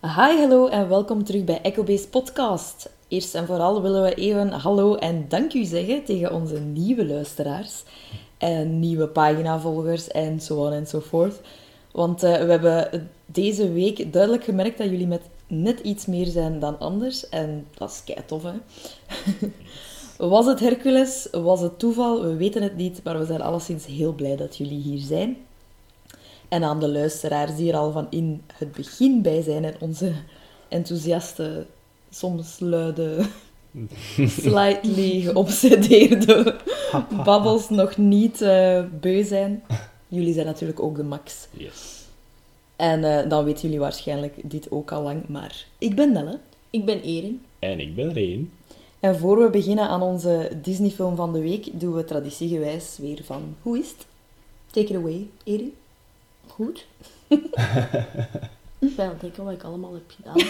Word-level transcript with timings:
Hi, 0.00 0.38
hallo 0.38 0.66
en 0.66 0.88
welkom 0.88 1.24
terug 1.24 1.44
bij 1.44 1.60
EchoBase 1.62 2.08
Podcast. 2.08 2.90
Eerst 3.08 3.34
en 3.34 3.46
vooral 3.46 3.82
willen 3.82 4.02
we 4.02 4.14
even 4.14 4.52
hallo 4.52 4.94
en 4.94 5.24
dank 5.28 5.54
u 5.54 5.64
zeggen 5.64 6.04
tegen 6.04 6.32
onze 6.32 6.60
nieuwe 6.60 7.06
luisteraars 7.06 7.82
en 8.38 8.78
nieuwe 8.78 9.08
paginavolgers 9.08 10.08
en 10.08 10.40
zo 10.40 10.56
on 10.56 10.72
en 10.72 10.86
zo 10.86 11.00
forth. 11.00 11.40
Want 11.92 12.22
eh, 12.22 12.32
we 12.32 12.50
hebben 12.50 13.10
deze 13.26 13.72
week 13.72 14.12
duidelijk 14.12 14.44
gemerkt 14.44 14.78
dat 14.78 14.90
jullie 14.90 15.06
met 15.06 15.22
net 15.46 15.80
iets 15.80 16.06
meer 16.06 16.26
zijn 16.26 16.58
dan 16.58 16.78
anders 16.78 17.28
en 17.28 17.66
dat 17.74 17.90
is 17.90 18.04
kei 18.04 18.24
tof, 18.26 18.42
hè? 18.42 18.54
Was 20.28 20.46
het 20.46 20.60
Hercules? 20.60 21.28
Was 21.32 21.60
het 21.60 21.78
toeval? 21.78 22.22
We 22.22 22.36
weten 22.36 22.62
het 22.62 22.76
niet, 22.76 23.00
maar 23.04 23.18
we 23.18 23.24
zijn 23.24 23.42
alleszins 23.42 23.86
heel 23.86 24.12
blij 24.12 24.36
dat 24.36 24.56
jullie 24.56 24.80
hier 24.80 25.00
zijn. 25.00 25.36
En 26.48 26.64
aan 26.64 26.80
de 26.80 26.88
luisteraars 26.88 27.56
die 27.56 27.72
er 27.72 27.78
al 27.78 27.92
van 27.92 28.06
in 28.10 28.42
het 28.52 28.72
begin 28.72 29.22
bij 29.22 29.42
zijn 29.42 29.64
en 29.64 29.74
onze 29.80 30.12
enthousiaste, 30.68 31.66
soms 32.10 32.60
luide, 32.60 33.26
slightly 34.42 35.20
geobsedeerde 35.20 36.56
babbels 37.24 37.68
nog 37.68 37.96
niet 37.96 38.40
eh, 38.40 38.84
beu 39.00 39.24
zijn. 39.24 39.62
Jullie 40.08 40.34
zijn 40.34 40.46
natuurlijk 40.46 40.80
ook 40.80 40.96
de 40.96 41.02
max. 41.02 41.46
Yes. 41.50 42.04
En 42.76 43.04
eh, 43.04 43.28
dan 43.28 43.44
weten 43.44 43.62
jullie 43.62 43.78
waarschijnlijk 43.78 44.34
dit 44.42 44.70
ook 44.70 44.92
al 44.92 45.02
lang, 45.02 45.28
maar 45.28 45.66
ik 45.78 45.94
ben 45.94 46.12
Nelle. 46.12 46.38
Ik 46.70 46.84
ben 46.84 47.00
Erin. 47.00 47.42
En 47.58 47.80
ik 47.80 47.94
ben 47.94 48.12
Reen. 48.12 48.52
En 49.00 49.18
voor 49.18 49.38
we 49.38 49.50
beginnen 49.50 49.88
aan 49.88 50.02
onze 50.02 50.50
Disney-film 50.62 51.16
van 51.16 51.32
de 51.32 51.40
week, 51.40 51.80
doen 51.80 51.94
we 51.94 52.04
traditiegewijs 52.04 52.96
weer 52.98 53.20
van 53.24 53.56
Hoe 53.62 53.78
is 53.78 53.88
het? 53.88 54.06
Take 54.70 54.92
it 54.92 54.96
away, 54.96 55.28
Erin. 55.44 55.74
Goed. 56.56 56.86
ik 58.78 58.96
ben 58.96 59.04
aan 59.04 59.10
het 59.10 59.20
denken 59.20 59.44
wat 59.44 59.52
ik 59.52 59.62
allemaal 59.62 59.92
heb 59.92 60.10
gedaan. 60.16 60.40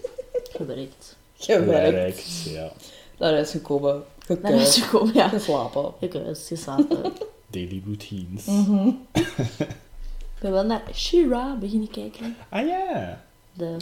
Gewerkt. 0.56 1.16
Gewerkt. 1.36 1.92
Werkt, 1.94 2.42
ja. 2.42 2.72
Naar 3.18 3.32
huis 3.32 3.50
gekomen. 3.50 3.92
Naar 3.94 4.04
Gekuist. 4.36 4.54
huis 4.54 4.76
gekomen, 4.78 5.14
ja. 5.14 5.28
Geslapen. 5.28 5.92
Gekuist, 6.00 6.46
geslapen. 6.46 7.12
Daily 7.50 7.82
routines. 7.84 8.44
Mhm. 8.44 8.88
Ik 9.12 10.42
ben 10.42 10.52
wel 10.52 10.64
naar 10.64 10.82
She-Ra 10.94 11.56
beginnen 11.56 11.90
kijken. 11.90 12.36
Ah 12.48 12.66
ja. 12.66 13.24
De 13.52 13.76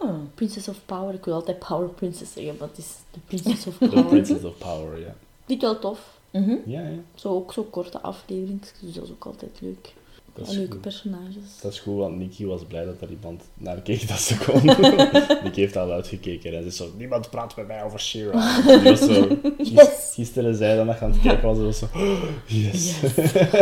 Ah. 0.00 0.14
Princess 0.34 0.68
of 0.68 0.76
Power. 0.86 1.14
Ik 1.14 1.24
wil 1.24 1.34
altijd 1.34 1.58
Power 1.58 1.88
Princess 1.88 2.32
zeggen, 2.32 2.56
maar 2.58 2.68
het 2.68 2.78
is 2.78 2.86
de 3.10 3.18
Princess 3.26 3.66
of 3.66 3.76
The 3.78 3.88
Power. 3.88 4.04
Princess 4.04 4.44
of 4.44 4.58
Power, 4.58 4.98
ja. 5.00 5.14
Dit 5.46 5.60
wel 5.62 5.78
tof. 5.78 6.18
Mhm. 6.30 6.56
Ja, 6.66 6.80
ja. 6.80 6.98
Zo 7.14 7.28
ook 7.28 7.52
zo 7.52 7.62
korte 7.62 8.00
afleveringen, 8.00 8.60
dus 8.80 8.94
dat 8.94 9.04
is 9.04 9.10
ook 9.10 9.24
altijd 9.24 9.58
leuk. 9.60 9.92
Dat 10.34 10.48
En 10.48 10.54
leuke 10.56 10.72
goed. 10.72 10.80
personages. 10.80 11.60
dat 11.62 11.72
is 11.72 11.78
goed, 11.80 11.96
want 11.96 12.16
Nikki 12.18 12.46
was 12.46 12.64
blij 12.68 12.84
dat 12.84 13.00
er 13.00 13.10
iemand 13.10 13.42
naar 13.54 13.80
keek 13.80 14.08
dat 14.08 14.18
ze 14.20 14.38
kon. 14.38 14.64
Nikki 15.44 15.60
heeft 15.60 15.76
al 15.76 15.90
uitgekeken 15.90 16.54
en 16.56 16.62
ze 16.62 16.68
is 16.68 16.76
zo, 16.76 16.90
niemand 16.96 17.30
praat 17.30 17.56
met 17.56 17.66
mij 17.66 17.82
over 17.82 18.00
Shira. 18.00 18.60
Die 18.80 18.90
was 18.90 18.98
zo, 18.98 19.38
Yes. 19.58 20.10
gisteren 20.14 20.54
zei 20.56 20.84
dat 20.86 21.00
aan 21.00 21.10
het 21.10 21.20
kijken 21.20 21.48
was, 21.48 21.56
en 21.58 21.64
was 21.64 21.78
zo, 21.78 21.88
"Oh, 21.94 22.22
yes, 22.46 22.92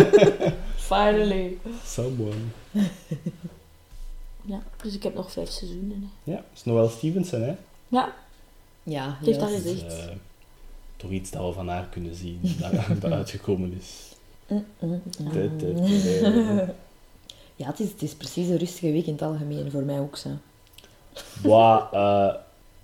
Finally. 0.91 1.57
someone. 1.85 2.35
Ja, 4.43 4.63
dus 4.83 4.95
ik 4.95 5.03
heb 5.03 5.15
nog 5.15 5.33
vijf 5.33 5.51
seizoenen. 5.51 6.11
Hè. 6.25 6.31
Ja, 6.33 6.37
dat 6.37 6.45
is 6.55 6.65
Noël 6.65 6.89
Stevenson, 6.89 7.41
hè. 7.43 7.55
Ja, 7.89 8.15
Ja, 8.83 9.17
het 9.19 9.27
heeft 9.27 9.41
Dat 9.41 9.51
is, 9.51 9.57
gezegd. 9.63 9.83
eh, 9.99 10.05
toch 10.97 11.11
iets 11.11 11.31
dat 11.31 11.47
we 11.47 11.53
van 11.53 11.69
haar 11.69 11.87
kunnen 11.91 12.15
zien, 12.15 12.41
dat, 12.61 13.01
dat 13.01 13.13
uitgekomen 13.13 13.73
is. 13.79 14.10
Ja, 17.61 17.67
het 17.67 17.81
is, 17.81 17.91
het 17.91 18.03
is 18.03 18.15
precies 18.15 18.49
een 18.49 18.57
rustige 18.57 18.93
week 18.93 19.07
in 19.07 19.13
het 19.13 19.23
algemeen, 19.23 19.71
voor 19.71 19.83
mij 19.83 19.99
ook 19.99 20.17
zo. 20.17 20.29
Wat, 21.43 21.89
eh, 21.93 22.35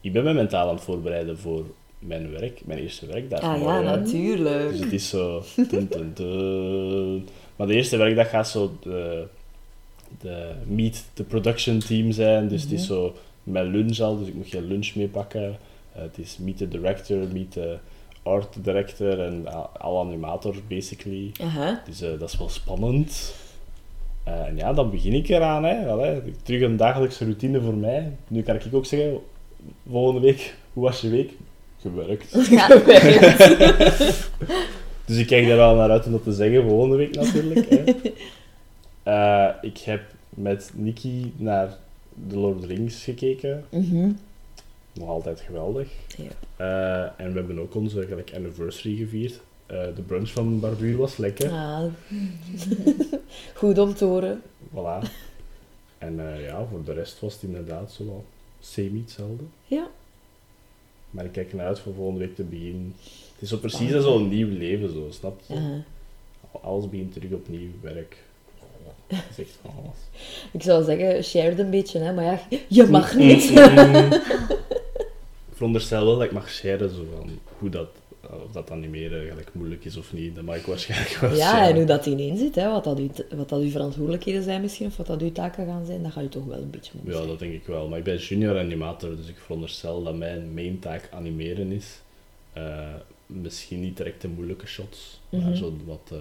ik 0.00 0.12
ben 0.12 0.24
me 0.24 0.32
mentaal 0.32 0.68
aan 0.68 0.74
het 0.74 0.84
voorbereiden 0.84 1.38
voor 1.38 1.64
mijn 1.98 2.30
werk, 2.30 2.60
mijn 2.64 2.78
eerste 2.78 3.06
werkdag. 3.06 3.40
Ah 3.40 3.56
ja, 3.56 3.62
morgen. 3.62 3.84
natuurlijk. 3.84 4.70
Dus 4.70 4.80
het 4.80 4.92
is 4.92 5.08
zo... 5.08 5.42
dun, 5.70 5.86
dun, 5.90 6.12
dun. 6.14 7.28
Maar 7.56 7.66
de 7.66 7.74
eerste 7.74 7.96
werkdag 7.96 8.30
gaat 8.30 8.48
zo 8.48 8.76
de, 8.82 9.26
de 10.20 10.52
meet 10.66 11.04
the 11.12 11.24
production 11.24 11.78
team 11.78 12.12
zijn. 12.12 12.48
Dus 12.48 12.62
het 12.62 12.72
is 12.72 12.86
zo 12.86 13.14
mijn 13.42 13.66
lunch 13.66 13.98
al, 13.98 14.18
dus 14.18 14.28
ik 14.28 14.34
moet 14.34 14.48
geen 14.48 14.66
lunch 14.66 14.94
meepakken. 14.94 15.58
Eh, 15.92 16.02
het 16.02 16.18
is 16.18 16.38
meet 16.38 16.56
the 16.56 16.68
director, 16.68 17.18
meet 17.32 17.52
the 17.52 17.76
art 18.26 18.64
director 18.64 19.20
en 19.20 19.44
a- 19.48 19.70
alle 19.78 20.00
animators, 20.00 20.58
basically. 20.68 21.32
Aha. 21.42 21.82
Dus 21.86 22.00
eh, 22.02 22.18
dat 22.18 22.28
is 22.32 22.38
wel 22.38 22.48
spannend. 22.48 23.34
Eh, 24.24 24.46
en 24.46 24.56
ja, 24.56 24.72
dan 24.72 24.90
begin 24.90 25.12
ik 25.12 25.28
eraan. 25.28 25.64
Hè. 25.64 25.86
Allee, 25.88 26.22
terug 26.42 26.62
een 26.62 26.76
dagelijkse 26.76 27.24
routine 27.24 27.60
voor 27.60 27.74
mij. 27.74 28.12
Nu 28.28 28.42
kan 28.42 28.54
ik 28.54 28.62
ook 28.72 28.86
zeggen, 28.86 29.18
volgende 29.90 30.20
week, 30.20 30.54
hoe 30.72 30.84
was 30.84 31.00
je 31.00 31.08
week? 31.08 31.32
Gewerkt. 31.80 32.32
Dus 35.06 35.16
ik 35.18 35.26
kijk 35.26 35.46
daar 35.48 35.56
wel 35.56 35.74
naar 35.74 35.90
uit 35.90 36.06
om 36.06 36.12
dat 36.12 36.22
te 36.22 36.32
zeggen, 36.32 36.68
volgende 36.68 36.96
week 36.96 37.14
natuurlijk. 37.14 37.68
Hè. 37.70 37.82
Eh, 39.02 39.48
ik 39.62 39.78
heb 39.78 40.02
met 40.30 40.70
Nikki 40.74 41.32
naar 41.36 41.68
The 42.28 42.38
Lord 42.38 42.54
of 42.56 42.60
the 42.60 42.66
Rings 42.66 43.04
gekeken. 43.04 43.64
Mhm. 43.70 44.08
Nog 44.98 45.08
altijd 45.08 45.40
geweldig. 45.40 45.88
Ja. 46.16 46.30
Eh, 46.56 47.24
en 47.24 47.32
we 47.32 47.38
hebben 47.38 47.58
ook 47.58 47.74
onze 47.74 48.06
gelijk, 48.06 48.32
anniversary 48.34 48.96
gevierd. 48.96 49.40
Eh, 49.66 49.82
de 49.94 50.02
brunch 50.02 50.30
van 50.30 50.60
Barbuur 50.60 50.96
was 50.96 51.16
lekker. 51.16 51.50
Ah. 51.50 51.84
Goed 53.54 53.78
om 53.78 53.94
te 53.94 54.04
horen. 54.04 54.42
Voilà. 54.70 55.08
En 55.98 56.34
eh, 56.34 56.44
ja, 56.44 56.66
voor 56.70 56.84
de 56.84 56.92
rest 56.92 57.20
was 57.20 57.32
het 57.32 57.42
inderdaad 57.42 57.92
zo 57.92 58.04
wel 58.04 58.24
semi 58.60 59.00
hetzelfde. 59.00 59.44
Ja. 59.64 59.88
Maar 61.10 61.24
ik 61.24 61.32
kijk 61.32 61.50
ernaar 61.50 61.66
uit 61.66 61.78
voor 61.78 61.94
volgende 61.94 62.20
week 62.20 62.34
te 62.34 62.42
beginnen. 62.42 62.94
Het 63.32 63.42
is 63.42 63.48
zo 63.48 63.56
precies 63.56 63.94
als 63.94 64.04
zo'n 64.04 64.28
nieuw 64.28 64.48
leven, 64.48 64.92
zo, 64.92 65.06
snap 65.10 65.40
je? 65.46 65.54
Aha. 65.54 65.82
Alles 66.62 66.88
begint 66.88 67.12
terug 67.12 67.30
opnieuw, 67.30 67.68
werk. 67.80 68.16
Dat 69.06 69.18
is 69.30 69.38
echt 69.38 69.58
van 69.62 69.70
alles. 69.82 69.96
Ik 70.52 70.62
zou 70.62 70.84
zeggen, 70.84 71.24
share 71.24 71.48
het 71.48 71.58
een 71.58 71.70
beetje, 71.70 71.98
hè, 71.98 72.12
maar 72.12 72.24
ja, 72.24 72.40
je 72.68 72.84
mag 72.86 73.12
Mm, 73.14 73.26
niet. 73.26 73.50
veronderstel 75.56 76.04
wel 76.04 76.14
dat 76.16 76.24
ik 76.24 76.32
mag 76.32 76.50
sharen, 76.50 76.90
zo 76.90 77.06
van 77.16 77.38
hoe 77.58 77.68
dat, 77.68 77.88
of 78.22 78.52
dat 78.52 78.70
animeren 78.70 79.28
gelijk 79.28 79.48
moeilijk 79.52 79.84
is 79.84 79.96
of 79.96 80.12
niet. 80.12 80.34
Dat 80.34 80.44
mag 80.44 80.56
ik 80.56 80.66
waarschijnlijk 80.66 81.10
wel 81.20 81.34
Ja, 81.34 81.36
sharen. 81.50 81.68
en 81.68 81.76
hoe 81.76 81.84
dat 81.84 82.06
ineen 82.06 82.36
zit, 82.36 82.54
hè, 82.54 82.70
wat, 82.70 82.84
dat 82.84 82.98
uw, 82.98 83.10
wat 83.36 83.48
dat 83.48 83.60
uw 83.60 83.70
verantwoordelijkheden 83.70 84.42
zijn 84.42 84.60
misschien, 84.60 84.86
of 84.86 84.96
wat 84.96 85.06
dat 85.06 85.20
uw 85.22 85.32
taken 85.32 85.66
gaan 85.66 85.86
zijn, 85.86 86.02
dat 86.02 86.12
ga 86.12 86.20
je 86.20 86.28
toch 86.28 86.44
wel 86.44 86.58
een 86.58 86.70
beetje 86.70 86.92
moeten 86.94 87.20
Ja, 87.20 87.26
dat 87.26 87.38
denk 87.38 87.52
ik 87.52 87.66
wel. 87.66 87.88
Maar 87.88 87.98
ik 87.98 88.04
ben 88.04 88.16
junior 88.16 88.58
animator, 88.58 89.16
dus 89.16 89.28
ik 89.28 89.38
veronderstel 89.38 90.02
dat 90.02 90.16
mijn 90.16 90.54
main 90.54 90.78
taak 90.78 91.08
animeren 91.12 91.72
is. 91.72 92.00
Eh, 92.52 92.78
misschien 93.26 93.80
niet 93.80 93.96
direct 93.96 94.22
de 94.22 94.28
moeilijke 94.28 94.66
shots, 94.66 95.20
Mhm. 95.28 95.44
maar 95.44 95.56
zo 95.56 95.76
wat... 95.84 96.10
eh, 96.12 96.18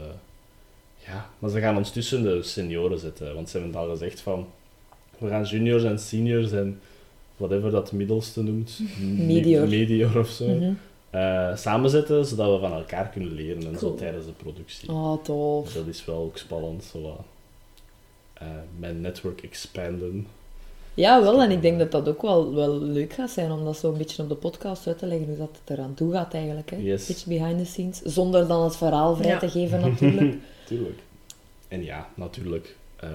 ja, 1.07 1.29
maar 1.39 1.49
ze 1.49 1.59
gaan 1.59 1.77
ons 1.77 1.91
tussen 1.91 2.23
de 2.23 2.43
senioren 2.43 2.99
zetten, 2.99 3.35
want 3.35 3.49
ze 3.49 3.57
hebben 3.57 3.75
het 3.75 3.85
al 3.85 3.93
gezegd 3.93 4.19
van... 4.21 4.47
We 5.17 5.27
gaan 5.27 5.43
juniors 5.43 5.83
en 5.83 5.99
seniors 5.99 6.51
en 6.51 6.79
whatever 7.37 7.71
dat 7.71 7.91
middelste 7.91 8.43
noemt. 8.43 8.79
Medior. 9.17 9.67
Medior 9.67 10.19
of 10.19 10.29
zo. 10.29 10.47
Mhm. 10.47 10.71
eh, 11.09 11.55
samenzetten, 11.55 12.25
zodat 12.25 12.53
we 12.61 12.67
van 12.67 12.77
elkaar 12.77 13.09
kunnen 13.09 13.33
leren 13.33 13.67
en 13.67 13.79
zo 13.79 13.95
tijdens 13.95 14.25
de 14.25 14.31
productie. 14.31 14.89
Oh, 14.91 15.23
tof. 15.23 15.65
Dus 15.65 15.73
dat 15.73 15.87
is 15.87 16.05
wel 16.05 16.17
ook 16.17 16.37
spannend, 16.37 16.83
zo 16.83 17.01
wat, 17.01 17.19
eh, 18.33 18.47
mijn 18.79 19.01
network 19.01 19.41
expanden. 19.41 20.27
Ja, 20.93 21.21
wel, 21.21 21.41
en 21.41 21.51
ik 21.51 21.61
denk 21.61 21.79
dat 21.79 21.91
dat 21.91 22.07
ook 22.09 22.21
wel, 22.21 22.53
wel 22.53 22.79
leuk 22.81 23.13
gaat 23.13 23.29
zijn 23.29 23.51
om 23.51 23.63
dat 23.65 23.77
zo 23.77 23.91
een 23.91 23.97
beetje 23.97 24.23
op 24.23 24.29
de 24.29 24.35
podcast 24.35 24.87
uit 24.87 24.97
te 24.97 25.05
leggen, 25.05 25.27
hoe 25.27 25.37
dat 25.37 25.57
het 25.65 25.77
eraan 25.77 25.93
toe 25.93 26.11
gaat 26.11 26.33
eigenlijk. 26.33 26.69
Hè? 26.69 26.77
Yes. 26.77 27.01
Een 27.01 27.15
beetje 27.15 27.29
behind 27.39 27.57
the 27.59 27.65
scenes, 27.65 28.01
zonder 28.01 28.47
dan 28.47 28.63
het 28.63 28.75
verhaal 28.77 29.15
vrij 29.15 29.29
Ja. 29.31 29.39
te 29.39 29.49
geven 29.49 29.79
natuurlijk. 29.79 30.35
Tuurlijk. 30.67 30.99
En 31.67 31.83
ja, 31.83 32.09
natuurlijk. 32.15 32.75
eh, 32.95 33.09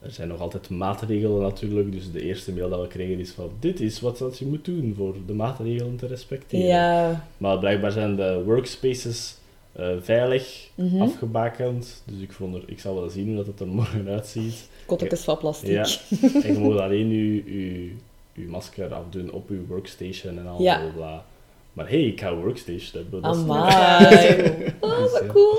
er 0.00 0.10
zijn 0.10 0.28
nog 0.28 0.40
altijd 0.40 0.68
maatregelen 0.70 1.40
natuurlijk. 1.40 1.92
Dus 1.92 2.12
de 2.12 2.22
eerste 2.22 2.52
mail 2.52 2.68
dat 2.68 2.80
we 2.80 2.86
kregen 2.86 3.18
is 3.18 3.30
van... 3.30 3.50
Dit 3.60 3.80
is 3.80 4.00
wat 4.00 4.18
dat 4.18 4.38
je 4.38 4.46
moet 4.46 4.64
doen 4.64 4.94
voor 4.96 5.14
de 5.26 5.32
maatregelen 5.32 5.96
te 5.96 6.06
respecteren. 6.06 6.66
ja, 6.66 7.26
Maar 7.36 7.58
blijkbaar 7.58 7.92
zijn 7.92 8.16
de 8.16 8.42
workspaces 8.44 9.34
eh, 9.72 9.88
veilig 10.00 10.68
Mhm. 10.74 11.00
afgebakend. 11.02 12.02
Dus 12.04 12.20
ik, 12.20 12.32
vond 12.32 12.54
er, 12.54 12.62
ik 12.66 12.80
zal 12.80 12.94
wel 12.94 13.08
zien 13.08 13.26
hoe 13.26 13.36
dat 13.36 13.46
het 13.46 13.60
er 13.60 13.66
morgen 13.66 14.08
uitziet. 14.08 14.68
kottekes 14.86 15.24
van 15.24 15.38
plastic. 15.38 15.70
Ja. 15.70 15.86
en 16.44 16.52
je 16.52 16.58
moet 16.58 16.78
alleen 16.78 17.08
je, 17.08 17.34
je, 17.34 17.92
je 18.32 18.46
masker 18.48 18.94
afdoen 18.94 19.32
op 19.32 19.48
je 19.48 19.64
workstation 19.68 20.38
en 20.38 20.46
al 20.46 20.62
Ja. 20.62 20.78
bla, 20.80 20.90
bla. 20.90 21.24
Maar 21.72 21.88
hey, 21.88 22.02
ik 22.04 22.20
ga 22.20 22.28
een 22.28 22.40
workstation 22.42 23.02
hebben. 23.02 23.22
Dat 23.22 23.36
is 23.36 23.42
Amai. 23.42 24.72
Oh, 24.80 24.98
Dus 25.02 25.12
wat 25.12 25.22
ja. 25.24 25.32
cool. 25.32 25.56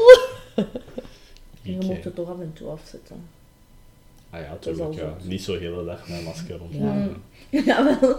Je 1.61 1.77
eh, 1.77 1.87
moet 1.87 2.03
het 2.03 2.15
toch 2.15 2.29
af 2.29 2.39
en 2.39 2.51
toe 2.53 2.69
afzetten. 2.69 3.15
Ah 4.31 4.39
ja, 4.41 4.57
tuurlijk. 4.59 4.93
Ja. 4.93 5.17
Niet 5.23 5.43
zo 5.43 5.53
de 5.53 5.59
hele 5.59 5.85
dag 5.85 6.07
mijn 6.09 6.23
masker 6.23 6.57
rond. 6.57 6.73
Ja. 6.73 7.07
Ja, 7.65 7.97
wel. 7.99 8.17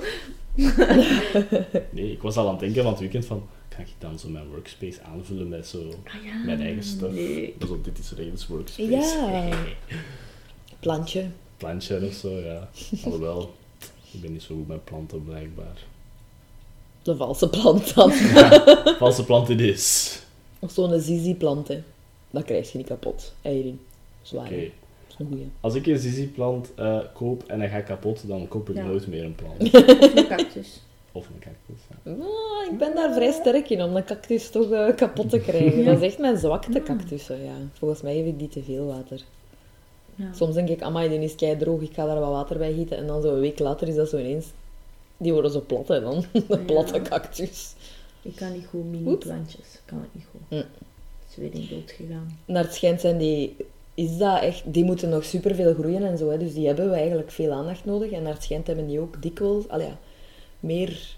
Nee, 1.91 2.12
ik 2.12 2.23
was 2.23 2.37
al 2.37 2.44
aan 2.47 2.50
het 2.50 2.61
denken 2.61 2.82
van 2.82 2.91
het 2.93 3.00
weekend 3.00 3.25
van, 3.26 3.49
kan 3.69 3.81
ik 3.81 3.93
dan 3.99 4.19
zo 4.19 4.29
mijn 4.29 4.49
workspace 4.49 5.03
aanvullen 5.03 5.49
met 5.49 5.67
zo 5.67 5.79
Ah 6.05 6.25
ja. 6.25 6.44
mijn 6.44 6.61
eigen 6.61 6.82
stuff? 6.82 7.12
Nee. 7.14 7.55
Dus 7.59 7.70
op 7.70 7.85
dit 7.85 7.99
is 7.99 8.11
Ravens 8.17 8.47
workspace. 8.47 8.91
Ja. 8.91 9.49
Plantje. 10.81 11.26
Plantje 11.56 12.06
of 12.06 12.12
zo, 12.12 12.29
ja. 12.38 12.69
Alhoewel, 13.05 13.55
Ik 14.12 14.20
ben 14.20 14.32
niet 14.32 14.43
zo 14.43 14.55
goed 14.55 14.69
met 14.69 14.85
planten, 14.85 15.25
blijkbaar. 15.25 15.79
De 17.03 17.17
valse 17.17 17.49
plant 17.49 17.94
dan. 17.94 18.12
Valse 18.99 19.25
plant 19.25 19.49
het 19.49 19.61
is. 19.61 20.19
of 20.58 20.70
zo'n 20.73 21.00
zizi-plant, 21.00 21.69
hè. 21.69 21.82
Dat 22.31 22.44
krijg 22.44 22.73
je 22.73 22.79
niet 22.79 22.87
kapot. 22.87 23.35
Eieren. 23.43 23.81
Zwaar. 24.23 24.47
Oké. 24.47 24.70
Hè. 25.19 25.25
Dat 25.25 25.26
is 25.29 25.32
een 25.32 25.38
goeie. 25.38 25.50
Als 25.61 25.75
ik 25.75 25.87
een 25.87 25.99
zizi-plant 25.99 26.75
eh, 26.75 26.99
koop 27.14 27.43
en 27.47 27.61
hij 27.61 27.69
gaat 27.69 27.85
kapot, 27.85 28.29
dan 28.29 28.49
koop 28.49 28.69
ik 28.69 28.76
Ja. 28.76 28.85
nooit 28.85 29.06
meer 29.06 29.25
een 29.25 29.35
plant. 29.35 29.61
Of 30.03 30.14
een 30.17 30.26
cactus. 30.29 30.81
Of 31.12 31.26
een 31.29 31.38
cactus. 31.38 31.82
ja. 32.05 32.12
Ah, 32.12 32.73
ik 32.73 32.79
ben 32.79 32.94
daar 32.94 33.12
vrij 33.14 33.32
sterk 33.32 33.70
in 33.70 33.82
om 33.82 33.94
de 33.94 34.05
cactus 34.05 34.50
toch 34.50 34.70
eh, 34.70 34.94
kapot 34.97 35.31
te 35.31 35.38
krijgen. 35.41 35.85
Dat 35.85 35.97
is 35.97 36.03
echt 36.09 36.19
mijn 36.19 36.37
zwakte 36.37 36.82
cactussen, 36.82 37.44
ja. 37.44 37.55
Volgens 37.73 38.03
mij 38.03 38.14
heeft 38.14 38.38
die 38.38 38.49
te 38.49 38.62
veel 38.62 38.87
water. 38.87 39.23
Ja. 40.14 40.32
Soms 40.32 40.55
denk 40.55 40.69
ik, 40.69 40.82
amai, 40.82 41.09
die 41.09 41.19
is 41.19 41.35
kei 41.35 41.56
droog, 41.56 41.81
ik 41.81 41.93
ga 41.94 42.06
daar 42.06 42.20
wat 42.20 42.31
water 42.31 42.58
bij 42.58 42.73
gieten. 42.73 42.97
En 42.97 43.06
dan 43.06 43.23
zo 43.23 43.35
een 43.35 43.41
week 43.41 43.58
later 43.58 43.88
is 43.88 43.94
dat 43.94 44.08
zo 44.08 44.19
ineens... 44.19 44.47
Die 45.17 45.32
worden 45.32 45.50
zo 45.50 45.65
plat, 45.67 45.88
hè, 45.88 46.00
dan. 46.00 46.25
Een 46.49 46.65
platte 46.65 47.00
cactus. 47.03 47.75
Ik 48.23 48.37
kan 48.37 48.53
niet 48.53 48.67
goed 48.70 48.85
mini 48.91 49.08
Oeps. 49.11 49.26
plantjes. 49.26 49.81
Kan 49.85 49.99
ik 49.99 50.08
niet 50.12 50.25
goed. 50.31 50.41
Hm. 50.49 50.55
Het 50.56 50.67
is 51.31 51.37
weer 51.37 51.55
in 51.55 51.67
dood 51.70 51.91
gegaan. 51.91 52.38
Naar 52.44 52.62
het 52.65 52.75
schijnt 52.75 53.00
zijn 53.00 53.19
die... 53.19 53.56
Is 53.94 54.17
dat 54.17 54.41
echt... 54.41 54.62
Die 54.67 54.85
moeten 54.85 55.09
nog 55.09 55.25
superveel 55.25 55.75
groeien 55.75 56.05
en 56.05 56.19
zo, 56.19 56.31
hè. 56.31 56.39
Dus 56.39 56.55
die 56.55 56.67
hebben 56.67 56.91
we 56.91 56.97
eigenlijk 56.97 57.31
veel 57.31 57.53
aandacht 57.53 57.85
nodig. 57.85 58.11
En 58.11 58.23
naar 58.23 58.33
het 58.33 58.43
schijnt 58.43 58.67
hebben 58.67 58.87
die 58.87 59.00
ook 59.00 59.23
dikwijls... 59.23 59.69
Allee, 59.69 59.87
ja, 59.87 59.97
meer... 60.61 61.17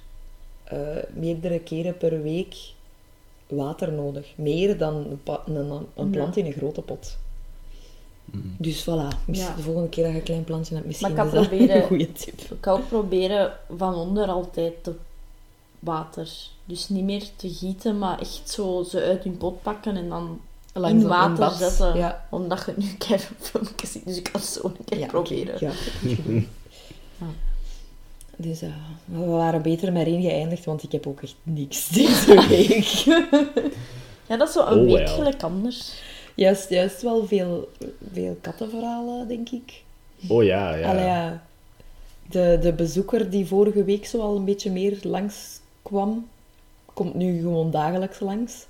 eh, 0.64 0.78
meerdere 1.12 1.58
keren 1.58 1.96
per 1.96 2.22
week 2.22 2.56
water 3.46 3.92
nodig. 3.92 4.32
Meer 4.36 4.78
dan 4.78 4.94
een, 4.94 5.20
pa- 5.22 5.42
een, 5.46 5.86
een 5.94 6.10
plant 6.10 6.36
in 6.36 6.46
een 6.46 6.52
grote 6.52 6.82
pot. 6.82 7.16
Dus 8.58 8.82
voilà. 8.82 9.24
Ja. 9.26 9.54
De 9.56 9.62
volgende 9.62 9.88
keer 9.88 10.02
dat 10.04 10.12
je 10.12 10.18
een 10.18 10.24
klein 10.24 10.44
plantje 10.44 10.74
hebt, 10.74 10.86
misschien 10.86 11.14
Maar 11.14 11.26
ik 11.26 11.32
is 11.32 11.38
dat 11.38 11.48
proberen- 11.48 11.76
een 11.76 11.82
goede 11.86 12.12
tip. 12.12 12.40
Ik 12.40 12.56
ga 12.60 12.70
ook 12.72 12.88
proberen 12.88 13.52
van 13.76 13.94
onder 13.94 14.26
altijd 14.28 14.72
te 14.84 14.92
water. 15.78 16.30
Dus 16.64 16.88
niet 16.88 17.04
meer 17.04 17.22
te 17.36 17.48
gieten, 17.54 17.98
maar 17.98 18.20
echt 18.20 18.50
zo 18.50 18.82
ze 18.82 19.02
uit 19.02 19.24
hun 19.24 19.36
pot 19.36 19.62
pakken 19.62 19.96
en 19.96 20.08
dan 20.08 20.40
Langs 20.76 20.96
in 20.96 21.02
een- 21.02 21.08
water 21.08 21.36
bad. 21.36 21.54
zetten. 21.54 21.96
Ja. 21.96 22.26
Omdat 22.30 22.64
je 22.66 22.72
nu 22.76 22.86
keihard 22.98 23.32
filmpjes 23.40 23.92
ziet, 23.92 24.04
dus 24.06 24.16
ik 24.16 24.22
kan 24.22 24.40
het 24.40 24.44
zo 24.50 24.60
een 24.64 24.84
keer 24.84 24.98
Ja, 24.98 25.06
proberen. 25.06 25.56
Ja. 25.60 25.70
Dus 28.36 28.62
eh, 28.62 28.68
we 29.04 29.24
waren 29.24 29.62
beter 29.62 29.92
met 29.92 30.06
één 30.06 30.22
geëindigd, 30.22 30.64
want 30.64 30.82
ik 30.82 30.92
heb 30.92 31.06
ook 31.06 31.22
echt 31.22 31.34
niks 31.42 31.88
deze 31.98 32.46
week. 32.48 32.84
Ja, 34.26 34.36
dat 34.36 34.48
is 34.48 34.54
zo 34.54 34.66
een 34.66 34.78
Oh, 34.88 34.92
week 34.92 35.08
gelijk 35.08 35.42
anders. 35.42 35.92
juist, 36.34 36.68
juist 36.68 37.02
wel 37.02 37.26
veel, 37.26 37.68
veel 38.12 38.38
kattenverhalen, 38.40 39.28
denk 39.28 39.48
ik. 39.48 39.82
Oh 40.28 40.44
ja, 40.44 40.74
ja. 40.74 40.88
Allee, 40.90 41.04
ja. 41.04 41.42
De, 42.30 42.58
de 42.62 42.72
bezoeker 42.72 43.30
die 43.30 43.46
vorige 43.46 43.84
week 43.84 44.06
zo 44.06 44.20
al 44.20 44.36
een 44.36 44.44
beetje 44.44 44.70
meer 44.70 44.98
langs 45.02 45.60
kwam, 45.82 46.28
komt 46.94 47.14
nu 47.14 47.40
gewoon 47.40 47.70
dagelijks 47.70 48.20
langs. 48.20 48.66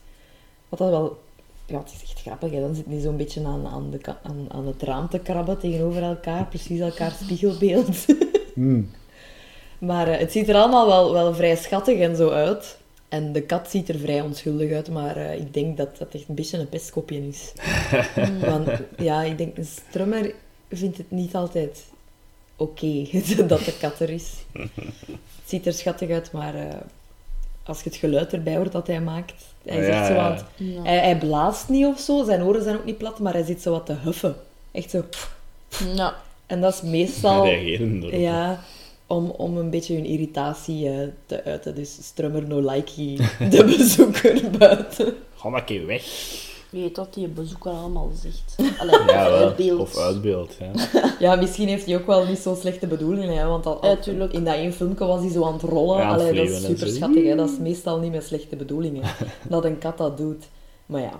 Wat 0.69 0.79
dat 0.79 0.91
wel... 0.91 1.23
Ja, 1.67 1.79
het 1.79 1.93
is 1.95 2.03
echt 2.03 2.21
grappig. 2.21 2.51
Hè? 2.51 2.61
Dan 2.61 2.75
zit 2.75 2.87
hij 2.87 3.01
zo'n 3.01 3.17
beetje 3.17 3.45
aan, 3.45 3.67
aan, 3.67 3.91
de, 3.91 3.99
aan, 4.23 4.47
aan 4.49 4.67
het 4.67 4.83
raam 4.83 5.09
te 5.09 5.19
krabben 5.19 5.59
tegenover 5.59 6.03
elkaar. 6.03 6.47
Precies 6.47 6.81
elkaar 6.81 7.11
spiegelbeeld. 7.23 8.05
Hmm. 8.55 8.91
Maar 9.79 10.09
eh, 10.09 10.19
het 10.19 10.33
ziet 10.33 10.49
er 10.49 10.55
allemaal 10.55 10.87
wel, 10.87 11.13
wel 11.13 11.35
vrij 11.35 11.57
schattig 11.57 11.99
en 11.99 12.17
zo 12.17 12.29
uit. 12.31 12.79
En 13.09 13.33
de 13.33 13.43
kat 13.43 13.71
ziet 13.71 13.89
er 13.89 13.99
vrij 13.99 14.21
onschuldig 14.21 14.73
uit, 14.73 14.91
maar 14.91 15.17
eh, 15.17 15.41
ik 15.41 15.55
denk 15.55 15.77
dat 15.77 15.99
dat 15.99 16.15
echt 16.15 16.29
een 16.29 16.35
beetje 16.35 16.59
een 16.59 16.69
pestkopje 16.69 17.29
is. 17.29 17.53
Want 18.51 18.71
ja, 18.97 19.23
ik 19.23 19.39
denk, 19.39 19.57
een 19.57 19.65
strummer 19.65 20.35
vindt 20.69 20.99
het 20.99 21.11
niet 21.11 21.35
altijd 21.35 21.85
oké 22.57 23.07
dat 23.47 23.65
de 23.65 23.77
kat 23.81 24.01
er 24.01 24.11
is. 24.11 24.33
Het 24.53 25.47
ziet 25.47 25.67
er 25.67 25.73
schattig 25.73 26.11
uit, 26.11 26.33
maar 26.33 26.55
eh, 26.55 26.81
als 27.63 27.83
je 27.83 27.89
het 27.89 27.99
geluid 27.99 28.33
erbij 28.33 28.57
hoort 28.57 28.73
dat 28.73 28.87
hij 28.87 29.01
maakt, 29.01 29.54
hij 29.65 29.87
Ja, 29.87 30.09
echt 30.09 30.39
zo 30.39 30.47
Ja. 30.65 30.83
Hij, 30.83 30.99
hij 30.99 31.19
blaast 31.19 31.69
niet 31.69 31.87
of 31.87 32.01
zo, 32.01 32.25
zijn 32.25 32.43
oren 32.43 32.63
zijn 32.63 32.77
ook 32.77 32.85
niet 32.85 32.99
plat, 32.99 33.19
maar 33.19 33.33
hij 33.33 33.45
zit 33.45 33.63
zo 33.63 33.71
wat 33.71 33.87
te 33.87 33.95
huffen. 34.03 34.35
Echt 34.73 34.91
zo. 34.91 35.05
Ja. 35.95 36.15
En 36.47 36.61
dat 36.61 36.75
is 36.75 36.83
meestal... 36.83 37.47
Ja, 38.11 38.61
om, 39.07 39.31
om 39.31 39.57
een 39.57 39.71
beetje 39.71 39.95
hun 39.95 40.05
irritatie 40.05 40.89
eh, 40.89 41.09
te 41.27 41.45
uiten. 41.45 41.75
Dus 41.75 41.99
strummer 42.03 42.49
no 42.49 42.61
likey, 42.61 43.19
de 43.51 43.65
bezoeker 43.77 44.51
buiten. 44.59 45.15
Ga 45.37 45.49
maar 45.49 45.61
een 45.61 45.67
keer 45.67 45.87
weg. 45.87 46.03
Je 46.75 46.81
weet 46.81 46.97
wat 46.97 47.15
die 47.15 47.29
bezoeker 47.29 47.71
allemaal 47.73 48.11
zegt. 48.23 48.55
Allee, 48.81 48.99
Ja, 49.07 49.31
wel. 49.31 49.39
uitbeeld. 49.39 49.81
Of 49.81 49.97
uitbeeld. 49.99 50.55
Ja. 50.59 50.71
Ja, 51.19 51.35
misschien 51.37 51.69
heeft 51.69 51.87
hij 51.87 51.97
ook 51.97 52.07
wel 52.07 52.27
niet 52.27 52.39
zo 52.39 52.55
slechte 52.61 52.87
bedoelingen, 52.87 53.37
hè, 53.39 53.47
want 53.47 53.67
al, 53.67 53.81
al- 53.81 53.91
Ja, 53.91 53.97
tuurlijk. 53.97 54.33
in 54.33 54.45
dat 54.45 54.55
één 54.55 54.73
filmpje 54.73 55.05
was 55.05 55.21
hij 55.21 55.31
zo 55.31 55.45
aan 55.45 55.53
het 55.53 55.63
rollen. 55.63 55.99
Ja, 55.99 56.13
Allee, 56.13 56.35
dat 56.35 56.49
is 56.49 56.65
super 56.65 56.89
schattig, 56.89 57.25
hè. 57.25 57.37
dat 57.37 57.49
is 57.51 57.59
meestal 57.59 57.99
niet 57.99 58.13
met 58.13 58.25
slechte 58.25 58.57
bedoelingen. 58.57 59.03
dat 59.49 59.65
een 59.65 59.79
kat 59.79 59.99
dat 59.99 60.17
doet. 60.17 60.45
Maar 60.87 61.01
ja, 61.01 61.13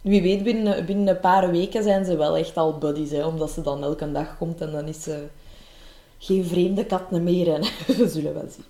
wie 0.00 0.22
weet, 0.22 0.42
binnen, 0.42 0.86
binnen 0.86 1.08
een 1.08 1.20
paar 1.20 1.50
weken 1.50 1.82
zijn 1.82 2.04
ze 2.04 2.16
wel 2.16 2.36
echt 2.36 2.56
al 2.56 2.78
buddies, 2.78 3.10
hè, 3.10 3.26
omdat 3.26 3.50
ze 3.50 3.62
dan 3.62 3.82
elke 3.82 4.12
dag 4.12 4.38
komt 4.38 4.60
en 4.60 4.72
dan 4.72 4.88
is 4.88 5.02
ze 5.02 5.24
geen 6.18 6.44
vreemde 6.44 6.84
kat 6.86 7.10
meer. 7.10 7.52
En 7.54 7.60
we 7.96 8.08
zullen 8.08 8.34
wel 8.34 8.48
zien. 8.54 8.64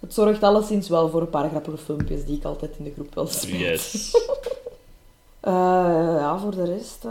Het 0.00 0.14
zorgt 0.14 0.42
alleszins 0.42 0.88
wel 0.88 1.08
voor 1.08 1.20
een 1.20 1.30
paar 1.30 1.48
grappige 1.48 1.76
filmpjes 1.78 2.24
die 2.24 2.36
ik 2.36 2.44
altijd 2.44 2.70
in 2.78 2.84
de 2.84 2.92
groep 2.94 3.14
wel 3.14 3.26
speel. 3.26 3.56
Yes. 3.58 4.10
Eh, 5.40 5.52
ja, 6.18 6.38
voor 6.38 6.54
de 6.54 6.64
rest... 6.64 7.04
eh, 7.04 7.10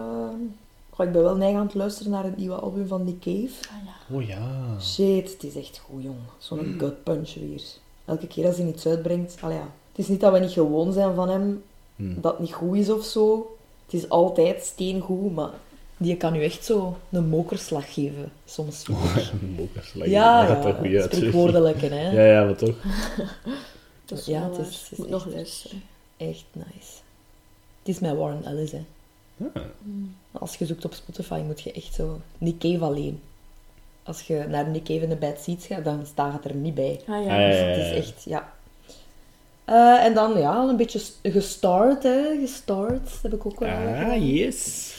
goh, 0.89 1.05
ik 1.05 1.11
ben 1.11 1.23
wel 1.23 1.35
neig 1.35 1.55
aan 1.55 1.65
het 1.65 1.73
luisteren 1.75 2.11
naar 2.11 2.23
het 2.23 2.37
nieuwe 2.37 2.55
album 2.55 2.87
van 2.87 3.03
Nick 3.03 3.19
Cave. 3.19 3.69
Ah, 3.69 3.85
ja. 3.85 4.15
Oh 4.15 4.27
ja. 4.27 4.79
Shit, 4.81 5.31
het 5.31 5.43
is 5.43 5.55
echt 5.55 5.81
goed, 5.85 6.03
jong. 6.03 6.17
Zo'n 6.37 6.75
gut 6.79 7.03
punch 7.03 7.33
weer. 7.33 7.61
Elke 8.05 8.27
keer 8.27 8.45
als 8.47 8.57
hij 8.57 8.67
iets 8.67 8.85
uitbrengt... 8.85 9.37
Allee, 9.41 9.57
ja. 9.57 9.67
Het 9.89 9.97
is 9.99 10.07
niet 10.07 10.19
dat 10.19 10.33
we 10.33 10.39
niet 10.39 10.51
gewoon 10.51 10.93
zijn 10.93 11.15
van 11.15 11.29
hem, 11.29 11.63
Hm. 11.95 12.21
dat 12.21 12.31
het 12.31 12.41
niet 12.41 12.53
goed 12.53 12.77
is 12.77 12.89
of 12.89 13.05
zo. 13.05 13.55
Het 13.85 13.93
is 13.93 14.09
altijd 14.09 14.63
steengoed, 14.63 15.35
maar 15.35 15.49
die 15.97 16.17
kan 16.17 16.35
u 16.35 16.43
echt 16.43 16.65
zo 16.65 16.97
een 17.09 17.27
mokerslag 17.29 17.93
geven, 17.93 18.31
soms. 18.45 18.85
Mokerslag. 19.57 20.07
Ja, 20.07 20.61
dat 20.61 20.75
ja, 20.83 21.01
spreekwoordelijke, 21.03 21.85
hè. 21.85 22.11
Ja, 22.21 22.25
ja, 22.39 22.43
maar 22.45 22.55
toch. 22.55 22.75
Dat 24.05 24.19
is 24.19 24.25
Ja, 24.25 24.43
het 24.49 24.57
is- 24.57 24.65
het 24.65 24.67
is 24.75 24.91
Ik 24.91 24.97
moet 24.97 25.07
echt- 25.07 25.25
nog 25.25 25.33
luisteren. 25.33 25.81
Echt 26.17 26.45
nice. 26.53 26.91
Het 27.89 28.01
is 28.01 28.07
met 28.09 28.17
Warren 28.17 28.45
Ellis, 28.45 28.71
hè. 28.71 28.81
Als 30.31 30.55
je 30.55 30.65
zoekt 30.65 30.85
op 30.85 30.93
Spotify, 30.93 31.41
moet 31.45 31.61
je 31.61 31.71
echt 31.71 31.93
zo... 31.93 32.19
Nick 32.37 32.59
Cave 32.59 32.83
alleen. 32.83 33.21
Als 34.03 34.21
je 34.21 34.45
naar 34.49 34.67
Nick 34.69 34.83
Cave 34.83 34.99
in 34.99 35.09
de 35.09 35.15
Bad 35.15 35.39
Seats 35.39 35.65
gaat, 35.65 35.83
dan 35.83 36.05
staat 36.05 36.33
het 36.33 36.45
er 36.45 36.55
niet 36.55 36.73
bij. 36.75 36.99
Ah 37.07 37.25
ja. 37.25 37.47
Dus 37.47 37.59
het 37.59 37.77
is 37.77 37.91
echt, 37.97 38.23
ja. 38.23 38.53
Eh, 39.65 40.05
en 40.05 40.13
dan, 40.13 40.37
ja, 40.39 40.63
een 40.67 40.75
beetje 40.77 40.99
st- 40.99 41.19
gestart, 41.23 42.03
hè. 42.03 42.37
Gestart, 42.39 43.03
dat 43.03 43.19
heb 43.21 43.33
ik 43.33 43.45
ook 43.45 43.59
wel. 43.59 43.69
Ah, 43.69 44.33
yes. 44.35 44.93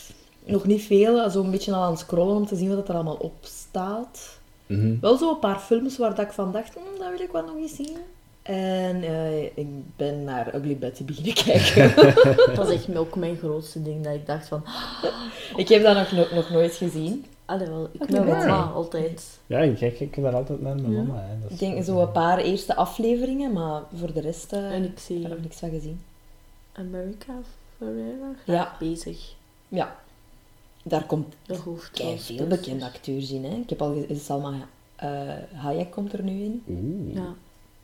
Nog 0.45 0.65
niet 0.67 0.83
veel, 0.83 1.31
zo 1.31 1.43
een 1.43 1.51
beetje 1.51 1.73
al 1.75 1.83
aan 1.83 1.91
het 1.91 2.01
scrollen 2.01 2.37
om 2.37 2.47
te 2.47 2.57
zien 2.57 2.77
wat 2.77 2.89
er 2.89 2.95
allemaal 2.95 3.15
op 3.21 3.35
staat. 3.41 4.39
Mhm. 4.67 4.95
Wel 5.01 5.17
zo 5.17 5.31
een 5.31 5.39
paar 5.39 5.59
films 5.59 5.97
waar 5.99 6.15
dat 6.15 6.25
ik 6.27 6.33
van 6.33 6.53
dacht, 6.53 6.75
hm, 6.75 6.99
dat 6.99 7.11
wil 7.11 7.21
ik 7.21 7.33
wel 7.33 7.45
nog 7.45 7.57
eens 7.57 7.75
zien. 7.77 7.97
En 8.43 9.03
eh, 9.03 9.43
ik 9.43 9.67
ben 9.97 10.25
naar 10.25 10.55
Ugly 10.55 10.77
Betty 10.77 11.05
beginnen 11.05 11.35
kijken. 11.45 11.95
Dat 12.47 12.57
was 12.57 12.69
echt 12.71 12.97
ook 12.97 13.17
mijn 13.17 13.37
grootste 13.37 13.83
ding, 13.83 14.05
dat 14.05 14.15
ik 14.15 14.27
dacht 14.27 14.49
van... 14.49 14.65
ik 15.57 15.69
heb 15.69 15.83
dat 15.83 15.97
nog, 15.97 16.13
nog, 16.13 16.31
nog 16.33 16.51
nooit 16.51 16.75
gezien. 16.75 17.25
Allee, 17.45 17.67
wel, 17.69 17.89
ik 17.93 18.07
ben 18.07 18.25
Betty. 18.25 18.47
mama 18.47 18.63
altijd. 18.73 19.39
Ja, 19.47 19.59
ik 19.59 19.77
kijk, 19.77 20.23
daar 20.23 20.35
altijd 20.35 20.61
naar 20.61 20.75
mijn 20.77 20.93
Ja. 20.93 21.03
mama. 21.03 21.21
Hè. 21.21 21.41
Dat 21.43 21.51
Ik 21.51 21.59
denk 21.59 21.85
zo 21.85 22.01
een 22.01 22.13
paar 22.13 22.39
eerste 22.39 22.75
afleveringen, 22.77 23.53
maar 23.53 23.83
voor 23.95 24.13
de 24.13 24.21
rest 24.21 24.53
eh, 24.53 24.65
En 24.75 24.83
heb 24.83 24.93
ik 24.93 24.99
zie 24.99 25.17
ik 25.19 25.25
er 25.25 25.31
nog 25.31 25.41
niks 25.41 25.57
van 25.57 25.71
gezien. 25.71 26.01
America 26.73 27.33
Forever 27.79 28.37
Ja. 28.45 28.77
bezig. 28.79 29.35
Ja, 29.69 29.97
daar 30.83 31.05
komt 31.05 31.35
kei 31.93 32.19
veel 32.19 32.47
bekende 32.47 32.85
acteurs 32.85 33.31
in. 33.31 33.45
Hè. 33.45 33.55
Ik 33.57 33.71
heb 33.71 33.83
al 33.83 33.93
gezien, 33.95 34.17
Salma 34.25 34.53
eh, 34.97 35.09
Hayek 35.53 35.91
komt 35.91 36.13
er 36.13 36.23
nu 36.23 36.43
in. 36.43 36.63
Oeh. 36.69 37.15
Ja, 37.15 37.35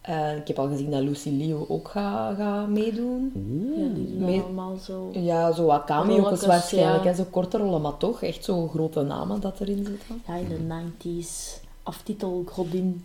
Eh, 0.07 0.37
ik 0.37 0.47
heb 0.47 0.59
al 0.59 0.69
gezien 0.69 0.91
dat 0.91 1.03
Lucy 1.03 1.29
Liu 1.31 1.55
ook 1.69 1.89
gaat 1.89 2.37
ga 2.37 2.67
meedoen. 2.67 3.33
Oeh. 3.37 3.79
ja 3.79 3.95
die 3.95 4.07
doen 4.07 4.25
Mee- 4.25 4.41
allemaal 4.41 4.77
zo. 4.77 5.11
Ja, 5.13 5.53
zo 5.53 5.65
wat 5.65 5.85
cameo's 5.85 6.47
waarschijnlijk. 6.47 7.05
ja. 7.05 7.11
hè. 7.11 7.17
Zo 7.17 7.25
korte 7.31 7.59
rollen, 7.59 7.81
maar 7.81 7.97
toch 7.97 8.23
echt 8.23 8.45
zo 8.45 8.69
grote 8.69 9.03
namen 9.03 9.41
dat 9.41 9.61
erin 9.61 9.85
zitten. 9.87 10.23
Ja, 10.27 10.35
in 10.35 10.49
de 10.49 10.85
90s. 11.25 11.63
Aftitel 11.83 12.45
Godin 12.49 13.05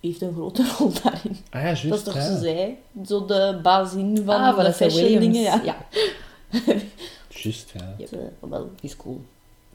heeft 0.00 0.20
een 0.22 0.32
grote 0.34 0.62
rol 0.78 0.90
daarin. 1.02 1.36
Ah 1.50 1.60
ja, 1.60 1.66
juist. 1.66 1.88
dat 1.88 1.98
is 1.98 2.04
toch 2.04 2.14
ja. 2.14 2.22
ze 2.34 2.38
zij? 2.38 2.78
Zo 3.06 3.24
de 3.26 3.58
bazin 3.62 4.22
van 4.24 4.34
ah, 4.34 4.64
de 4.64 4.72
fashion 4.72 5.02
Williams. 5.02 5.24
dingen. 5.24 5.42
Ja. 5.42 5.62
ja, 5.64 5.76
Juist, 7.28 7.70
ja. 7.74 7.94
Yep. 7.98 8.10
Wel, 8.40 8.70
die 8.80 8.90
is 8.90 8.96
cool. 8.96 9.20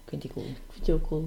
Ik 0.03 0.09
vind 0.09 0.21
die 0.21 0.31
cool. 0.33 0.45
ik 0.45 0.61
vind 0.69 0.85
die 0.85 0.93
ook 0.93 1.07
cool. 1.07 1.25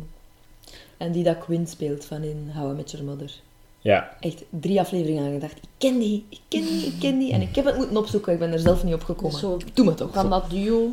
En 0.96 1.12
die 1.12 1.24
dat 1.24 1.38
Quinn 1.38 1.66
speelt 1.66 2.04
van 2.04 2.22
in 2.22 2.50
How 2.54 2.72
I 2.72 2.74
Met 2.74 2.90
Your 2.90 3.06
Mother. 3.06 3.32
Ja. 3.80 4.16
Echt 4.20 4.42
drie 4.50 4.80
afleveringen 4.80 5.24
aan 5.24 5.32
gedacht. 5.32 5.56
Ik 5.56 5.68
ken 5.78 5.98
die, 5.98 6.24
ik 6.28 6.40
ken 6.48 6.62
die, 6.62 6.86
ik 6.86 6.94
ken 7.00 7.18
die. 7.18 7.32
En 7.32 7.40
ik 7.40 7.54
heb 7.54 7.64
het 7.64 7.76
moeten 7.76 7.96
opzoeken. 7.96 8.32
Ik 8.32 8.38
ben 8.38 8.52
er 8.52 8.58
zelf 8.58 8.84
niet 8.84 8.94
op 8.94 9.02
gekomen. 9.02 9.38
Zo 9.38 9.58
Doe 9.74 9.84
me 9.84 9.94
toch. 9.94 10.12
van 10.12 10.30
dat 10.30 10.50
duo. 10.50 10.92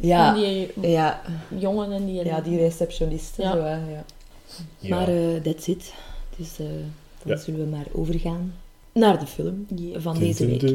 Ja, 0.00 0.32
Van 0.32 0.42
die 0.42 0.68
ja, 0.80 1.20
jongen 1.58 1.92
en 1.92 2.06
die... 2.06 2.24
ja, 2.24 2.40
die 2.40 2.56
receptionisten. 2.58 3.44
Ja. 3.44 3.52
Zo, 3.52 3.62
hè, 3.62 3.74
ja. 3.74 4.04
ja. 4.78 4.88
Maar 4.96 5.08
eh 5.08 5.42
that's 5.42 5.66
it. 5.66 5.92
Het 6.30 6.36
Dus 6.38 6.58
eh, 6.58 6.66
dan 7.24 7.36
Ja. 7.36 7.36
zullen 7.36 7.60
we 7.60 7.66
maar 7.76 7.86
overgaan 7.92 8.54
naar 8.92 9.18
de 9.18 9.26
film 9.26 9.66
van 9.96 10.18
deze 10.18 10.46
week. 10.46 10.74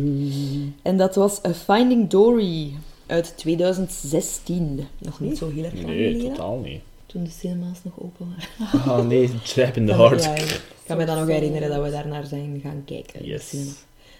En 0.82 0.98
dat 0.98 1.16
was 1.16 1.46
A 1.46 1.54
Finding 1.54 2.10
Dory 2.10 2.72
uit 3.06 3.34
2016. 3.38 4.88
Nog 4.98 5.20
niet 5.20 5.38
zo 5.38 5.50
heel 5.52 5.64
erg 5.64 5.74
lang 5.74 5.86
Nee, 5.86 6.18
totaal 6.18 6.58
niet. 6.58 6.82
Toen 7.16 7.24
de 7.24 7.30
cinema's 7.30 7.84
nog 7.84 7.94
open 8.02 8.36
waren. 8.70 9.00
Oh 9.00 9.08
nee, 9.08 9.30
trap 9.54 9.76
in 9.76 9.86
the 9.86 9.94
heart. 9.96 10.24
ja, 10.24 10.36
ik 10.36 10.62
kan 10.86 10.98
me 10.98 11.06
dan 11.06 11.18
nog 11.18 11.28
herinneren 11.28 11.70
dat 11.70 11.84
we 11.84 11.92
daarnaar 11.92 12.26
zijn 12.26 12.60
gaan 12.64 12.82
kijken 12.86 13.26
Yes. 13.26 13.50
cinema. 13.50 13.70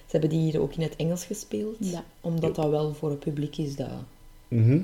Ze 0.06 0.12
hebben 0.12 0.30
die 0.30 0.40
hier 0.40 0.62
ook 0.62 0.74
in 0.76 0.82
het 0.82 0.96
Engels 0.96 1.26
gespeeld. 1.26 1.76
Ja. 1.80 2.04
Omdat 2.22 2.56
dat 2.56 2.70
wel 2.70 2.94
voor 2.94 3.10
het 3.10 3.20
publiek 3.20 3.58
is 3.58 3.76
dat... 3.76 3.88
Mhm. 4.48 4.80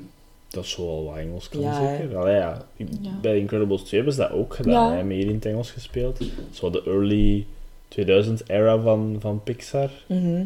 Dat 0.48 0.64
is 0.64 0.78
al 0.78 1.04
wat 1.04 1.16
Engels 1.16 1.48
kan 1.48 1.60
Ja, 1.60 1.96
zeker. 1.98 2.16
Allee, 2.16 2.34
ja. 2.34 2.66
Ja. 2.76 3.18
Bij 3.22 3.38
Incredibles 3.38 3.82
2 3.82 3.94
hebben 4.00 4.12
ze 4.14 4.20
dat 4.28 4.30
ook 4.38 4.54
gedaan, 4.54 4.90
Ja. 4.92 4.96
hè, 4.96 5.04
meer 5.04 5.26
in 5.26 5.34
het 5.34 5.44
Engels 5.46 5.70
gespeeld. 5.70 6.18
Zo 6.50 6.70
de 6.70 6.82
early 6.86 7.46
2000 7.88 8.48
era 8.48 8.78
van, 8.80 9.16
van 9.20 9.42
Pixar. 9.42 9.90
Mhm. 10.06 10.44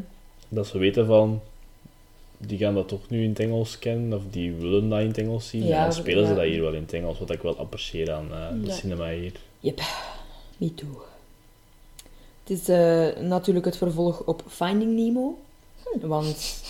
Dat 0.49 0.66
ze 0.66 0.78
weten 0.78 1.06
van, 1.06 1.40
die 2.38 2.59
gaan 2.59 2.75
dat 2.75 2.88
toch 2.88 3.09
nu 3.09 3.23
in 3.23 3.28
het 3.28 3.38
Engels 3.40 3.78
kennen, 3.78 4.19
of 4.19 4.23
die 4.31 4.52
willen 4.52 4.88
dat 4.88 5.00
in 5.00 5.07
het 5.07 5.19
Engels 5.19 5.49
zien. 5.49 5.64
Ja, 5.66 5.76
en 5.76 5.83
dan 5.83 5.93
spelen 5.93 6.23
ja. 6.23 6.28
ze 6.28 6.35
dat 6.35 6.45
hier 6.45 6.61
wel 6.61 6.73
in 6.73 6.83
het 6.83 6.93
Engels, 6.93 7.19
wat 7.19 7.31
ik 7.31 7.43
wel 7.43 7.57
apprecieer 7.57 8.12
aan 8.12 8.33
eh, 8.33 8.49
de 8.61 8.66
Ja. 8.66 8.73
cinema 8.75 9.11
hier. 9.11 9.33
Me 10.57 10.75
too. 10.75 11.02
Het 12.45 12.59
is 12.61 12.69
eh, 12.69 13.23
natuurlijk 13.23 13.64
het 13.66 13.76
vervolg 13.76 14.23
op 14.25 14.43
Finding 14.49 14.95
Nemo. 14.95 15.38
Want 16.00 16.62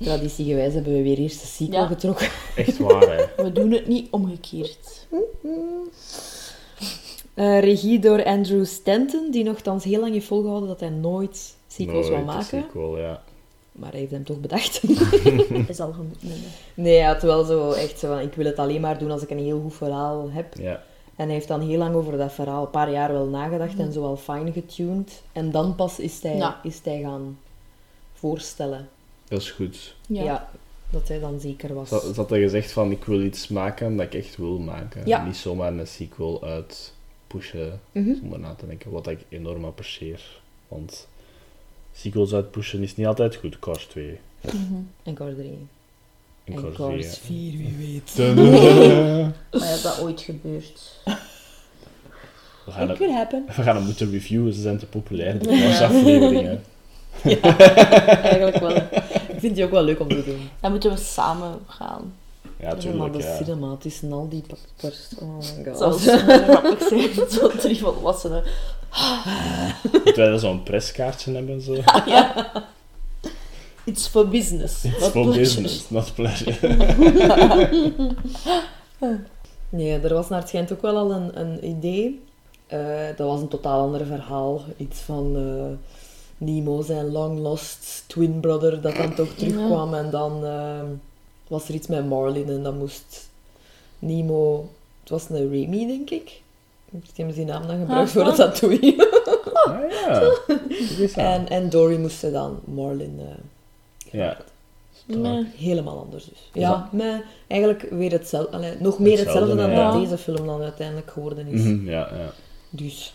traditiegewijs 0.00 0.74
hebben 0.74 0.92
we 0.92 1.02
weer 1.02 1.18
eerst 1.18 1.40
de 1.40 1.46
sequel 1.46 1.80
Ja. 1.80 1.86
getrokken. 1.86 2.28
Echt 2.56 2.78
waar, 2.78 3.16
hè. 3.16 3.24
We 3.44 3.52
doen 3.52 3.70
het 3.72 3.86
niet 3.86 4.06
omgekeerd. 4.10 5.06
Eh, 7.34 7.60
regie 7.60 7.98
door 7.98 8.24
Andrew 8.24 8.64
Stanton, 8.64 9.30
die 9.30 9.44
nogthans 9.44 9.84
heel 9.84 10.00
lang 10.00 10.12
heeft 10.12 10.26
volgehouden 10.26 10.68
dat 10.68 10.80
hij 10.80 10.88
nooit 10.88 11.54
sequels 11.66 12.08
wil 12.08 12.16
Nooit 12.16 12.28
een 12.28 12.34
maken. 12.36 12.62
Sequel, 12.62 12.98
ja. 12.98 13.22
Maar 13.78 13.90
hij 13.90 13.98
heeft 14.00 14.12
hem 14.12 14.24
toch 14.24 14.40
bedacht. 14.40 14.82
Is 15.68 15.80
al 15.80 15.94
nemen. 16.20 16.38
nee, 16.74 16.96
hij 16.98 17.06
had 17.06 17.22
wel 17.22 17.44
zo 17.44 17.70
echt 17.70 17.98
zo 17.98 18.08
van, 18.08 18.18
ik 18.20 18.34
wil 18.34 18.44
het 18.46 18.58
alleen 18.58 18.80
maar 18.80 18.98
doen 18.98 19.10
als 19.10 19.22
ik 19.22 19.30
een 19.30 19.38
heel 19.38 19.60
goed 19.60 19.74
verhaal 19.74 20.30
heb. 20.30 20.54
Ja, 20.56 20.82
En 21.16 21.24
hij 21.24 21.34
heeft 21.34 21.48
dan 21.48 21.60
heel 21.60 21.78
lang 21.78 21.94
over 21.94 22.16
dat 22.18 22.32
verhaal, 22.32 22.64
een 22.64 22.70
paar 22.70 22.90
jaar 22.90 23.12
wel 23.12 23.26
nagedacht 23.26 23.78
en 23.78 23.92
zo 23.92 24.00
wel 24.00 24.16
fine 24.16 24.52
getuned. 24.52 25.22
En 25.32 25.50
dan 25.50 25.74
pas 25.74 25.98
is 25.98 26.22
hij, 26.22 26.36
Ja. 26.36 26.60
is 26.62 26.80
hij 26.84 27.00
gaan 27.00 27.38
voorstellen. 28.14 28.88
dat 29.28 29.40
is 29.40 29.50
goed. 29.50 29.94
Ja. 30.06 30.22
Ja. 30.22 30.48
dat 30.90 31.08
hij 31.08 31.18
dan 31.20 31.40
zeker 31.40 31.74
was. 31.74 31.90
Had 31.90 32.30
er 32.30 32.38
gezegd 32.38 32.72
van, 32.72 32.90
ik 32.90 33.04
wil 33.04 33.20
iets 33.22 33.48
maken 33.48 33.96
dat 33.96 34.06
ik 34.06 34.14
echt 34.14 34.36
wil 34.36 34.58
maken. 34.58 35.02
Ja. 35.06 35.24
Niet 35.24 35.36
zomaar 35.36 35.72
een 35.72 35.86
sequel 35.86 36.42
uit 36.44 36.92
pushen 37.26 37.80
Mhm. 37.92 38.14
zonder 38.14 38.38
na 38.38 38.54
te 38.54 38.66
denken, 38.66 38.90
wat 38.90 39.06
ik 39.06 39.20
enorm 39.28 39.64
apprecieer. 39.64 40.40
Want 40.68 41.08
sequels 41.98 42.34
uitpushen 42.34 42.82
is 42.82 42.96
niet 42.96 43.06
altijd 43.06 43.36
goed. 43.36 43.58
Cars 43.58 43.84
2 43.84 44.18
Mhm. 44.40 44.74
En 45.02 45.14
Cars 45.14 45.34
3. 45.34 45.46
en 46.44 46.54
En 46.54 46.54
Cars 46.54 46.74
3. 46.74 46.88
Cars 46.88 47.18
4, 47.18 47.52
wie 47.56 47.74
weet. 47.78 48.16
Maar 49.60 49.68
ja, 49.68 49.82
dat 49.82 50.00
ooit 50.00 50.20
gebeurt. 50.20 51.00
We 52.64 52.70
gaan, 52.74 52.90
It 52.90 52.98
we 52.98 53.62
gaan 53.62 53.76
hem 53.76 53.84
moeten 53.84 54.10
reviewen, 54.10 54.52
ze 54.52 54.60
zijn 54.60 54.78
te 54.78 54.86
populair, 54.86 55.38
de 55.38 55.48
Cars 55.48 55.80
afleveringen. 55.80 56.62
Eigenlijk 58.22 58.58
wel. 58.58 58.76
Ik 59.28 59.36
vind 59.38 59.54
die 59.54 59.64
ook 59.64 59.70
wel 59.70 59.82
leuk 59.82 60.00
om 60.00 60.08
te 60.08 60.24
doen. 60.24 60.48
Dan 60.60 60.70
moeten 60.70 60.90
we 60.90 60.96
samen 60.96 61.58
gaan. 61.66 62.14
Ja, 62.60 62.66
maar 62.66 62.76
tuurlijk, 62.78 63.12
de 63.12 63.18
ja. 63.18 63.36
cinematische 63.36 64.06
en 64.06 64.12
al 64.12 64.28
die 64.28 64.42
pappers. 64.46 65.08
Oh 65.18 65.38
my 65.38 65.64
god. 65.64 65.78
Zou 65.78 65.98
zo 65.98 66.16
grappig 66.16 66.88
zijn. 66.88 67.30
Zo 67.30 67.48
drie 67.48 67.78
volwassenen. 67.78 68.42
Moeten 69.92 70.16
wij 70.16 70.28
dan 70.28 70.38
zo'n 70.38 70.62
preskaartje 70.62 71.32
hebben? 71.32 71.60
Zo? 71.60 71.74
It's 73.84 74.06
for 74.06 74.28
business. 74.28 74.84
It's 74.84 75.00
not 75.00 75.10
for 75.10 75.22
pleasure. 75.22 75.38
business, 75.38 75.90
not 75.90 76.14
pleasure. 76.14 76.56
Nee, 79.70 79.98
er 79.98 80.14
was 80.14 80.28
naar 80.28 80.38
het 80.38 80.48
schijnt 80.48 80.72
ook 80.72 80.82
wel 80.82 80.96
al 80.96 81.12
een, 81.12 81.40
een 81.40 81.66
idee. 81.66 82.20
Eh, 82.66 83.06
dat 83.16 83.26
was 83.26 83.40
een 83.40 83.48
totaal 83.48 83.80
ander 83.80 84.06
verhaal. 84.06 84.62
Iets 84.76 84.98
van 84.98 85.36
eh, 85.36 85.76
Nemo, 86.38 86.82
zijn 86.82 87.12
long 87.12 87.38
lost 87.38 88.04
twin 88.06 88.40
brother, 88.40 88.80
dat 88.80 88.96
dan 88.96 89.14
toch 89.14 89.28
terugkwam. 89.34 89.94
En 89.94 90.10
dan 90.10 90.44
eh, 90.44 90.82
was 91.48 91.68
er 91.68 91.74
iets 91.74 91.86
met 91.86 92.08
Marlin 92.08 92.48
en 92.48 92.62
dan 92.62 92.78
moest 92.78 93.28
Nemo... 93.98 94.68
Het 95.00 95.10
was 95.10 95.28
een 95.28 95.50
Remy, 95.50 95.86
denk 95.86 96.10
ik. 96.10 96.42
Hebben 96.90 97.34
ze 97.34 97.40
die 97.40 97.44
naam 97.44 97.66
dan 97.66 97.78
gebruikt 97.78 98.08
Ah, 98.08 98.14
voor 98.14 98.22
ah. 98.30 98.36
dat 98.36 98.36
tattoo. 98.36 98.70
Ah 98.70 99.90
ja, 99.90 100.32
is 100.98 101.16
aan. 101.16 101.24
en, 101.24 101.48
en 101.48 101.70
Dory 101.70 101.96
moest 101.96 102.32
dan 102.32 102.60
Marlin... 102.64 103.18
eh, 103.20 104.12
Ja. 104.12 104.36
Nee. 105.06 105.46
Helemaal 105.56 105.98
anders 105.98 106.24
dus. 106.24 106.50
Ja, 106.52 106.88
maar 106.92 107.22
eigenlijk 107.46 107.86
weer 107.90 108.12
hetzelfde. 108.12 108.56
allee, 108.56 108.72
nog 108.78 108.98
meer 108.98 109.18
hetzelfde, 109.18 109.40
Hetzelfde, 109.40 109.56
dan 109.56 109.70
ja. 109.84 109.90
dat 109.92 110.00
deze 110.02 110.18
film 110.18 110.46
dan 110.46 110.62
uiteindelijk 110.62 111.10
geworden 111.10 111.46
is. 111.46 111.60
Mhm, 111.62 111.88
ja, 111.88 112.08
ja. 112.16 112.32
Dus 112.70 113.14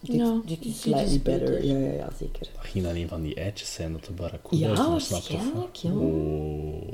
dit, 0.00 0.14
Ja, 0.16 0.40
dit 0.46 0.64
is 0.64 0.80
slightly 0.80 1.14
is 1.14 1.22
better. 1.22 1.50
beter. 1.50 1.64
Ja, 1.64 1.78
ja, 1.78 1.92
ja, 1.92 2.08
zeker. 2.18 2.40
Dat 2.40 2.64
ging 2.70 2.84
dan 2.84 2.94
een 2.94 3.08
van 3.08 3.22
die 3.22 3.34
eitjes 3.34 3.72
zijn 3.72 3.92
dat 3.92 4.04
de 4.04 4.12
barracuda 4.12 4.66
Ja, 4.66 4.72
is 4.72 4.78
ontsnapt, 4.86 5.22
of 5.22 5.30
waarschijnlijk, 5.30 5.74
ja. 5.76 5.90
Oh. 5.90 6.92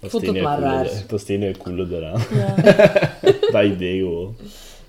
Dat 0.00 0.04
is 0.04 0.10
vond 0.10 0.26
het 0.26 0.42
maar 0.42 0.58
coole 0.58 0.70
raar. 0.72 0.84
Dat 0.84 1.12
is 1.12 1.20
het 1.20 1.28
enige 1.28 1.58
coole 1.58 1.96
eraan. 1.96 2.22
Ja. 2.32 2.54
dat 3.52 3.64
idee 3.64 3.98
gewoon. 3.98 4.36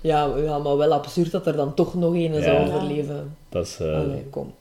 Ja, 0.00 0.36
ja, 0.36 0.58
maar 0.58 0.76
wel 0.76 0.92
absurd 0.92 1.30
dat 1.30 1.46
er 1.46 1.56
dan 1.56 1.74
toch 1.74 1.94
nog 1.94 2.12
een 2.12 2.32
Ja. 2.34 2.42
zou 2.42 2.66
overleven. 2.66 3.36
Dat 3.48 3.66
is 3.66 3.78
eh, 3.80 3.94
Allee, 3.98 4.22
kom. 4.30 4.54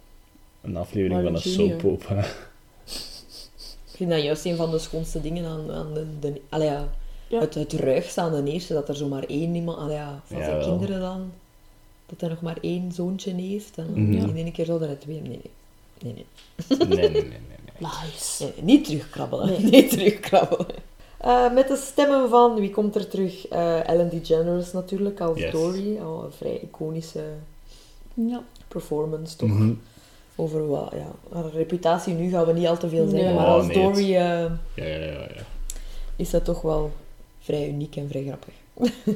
een 0.61 0.77
aflevering 0.77 1.13
Maar 1.13 1.23
van 1.23 1.35
een 1.35 1.41
Junior. 1.57 1.79
soap 1.79 1.91
opera. 1.91 2.19
Ik 3.91 4.03
vind 4.03 4.09
dat 4.09 4.23
juist 4.23 4.45
een 4.45 4.55
van 4.55 4.71
de 4.71 4.79
schoonste 4.79 5.21
dingen 5.21 5.45
aan, 5.45 5.71
aan 5.71 5.93
de, 5.93 6.05
de, 6.19 6.41
allee, 6.49 6.67
ja, 6.67 6.87
Ja. 7.27 7.39
het, 7.39 7.53
het 7.53 7.73
ruigste 7.73 8.21
aan 8.21 8.45
de 8.45 8.51
eerste, 8.51 8.73
dat 8.73 8.89
er 8.89 8.95
zomaar 8.95 9.23
één 9.23 9.55
iemand, 9.55 9.77
allee, 9.77 9.95
ja, 9.95 10.21
van 10.25 10.43
zijn 10.43 10.61
kinderen 10.61 10.99
dan, 10.99 11.31
dat 12.05 12.19
hij 12.21 12.29
nog 12.29 12.41
maar 12.41 12.57
één 12.61 12.91
zoontje 12.91 13.33
heeft. 13.33 13.77
En 13.77 13.87
Mhm. 13.93 14.13
in 14.13 14.35
één 14.35 14.51
keer 14.51 14.65
zouden 14.65 14.89
er 14.89 14.99
twee... 14.99 15.21
Nee, 15.21 15.29
nee. 15.29 15.51
Nee, 16.03 16.13
nee. 16.13 16.87
Nee, 16.87 16.97
nee, 16.97 17.09
nee, 17.09 17.21
nee. 17.21 17.56
Nee. 17.79 17.89
Lies. 18.11 18.37
Nee, 18.39 18.53
niet 18.61 18.85
terugkrabbelen. 18.85 19.69
Nee. 19.69 19.87
Terugkrabbelen. 19.97 20.67
Eh, 21.17 21.53
met 21.53 21.67
de 21.67 21.75
stemmen 21.75 22.29
van, 22.29 22.55
wie 22.55 22.69
komt 22.69 22.95
er 22.95 23.07
terug? 23.07 23.47
Eh, 23.47 23.87
Ellen 23.89 24.09
DeGeneres 24.09 24.71
natuurlijk, 24.73 25.21
als 25.21 25.39
Yes. 25.39 25.51
Dory. 25.51 25.97
Oh, 25.97 26.23
een 26.23 26.31
vrij 26.31 26.59
iconische 26.63 27.23
Ja. 28.13 28.41
performance, 28.67 29.35
toch? 29.35 29.49
Mhm. 29.49 29.73
Over 30.35 30.67
wat, 30.67 30.91
ja, 30.95 31.11
haar 31.33 31.49
reputatie 31.51 32.13
nu 32.13 32.29
gaan 32.29 32.45
we 32.45 32.53
niet 32.53 32.67
al 32.67 32.77
te 32.77 32.89
veel 32.89 33.07
zeggen, 33.07 33.27
Nee. 33.27 33.35
maar 33.35 33.45
Oh, 33.47 33.53
als 33.53 33.67
nee, 33.67 33.75
Dory 33.83 34.03
eh, 34.03 34.09
Ja, 34.13 34.49
ja, 34.75 34.85
ja, 34.85 35.11
ja. 35.11 35.43
is 36.15 36.29
dat 36.29 36.45
toch 36.45 36.61
wel 36.61 36.91
vrij 37.39 37.67
uniek 37.67 37.95
en 37.95 38.07
vrij 38.09 38.23
grappig. 38.23 38.53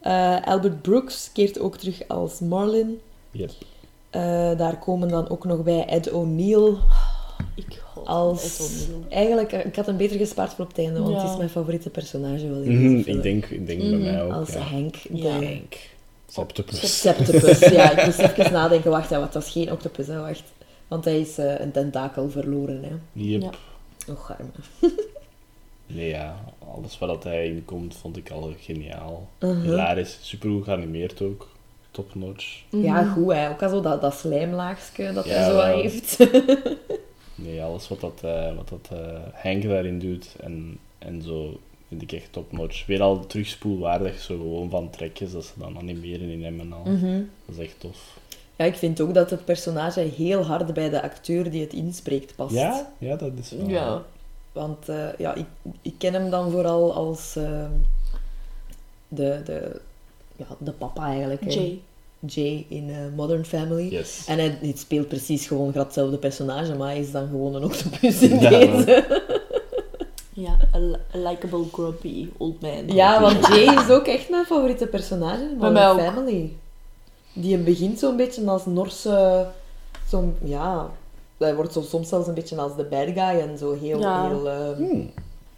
Eh, 0.00 0.36
Albert 0.44 0.82
Brooks 0.82 1.30
keert 1.32 1.58
ook 1.58 1.76
terug 1.76 2.08
als 2.08 2.38
Marlin. 2.40 3.00
Yep. 3.30 3.50
Eh, 4.10 4.20
daar 4.58 4.78
komen 4.78 5.08
dan 5.08 5.28
ook 5.28 5.44
nog 5.44 5.62
bij 5.62 5.86
Ed 5.86 6.12
O'Neill 6.12 6.74
Ik 7.54 7.82
hou 7.94 8.06
als... 8.06 8.60
Eigenlijk, 9.08 9.52
eh, 9.52 9.64
ik 9.66 9.76
had 9.76 9.86
hem 9.86 9.96
beter 9.96 10.16
gespaard 10.18 10.52
voor 10.54 10.64
op 10.64 10.70
het 10.70 10.78
einde, 10.78 11.00
want 11.00 11.14
Ja. 11.14 11.20
het 11.22 11.30
is 11.30 11.36
mijn 11.36 11.48
favoriete 11.48 11.90
personage 11.90 12.48
wel 12.50 12.60
in 12.62 12.78
Mhm, 12.90 13.08
ik 13.10 13.22
denk, 13.22 13.46
ik 13.46 13.66
denk 13.66 13.82
Mhm, 13.82 13.90
bij 13.90 13.98
mij 13.98 14.22
ook. 14.22 14.32
Als 14.32 14.52
ja. 14.52 14.60
Henk, 14.62 14.94
de 15.02 15.16
Ja. 15.16 15.30
Henk. 15.40 15.74
Septopus. 16.26 17.00
septopus. 17.00 17.58
ja, 17.58 17.98
ik 17.98 18.04
moest 18.06 18.18
even 18.38 18.52
nadenken. 18.52 18.90
Wacht, 18.90 19.10
hè, 19.10 19.18
dat 19.18 19.34
is 19.44 19.50
geen 19.50 19.72
octopus, 19.72 20.06
hè, 20.06 20.20
wacht. 20.20 20.42
Want 20.88 21.04
hij 21.04 21.20
is 21.20 21.38
eh, 21.38 21.60
een 21.60 21.70
tentakel 21.72 22.30
verloren, 22.30 22.82
hè. 22.82 23.22
Yep. 23.22 23.42
Ja. 23.42 23.50
Och, 24.12 24.30
arme. 24.38 24.50
Nee, 25.86 26.08
ja. 26.08 26.44
Alles 26.76 26.98
wat 26.98 27.08
dat 27.08 27.24
hij 27.24 27.46
in 27.46 27.64
komt, 27.64 27.94
vond 27.96 28.16
ik 28.16 28.30
al 28.30 28.52
geniaal. 28.60 29.28
Mhm. 29.40 29.60
Hilarisch. 29.60 30.18
Super 30.20 30.50
goed 30.50 30.64
geanimeerd 30.64 31.22
ook. 31.22 31.48
Top 31.90 32.14
notch. 32.14 32.62
Ja, 32.70 33.04
goed, 33.04 33.32
hè. 33.32 33.48
Ook 33.50 33.62
al 33.62 33.68
zo 33.68 33.80
dat, 33.80 34.00
dat 34.00 34.14
slijmlaagje 34.14 35.12
dat 35.12 35.24
Ja, 35.24 35.30
hij 35.32 35.44
zo 35.50 35.54
wel. 35.56 35.64
heeft. 35.80 36.16
Nee, 37.34 37.62
alles 37.62 37.88
wat 37.88 38.00
dat, 38.00 38.20
eh, 38.22 38.56
wat 38.56 38.68
dat 38.68 38.98
eh, 38.98 39.20
Henk 39.32 39.62
daarin 39.62 39.98
doet 39.98 40.36
en, 40.40 40.78
en 40.98 41.22
zo 41.22 41.60
vind 41.88 42.02
ik 42.02 42.12
echt 42.12 42.32
top 42.32 42.52
notch. 42.52 42.86
Weer 42.86 43.02
al 43.02 43.26
terugspoelwaardig, 43.26 44.20
zo 44.20 44.36
gewoon 44.36 44.70
van 44.70 44.90
trekjes 44.90 45.32
dat 45.32 45.44
ze 45.44 45.52
dan 45.56 45.78
animeren 45.78 46.28
in 46.28 46.44
hem 46.44 46.60
en 46.60 46.72
al. 46.72 46.84
Mhm. 46.84 47.22
Dat 47.46 47.56
is 47.56 47.64
echt 47.64 47.80
tof. 47.80 48.18
Ja, 48.56 48.64
ik 48.64 48.74
vind 48.74 49.00
ook 49.00 49.14
dat 49.14 49.30
het 49.30 49.44
personage 49.44 50.00
heel 50.00 50.42
hard 50.44 50.74
bij 50.74 50.90
de 50.90 51.02
acteur 51.02 51.50
die 51.50 51.60
het 51.60 51.72
inspreekt 51.72 52.34
past. 52.34 52.54
Ja, 52.54 52.92
ja, 52.98 53.16
dat 53.16 53.32
is 53.38 53.50
wel. 53.50 53.68
Ja. 53.68 54.02
Want 54.52 54.88
eh, 54.88 55.08
ja, 55.18 55.34
ik, 55.34 55.46
ik 55.82 55.94
ken 55.98 56.12
hem 56.12 56.30
dan 56.30 56.50
vooral 56.50 56.94
als 56.94 57.32
de, 57.32 57.68
de, 59.44 59.80
ja, 60.36 60.46
de 60.58 60.72
papa 60.72 61.06
eigenlijk. 61.06 61.54
hè. 61.54 61.80
Jay. 62.26 62.66
In 62.68 62.90
eh, 62.90 62.96
Modern 63.16 63.44
Family. 63.44 63.88
Yes. 63.90 64.24
En 64.26 64.38
hij, 64.38 64.58
hij 64.60 64.72
speelt 64.76 65.08
precies 65.08 65.46
gewoon 65.46 65.72
grad 65.72 65.84
hetzelfde 65.84 66.16
personage, 66.16 66.74
maar 66.74 66.88
hij 66.88 67.00
is 67.00 67.10
dan 67.10 67.28
gewoon 67.28 67.54
een 67.54 67.64
octopus 67.64 68.22
in 68.22 68.40
Ja, 68.40 68.48
deze. 68.48 69.22
Ja, 70.32 70.56
a, 70.74 70.78
li- 70.78 70.96
a 71.14 71.30
likable 71.30 71.64
grumpy 71.72 72.28
old 72.36 72.60
man. 72.60 72.86
Ja, 72.86 73.20
want 73.20 73.46
Jay 73.46 73.74
is 73.84 73.90
ook 73.90 74.06
echt 74.06 74.30
mijn 74.30 74.44
favoriete 74.44 74.86
personage 74.86 75.42
in 75.42 75.58
Bij 75.58 75.70
Modern. 75.70 76.12
Family. 76.14 76.52
Die 77.32 77.58
begint 77.58 77.98
zo'n 77.98 78.16
beetje 78.16 78.44
als 78.46 78.66
Norse... 78.66 79.46
Zo'n, 80.08 80.36
ja... 80.44 80.90
Hij 81.38 81.54
wordt 81.54 81.72
zo 81.72 81.80
soms 81.82 82.08
zelfs 82.08 82.28
een 82.28 82.34
beetje 82.34 82.56
als 82.56 82.76
de 82.76 82.84
bad 82.84 83.06
guy 83.06 83.40
en 83.40 83.58
zo 83.58 83.76
heel... 83.80 83.98
Ja. 84.00 84.28
heel 84.28 84.48
eh, 84.48 84.76
Hmm. 84.76 85.10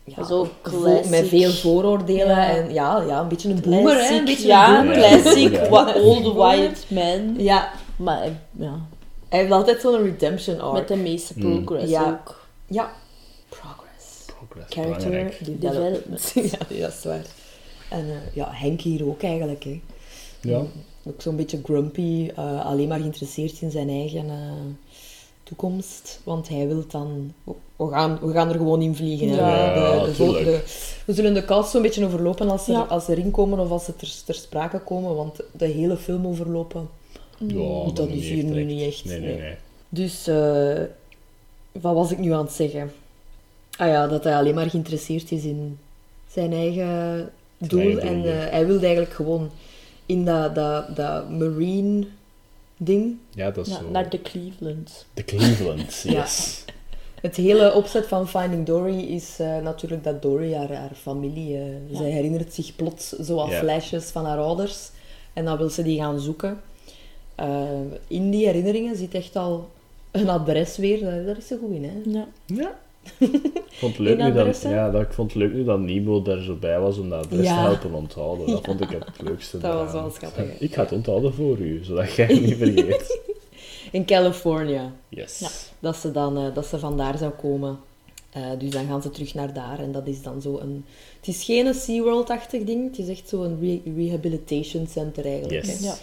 Ja, 0.06 0.25
Zo 0.25 0.48
classic. 0.62 1.10
met 1.10 1.28
veel 1.28 1.50
vooroordelen 1.50 2.26
Ja. 2.36 2.48
en 2.48 2.72
ja, 2.72 3.00
ja, 3.02 3.20
een 3.20 3.28
beetje 3.28 3.48
een 3.50 3.60
boomer, 3.60 3.92
hè? 3.94 3.98
Een 4.00 4.06
Classic, 4.06 4.25
beetje 4.25 4.46
ja, 4.46 4.78
een 4.80 4.86
boomer. 4.86 5.20
classic 5.22 5.70
old 6.04 6.34
white 6.34 6.80
man. 6.94 7.34
Ja, 7.38 7.72
Maar 7.96 8.22
eh, 8.22 8.30
ja, 8.58 8.80
hij 9.28 9.38
heeft 9.38 9.52
altijd 9.52 9.80
zo'n 9.80 10.02
redemption 10.02 10.60
arc. 10.60 10.72
met 10.72 10.88
de 10.88 10.96
meeste 10.96 11.32
Mm. 11.36 11.64
progress 11.64 11.90
Ja. 11.90 12.08
ook. 12.25 12.46
Ja. 12.66 12.92
Progress. 13.48 14.25
Progress, 14.38 14.75
Character 14.75 15.10
belangrijk. 15.10 15.60
development. 15.60 16.32
Ja, 16.52 16.80
dat 16.80 16.92
is 16.92 17.04
waar. 17.04 17.25
En 17.90 18.04
eh, 18.10 18.34
ja, 18.34 18.48
Henk 18.50 18.80
hier 18.80 19.06
ook 19.06 19.22
eigenlijk, 19.22 19.64
hè. 19.64 19.80
Ja. 20.40 20.62
Ook 21.08 21.22
zo'n 21.22 21.36
beetje 21.36 21.60
grumpy, 21.62 22.30
eh, 22.36 22.66
alleen 22.66 22.88
maar 22.88 22.98
geïnteresseerd 22.98 23.60
in 23.60 23.70
zijn 23.70 23.88
eigen 23.88 24.28
eh, 24.30 24.36
toekomst. 25.42 26.20
Want 26.25 26.48
hij 26.48 26.66
wil 26.66 26.84
dan... 26.88 27.32
We 27.76 27.88
gaan, 27.90 28.18
we 28.23 28.33
gaan 28.33 28.49
er 28.49 28.54
gewoon 28.56 28.83
in 28.83 28.95
vliegen. 28.95 29.28
Ja, 29.28 30.04
de, 30.04 30.12
de, 30.16 30.25
de- 30.45 30.62
we 31.06 31.12
zullen 31.14 31.35
de 31.35 31.45
cast 31.45 31.71
zo'n 31.71 31.83
beetje 31.83 32.04
overlopen 32.04 32.50
als 32.50 32.64
ze, 32.64 32.73
Ja. 32.73 32.80
als 32.80 33.04
ze 33.04 33.11
erin 33.12 33.30
komen 33.30 33.59
of 33.59 33.71
als 33.71 33.85
ze 33.85 33.97
ter, 33.97 34.12
ter 34.25 34.35
sprake 34.35 34.78
komen. 34.78 35.14
Want 35.14 35.40
de 35.52 35.66
hele 35.66 35.97
film 35.97 36.26
overlopen... 36.26 36.88
Ja, 37.38 37.85
dat 37.85 37.97
dan 37.97 38.09
is 38.09 38.28
hier 38.28 38.45
nu 38.45 38.64
niet 38.64 38.83
echt, 38.83 39.04
Nee, 39.04 39.21
nee, 39.21 39.28
nee. 39.33 39.40
nee. 39.40 39.54
Dus, 39.88 40.26
eh, 40.26 40.80
wat 41.73 41.95
was 41.95 42.11
ik 42.11 42.18
nu 42.18 42.33
aan 42.33 42.45
het 42.45 42.52
zeggen? 42.54 42.92
Ah 43.78 43.88
ja, 43.88 44.06
dat 44.06 44.25
hij 44.25 44.37
alleen 44.37 44.54
maar 44.54 44.71
geïnteresseerd 44.71 45.30
is 45.33 45.45
in 45.45 45.78
zijn 46.33 46.52
eigen 46.52 47.30
doel. 47.59 47.80
eigen 47.80 48.00
en 48.02 48.25
eh, 48.25 48.50
hij 48.50 48.66
wilde 48.66 48.85
eigenlijk 48.87 49.14
gewoon 49.14 49.50
in 50.06 50.25
dat, 50.25 50.54
dat, 50.54 50.97
dat 50.97 51.30
marine 51.30 52.06
ding. 52.76 53.16
Ja, 53.35 53.50
dat 53.50 53.66
is 53.66 53.73
Ja, 53.73 53.78
zo. 53.78 53.90
naar 53.90 54.11
de 54.11 54.23
Cleveland. 54.23 55.06
De 55.14 55.25
Cleveland, 55.25 56.02
Ja. 56.09 56.26
Het 57.26 57.37
hele 57.37 57.73
opzet 57.75 58.06
van 58.06 58.28
Finding 58.28 58.66
Dory 58.66 58.99
is 58.99 59.37
eh, 59.38 59.59
natuurlijk 59.62 60.04
dat 60.04 60.23
Dory, 60.23 60.54
haar, 60.54 60.73
haar 60.73 60.90
familie, 60.95 61.54
eh, 61.56 61.62
Ja. 61.90 61.97
zij 61.97 62.11
herinnert 62.11 62.54
zich 62.54 62.76
plots 62.76 63.09
zoals 63.09 63.50
Ja. 63.50 63.59
flashes 63.59 64.04
van 64.04 64.25
haar 64.25 64.38
ouders. 64.38 64.90
En 65.33 65.45
dan 65.45 65.59
wil 65.59 65.68
ze 65.68 65.83
die 65.83 65.99
gaan 66.00 66.21
zoeken. 66.21 66.61
Eh, 67.35 67.62
in 68.06 68.30
die 68.30 68.47
herinneringen 68.47 68.97
zit 68.97 69.14
echt 69.14 69.37
al 69.37 69.68
een 70.11 70.28
adres 70.28 70.76
weer. 70.76 71.00
Daar, 71.00 71.25
daar 71.25 71.37
is 71.37 71.47
ze 71.47 71.59
goed 71.61 71.71
in, 71.75 71.85
hè? 71.85 72.18
Ja. 72.18 72.26
Ja. 72.47 72.78
Ik 73.18 73.83
vond 73.83 73.97
het 73.97 74.06
leuk 74.06 74.18
nu 74.18 74.33
dat, 74.33 74.62
ja, 74.62 74.90
dat, 74.90 75.02
ik 75.02 75.12
vond 75.12 75.33
het 75.33 75.42
leuk 75.42 75.52
nu 75.52 75.64
dat 75.64 75.80
Nemo 75.80 76.23
daar 76.23 76.42
zo 76.42 76.54
bij 76.54 76.80
was 76.80 76.99
om 76.99 77.09
dat 77.09 77.25
adres 77.25 77.47
Ja. 77.47 77.54
te 77.62 77.68
helpen 77.71 77.92
onthouden. 77.95 78.47
Dat 78.47 78.64
vond 78.64 78.80
ik 78.80 78.90
het 78.90 79.09
leukste 79.28 79.59
Dat 79.59 79.75
was 79.75 79.92
wel 79.92 80.11
schattig? 80.11 80.59
Ik 80.61 80.75
ga 80.75 80.83
het 80.83 80.92
onthouden 80.92 81.35
voor 81.35 81.59
u, 81.59 81.85
zodat 81.85 82.12
jij 82.14 82.26
het 82.26 82.40
niet 82.40 82.56
vergeet. 82.62 83.18
In 83.97 84.05
California. 84.05 84.93
Yes. 85.09 85.38
Ja. 85.38 85.49
Dat 85.79 85.97
ze, 85.97 86.11
dan, 86.11 86.37
eh, 86.37 86.55
dat 86.55 86.67
ze 86.67 86.79
vandaar 86.79 87.19
zou 87.19 87.33
komen. 87.33 87.79
Eh, 88.31 88.43
dus 88.59 88.71
dan 88.71 88.87
gaan 88.87 89.03
ze 89.03 89.11
terug 89.11 89.35
naar 89.35 89.53
daar. 89.53 89.79
En 89.79 89.93
dat 89.93 90.07
is 90.07 90.23
dan 90.23 90.43
zo 90.43 90.59
een... 90.59 90.85
Het 91.17 91.29
is 91.29 91.45
geen 91.45 91.75
SeaWorld-achtig 91.75 92.65
ding. 92.65 92.91
Het 92.91 92.99
is 92.99 93.09
echt 93.09 93.29
zo 93.29 93.43
een 93.43 93.59
re- 93.61 93.93
rehabilitation 93.97 94.87
center 94.87 95.25
eigenlijk. 95.25 95.65
Yes. 95.67 95.81
Ja. 95.81 95.97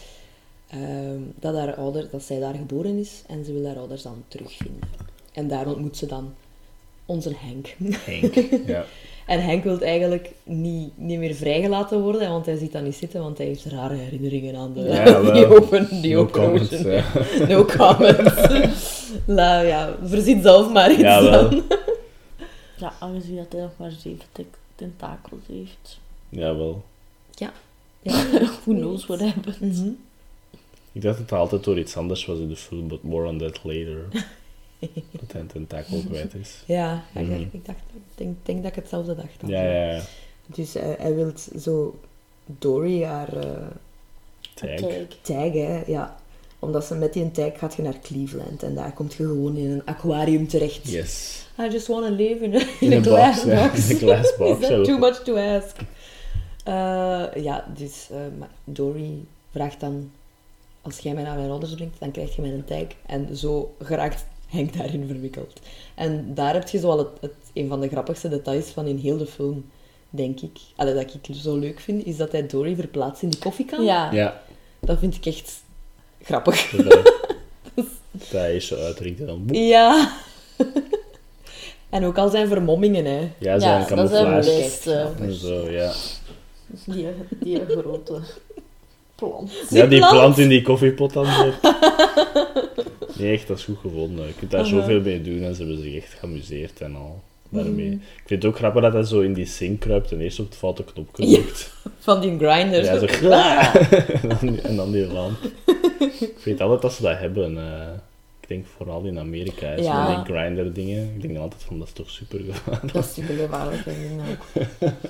Ehm, 0.69 1.19
dat, 1.35 1.55
haar 1.55 1.75
ouder, 1.75 2.07
dat 2.11 2.23
zij 2.23 2.39
daar 2.39 2.53
geboren 2.53 2.97
is. 2.97 3.21
En 3.27 3.45
ze 3.45 3.53
wil 3.53 3.65
haar 3.65 3.77
ouders 3.77 4.01
dan 4.01 4.23
terugvinden. 4.27 4.89
En 5.33 5.47
daar 5.47 5.67
ontmoet 5.67 5.97
ze 5.97 6.05
dan 6.05 6.33
onze 7.05 7.31
Henk. 7.35 7.75
Henk. 8.05 8.67
Ja. 8.67 8.85
En 9.25 9.43
Henk 9.43 9.63
wil 9.63 9.79
eigenlijk 9.81 10.31
niet, 10.43 10.89
niet 10.97 11.19
meer 11.19 11.33
vrijgelaten 11.35 12.01
worden, 12.01 12.29
want 12.29 12.45
hij 12.45 12.57
ziet 12.57 12.71
dat 12.71 12.83
niet 12.83 12.95
zitten, 12.95 13.21
want 13.21 13.37
hij 13.37 13.47
heeft 13.47 13.65
rare 13.65 13.93
herinneringen 13.95 14.55
aan 14.55 14.73
de 14.73 14.79
Ja, 14.81 15.21
die 15.33 15.45
open, 15.45 16.01
die 16.01 16.13
No 16.13 16.19
open 16.19 16.41
comments, 16.41 16.73
ocean. 16.73 16.91
ja. 16.91 17.05
No 17.55 17.65
comments. 17.65 18.47
La, 19.25 19.59
ja, 19.61 19.95
verzin 20.03 20.41
zelf 20.41 20.71
maar 20.73 20.91
iets 20.91 20.99
Ja, 21.01 21.23
wel. 21.23 21.49
dan. 21.49 21.63
ja, 22.77 22.93
aangezien 22.99 23.35
dat 23.35 23.45
hij 23.51 23.61
nog 23.61 23.71
maar 23.77 23.91
zeven 23.91 24.25
te- 24.31 24.45
tentakels 24.75 25.41
heeft. 25.51 25.99
Jawel. 26.29 26.83
Ja. 27.35 27.51
Who 28.63 28.73
knows 28.73 29.05
what 29.05 29.19
happened. 29.19 29.59
Mhm. 29.59 29.87
Ik 30.91 31.01
dacht 31.01 31.17
dat 31.17 31.29
het 31.29 31.39
altijd 31.39 31.63
door 31.63 31.77
iets 31.79 31.97
anders 31.97 32.25
was 32.25 32.37
in 32.39 32.47
de 32.47 32.55
film, 32.55 32.87
but 32.87 33.03
more 33.03 33.27
on 33.27 33.37
that 33.37 33.59
later. 33.63 34.05
dat 35.19 35.31
hij 35.31 35.41
een 35.41 35.47
tentakel 35.47 36.01
kwijt 36.09 36.33
is. 36.33 36.63
Ja, 36.65 37.03
ja, 37.13 37.21
Mhm. 37.21 37.31
ik 37.51 37.65
dacht, 37.65 37.79
ik 37.93 38.01
denk, 38.15 38.35
denk 38.43 38.61
dat 38.61 38.71
ik 38.71 38.75
hetzelfde 38.75 39.15
dacht. 39.15 39.29
Ja, 39.45 39.61
ja, 39.63 39.91
ja. 39.93 40.01
Dus 40.45 40.75
eh, 40.75 40.83
hij 40.97 41.15
wil 41.15 41.31
zo 41.59 41.99
Dory 42.45 43.03
haar 43.03 43.37
eh 43.37 43.67
Tag. 44.53 44.75
Tag. 44.79 44.91
tag, 45.21 45.53
hè, 45.53 45.81
ja. 45.87 46.17
Omdat 46.59 46.85
ze 46.85 46.95
met 46.95 47.13
die 47.13 47.31
tag 47.31 47.51
gaat 47.59 47.75
je 47.75 47.81
naar 47.81 47.99
Cleveland 48.01 48.63
en 48.63 48.75
daar 48.75 48.93
komt 48.93 49.13
je 49.13 49.23
gewoon 49.25 49.55
in 49.57 49.71
een 49.71 49.85
aquarium 49.85 50.47
terecht. 50.47 50.89
Yes. 50.91 51.45
I 51.59 51.67
just 51.71 51.87
want 51.87 52.05
to 52.07 52.13
live 52.13 52.43
in 52.43 52.55
a, 52.55 52.59
in 52.59 52.65
In 52.79 52.91
a 52.91 52.95
een 52.95 53.03
glass 53.03 53.43
box, 53.43 53.53
ja. 53.55 53.67
box. 53.67 53.89
In 53.89 53.95
een 53.95 54.01
glass 54.01 54.35
box, 54.37 54.59
Is 54.61 54.67
that 54.67 54.83
too 54.83 54.97
much 54.97 55.23
to 55.23 55.35
ask? 55.37 55.75
Eh, 56.63 57.43
ja, 57.43 57.65
dus 57.77 58.07
eh, 58.11 58.17
maar 58.39 58.49
Dory 58.63 59.13
vraagt 59.51 59.79
dan... 59.79 60.11
Als 60.81 60.99
jij 60.99 61.13
mij 61.13 61.23
naar 61.23 61.35
mijn 61.37 61.49
ouders 61.49 61.73
brengt, 61.73 61.99
dan 61.99 62.11
krijg 62.11 62.35
je 62.35 62.41
mijn 62.41 62.63
tag. 62.65 62.85
En 63.05 63.37
zo 63.37 63.75
geraakt 63.83 64.25
Henk 64.53 64.77
daarin 64.77 65.07
verwikkeld. 65.07 65.59
En 65.95 66.33
daar 66.33 66.53
heb 66.53 66.67
je 66.67 66.79
zo 66.79 66.89
al 66.89 66.97
het, 66.97 67.07
het, 67.19 67.33
een 67.53 67.67
van 67.67 67.81
de 67.81 67.89
grappigste 67.89 68.29
details 68.29 68.65
van 68.65 68.85
in 68.85 68.97
heel 68.97 69.17
de 69.17 69.25
film, 69.25 69.65
denk 70.09 70.39
ik. 70.39 70.59
Allee, 70.75 70.93
dat 70.93 71.13
ik 71.13 71.35
zo 71.35 71.57
leuk 71.57 71.79
vind, 71.79 72.05
is 72.05 72.17
dat 72.17 72.31
hij 72.31 72.47
Dory 72.47 72.75
verplaatst 72.75 73.21
in 73.21 73.29
die 73.29 73.39
koffiekan. 73.39 73.83
Ja. 73.83 74.11
Ja. 74.11 74.41
Dat 74.79 74.99
vind 74.99 75.15
ik 75.15 75.25
echt 75.25 75.63
grappig. 76.21 76.71
Dat 78.31 78.49
is 78.49 78.67
zo 78.67 78.75
uitdrinkt 78.75 79.19
en 79.19 79.25
dan 79.25 79.45
boep. 79.45 79.55
Ja. 79.55 80.11
en 81.89 82.05
ook 82.05 82.17
al 82.17 82.29
zijn 82.29 82.47
vermommingen, 82.47 83.05
hè. 83.05 83.31
Ja, 83.37 83.59
zijn 83.59 83.81
Ja, 83.81 83.95
dat 83.95 84.11
is 84.11 84.17
een 84.17 84.17
camouflage. 84.17 84.59
beste. 84.59 85.11
En 85.19 85.33
zo, 85.33 85.69
ja. 85.69 85.93
Die, 86.85 87.07
die 87.39 87.65
grote 87.65 88.19
plant. 89.15 89.51
Ja, 89.69 89.85
die 89.85 89.99
plant. 89.99 90.13
plant 90.13 90.37
in 90.37 90.49
die 90.49 90.61
koffiepot 90.61 91.13
dan. 91.13 91.25
Nee, 93.19 93.33
echt, 93.33 93.47
dat 93.47 93.57
is 93.57 93.63
goed 93.63 93.77
gevonden. 93.77 94.27
Je 94.27 94.33
kunt 94.33 94.51
daar 94.51 94.65
zoveel 94.65 95.01
mee 95.01 95.21
doen 95.21 95.41
en 95.43 95.55
ze 95.55 95.63
hebben 95.63 95.81
zich 95.83 95.95
echt 95.95 96.13
geamuseerd 96.19 96.81
en 96.81 96.95
al. 96.95 97.21
Daarmee. 97.49 97.85
Mhm. 97.85 97.93
Ik 97.93 98.23
vind 98.25 98.43
het 98.43 98.51
ook 98.51 98.57
grappig 98.57 98.81
dat 98.81 98.93
hij 98.93 99.03
zo 99.03 99.19
in 99.19 99.33
die 99.33 99.45
sink 99.45 99.79
kruipt 99.79 100.11
en 100.11 100.19
eerst 100.21 100.39
op 100.39 100.45
het 100.45 100.55
foute 100.55 100.83
knopje 100.83 101.27
Ja. 101.27 101.37
drukt. 101.37 101.73
Van 101.99 102.21
die 102.21 102.37
grinder. 102.37 102.83
Ja, 102.83 102.99
zo 102.99 103.05
en, 103.05 104.29
dan, 104.29 104.59
en 104.69 104.75
dan 104.75 104.91
die 104.91 105.07
lamp. 105.07 105.37
Ik 106.19 106.37
weet 106.43 106.61
altijd 106.61 106.81
dat 106.81 106.93
ze 106.93 107.01
dat 107.01 107.17
hebben. 107.19 107.57
eh, 107.57 107.87
ik 108.41 108.47
denk 108.47 108.65
vooral 108.77 109.03
in 109.03 109.19
Amerika, 109.19 109.75
Ja. 109.75 110.07
met 110.15 110.25
die 110.25 110.35
grinder 110.35 110.73
dingen. 110.73 111.11
Ik 111.15 111.21
denk 111.21 111.37
altijd 111.37 111.63
van, 111.63 111.79
dat 111.79 111.87
is 111.87 111.93
toch 111.93 112.09
super 112.09 112.39
gevaarlijk. 112.39 112.93
Dat 112.93 113.05
is 113.05 113.13
super 113.13 113.35
gevaarlijk. 113.35 113.85
nou. 113.85 114.37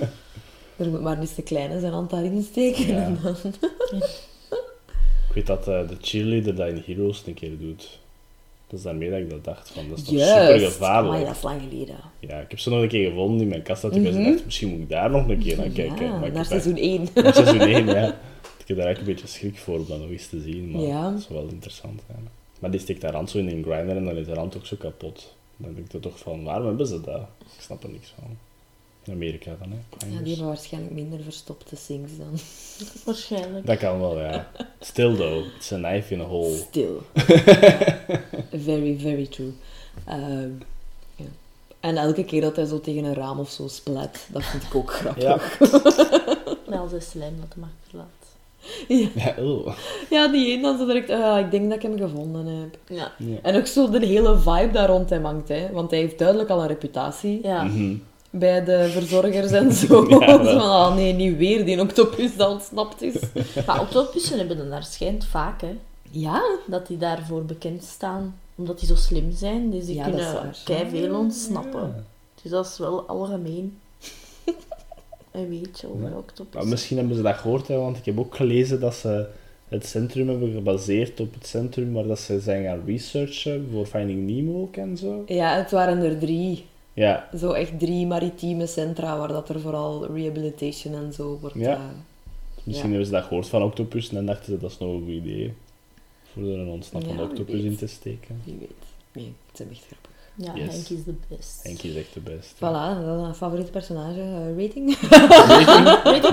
Er 0.78 0.90
moet 0.90 1.02
maar 1.02 1.20
eens 1.20 1.36
de 1.36 1.42
kleine 1.44 1.80
zijn 1.80 1.92
hand 1.94 2.10
daarin 2.10 2.44
steken. 2.52 2.88
Ja. 2.88 3.04
En 3.04 3.20
dan... 3.24 3.36
Ik 5.34 5.48
weet 5.48 5.48
dat 5.48 5.68
eh, 5.68 5.88
de 5.88 5.96
cheerleader 6.02 6.56
dat 6.56 6.68
in 6.68 6.84
Heroes 6.86 7.24
een 7.28 7.34
keer 7.34 7.58
doet. 7.60 8.00
Dat 8.68 8.80
is 8.80 8.86
daarmee 8.86 9.10
dat 9.10 9.20
ik 9.20 9.30
dat 9.30 9.44
dacht 9.44 9.70
van, 9.70 9.90
dat 9.90 9.98
is 9.98 10.04
toch 10.04 10.20
super 10.20 10.60
gevaarlijk. 10.60 11.14
Amai, 11.14 11.26
dat 11.26 11.36
is 11.36 11.42
lang 11.42 11.62
geleden. 11.70 11.96
Ja, 12.20 12.40
ik 12.40 12.50
heb 12.50 12.60
ze 12.60 12.70
nog 12.70 12.82
een 12.82 12.88
keer 12.88 13.10
gevonden 13.10 13.42
in 13.42 13.48
mijn 13.48 13.62
kast 13.62 13.82
dat 13.82 13.96
ik 13.96 13.98
mm 14.14 14.24
dacht, 14.24 14.46
misschien 14.46 14.70
moet 14.70 14.80
ik 14.80 14.90
daar 14.90 15.10
nog 15.10 15.28
een 15.28 15.40
keer 15.40 15.58
naar 15.58 15.70
kijken. 15.70 16.06
Ja, 16.06 16.20
maar 16.20 16.32
naar 16.32 16.46
seizoen 16.46 16.78
1. 16.78 17.08
naar 17.14 17.34
seizoen 17.34 17.60
1, 17.60 17.86
ja. 17.86 18.08
Ik 18.58 18.68
heb 18.68 18.78
daar 18.78 18.86
eigenlijk 18.86 18.98
een 18.98 19.06
beetje 19.06 19.28
schrik 19.28 19.58
voor 19.58 19.80
om 19.80 19.86
dat 19.88 20.00
nog 20.00 20.10
eens 20.10 20.28
te 20.28 20.42
zien, 20.42 20.72
maar 20.72 20.82
Ja. 20.82 21.10
dat 21.12 21.20
is 21.20 21.28
wel 21.28 21.48
interessant. 21.48 22.02
zijn. 22.08 22.28
Maar 22.60 22.72
die 22.72 22.80
steekt 22.80 23.02
haar 23.02 23.14
hand 23.14 23.30
zo 23.30 23.38
in 23.38 23.48
een 23.48 23.64
grinder 23.64 23.96
en 23.96 24.06
dan 24.06 24.16
is 24.18 24.28
haar 24.28 24.38
hand 24.38 24.58
ook 24.58 24.66
zo 24.66 24.76
kapot. 24.80 25.36
Dan 25.58 25.74
denk 25.74 25.94
ik 25.94 26.02
toch 26.02 26.20
van, 26.20 26.44
waarom 26.44 26.68
hebben 26.68 26.88
ze 26.88 27.02
dat? 27.02 27.22
Ik 27.40 27.62
snap 27.62 27.84
er 27.84 27.90
niks 27.90 28.14
van. 28.20 28.38
In 29.06 29.14
Amerika 29.14 29.56
dan, 29.60 29.70
hè. 29.72 30.08
Ja, 30.08 30.22
die 30.22 30.30
hebben 30.30 30.48
waarschijnlijk 30.48 30.94
minder 30.94 31.20
verstopte 31.24 31.76
sinks 31.76 32.12
dan. 32.18 32.40
Waarschijnlijk. 33.06 33.66
Dat 33.66 33.78
kan 33.78 34.00
wel, 34.00 34.20
ja. 34.20 34.52
Still 34.80 35.16
though, 35.16 35.46
it's 35.56 35.72
a 35.72 35.78
knife 35.78 36.14
in 36.14 36.22
a 36.22 36.24
hole. 36.24 36.56
Still. 36.58 36.96
very, 38.66 38.98
very 39.00 39.28
true. 39.28 39.52
Ehm, 40.06 40.50
ja. 41.16 41.26
En 41.80 41.98
elke 41.98 42.24
keer 42.26 42.42
dat 42.42 42.56
hij 42.56 42.66
zo 42.66 42.80
tegen 42.80 43.04
een 43.04 43.14
raam 43.14 43.40
of 43.40 43.50
zo 43.50 43.68
splat, 43.68 44.26
dat 44.32 44.44
vind 44.44 44.64
ik 44.64 44.76
ook 44.76 44.92
grappig. 44.94 45.24
Ja. 45.24 45.40
Met 46.68 46.80
al 46.80 46.88
zijn 46.88 47.02
slijm 47.02 47.36
dat 47.40 47.54
hem 47.54 47.64
achterlaat. 47.64 48.08
Ja, 49.16 49.44
oh. 49.44 49.76
Ja, 50.10 50.28
die 50.28 50.56
een 50.56 50.62
dan 50.62 50.78
zo 50.78 50.86
direct, 50.86 51.10
ah, 51.10 51.40
ik 51.40 51.52
denk 51.52 51.70
dat 51.70 51.76
ik 51.76 51.82
hem 51.82 51.98
gevonden 51.98 52.46
heb. 52.46 52.78
Ja. 52.88 53.12
Ja. 53.18 53.38
En 53.42 53.56
ook 53.56 53.68
zo 53.68 53.90
de 53.90 54.06
hele 54.06 54.40
vibe 54.40 54.72
daar 54.72 54.90
rond 54.90 55.10
hem 55.10 55.26
hangt, 55.26 55.48
hè. 55.48 55.72
Want 55.72 55.92
hij 55.92 56.00
heeft 56.00 56.20
duidelijk 56.20 56.50
al 56.50 56.62
een 56.62 56.68
reputatie 56.68 57.40
Ja. 57.44 57.64
Mhm. 57.64 57.96
Bij 58.36 58.64
de 58.64 58.90
verzorgers 58.92 59.52
en 59.52 59.72
zo. 59.88 60.06
Ja, 60.10 60.36
ah 60.56 60.96
nee, 60.96 61.14
niet 61.14 61.38
weer 61.38 61.66
die 61.66 61.82
octopus 61.82 62.36
dat 62.36 62.50
ontsnapt 62.52 63.02
is. 63.02 63.16
Maar 63.68 63.82
octopussen 63.82 64.38
hebben 64.38 64.58
het 64.58 64.68
naar 64.68 64.84
schijnt 64.84 65.26
vaak, 65.26 65.62
hè. 65.62 65.76
Ja? 66.12 66.42
Dat 66.68 66.88
die 66.88 66.98
daarvoor 66.98 67.46
bekend 67.46 67.84
staan. 67.84 68.36
Omdat 68.56 68.80
die 68.80 68.88
zo 68.88 68.96
slim 68.96 69.32
zijn. 69.32 69.70
Dus 69.72 69.86
die 69.86 69.96
Ja, 69.96 70.04
kunnen 70.04 70.52
kei 70.66 70.90
veel 70.90 71.16
ontsnappen. 71.16 71.82
Ja. 71.82 72.04
Dus 72.42 72.52
dat 72.52 72.66
is 72.66 72.78
wel 72.78 73.02
algemeen. 73.08 73.78
Een 75.32 75.50
beetje 75.62 75.88
over 75.94 76.10
Ja. 76.10 76.18
octopus. 76.18 76.54
Maar 76.54 76.68
misschien 76.68 76.98
hebben 76.98 77.16
ze 77.16 77.22
dat 77.22 77.36
gehoord, 77.36 77.68
hè, 77.68 77.76
want 77.78 77.98
ik 77.98 78.06
heb 78.06 78.20
ook 78.20 78.36
gelezen 78.36 78.80
dat 78.80 78.94
ze 78.96 79.26
het 79.68 79.86
centrum 79.86 80.30
hebben 80.30 80.54
gebaseerd 80.54 81.20
op 81.20 81.34
het 81.34 81.48
centrum 81.48 81.94
waar 81.94 82.08
dat 82.08 82.20
ze 82.20 82.40
zijn 82.40 82.64
gaan 82.64 82.82
researchen 82.86 83.68
voor 83.72 83.86
Finding 83.86 84.28
Nemo 84.30 84.62
ook 84.62 84.76
en 84.78 84.98
zo. 84.98 85.24
Ja, 85.26 85.56
het 85.56 85.72
waren 85.72 86.04
er 86.04 86.18
drie. 86.20 86.66
Ja, 86.94 87.30
Zo 87.38 87.52
echt 87.52 87.80
drie 87.80 88.08
maritieme 88.08 88.68
centra 88.68 89.18
waar 89.18 89.28
dat 89.28 89.50
er 89.50 89.60
vooral 89.60 90.06
rehabilitation 90.16 90.94
en 90.96 91.14
zo 91.14 91.38
wordt... 91.42 91.56
Ja. 91.56 91.74
eh, 91.74 91.80
misschien 92.64 92.90
Ja. 92.90 92.96
hebben 92.96 93.06
ze 93.06 93.12
dat 93.12 93.24
gehoord 93.24 93.48
van 93.48 93.64
octopussen 93.64 94.18
en 94.18 94.26
dachten 94.26 94.46
ze 94.46 94.58
dat 94.60 94.72
is 94.72 94.78
nog 94.78 94.90
een 94.90 95.00
goed 95.00 95.10
idee. 95.10 95.54
Voor 96.34 96.44
er 96.44 96.60
een 96.60 96.68
ontsnappende 96.68 97.16
Ja, 97.16 97.24
octopus 97.24 97.54
weet. 97.54 97.64
in 97.64 97.76
te 97.78 97.88
steken. 97.88 98.42
wie 98.44 98.56
weet. 98.60 98.70
Nee, 99.12 99.34
het 99.52 99.60
is 99.60 99.66
echt 99.78 99.86
grappig. 99.88 100.12
Ja, 100.36 100.54
Yes. 100.56 100.74
Henk 100.74 100.88
is 101.00 101.04
de 101.06 101.14
best. 101.28 101.60
Henk 101.64 101.82
is 101.82 101.96
echt 101.96 102.14
de 102.14 102.20
beste. 102.20 102.56
Voilà, 102.56 103.06
dat 103.06 103.20
is 103.20 103.28
een 103.28 103.36
favoriete 103.36 103.72
personage. 103.72 104.20
eh, 104.22 104.64
rating? 104.66 104.98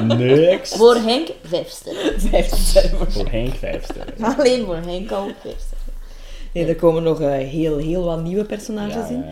Next! 0.19 0.77
Voor 0.77 0.95
Henk, 0.95 1.29
vijf 1.43 1.69
sterren. 1.69 2.21
Vijf 2.21 2.55
sterren. 2.55 3.13
Voor 3.13 3.29
Henk 3.29 3.55
vijf 3.55 3.85
sterren. 3.85 4.15
Alleen 4.37 4.65
voor 4.65 4.77
Henk 4.77 5.11
al 5.11 5.25
vijf 5.41 5.61
sterren. 5.61 5.79
Nee, 6.53 6.67
er 6.67 6.77
komen 6.77 7.03
nog 7.03 7.21
eh, 7.21 7.29
heel, 7.31 7.77
heel 7.77 8.05
wat 8.05 8.23
nieuwe 8.23 8.45
personages 8.45 8.95
Ja, 9.09 9.15
in. 9.15 9.25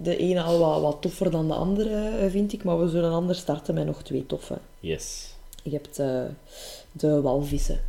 De 0.00 0.16
ene 0.16 0.42
al 0.42 0.58
wat, 0.58 0.80
wat 0.80 0.96
toffer 1.00 1.30
dan 1.30 1.46
de 1.48 1.54
andere, 1.54 2.08
eh, 2.08 2.30
vind 2.30 2.52
ik. 2.52 2.64
Maar 2.64 2.80
we 2.80 2.88
zullen 2.88 3.12
anders 3.12 3.38
starten 3.38 3.74
met 3.74 3.86
nog 3.86 4.02
twee 4.02 4.26
toffe. 4.26 4.58
Yes. 4.80 5.34
Je 5.62 5.70
hebt 5.70 5.98
eh, 5.98 6.22
de 6.92 7.20
walvissen 7.20 7.80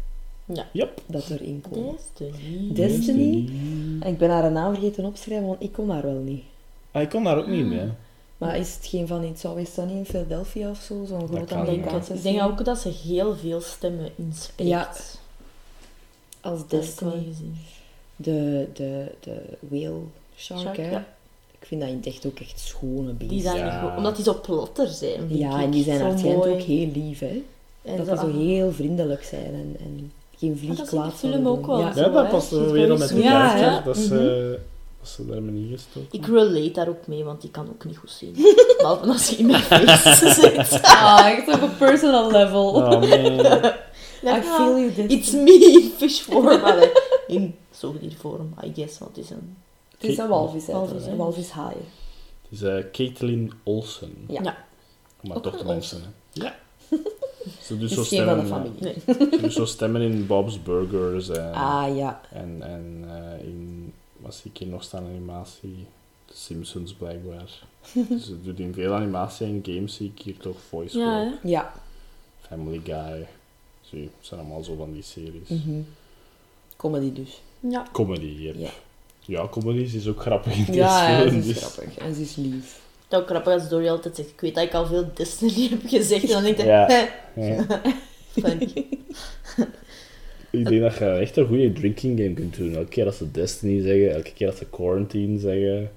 Ja. 0.45 0.67
Yep. 0.71 1.01
dat 1.05 1.29
erin 1.29 1.63
komen. 1.71 1.95
Destiny. 2.17 2.73
Destiny. 2.73 3.49
En 3.99 4.11
ik 4.11 4.17
ben 4.17 4.29
haar 4.29 4.51
naam 4.51 4.73
vergeten 4.73 5.05
opschrijven, 5.05 5.47
want 5.47 5.63
ik 5.63 5.71
kon 5.71 5.87
daar 5.87 6.01
wel 6.01 6.21
niet. 6.21 6.43
Ah, 6.91 7.01
ik 7.01 7.09
kon 7.09 7.23
daar 7.23 7.37
ook 7.37 7.47
niet 7.47 7.65
mee. 7.65 7.89
Maar 8.37 8.57
is 8.57 8.75
het 8.75 8.85
geen 8.85 9.07
van 9.07 9.23
iets, 9.23 9.41
zou 9.41 9.61
is 9.61 9.75
dat 9.75 9.85
niet 9.85 9.95
in 9.95 10.05
Philadelphia 10.05 10.69
of 10.69 10.79
zo? 10.79 11.05
Zo'n 11.05 11.27
groot 11.27 11.29
kan 11.29 11.39
Ik 11.39 11.47
denk, 11.47 11.67
Amerikaanse 11.67 12.13
ik 12.13 12.21
denk 12.21 12.41
ook 12.41 12.65
dat 12.65 12.79
ze 12.79 12.89
heel 12.89 13.35
veel 13.35 13.61
stemmen 13.61 14.11
inspreekt. 14.15 14.69
Ja. 14.69 14.91
Als 16.41 16.67
Destiny. 16.67 17.33
De, 18.15 18.67
de, 18.73 19.11
de 19.19 19.41
whale 19.59 20.01
shark, 20.35 20.59
Shark, 20.59 20.77
hè? 20.77 20.89
ja. 20.89 21.07
Ik 21.59 21.67
vind 21.67 21.81
dat 21.81 21.89
in 21.89 21.95
het 21.95 22.05
echt 22.05 22.25
ook 22.25 22.39
echt 22.39 22.59
schone 22.59 23.11
beesten. 23.11 23.27
Die 23.27 23.41
zijn 23.41 23.57
Ja. 23.57 23.81
goed- 23.81 23.97
omdat 23.97 24.15
die 24.15 24.25
zo 24.25 24.39
platter 24.41 24.87
zijn. 24.87 25.17
vind 25.27 25.39
Ja, 25.39 25.57
ik. 25.57 25.63
en 25.63 25.71
die 25.71 25.83
zijn 25.83 25.99
waarschijnlijk 26.01 26.45
mooi. 26.45 26.59
ook 26.61 26.67
heel 26.67 26.89
lief, 26.93 27.19
hè? 27.19 27.41
En 27.81 27.97
dat 28.05 28.19
zo- 28.19 28.25
die 28.25 28.33
zo 28.33 28.39
heel 28.39 28.71
vriendelijk 28.71 29.23
zijn 29.23 29.45
en, 29.53 29.75
en 29.79 30.11
geen 30.37 30.57
vlieg 30.57 30.71
Ah, 30.71 30.77
is 30.83 30.89
de 30.89 30.95
kwaad 30.97 31.13
zouden 31.19 31.47
ook 31.47 31.57
doen. 31.65 31.67
wel 31.67 31.79
Ja. 31.79 31.93
zo. 31.93 31.99
Ja, 31.99 32.09
dat 32.09 32.29
past 32.29 32.51
is 32.51 32.57
weer 32.71 32.87
wel 32.87 32.97
met 32.97 33.07
de 33.09 33.13
zo. 33.15 33.21
Ja, 33.21 33.79
dat, 33.81 33.97
ze, 33.97 34.59
dat 34.99 35.09
ze 35.09 35.25
daarmee 35.25 35.63
ingestoken. 35.63 36.07
Ik 36.19 36.25
relate 36.25 36.71
daar 36.71 36.87
ook 36.89 37.07
mee, 37.07 37.23
want 37.23 37.41
die 37.41 37.49
kan 37.51 37.67
ook 37.69 37.85
niet 37.85 37.97
goed 37.97 38.11
zien. 38.11 38.33
Behalve 38.77 39.07
als 39.07 39.29
je 39.29 39.35
in 39.35 39.45
mijn 39.45 39.61
face 39.61 40.33
zit. 40.41 40.81
Ah, 40.83 41.25
echt 41.25 41.55
op 41.55 41.61
een 41.61 41.77
personal 41.77 42.31
level. 42.31 42.67
Oh 42.73 42.89
man. 42.89 43.03
I 44.37 44.41
feel 44.41 44.77
you, 44.79 44.85
Destiny. 44.87 45.13
It's 45.13 45.31
me 45.31 45.79
in 45.81 45.91
fish 45.97 46.19
form. 46.19 46.61
In 47.27 47.55
zoogdiervorm, 47.71 48.53
I 48.65 48.71
guess. 48.75 48.97
Want 48.99 49.15
het 49.15 49.25
is 49.25 49.31
een... 49.31 49.55
Het 49.99 50.09
is 50.09 50.17
een 50.17 50.27
walvis, 50.27 50.67
hè? 50.67 50.73
Walvis, 50.73 51.03
hè? 51.05 51.11
Een 51.11 51.17
walvishaai. 51.17 51.75
Het 52.41 52.51
is 52.51 52.61
eh 52.61 52.83
Caitlin 52.91 53.51
Olsen. 53.63 54.13
Ja. 54.27 54.41
Ja. 54.43 54.65
Maar 55.21 55.37
Ook 55.37 55.43
toch 55.43 55.57
de 55.57 55.63
mensen. 55.65 56.01
hè. 56.01 56.07
Ja. 56.31 56.55
Ze 57.61 57.77
doet 57.77 57.91
zo 57.91 58.01
is 58.01 58.07
geen 58.07 58.25
van 58.25 58.39
de 58.39 58.45
stemmen, 58.45 58.71
familie. 58.75 58.81
Nee. 59.05 59.29
Ze 59.31 59.39
doet 59.41 59.53
zo 59.53 59.65
stemmen 59.65 60.01
in 60.01 60.27
Bob's 60.27 60.63
Burgers 60.63 61.29
en, 61.29 61.53
Ah, 61.53 61.95
ja. 61.95 62.21
en, 62.31 62.61
en 62.61 63.03
eh, 63.07 63.47
in, 63.47 63.93
wat 64.17 64.35
zie 64.35 64.51
ik 64.51 64.57
hier 64.57 64.67
nog 64.67 64.83
staan, 64.83 65.05
animatie? 65.05 65.85
The 66.25 66.37
Simpsons 66.37 66.93
blijkbaar. 66.93 67.63
Dus 67.93 68.25
ze 68.27 68.41
doet 68.41 68.59
in 68.59 68.73
veel 68.73 68.93
animatie 68.93 69.45
en 69.45 69.59
games 69.63 69.95
zie 69.95 70.11
ik 70.15 70.21
hier 70.21 70.37
toch 70.37 70.57
voice 70.69 70.97
Ja, 70.97 71.23
work. 71.23 71.39
Ja. 71.43 71.73
Family 72.41 72.81
Guy. 72.83 73.27
Zie, 73.81 74.01
het 74.03 74.11
zijn 74.27 74.39
allemaal 74.39 74.63
zo 74.63 74.75
van 74.75 74.91
die 74.91 75.03
series. 75.03 75.47
Mhm. 75.49 75.79
Comedy 76.75 77.13
dus. 77.13 77.41
Ja. 77.59 77.85
Comedy, 77.91 78.25
yep. 78.25 78.55
Ja. 78.57 78.69
Ja, 79.29 79.47
comedy 79.47 79.95
is 79.95 80.07
ook 80.07 80.21
grappig 80.21 80.57
in 80.57 80.65
deze 80.65 80.77
Ja, 80.77 81.09
ja, 81.09 81.17
film. 81.19 81.29
ze 81.31 81.37
is 81.37 81.45
dus- 81.45 81.57
grappig. 81.63 81.97
En 81.97 82.15
ze 82.15 82.21
is 82.21 82.35
lief. 82.35 82.53
Het 83.03 83.11
is 83.11 83.17
ook 83.17 83.27
grappig 83.27 83.53
als 83.53 83.69
Dory 83.69 83.87
altijd 83.89 84.15
zegt, 84.15 84.29
ik 84.29 84.41
weet 84.41 84.55
dat 84.55 84.63
ik 84.63 84.73
al 84.73 84.85
veel 84.85 85.09
Destiny 85.13 85.67
heb 85.69 85.79
gezegd. 85.85 86.23
En 86.23 86.29
dan 86.29 86.43
denk 86.43 86.57
je, 86.57 86.63
Ja. 86.63 86.87
Ja. 87.35 87.65
Ik 90.51 90.67
denk 90.67 90.81
dat 90.81 90.97
je 90.97 91.05
echt 91.05 91.37
een 91.37 91.47
goede 91.47 91.73
drinking 91.73 92.19
game 92.19 92.33
kunt 92.33 92.55
doen. 92.57 92.75
Elke 92.75 92.87
keer 92.87 93.05
als 93.05 93.17
ze 93.17 93.31
Destiny 93.31 93.81
zeggen, 93.81 94.13
elke 94.15 94.33
keer 94.33 94.47
als 94.47 94.57
ze 94.57 94.65
Quarantine 94.65 95.39
zeggen. 95.39 95.91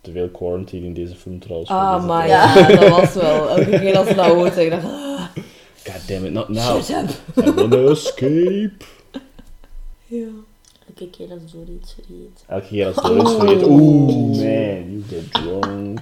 Te 0.00 0.12
veel 0.12 0.28
Quarantine 0.28 0.86
in 0.86 0.94
deze 0.94 1.14
film 1.14 1.38
trouwens. 1.38 1.70
Ah, 1.70 2.06
maar 2.06 2.26
ja, 2.28 2.66
dat 2.68 2.88
was 2.88 3.14
wel. 3.14 3.48
Elke 3.48 3.78
keer 3.78 3.96
als 3.96 4.08
ze 4.08 4.14
dat 4.14 4.26
hoort, 4.26 4.54
zeg 4.54 4.66
ik 4.66 4.72
ah, 4.72 5.24
God 5.90 6.08
damn 6.08 6.24
it, 6.24 6.32
not 6.32 6.48
now. 6.48 6.82
Shut 6.82 7.10
up. 7.36 7.46
I 7.46 7.50
wanna 7.52 7.90
escape. 7.90 8.84
Ja. 10.06 10.26
Elke 10.98 11.10
keer 11.10 11.30
als 11.30 11.52
Dory 11.52 11.74
iets 11.82 11.92
vergeet. 11.92 12.44
Elke 12.46 12.66
keer 12.66 12.86
als 12.86 13.06
ze 13.06 13.14
iets 13.18 13.32
vergeet. 13.34 13.62
Oeh, 13.66 14.06
man, 14.06 14.90
you 14.90 15.02
get 15.08 15.32
drunk. 15.32 16.00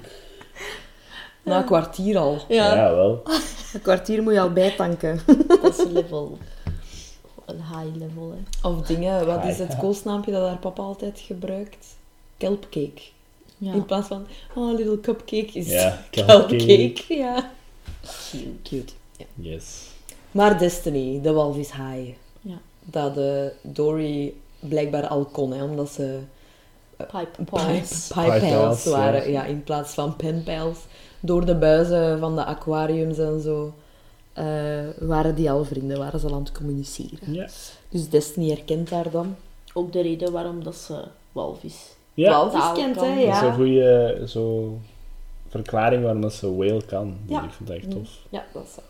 Na 1.42 1.58
een 1.58 1.64
kwartier 1.64 2.16
al. 2.18 2.38
Ja, 2.48 2.94
wel. 2.94 3.22
Een 3.72 3.82
kwartier 3.82 4.22
moet 4.22 4.32
je 4.32 4.40
al 4.40 4.52
bijtanken. 4.52 5.20
Dat 5.62 5.78
is 5.78 5.84
level. 5.92 6.38
Een 7.44 7.56
high 7.56 7.96
level, 7.96 8.30
hè. 8.36 8.68
Of 8.68 8.86
dingen, 8.86 9.26
wat 9.26 9.44
is 9.44 9.58
het 9.58 9.76
koosnaampje 9.76 10.32
dat 10.32 10.48
haar 10.48 10.58
papa 10.58 10.82
altijd 10.82 11.20
gebruikt? 11.20 11.86
Kelpcake. 12.36 13.02
Ja. 13.58 13.72
In 13.72 13.84
plaats 13.84 14.08
van, 14.08 14.26
oh, 14.54 14.76
little 14.76 15.00
cupcake 15.00 15.52
is 15.52 15.68
Ja, 15.70 16.02
kelpcake. 16.10 16.56
kelpcake. 16.56 17.14
Ja. 17.14 17.50
Cute. 18.62 18.92
Ja. 19.16 19.24
Yes. 19.34 19.64
Maar 20.30 20.58
Destiny, 20.58 21.20
de 21.22 21.32
walvishaai. 21.32 22.16
Ja. 22.40 22.58
Dat 22.84 23.14
de 23.14 23.52
Dory 23.62 24.34
blijkbaar 24.68 25.06
al 25.06 25.24
kon, 25.24 25.52
hè, 25.52 25.62
omdat 25.64 25.90
ze 25.90 26.18
Pipe 26.96 27.26
pipe, 27.36 27.44
pals. 27.50 28.10
pipe 28.14 28.46
pals, 28.50 28.84
waren. 28.84 29.22
ja. 29.30 29.42
Ja. 29.42 29.44
in 29.44 29.62
plaats 29.62 29.94
van 29.94 30.16
penpals. 30.16 30.78
Door 31.20 31.44
de 31.46 31.54
buizen 31.54 32.18
van 32.18 32.34
de 32.36 32.44
aquariums 32.44 33.18
en 33.18 33.40
zo 33.40 33.74
eh, 34.32 34.44
waren 34.98 35.34
die 35.34 35.50
al 35.50 35.64
vrienden, 35.64 35.98
waren 35.98 36.20
ze 36.20 36.26
al 36.26 36.34
aan 36.34 36.42
het 36.42 36.52
communiceren. 36.52 37.32
Ja. 37.32 37.48
Dus 37.88 38.08
Destiny 38.08 38.48
herkent 38.48 38.90
haar 38.90 39.10
dan. 39.10 39.36
Ook 39.72 39.92
de 39.92 40.00
reden 40.00 40.32
waarom 40.32 40.64
dat 40.64 40.76
ze 40.76 41.04
walvis. 41.32 41.92
Ja, 42.14 42.30
Walvis 42.30 42.72
kent, 42.82 42.94
hè, 42.94 43.00
dat 43.00 43.10
is 43.10 43.16
een 43.16 43.46
ja. 43.46 43.52
goede 43.52 44.22
zo, 44.26 44.76
verklaring 45.48 46.02
waarom 46.02 46.20
dat 46.20 46.32
ze 46.32 46.56
whale 46.56 46.84
kan. 46.84 47.16
Ja. 47.26 47.44
Ik 47.44 47.50
vind 47.50 47.68
dat 47.68 47.76
echt 47.76 47.90
tof. 47.90 48.10
Ja, 48.28 48.44
dat 48.52 48.62
is 48.62 48.74
waar. 48.74 48.84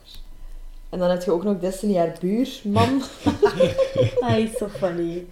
En 0.94 1.00
dan 1.00 1.10
heb 1.10 1.22
je 1.22 1.30
ook 1.30 1.44
nog 1.44 1.58
Destiny, 1.58 1.96
haar 1.96 2.16
buurman, 2.20 3.02
Hij 4.26 4.42
is 4.42 4.58
zo 4.58 4.68
funny. 4.68 5.24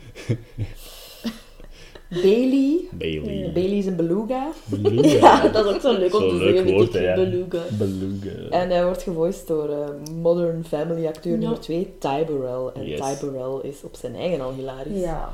Bailey. 2.09 2.81
Bailey. 2.91 3.51
Bailey 3.55 3.77
is 3.79 3.87
een 3.87 3.97
beluga. 3.97 4.51
Beluga. 4.65 5.09
Ja, 5.43 5.49
dat 5.49 5.67
is 5.67 5.75
ook 5.75 5.81
zo 5.81 5.93
leuk 5.99 6.15
om 6.15 6.21
te 6.29 6.35
leuk 6.35 6.57
zeggen. 6.57 6.73
woord, 6.73 6.93
met 6.93 6.93
hè, 6.93 6.99
die 7.01 7.09
ja. 7.09 7.15
beluga. 7.15 7.63
Beluga. 7.71 8.49
En 8.51 8.71
hij 8.71 8.85
wordt 8.85 9.03
gevoiced 9.03 9.47
door 9.47 9.69
eh, 9.71 9.89
Modern 10.23 10.65
Family 10.65 11.07
acteur 11.07 11.33
Ja. 11.33 11.39
nummer 11.39 11.61
2, 11.61 11.95
Ty 11.99 12.25
Burrell. 12.27 12.71
En 12.75 12.87
Yes. 12.87 13.01
Ty 13.01 13.27
Burrell 13.27 13.71
is 13.71 13.83
op 13.83 13.97
zijn 13.97 14.15
eigen 14.15 14.41
al 14.41 14.53
hilarisch. 14.55 15.01
Ja. 15.01 15.33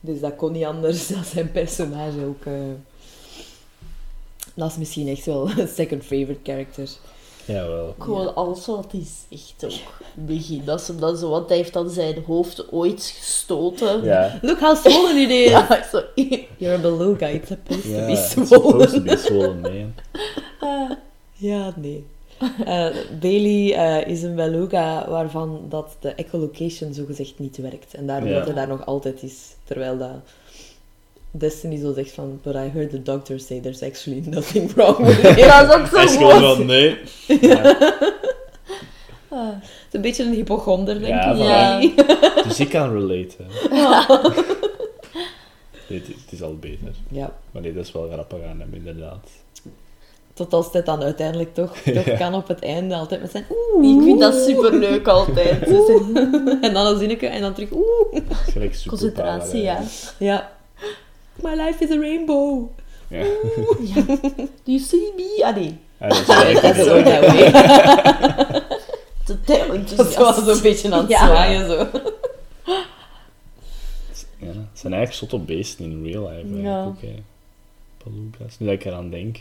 Dus 0.00 0.20
dat 0.20 0.36
kon 0.36 0.52
niet 0.52 0.64
anders 0.64 1.08
dan 1.14 1.24
zijn 1.24 1.50
personage 1.52 2.24
ook. 2.26 2.44
eh, 2.44 2.52
Dat 4.54 4.70
is 4.70 4.76
misschien 4.76 5.08
echt 5.08 5.24
wel 5.26 5.50
een 5.58 5.68
second 5.68 6.02
favorite 6.02 6.40
character. 6.42 6.88
Jawel. 7.46 7.94
Gewoon 7.98 8.34
alles 8.34 8.66
wat 8.66 8.86
hij 8.92 9.02
zegt 9.30 9.64
ook. 9.64 9.92
Begin. 10.14 10.62
Dat 10.64 10.80
is 10.80 10.90
omdat 10.90 11.18
zo, 11.18 11.30
want 11.30 11.48
hij 11.48 11.56
heeft 11.56 11.72
dan 11.72 11.90
zijn 11.90 12.22
hoofd 12.26 12.72
ooit 12.72 13.14
gestoten. 13.18 14.04
Ja. 14.04 14.38
Look 14.42 14.58
how 14.60 14.76
swollen 14.76 15.16
it 15.16 15.30
is! 15.30 15.50
Ja, 15.50 15.82
zo. 15.90 16.02
You're 16.56 16.76
a 16.76 16.80
beluga, 16.80 17.26
it's 17.26 17.48
supposed 17.48 17.82
to 17.82 18.06
be 18.06 18.12
it's 18.12 18.30
swollen. 18.30 18.48
supposed 18.48 18.92
to 18.92 19.00
be 19.00 19.16
swollen, 19.16 19.60
man. 19.60 19.94
Ja, 21.32 21.72
nee. 21.76 22.06
Eh, 22.64 22.86
Bailey 23.20 23.74
eh, 23.74 24.08
is 24.10 24.22
een 24.22 24.34
beluga 24.34 25.08
waarvan 25.08 25.60
dat 25.68 25.96
de 26.00 26.08
echolocation 26.08 26.94
zogezegd 26.94 27.38
niet 27.38 27.56
werkt. 27.56 27.94
En 27.94 28.06
daarom 28.06 28.28
Ja. 28.28 28.34
dat 28.34 28.44
hij 28.44 28.54
daar 28.54 28.68
nog 28.68 28.86
altijd 28.86 29.22
is. 29.22 29.54
Terwijl 29.64 29.98
dat 29.98 30.10
Destiny 31.36 31.76
zo 31.80 31.92
zegt 31.92 32.12
van... 32.12 32.40
But 32.42 32.54
I 32.54 32.70
heard 32.74 32.90
the 32.90 33.02
doctor 33.02 33.38
say 33.40 33.60
there's 33.60 33.82
actually 33.82 34.22
nothing 34.26 34.72
wrong 34.74 34.96
with 34.98 35.18
it. 35.18 35.22
Dat 35.22 35.36
is 35.68 35.74
ook 35.76 35.86
zo 35.86 35.96
Hij 35.96 36.04
is 36.04 36.16
gewoon 36.16 36.56
van, 36.56 36.66
nee. 36.66 36.98
Ja. 37.40 37.76
Ah. 39.28 39.48
Het 39.48 39.62
is 39.88 39.92
een 39.92 40.00
beetje 40.00 40.24
een 40.24 40.32
hypochonder, 40.32 40.94
denk 41.00 41.06
Ja, 41.14 41.78
ik. 41.80 41.92
Ja. 41.96 42.42
Dus 42.48 42.60
ik 42.60 42.68
kan 42.68 42.92
relaten. 42.92 43.46
Nee, 45.88 45.98
het, 45.98 46.06
het 46.08 46.30
is 46.32 46.42
al 46.42 46.56
beter. 46.58 46.94
Ja. 47.10 47.32
Maar 47.50 47.62
nee, 47.62 47.72
dat 47.74 47.84
is 47.84 47.92
wel 47.92 48.08
grappig 48.12 48.38
aan 48.50 48.60
hem, 48.60 48.68
inderdaad. 48.74 49.28
Tot 50.34 50.52
als 50.52 50.68
het 50.72 50.86
dan 50.86 51.02
uiteindelijk 51.02 51.54
toch, 51.54 51.76
toch 52.04 52.16
kan 52.18 52.34
op 52.34 52.48
het 52.48 52.62
einde 52.62 52.94
altijd 52.94 53.20
met 53.20 53.30
zijn 53.30 53.44
oeh. 53.74 53.96
Ik 53.96 54.02
vind 54.02 54.20
dat 54.20 54.34
superleuk 54.34 55.08
altijd. 55.08 55.58
Ze 55.68 55.84
zijn- 56.14 56.62
En 56.62 56.72
dan 56.74 56.86
een 56.86 56.98
zinnetje 56.98 57.26
en 57.26 57.40
dan 57.40 57.54
terug 57.54 57.72
oeh. 57.72 58.12
Het 58.12 58.22
is 58.46 58.52
gelijk 58.52 58.74
superpower, 58.74 58.88
Concentratie, 58.88 59.66
hè. 59.66 59.72
ja. 59.72 59.82
Ja. 60.18 60.52
My 61.44 61.54
life 61.54 61.84
is 61.84 61.90
a 61.90 61.98
rainbow. 62.00 62.68
Ja. 63.08 63.22
Do 64.64 64.72
you 64.72 64.78
see 64.78 65.12
me? 65.16 65.40
Ah 65.44 65.54
nee. 65.56 65.78
Ja, 66.00 66.08
dat 66.08 66.18
is 66.18 66.26
wel 66.84 66.86
wel- 66.86 66.98
ook 66.98 67.04
dat 67.04 67.26
way. 67.26 67.52
Totaal 69.24 69.96
Dat 69.96 70.16
wel 70.16 70.32
zo'n 70.54 70.62
beetje 70.62 70.92
aan 70.92 70.98
het 71.00 71.08
Ja. 71.08 71.26
zwaaien, 71.26 71.66
zo. 71.66 71.76
Ja, 74.38 74.46
het 74.50 74.78
zijn 74.78 74.92
eigenlijk 74.92 75.12
zotte 75.12 75.38
beesten 75.38 75.84
in 75.84 76.04
real 76.04 76.22
life. 76.22 76.32
eigenlijk 76.34 76.62
Ja. 76.64 76.84
Ook, 76.84 77.00
hè. 77.00 77.14
Nu 78.58 78.66
dat 78.66 78.74
ik 78.74 78.84
eraan 78.84 79.10
denk. 79.10 79.38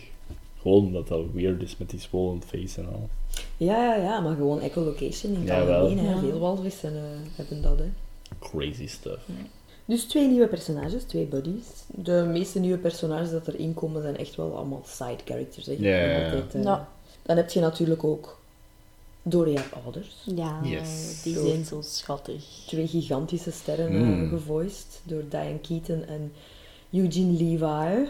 Gewoon 0.62 0.86
omdat 0.86 1.08
dat 1.08 1.22
weird 1.34 1.62
is 1.62 1.78
met 1.78 1.90
die 1.90 2.00
swollen 2.00 2.42
face 2.48 2.80
en 2.82 2.88
al. 2.88 3.10
Ja, 3.58 3.86
ja, 3.86 3.96
ja, 3.96 4.20
maar 4.20 4.36
gewoon 4.36 4.62
echolocation 4.62 5.34
in 5.34 5.40
het 5.40 5.48
Ja, 5.48 5.66
wel. 5.66 5.80
algemeen. 5.82 6.06
Ja. 6.06 6.20
Veel 6.20 6.40
walvissen 6.40 6.96
eh, 6.96 7.02
hebben 7.36 7.62
dat, 7.62 7.78
hè. 7.80 7.86
Crazy 8.40 8.88
stuff. 8.88 9.20
Dus 9.86 10.04
twee 10.06 10.28
nieuwe 10.28 10.48
personages, 10.48 11.04
twee 11.04 11.26
buddies. 11.26 11.66
De 11.88 12.26
meeste 12.32 12.60
nieuwe 12.60 12.78
personages 12.78 13.32
dat 13.32 13.48
erin 13.48 13.74
komen 13.74 14.02
zijn 14.02 14.18
echt 14.18 14.36
wel 14.36 14.56
allemaal 14.56 14.82
side 14.86 15.18
characters. 15.26 15.66
Hè. 15.66 15.72
Altijd, 15.74 16.56
eh, 16.56 16.64
Ja. 16.64 16.90
Dan 17.22 17.38
heb 17.38 17.50
je 17.50 17.60
natuurlijk 17.60 18.04
ook 18.04 18.42
Doria 19.22 19.62
ouders. 19.84 20.16
Ja, 20.36 20.60
Yes. 20.64 21.22
die 21.24 21.34
Zo. 21.34 21.46
zijn 21.48 21.66
zo 21.66 21.82
schattig. 21.82 22.44
Twee 22.68 22.88
gigantische 22.88 23.52
sterren 23.52 23.88
eh, 23.88 23.94
Mm. 24.02 24.30
gevoiced 24.30 25.02
door 25.04 25.24
Diane 25.30 25.60
Keaton 25.60 26.06
en 26.06 26.34
Eugene 26.92 27.32
Levi. 27.32 28.10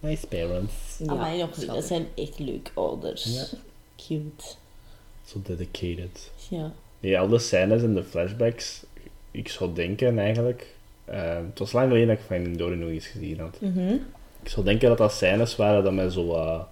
Nice 0.00 0.26
parents. 0.26 0.72
Ja, 0.98 1.34
nog 1.36 1.56
niet. 1.56 1.66
Dat 1.66 1.84
zijn 1.84 2.06
echt 2.14 2.38
leuk 2.38 2.70
ouders. 2.74 3.24
Ja. 3.24 3.44
Cute. 3.96 4.44
So 5.26 5.40
dedicated. 5.42 6.30
Ja. 6.50 6.72
Nee, 7.00 7.18
al 7.18 7.28
de 7.28 7.38
scènes 7.38 7.82
en 7.82 7.94
de 7.94 8.04
flashbacks, 8.04 8.82
ik 9.30 9.48
zou 9.48 9.72
denken 9.74 10.18
eigenlijk... 10.18 10.73
eh, 11.04 11.36
het 11.36 11.58
was 11.58 11.72
lang 11.72 11.86
geleden 11.86 12.08
dat 12.08 12.18
ik 12.18 12.24
Finding 12.24 12.56
Dory 12.56 12.78
nog 12.78 12.88
eens 12.88 13.06
gezien 13.06 13.40
had. 13.40 13.60
Mhm. 13.60 13.94
Ik 14.42 14.48
zou 14.48 14.64
denken 14.64 14.88
dat 14.88 14.98
dat 14.98 15.12
scènes 15.12 15.56
waren 15.56 15.84
dat 15.84 15.92
mij 15.92 16.10
zo 16.10 16.26
wat 16.26 16.68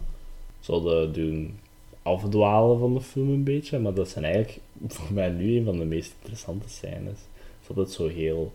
zouden 0.60 1.12
doen 1.12 1.58
afdwalen 2.02 2.78
van 2.78 2.94
de 2.94 3.00
film 3.00 3.30
een 3.30 3.44
beetje. 3.44 3.78
Maar 3.78 3.94
dat 3.94 4.08
zijn 4.08 4.24
eigenlijk 4.24 4.58
voor 4.86 5.12
mij 5.12 5.28
nu 5.28 5.56
een 5.56 5.64
van 5.64 5.78
de 5.78 5.84
meest 5.84 6.14
interessante 6.18 6.68
scènes. 6.68 7.18
Het 7.18 7.62
is 7.62 7.68
altijd 7.68 7.90
zo 7.90 8.08
heel 8.08 8.52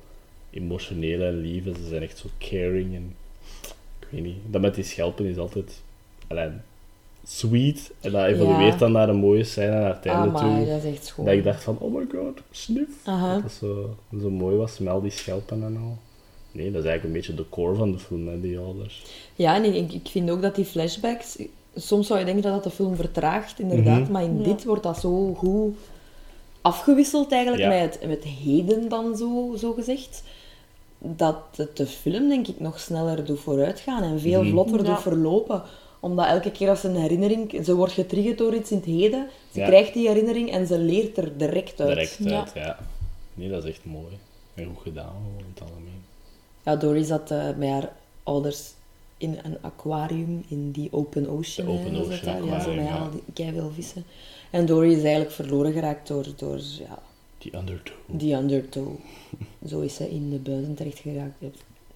emotioneel 0.49 1.21
en 1.21 1.37
lief. 1.37 1.65
en 1.65 1.75
Ze 1.75 1.87
zijn 1.87 2.03
echt 2.03 2.17
zo 2.17 2.27
caring 2.37 2.95
en... 2.95 3.15
Ik 3.99 4.07
weet 4.09 4.23
niet. 4.23 4.37
Dat 4.45 4.61
met 4.61 4.75
die 4.75 4.83
schelpen 4.83 5.25
is 5.25 5.37
altijd... 5.37 5.81
Alleen, 6.27 6.61
sweet. 7.27 7.91
En 8.01 8.11
dat 8.11 8.25
evolueert 8.25 8.73
Ja. 8.73 8.77
dan 8.79 8.91
naar 8.91 9.09
een 9.09 9.15
mooie 9.15 9.43
scène 9.43 9.71
naar 9.79 9.95
het 9.95 10.05
einde 10.05 10.37
Amai, 10.39 10.57
toe. 10.65 10.73
dat 10.73 10.83
is 10.83 10.91
echt 10.93 11.05
schoon. 11.05 11.25
Dat 11.25 11.33
ik 11.33 11.43
dacht 11.43 11.63
van, 11.63 11.77
oh 11.79 11.93
my 11.95 12.05
god, 12.11 12.39
snif. 12.51 12.87
Aha. 13.03 13.33
Dat 13.33 13.41
dat 13.41 13.51
zo, 13.51 13.95
zo 14.21 14.29
mooi 14.29 14.55
was 14.55 14.87
al 14.87 15.01
die 15.01 15.11
schelpen 15.11 15.63
en 15.63 15.77
al. 15.77 15.97
Nee, 16.51 16.71
dat 16.71 16.83
is 16.83 16.89
eigenlijk 16.89 17.03
een 17.03 17.11
beetje 17.11 17.43
de 17.43 17.49
core 17.49 17.75
van 17.75 17.91
de 17.91 17.99
film, 17.99 18.27
hè, 18.27 18.41
die 18.41 18.57
ouders. 18.59 19.05
Ja, 19.35 19.55
en 19.55 19.75
ik, 19.75 19.93
ik 19.93 20.07
vind 20.07 20.29
ook 20.29 20.41
dat 20.41 20.55
die 20.55 20.65
flashbacks... 20.65 21.37
Soms 21.75 22.07
zou 22.07 22.19
je 22.19 22.25
denken 22.25 22.43
dat 22.43 22.53
dat 22.53 22.63
de 22.63 22.69
film 22.69 22.95
vertraagt, 22.95 23.59
inderdaad. 23.59 24.01
Mhm. 24.01 24.11
Maar 24.11 24.23
in 24.23 24.37
Ja. 24.37 24.43
dit 24.43 24.63
wordt 24.65 24.83
dat 24.83 24.97
zo 24.99 25.33
goed 25.33 25.75
afgewisseld 26.61 27.31
eigenlijk 27.31 27.63
Ja. 27.63 27.69
met, 27.81 27.99
het, 27.99 28.07
met 28.09 28.23
heden 28.23 28.89
dan, 28.89 29.17
zo, 29.17 29.55
zo 29.57 29.73
gezegd. 29.73 30.23
Dat 30.99 31.37
het 31.55 31.77
de 31.77 31.85
film, 31.85 32.29
denk 32.29 32.47
ik, 32.47 32.59
nog 32.59 32.79
sneller 32.79 33.25
doet 33.25 33.39
vooruitgaan 33.39 34.03
en 34.03 34.19
veel 34.19 34.41
Mhm. 34.41 34.51
vlotter 34.51 34.77
Ja. 34.83 34.83
doet 34.93 35.01
verlopen. 35.01 35.61
Omdat 35.99 36.27
elke 36.27 36.51
keer 36.51 36.69
als 36.69 36.81
ze 36.81 36.87
een 36.87 36.95
herinnering... 36.95 37.59
Ze 37.65 37.75
wordt 37.75 37.93
getriggerd 37.93 38.37
door 38.37 38.53
iets 38.55 38.71
in 38.71 38.77
het 38.77 38.85
heden. 38.85 39.27
Ze 39.51 39.59
Ja. 39.59 39.65
krijgt 39.67 39.93
die 39.93 40.07
herinnering 40.07 40.51
en 40.51 40.67
ze 40.67 40.79
leert 40.79 41.17
er 41.17 41.37
direct 41.37 41.79
uit. 41.81 41.89
Direct 41.89 42.17
Ja. 42.23 42.39
uit, 42.39 42.51
ja. 42.55 42.77
Nee, 43.33 43.49
dat 43.49 43.63
is 43.63 43.69
echt 43.69 43.85
mooi. 43.85 44.17
En 44.53 44.65
goed 44.65 44.81
gedaan, 44.83 45.05
gewoon 45.23 45.39
in 45.39 45.45
het 45.53 45.61
algemeen. 45.61 46.01
Ja, 46.63 46.75
Dory 46.75 47.03
zat 47.03 47.31
eh, 47.31 47.49
met 47.57 47.69
haar 47.69 47.91
ouders 48.23 48.71
in 49.17 49.39
een 49.43 49.57
aquarium 49.61 50.43
in 50.47 50.71
die 50.71 50.87
open 50.91 51.29
ocean. 51.29 51.67
De 51.67 51.73
open 51.73 51.93
hè, 51.93 51.99
ocean 51.99 52.19
daar. 52.25 52.45
Ja, 52.45 52.55
aquarium, 52.55 52.75
met 52.83 52.87
ja. 52.93 52.97
al 52.97 53.09
keiveel 53.33 53.71
vissen. 53.75 54.03
En 54.51 54.65
Dory 54.65 54.89
is 54.91 55.01
eigenlijk 55.01 55.31
verloren 55.31 55.71
geraakt 55.73 56.07
door, 56.07 56.25
door 56.35 56.59
ja, 56.79 56.99
Die 57.37 57.55
undertow. 57.55 57.95
die 58.05 58.33
undertow. 58.35 58.87
Zo 59.67 59.79
is 59.79 59.95
ze 59.95 60.09
in 60.09 60.29
de 60.29 60.37
buizen 60.37 60.75
terecht 60.75 60.99
geraakt. 60.99 61.35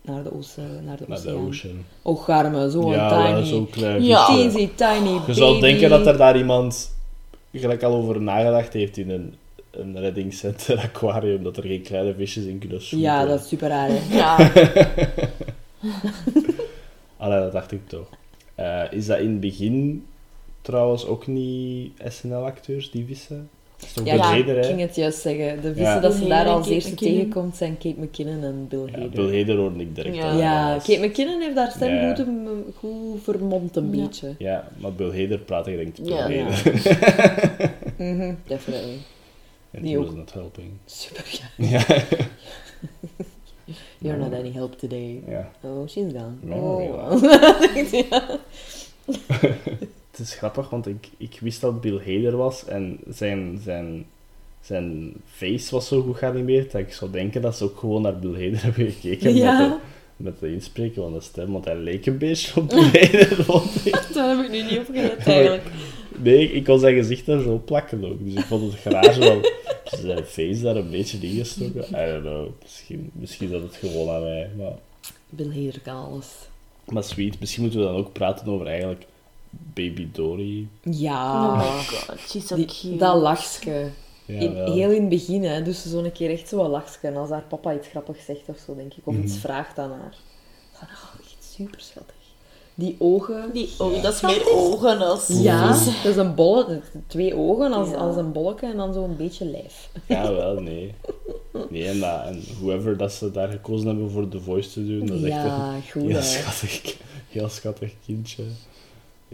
Naar 0.02 0.24
de, 0.24 0.34
oceaan, 0.34 0.86
naar 0.86 0.98
de 0.98 1.04
Naar 1.08 1.22
de 1.22 1.30
oceaan. 1.30 1.48
ocean. 1.48 1.86
Och, 2.02 2.30
arme, 2.30 2.70
zo'n 2.70 2.92
ja, 2.92 3.26
tiny, 3.34 3.46
zo'n 3.46 3.70
klein 3.70 4.04
Ja. 4.04 4.26
teensy 4.26 4.70
tiny 4.76 5.20
Je 5.28 5.34
zou 5.34 5.60
denken 5.60 5.90
dat 5.90 6.08
er 6.08 6.18
daar 6.18 6.38
iemand 6.38 6.96
gelijk 7.54 7.84
al 7.84 7.94
over 7.94 8.22
nagedacht 8.22 8.74
heeft 8.74 8.98
in 8.98 9.10
een, 9.10 9.34
een 9.72 10.00
reddingscenter 10.00 10.78
aquarium, 10.80 11.44
dat 11.44 11.58
er 11.58 11.64
geen 11.64 11.82
kleine 11.82 12.14
visjes 12.14 12.44
in 12.46 12.60
kunnen 12.60 12.82
zwemmen. 12.82 13.10
Ja, 13.10 13.26
dat 13.26 13.40
is 13.40 13.48
super 13.48 13.68
raar, 13.70 13.90
hè. 13.92 14.00
Ja. 14.18 14.38
Allee, 17.18 17.40
dat 17.40 17.52
dacht 17.52 17.72
ik 17.72 17.88
toch. 17.88 18.08
Eh, 18.56 18.84
is 18.92 19.06
dat 19.06 19.20
in 19.20 19.30
het 19.32 19.40
begin 19.40 20.06
trouwens 20.62 21.06
ook 21.06 21.28
niet 21.28 21.92
SNL-acteurs, 22.08 22.92
die 22.92 23.06
vissen? 23.06 23.50
Ja, 24.04 24.44
Bill 24.44 24.56
ik 24.58 24.66
ging 24.66 24.80
het 24.80 24.96
juist 24.96 25.20
zeggen. 25.22 25.56
De 25.62 25.68
vissen 25.68 25.84
Ja. 25.94 26.00
dat 26.00 26.14
ze 26.14 26.28
daar 26.28 26.46
als 26.48 26.68
eerste 26.70 26.96
tegenkomt 26.96 27.56
zijn 27.58 27.78
Kate 27.78 27.96
McKinnon 28.02 28.44
en 28.44 28.66
Bill 28.70 28.86
Ja, 28.86 28.92
Hader. 28.92 29.10
Bill 29.10 29.40
Hader 29.40 29.58
hoorde 29.58 29.80
ik 29.80 29.96
direct 29.96 30.16
Ja. 30.16 30.78
Kate 30.78 31.06
McKinnon 31.08 31.42
heeft 31.42 31.56
daar 31.56 31.72
stem 31.72 31.94
Ja. 31.94 32.16
goed, 32.16 32.26
goed 32.76 33.24
vermomd 33.24 33.76
een 33.76 33.96
Ja. 33.96 34.02
beetje. 34.02 34.36
Ja, 34.38 34.68
maar 34.78 34.94
Bill 34.94 35.22
Hader 35.22 35.40
praat 35.40 35.68
ik 35.68 35.76
denk 35.78 35.96
Bill 35.96 36.14
Ja. 36.16 36.28
Ja. 36.28 36.44
Hader. 36.44 37.72
Mhm, 37.98 38.34
definitely. 38.48 38.98
En 39.72 39.82
Die 39.82 39.92
he 39.92 39.98
ook. 40.00 40.06
was 40.06 40.16
not 40.16 40.34
helping. 40.34 40.70
Super, 40.86 41.26
ja. 41.58 41.68
Ja. 41.70 41.84
You're 43.98 44.18
not 44.18 44.34
any 44.34 44.52
help 44.52 44.74
today. 44.80 45.22
ja. 45.28 45.52
Oh, 45.64 45.88
she's 45.88 46.12
gone. 46.12 46.34
No, 46.42 46.56
oh, 46.56 47.22
ja. 47.92 48.40
Het 50.12 50.20
is 50.20 50.34
grappig, 50.34 50.70
want 50.70 50.88
ik, 50.88 51.10
ik 51.18 51.38
wist 51.42 51.62
dat 51.62 51.82
Bill 51.82 51.98
Hader 51.98 52.38
was 52.38 52.66
en 52.66 53.00
zijn, 53.10 53.60
zijn, 53.64 54.06
zijn 54.62 55.14
face 55.26 55.72
was 55.76 55.88
zo 55.88 56.02
goed 56.02 56.18
geanimeerd 56.18 56.72
dat 56.72 56.82
ik 56.82 56.94
zou 56.94 57.12
denken 57.12 57.42
dat 57.42 57.58
ze 57.58 57.64
ook 57.64 57.78
gewoon 57.78 58.02
naar 58.02 58.20
Bill 58.20 58.32
Hader 58.44 58.64
hebben 58.64 58.92
gekeken 58.92 59.36
Ja. 59.36 59.60
met, 59.60 59.70
de, 59.70 59.78
met 60.18 60.40
de 60.40 60.54
inspreken 60.54 61.02
van 61.02 61.14
de 61.14 61.22
stem, 61.22 61.52
want 61.52 61.66
hij 61.66 61.76
leek 61.78 62.06
een 62.06 62.18
beetje 62.18 62.62
op 62.62 62.70
Bill 62.70 62.84
Hader, 63.02 63.44
vond 63.44 63.86
ik. 63.86 64.08
Daar 64.14 64.38
heb 64.38 64.46
ik 64.46 64.52
nu 64.52 64.62
niet 64.62 64.80
op 64.80 64.86
gelet, 64.86 65.18
eigenlijk. 65.28 65.64
Nee, 66.18 66.52
ik 66.52 66.64
kon 66.64 66.80
zijn 66.80 66.96
gezicht 66.96 67.26
daar 67.26 67.42
zo 67.42 67.62
plakken 67.66 68.06
ook, 68.06 68.26
dus 68.26 68.34
ik 68.34 68.46
vond 68.46 68.72
het 68.72 68.82
graag 68.82 69.18
wel 69.18 69.40
zijn 70.02 70.26
face 70.26 70.62
daar 70.62 70.76
een 70.76 70.90
beetje 70.90 71.18
ingestoken. 71.22 71.86
I 71.90 72.12
don't 72.12 72.22
know, 72.22 72.48
misschien, 72.62 73.10
misschien 73.14 73.52
dat 73.52 73.62
het 73.62 73.76
gewoon 73.76 74.10
aan 74.10 74.24
mij, 74.24 74.50
maar... 74.58 74.74
Bill 75.30 75.48
Hader 75.66 75.82
kan 75.82 75.96
alles. 75.96 76.28
Maar 76.86 77.04
sweet, 77.04 77.40
misschien 77.40 77.62
moeten 77.62 77.80
we 77.80 77.86
dan 77.86 77.96
ook 77.96 78.12
praten 78.14 78.48
over 78.48 78.68
eigenlijk 78.68 79.04
Baby 79.74 80.08
Dory. 80.12 80.68
Ja. 80.82 81.44
Oh 81.46 81.58
my 81.78 81.84
god, 81.84 82.20
she's 82.20 82.48
so 82.48 82.56
Die- 82.56 82.96
dat 82.98 83.16
lachske. 83.22 83.90
Ja, 84.26 84.40
In, 84.40 84.56
heel 84.56 84.90
in 84.92 85.00
het 85.02 85.10
begin, 85.10 85.44
hè, 85.44 85.62
dus 85.64 85.82
ze 85.82 85.90
zo'n 85.90 86.12
keer 86.12 86.30
echt 86.32 86.48
zo 86.48 86.68
lachske. 86.68 87.08
En 87.08 87.16
als 87.18 87.30
haar 87.30 87.44
papa 87.50 87.74
iets 87.74 87.88
grappigs 87.88 88.26
zegt 88.26 88.42
of 88.50 88.58
zo, 88.66 88.76
denk 88.76 88.94
ik, 88.94 89.08
of 89.08 89.16
iets 89.16 89.32
Mhm. 89.32 89.42
vraagt 89.42 89.80
aan 89.80 89.90
haar. 89.90 90.16
Dan, 90.80 90.90
oh, 90.90 91.20
echt 91.20 91.54
super 91.56 91.80
schattig. 91.82 92.16
Die 92.76 92.96
ogen. 93.00 93.50
Die, 93.54 93.70
Ja. 93.80 94.02
dat 94.02 94.14
is 94.14 94.22
meer 94.22 94.50
ogen 94.56 95.00
als... 95.02 95.28
Ja, 95.28 95.68
dat 95.68 96.06
is 96.12 96.16
een 96.16 96.36
bolle, 96.36 96.82
twee 97.08 97.36
ogen 97.36 97.74
als, 97.74 97.90
Ja. 97.90 97.96
als 97.96 98.16
een 98.16 98.32
bolletje 98.32 98.68
en 98.68 98.78
dan 98.78 98.94
zo'n 98.94 99.16
beetje 99.18 99.46
lijf. 99.46 99.90
Ja, 100.08 100.32
wel, 100.34 100.60
nee. 100.60 100.94
Nee, 101.70 101.88
en, 101.88 102.00
dat, 102.00 102.26
en 102.26 102.44
whoever 102.60 102.98
dat 102.98 103.12
ze 103.14 103.32
daar 103.32 103.50
gekozen 103.50 103.88
hebben 103.88 104.12
voor 104.12 104.28
The 104.28 104.40
Voice 104.40 104.70
te 104.72 104.86
doen, 104.88 105.06
dat 105.06 105.18
is 105.18 105.24
echt 105.24 105.34
Ja, 105.34 105.74
een 105.74 105.82
goed 105.92 106.02
heel 106.02 106.12
hè. 106.12 106.22
schattig, 106.22 106.96
heel 107.30 107.50
schattig 107.50 107.94
kindje. 108.06 108.44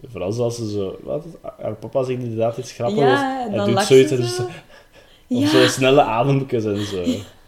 Vooral 0.08 0.32
zoals 0.32 0.56
ze 0.56 0.70
zo... 0.72 0.98
Wat, 1.04 1.24
haar 1.62 1.74
papa 1.76 2.04
zegt 2.04 2.20
inderdaad 2.22 2.58
iets 2.58 2.72
grappigs. 2.72 3.02
Ja, 3.02 3.42
en 3.44 3.48
hij 3.50 3.58
dan 3.58 3.70
doet 3.70 3.84
zoiets 3.84 4.10
ze 4.10 4.16
zo. 4.28 4.34
zo- 4.44 4.48
Ja. 5.28 5.44
Of 5.44 5.50
zo 5.50 5.68
snelle 5.68 6.02
ademjes 6.02 6.66
en 6.66 6.86
zo. 6.86 7.04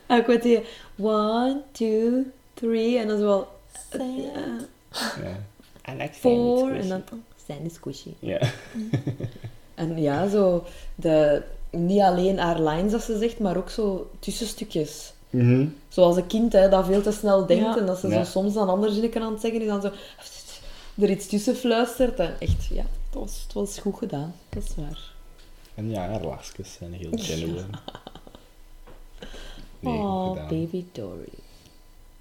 En 0.07 0.17
ik 0.19 0.25
weet 0.25 0.41
die, 0.43 0.59
one, 0.99 1.61
two, 1.71 2.11
three, 2.53 2.97
en 2.99 3.07
dan 3.07 3.17
zo 3.19 3.25
wel, 3.25 3.47
Ja. 5.21 5.93
I 5.93 5.97
like 5.97 6.13
four, 6.13 6.71
en 6.75 6.87
dan, 6.89 7.03
oh, 7.13 7.19
Sandy 7.47 7.69
Squishy. 7.73 8.09
Ja. 8.19 8.39
En 9.75 10.01
ja, 10.01 10.27
zo, 10.29 10.63
de, 10.95 11.41
niet 11.71 12.01
alleen 12.01 12.37
haar 12.39 12.61
lines 12.61 12.91
dat 12.91 13.01
ze 13.03 13.17
zegt, 13.17 13.39
maar 13.39 13.57
ook 13.57 13.69
zo 13.69 14.09
tussenstukjes. 14.19 15.13
Mhm. 15.29 15.65
Zoals 15.87 16.15
een 16.15 16.27
kind 16.27 16.53
hè, 16.53 16.69
dat 16.69 16.85
veel 16.85 17.01
te 17.01 17.11
snel 17.11 17.45
denkt 17.45 17.63
Ja. 17.63 17.77
en 17.77 17.85
dat 17.85 17.99
ze 17.99 18.07
Ja. 18.07 18.23
zo 18.23 18.31
soms 18.31 18.53
dan 18.53 18.69
andere 18.69 18.93
zinnen 18.93 19.21
aan 19.21 19.31
het 19.31 19.41
zeggen 19.41 19.61
is, 19.61 19.67
dan 19.67 19.81
zo 19.81 19.89
er 21.01 21.09
iets 21.09 21.27
tussen 21.27 21.55
fluistert. 21.55 22.19
En 22.19 22.35
echt, 22.39 22.65
ja, 22.65 22.85
het 23.09 23.19
was, 23.19 23.41
het 23.43 23.53
was 23.53 23.79
goed 23.79 23.97
gedaan. 23.97 24.33
Dat 24.49 24.63
is 24.63 24.75
waar. 24.75 25.11
En 25.75 25.89
ja, 25.89 26.07
haar 26.07 26.49
zijn 26.63 26.93
heel. 26.93 27.09
Nee, 29.79 29.97
goed 29.97 30.03
oh, 30.03 30.47
baby 30.49 30.83
Dory. 30.91 31.29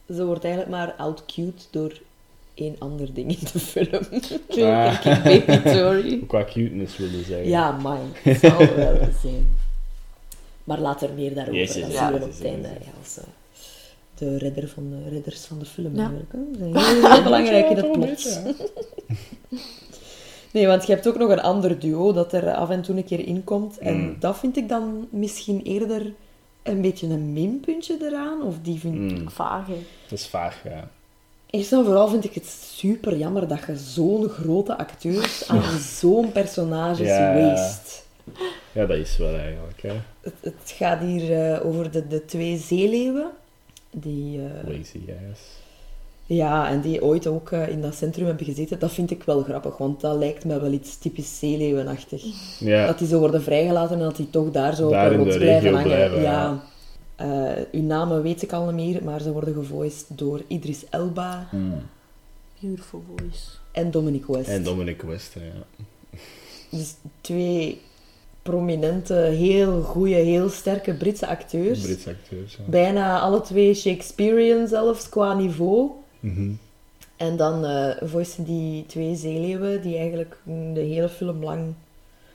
Ze 0.07 0.25
wordt 0.25 0.45
eigenlijk 0.45 0.75
maar 0.75 0.93
out-cute 0.93 1.63
door 1.71 2.01
één 2.55 2.77
ander 2.79 3.15
ding 3.15 3.31
in 3.31 3.47
de 3.53 3.59
film. 3.59 4.07
Ah. 4.67 5.03
baby 5.25 5.63
Dory. 5.63 6.19
Qua 6.27 6.45
cuteness 6.45 6.97
wilde 6.97 7.23
zeggen. 7.23 7.49
Ja, 7.49 7.71
man. 7.71 8.13
Het 8.13 8.39
zal 8.39 8.59
wel 8.59 8.99
zijn. 9.23 9.57
Maar 10.65 10.79
later 10.79 11.13
meer 11.13 11.35
daarover. 11.35 11.61
Yes, 11.61 11.75
yes, 11.75 11.83
dat 11.83 11.93
yes, 11.93 11.99
zien 12.01 12.13
we 12.13 12.25
op 12.25 12.33
het 12.33 12.45
einde. 12.45 12.69
Ja, 12.69 13.23
de 14.19 14.39
redder 14.39 14.69
van 14.69 14.91
de 14.91 15.09
redders 15.09 15.45
van 15.45 15.59
de 15.59 15.65
film 15.65 15.95
Ja. 15.97 16.01
eigenlijk. 16.01 16.33
Hè. 16.33 16.39
Ze 16.53 16.59
zijn 16.59 16.77
heel, 17.01 17.11
heel 17.13 17.23
belangrijk 17.23 17.69
in 17.71 17.77
het 17.77 17.93
plot. 17.93 18.41
Nee, 20.53 20.67
want 20.67 20.87
je 20.87 20.93
hebt 20.93 21.09
ook 21.09 21.19
nog 21.19 21.31
een 21.31 21.41
ander 21.41 21.79
duo 21.79 22.13
dat 22.13 22.33
er 22.33 22.55
af 22.55 22.71
en 22.71 22.83
toe 22.83 22.97
een 22.97 23.05
keer 23.05 23.27
inkomt. 23.27 23.79
En 23.79 23.97
Mm. 23.97 24.17
dat 24.21 24.39
vind 24.39 24.57
ik 24.57 24.69
dan 24.69 25.07
misschien 25.11 25.63
eerder 25.63 26.13
een 26.63 26.81
beetje 26.81 27.07
een 27.07 27.33
minpuntje 27.33 27.97
eraan. 28.03 28.43
Of 28.43 28.55
die 28.63 28.79
vind 28.79 28.95
Mm, 28.95 29.31
Vaag, 29.31 29.67
hè. 29.67 29.77
dat 30.09 30.19
is 30.19 30.27
vaag, 30.27 30.63
ja. 30.65 30.91
Eerst 31.51 31.73
en 31.73 31.85
vooral 31.85 32.09
vind 32.09 32.25
ik 32.25 32.35
het 32.35 32.47
super 32.75 33.17
jammer 33.17 33.49
dat 33.49 33.59
je 33.67 33.77
zo'n 33.77 34.29
grote 34.29 34.79
acteurs 34.79 35.45
aan 35.49 35.79
zo'n 35.79 36.33
personages 36.33 37.07
Ja. 37.07 37.35
waste. 37.35 38.01
Ja, 38.73 38.87
dat 38.87 38.97
is 38.97 39.17
wel 39.17 39.35
eigenlijk, 39.37 39.83
hè. 39.83 39.93
Het, 40.21 40.35
het 40.41 40.73
gaat 40.77 41.01
hier 41.01 41.53
eh, 41.53 41.67
over 41.67 41.91
de, 41.91 42.07
de 42.09 42.25
twee 42.25 42.57
zeeleeuwen. 42.57 43.31
Die, 43.91 44.39
eh, 44.41 44.69
Lazy 44.79 45.01
guys. 45.07 45.39
ja, 46.27 46.69
en 46.71 46.81
die 46.81 47.03
ooit 47.05 47.27
ook 47.27 47.51
eh, 47.51 47.69
in 47.69 47.81
dat 47.83 47.95
centrum 47.95 48.27
hebben 48.27 48.45
gezeten. 48.47 48.79
Dat 48.79 48.93
vind 48.93 49.11
ik 49.11 49.23
wel 49.23 49.43
grappig, 49.43 49.77
want 49.77 50.01
dat 50.01 50.17
lijkt 50.19 50.45
me 50.45 50.61
wel 50.61 50.73
iets 50.73 50.99
typisch 50.99 51.39
zeeleeuwenachtig. 51.39 52.25
Ja, 52.61 52.87
Dat 52.87 52.99
die 52.99 53.09
zo 53.09 53.19
worden 53.19 53.43
vrijgelaten 53.43 53.97
en 53.97 54.03
dat 54.03 54.17
die 54.17 54.31
toch 54.31 54.51
daar 54.51 54.75
zo 54.75 54.89
Daar 54.91 55.11
op 55.11 55.17
de 55.19 55.25
rots 55.25 55.37
blijven 55.37 55.71
hangen. 55.73 55.87
blijven, 55.87 56.21
ja. 56.23 56.63
Eh, 57.17 57.53
uw 57.73 57.83
namen 57.83 58.23
weet 58.23 58.43
ik 58.43 58.53
al 58.53 58.71
niet 58.71 58.93
meer, 58.93 59.05
maar 59.05 59.21
ze 59.21 59.33
worden 59.33 59.55
gevoiced 59.55 60.05
door 60.09 60.43
Idris 60.47 60.85
Elba 60.91 61.49
Mm. 61.53 61.75
Beautiful 62.61 63.03
voice. 63.17 63.41
en 63.73 63.91
Dominic 63.91 64.27
West. 64.27 64.49
En 64.49 64.63
Dominic 64.63 65.03
West, 65.03 65.35
ja. 65.35 65.87
Dus 66.71 66.95
twee 67.21 67.81
prominente, 68.51 69.15
heel 69.15 69.83
goede, 69.83 70.15
heel 70.15 70.49
sterke 70.49 70.95
Britse 70.95 71.27
acteurs. 71.27 71.81
Britse 71.81 72.11
acteurs, 72.11 72.53
ja. 72.57 72.63
Bijna 72.67 73.21
alle 73.21 73.41
twee 73.41 73.75
Shakespearean 73.75 74.69
zelfs 74.69 75.09
qua 75.09 75.35
niveau. 75.35 75.91
Mhm. 76.21 76.51
En 77.17 77.37
dan 77.37 77.65
eh 77.65 77.91
voicen 78.03 78.45
die 78.45 78.87
twee 78.87 79.15
zeeleeuwen 79.17 79.83
die 79.83 79.97
eigenlijk 79.97 80.37
de 80.75 80.81
hele 80.81 81.09
film 81.09 81.45
lang... 81.45 81.75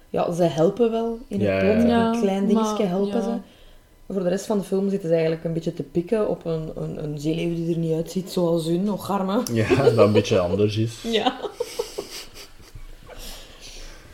Ja, 0.09 0.31
ze 0.31 0.43
helpen 0.43 0.91
wel 0.91 1.19
in 1.27 1.39
het 1.39 1.49
Ja, 1.49 1.59
plot. 1.59 1.87
ja. 1.87 2.13
Een 2.13 2.21
klein 2.21 2.47
dingetje 2.47 2.83
helpen 2.85 3.19
ja. 3.19 3.23
ze. 3.23 4.13
Voor 4.13 4.23
de 4.23 4.29
rest 4.29 4.45
van 4.45 4.57
de 4.57 4.63
film 4.63 4.89
zitten 4.89 5.07
ze 5.07 5.13
eigenlijk 5.13 5.43
een 5.43 5.53
beetje 5.53 5.73
te 5.73 5.83
pikken 5.83 6.29
op 6.29 6.45
een, 6.45 6.71
een, 6.75 7.03
een 7.03 7.19
zeeleeuw 7.19 7.55
die 7.55 7.73
er 7.73 7.79
niet 7.79 7.93
uitziet 7.95 8.29
zoals 8.31 8.65
hun, 8.65 8.83
nog 8.83 9.09
arme. 9.09 9.43
Ja, 9.53 9.75
dat 9.75 9.97
een 9.97 10.11
beetje 10.11 10.39
anders 10.39 10.77
is. 10.77 11.01
Ja. 11.03 11.39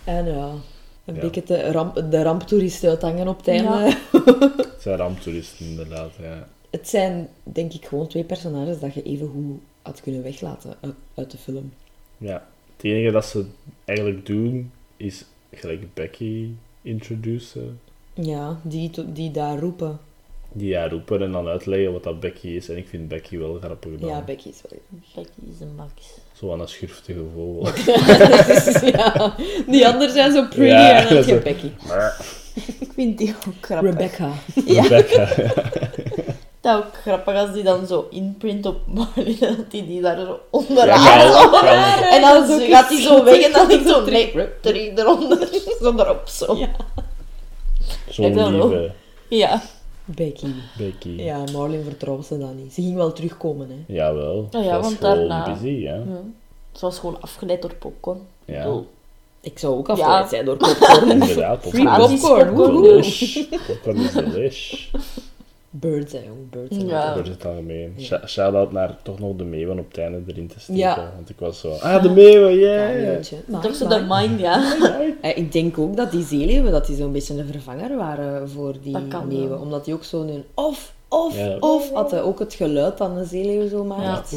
En 0.04 0.26
ja, 0.26 0.52
een 1.10 1.16
Ja. 1.16 1.22
beetje 1.22 1.44
de, 1.44 1.72
ramp, 1.72 1.96
de 2.12 2.22
ramptoeristen 2.24 2.90
uithangen 2.90 3.28
op 3.28 3.38
het 3.38 3.48
einde. 3.48 3.70
Ja. 3.70 3.98
Het 4.80 4.82
zijn 4.88 4.98
ramptoeristen, 4.98 5.66
inderdaad, 5.66 6.12
ja. 6.22 6.48
Het 6.70 6.88
zijn, 6.90 7.30
denk 7.44 7.74
ik, 7.74 7.86
gewoon 7.86 8.08
twee 8.08 8.24
personages 8.24 8.80
dat 8.80 8.94
je 8.94 9.04
even 9.04 9.28
goed 9.28 9.60
had 9.82 10.02
kunnen 10.02 10.24
weglaten 10.24 10.76
uit, 10.82 10.94
uit 11.14 11.32
de 11.32 11.38
film. 11.38 11.74
Ja, 12.18 12.48
het 12.76 12.86
enige 12.86 13.12
dat 13.12 13.26
ze 13.26 13.46
eigenlijk 13.86 14.26
doen, 14.26 14.72
is 14.98 15.26
gelijk 15.52 15.94
Becky 15.94 16.48
introduceren. 16.82 17.80
Ja, 18.14 18.60
die, 18.64 18.92
die 19.14 19.32
daar 19.32 19.60
roepen. 19.60 20.00
Die 20.52 20.68
ja 20.68 20.88
roepen 20.90 21.22
en 21.22 21.32
dan 21.32 21.48
uitleggen 21.48 21.92
wat 21.94 22.04
dat 22.04 22.20
Becky 22.20 22.48
is. 22.48 22.70
En 22.70 22.78
ik 22.78 22.88
vind 22.88 23.08
Becky 23.08 23.38
wel 23.38 23.58
grappig 23.62 24.00
dan. 24.00 24.10
Ja, 24.10 24.22
Becky 24.22 24.48
is 24.50 24.62
wel... 24.70 24.80
Becky 25.16 25.52
is 25.54 25.60
een 25.60 25.76
max. 25.76 26.18
Zo 26.40 26.52
aan 26.52 26.60
een 26.60 26.68
schurftige 26.68 27.20
vogel. 27.36 27.68
ja, 28.92 29.36
die 29.68 29.88
anderen 29.88 30.14
zijn 30.14 30.32
zo 30.32 30.42
pretty 30.42 30.66
Ja, 30.66 30.92
en 30.92 31.08
dan 31.08 31.16
heb 31.18 31.26
je 31.26 31.32
zo. 31.34 31.40
Becky. 31.40 31.72
Ik 32.80 32.92
vind 32.96 33.18
die 33.18 33.36
ook 33.48 33.54
grappig. 33.62 33.90
Rebecca. 33.90 34.30
Ja, 34.66 34.82
Rebecca. 34.82 35.28
dat 36.62 36.78
ook 36.78 36.96
grappig 37.02 37.36
als 37.36 37.54
die 37.54 37.64
dan 37.64 37.88
zo 37.88 38.08
inprint 38.10 38.66
op 38.66 38.80
Marley, 38.88 39.36
dat 39.40 39.72
die 39.72 39.86
die 39.88 40.02
daar 40.02 40.16
zo 40.18 40.26
Ja, 40.26 40.38
onderaan 40.50 41.32
zo-. 41.32 41.58
En 42.12 42.22
dan 42.22 42.52
ook 42.52 42.62
gaat 42.70 42.90
hij 42.90 43.02
zo 43.02 43.24
weg 43.24 43.42
en 43.42 43.52
dan 43.52 43.72
ik 43.72 43.82
zo, 43.88 44.04
terug. 44.04 44.34
nee, 44.34 44.48
drie 44.62 44.92
eronder, 44.96 45.48
zo 45.82 45.94
erop 45.98 46.28
zo. 46.28 46.58
Ja. 46.58 46.70
Zo'n 48.10 48.52
lieve 48.52 48.92
Ja. 49.30 49.62
Becky. 50.16 50.54
Becky. 50.78 51.10
Ja, 51.10 51.44
Marlin 51.54 51.84
vertrouwt 51.84 52.26
ze 52.26 52.38
dan 52.38 52.56
niet. 52.56 52.74
Ze 52.74 52.82
ging 52.82 52.96
wel 52.96 53.14
terugkomen, 53.14 53.70
hè. 53.70 53.94
Jawel. 53.94 54.48
Oh 54.52 54.64
ja, 54.64 54.72
dat 54.72 54.86
is 54.86 54.86
want 54.86 54.98
gewoon 54.98 55.28
daarna- 55.28 55.54
busy, 55.54 55.68
ja. 55.68 55.96
ja. 55.96 56.22
Het 56.72 56.82
was 56.82 57.00
gewoon 57.00 57.22
afgeleid 57.22 57.62
door 57.62 57.74
popcorn. 57.76 58.20
Ik 58.46 58.56
Ja. 58.56 58.80
Ik 59.42 59.60
zou 59.60 59.78
ook 59.78 59.88
Ja. 59.88 59.94
afgeleid 59.94 60.30
zijn 60.30 60.46
door 60.46 60.58
popcorn. 60.58 61.12
Inderdaad, 61.12 61.66
Free 61.68 61.84
popcorn 61.84 62.12
is- 62.12 62.22
popcorn, 62.22 62.54
popcorn 62.54 63.60
Popcorn 63.68 63.98
is 63.98 64.12
delish. 64.14 64.90
Birds, 65.72 66.12
hè, 66.14 66.20
jong. 66.20 66.50
Birds. 66.50 66.78
hè. 66.78 66.84
Ja. 66.84 67.14
Door 67.14 67.24
het 67.26 67.46
algemeen. 67.46 67.94
Sh- 68.00 68.26
Shout-out 68.28 68.72
naar 68.72 68.98
toch 69.04 69.20
nog 69.20 69.36
de 69.36 69.44
meeuwen 69.44 69.80
op 69.80 69.88
het 69.88 69.98
einde 69.98 70.22
erin 70.28 70.48
te 70.48 70.60
steken. 70.60 70.82
Ja. 70.82 71.12
Want 71.16 71.30
ik 71.30 71.40
was 71.40 71.60
zo... 71.60 71.72
Ah, 71.72 72.02
de 72.04 72.10
meeuwen, 72.10 72.54
Ja, 72.54 72.90
yeah! 72.92 73.24
Maar- 73.48 73.62
toch 73.62 73.76
zo 73.76 73.88
maar- 73.88 74.00
de 74.00 74.06
mind, 74.28 74.40
ja. 74.40 74.76
Eh, 75.22 75.38
Ik 75.38 75.52
denk 75.52 75.78
ook 75.78 75.96
dat 75.98 76.12
die 76.12 76.24
zeeleeuwen 76.24 76.72
dat 76.72 76.86
die 76.86 76.96
zo'n 76.96 77.12
beetje 77.12 77.34
een 77.40 77.48
vervanger 77.48 77.98
waren 77.98 78.50
voor 78.50 78.76
die 78.82 78.92
Dat 78.94 79.08
kan 79.08 79.28
meeuwen. 79.28 79.50
wel. 79.50 79.60
Omdat 79.60 79.86
die 79.86 79.94
ook 79.94 80.04
zo'n 80.04 80.44
of, 80.54 80.94
of, 81.08 81.38
Ja. 81.38 81.58
of 81.60 81.92
hadden 81.92 82.24
ook 82.24 82.40
het 82.40 82.54
geluid 82.54 82.98
dat 82.98 83.10
een 83.18 83.26
zeeleeuw 83.26 83.68
zo 83.68 83.84
maakt. 83.84 84.36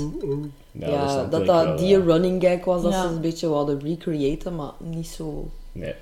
Ja, 0.72 1.26
dat 1.28 1.40
ik 1.40 1.46
dat 1.46 1.64
wel, 1.64 1.76
die 1.76 1.88
ja. 1.98 2.04
running 2.04 2.42
gag 2.42 2.64
was 2.64 2.82
dat 2.82 2.92
Ja. 2.92 3.02
ze 3.02 3.08
een 3.14 3.20
beetje 3.20 3.48
wilden 3.48 3.80
recreëren, 3.80 4.56
maar 4.56 4.70
niet 4.78 5.06
zo 5.08 5.48
Nee, 5.72 5.94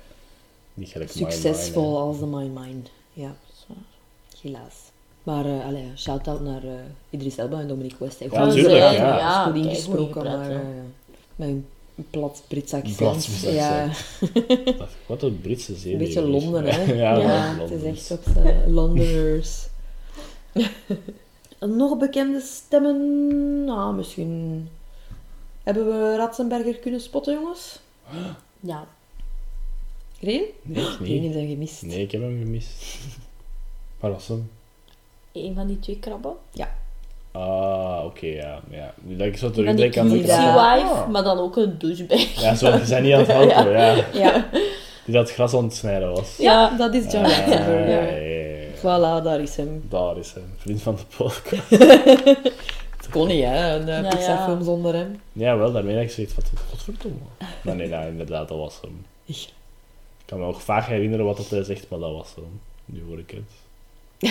niet 0.73 0.89
gelijk 0.89 1.11
succesvol 1.11 1.97
als 1.99 2.19
de 2.19 2.25
My 2.25 2.49
Mind. 2.59 2.89
Ja, 3.13 3.35
helaas. 4.41 4.90
Maar 5.23 5.45
uh, 5.45 5.65
allee, 5.65 5.85
shout-out 5.97 6.41
naar 6.41 6.63
eh, 6.63 6.69
Idris 7.09 7.37
Elba 7.37 7.59
en 7.59 7.67
Dominic 7.67 7.95
West. 7.97 8.19
hè. 8.19 8.25
Ja, 8.31 8.43
Goed, 8.43 8.53
tuurlijk, 8.53 8.73
eh, 8.75 8.93
ja. 8.93 9.17
Ja, 9.17 9.43
goed 9.45 9.55
ingesproken, 9.55 10.23
maar 10.23 10.47
pret, 10.47 10.59
eh, 10.61 10.65
met 11.35 11.47
een 11.49 11.65
plat 12.09 12.43
Brits 12.47 12.73
accent. 12.73 12.95
Plat 12.95 13.13
Brits 13.13 13.41
Ja, 13.41 13.89
Wat 15.07 15.21
een 15.23 15.41
Britse 15.41 15.75
zee. 15.75 15.91
een 15.93 15.97
beetje 15.97 16.21
Londen, 16.27 16.65
hè? 16.65 16.93
ja, 17.03 17.55
het 17.59 17.71
is 17.71 17.83
echt 17.83 18.11
op 18.11 18.23
Londoners. 18.67 19.67
Nog 21.59 21.97
bekende 21.97 22.39
stemmen? 22.39 23.65
Nou, 23.65 23.95
misschien... 23.95 24.67
Hebben 25.63 25.85
we 25.85 26.15
Ratzenberger 26.15 26.75
kunnen 26.77 27.01
spotten, 27.01 27.33
jongens? 27.33 27.79
Ja. 28.59 28.87
Reen? 30.19 30.43
Nee, 30.61 30.83
ik 30.85 30.97
Die 30.99 31.19
niet. 31.19 31.33
zijn 31.33 31.47
gemist. 31.49 31.81
Nee, 31.81 32.01
ik 32.01 32.11
heb 32.11 32.21
hem 32.21 32.39
gemist. 32.39 32.97
Waar 33.99 34.11
was 34.11 34.27
hem? 34.27 34.49
Een 35.33 35.53
van 35.55 35.67
die 35.67 35.79
twee 35.79 35.99
krabben. 35.99 36.33
Ah, 37.33 38.01
oké, 38.05 38.25
ja. 38.25 38.59
ja. 38.69 38.93
Nu 39.01 39.15
Dat 39.15 39.27
ik 39.27 39.37
zo 39.37 39.45
Van 39.51 39.63
die 39.63 39.63
terugdenk 39.75 39.97
aan 39.97 40.09
de 40.09 40.25
Ja. 40.25 40.75
wife, 40.75 40.87
Ah. 40.93 41.07
maar 41.09 41.23
dan 41.23 41.39
ook 41.39 41.55
een 41.57 41.77
douchebag. 41.77 42.41
Ja, 42.41 42.55
zo, 42.55 42.77
ze 42.77 42.85
zijn 42.85 43.03
niet 43.03 43.13
aan 43.13 43.19
het 43.19 43.27
helpen, 43.53 43.71
ja. 43.71 43.95
Ja, 44.13 44.45
Die 45.05 45.13
dat 45.15 45.31
gras 45.31 45.53
aan 45.53 45.63
het 45.63 45.73
snijden 45.75 46.11
was. 46.13 46.37
ja 46.37 46.77
dat 46.77 46.93
is 46.93 47.03
John 47.11 47.25
Ah, 47.25 47.37
Ratzenberger. 47.37 47.89
ja, 47.89 48.01
ja, 48.05 48.57
ja. 48.57 48.69
Voilà, 48.77 49.23
daar 49.23 49.39
is 49.41 49.55
hem. 49.55 49.83
Daar 49.89 50.17
is 50.17 50.33
hij, 50.33 50.43
vriend 50.57 50.81
van 50.81 50.95
de 50.95 51.15
podcast. 51.17 51.69
Het 52.97 53.09
kon 53.11 53.27
niet, 53.27 53.43
hè? 53.43 53.75
Een 53.79 53.85
Ja, 53.87 54.01
uh, 54.03 54.09
Pixar-film 54.09 54.57
ja. 54.57 54.63
zonder 54.63 54.93
hem. 54.93 55.21
Ja, 55.31 55.57
wel, 55.57 55.71
daarmee 55.71 55.95
heb 55.95 56.03
ik 56.03 56.11
zoiets 56.11 56.33
van, 56.33 56.43
godverdomme. 56.69 57.17
Maar 57.63 57.75
nee, 57.75 57.87
nou, 57.87 58.07
inderdaad, 58.07 58.47
dat 58.47 58.57
was 58.57 58.79
hem. 58.81 59.05
Ja. 59.25 59.35
Ik 59.35 60.25
kan 60.25 60.39
me 60.39 60.45
ook 60.45 60.59
vaag 60.59 60.85
herinneren 60.87 61.25
wat 61.25 61.37
dat 61.37 61.49
hij 61.49 61.63
zegt, 61.63 61.89
maar 61.89 61.99
dat 61.99 62.11
was 62.11 62.35
hem. 62.35 62.59
Nu 62.85 63.03
hoor 63.07 63.19
ik 63.19 63.31
het. 63.31 63.51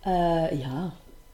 Eh, 0.00 0.60
ja. 0.60 0.92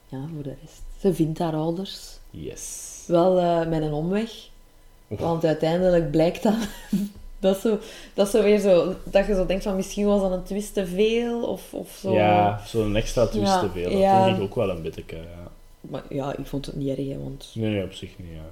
ja, 0.09 0.19
voor 0.33 0.43
de 0.43 0.53
rest. 0.61 0.81
Ze 0.99 1.13
vindt 1.13 1.39
haar 1.39 1.53
ouders. 1.55 2.17
Yes. 2.29 3.03
Wel 3.07 3.39
eh, 3.39 3.67
met 3.67 3.81
een 3.81 3.93
omweg. 3.93 4.31
Want 5.07 5.45
uiteindelijk 5.45 6.11
blijkt 6.11 6.43
dat... 6.43 6.53
dat, 7.39 7.57
zo, 7.59 7.79
dat 8.13 8.29
zo 8.29 8.43
weer 8.43 8.59
zo... 8.59 8.95
Dat 9.03 9.27
je 9.27 9.35
zo 9.35 9.45
denkt 9.45 9.63
van 9.63 9.75
misschien 9.75 10.05
was 10.05 10.21
dat 10.21 10.31
een 10.31 10.43
twist 10.43 10.73
te 10.73 10.85
veel 10.87 11.43
of, 11.47 11.73
of 11.73 11.97
zo. 12.01 12.13
Ja, 12.13 12.61
zo'n 12.65 12.95
extra 12.95 13.27
twist 13.27 13.47
Ja. 13.51 13.59
te 13.59 13.69
veel. 13.69 13.89
Dat 13.89 13.99
Ja. 13.99 14.23
vind 14.25 14.37
ik 14.37 14.43
ook 14.43 14.55
wel 14.55 14.69
een 14.69 14.81
beetje. 14.81 15.03
Ja. 15.07 15.51
Maar 15.81 16.03
ja, 16.09 16.35
ik 16.37 16.45
vond 16.45 16.65
het 16.65 16.75
niet 16.75 16.97
erg, 16.97 17.07
hè, 17.07 17.17
want 17.23 17.51
Nee, 17.53 17.71
nee, 17.73 17.83
op 17.83 17.93
zich 17.93 18.09
niet, 18.17 18.31
ja. 18.31 18.49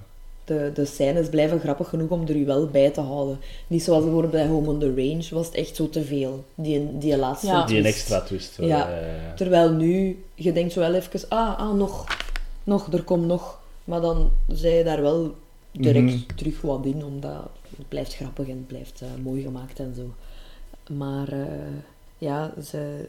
De, 0.48 0.72
de 0.74 0.86
scènes 0.86 1.30
blijven 1.30 1.60
grappig 1.60 1.90
genoeg 1.90 2.10
om 2.10 2.28
er 2.28 2.36
u 2.36 2.46
wel 2.46 2.68
bij 2.68 2.90
te 2.90 3.02
houden. 3.02 3.40
Niet 3.68 3.84
zoals 3.84 4.04
bijvoorbeeld 4.04 4.32
bij 4.32 4.48
Home 4.48 4.68
on 4.70 4.80
the 4.80 4.94
Range 4.96 5.26
was 5.32 5.46
het 5.46 5.56
echt 5.56 5.76
zo 5.76 5.90
te 5.90 6.04
veel. 6.04 6.44
Die, 6.56 6.98
die 6.98 7.18
laatste 7.18 7.48
Ja. 7.48 7.66
Die 7.66 7.78
een 7.78 7.86
extra 7.86 8.22
twist. 8.22 8.58
Ja. 8.60 8.68
ja, 8.68 8.90
ja. 8.90 9.34
Terwijl 9.36 9.72
nu, 9.72 10.24
je 10.36 10.52
denkt 10.52 10.74
zo 10.74 10.80
wel 10.80 10.94
even, 10.94 11.30
ah, 11.30 11.60
ah, 11.60 11.74
nog, 11.74 12.06
nog, 12.64 12.94
er 12.94 13.04
komt 13.04 13.26
nog. 13.26 13.60
Maar 13.84 14.02
dan 14.02 14.32
zij 14.48 14.78
je 14.78 14.84
daar 14.84 15.02
wel 15.02 15.36
direct 15.72 16.06
Mhm. 16.06 16.36
terug 16.36 16.62
wat 16.62 16.86
in, 16.86 17.06
omdat 17.06 17.50
het 17.78 17.88
blijft 17.88 18.16
grappig 18.16 18.48
en 18.48 18.56
het 18.58 18.68
blijft 18.68 19.02
eh, 19.02 19.08
mooi 19.24 19.42
gemaakt 19.42 19.80
en 19.80 19.94
zo. 19.96 20.14
Maar 20.94 21.28
eh, 21.32 21.48
ja, 22.18 22.54
ze, 22.64 23.08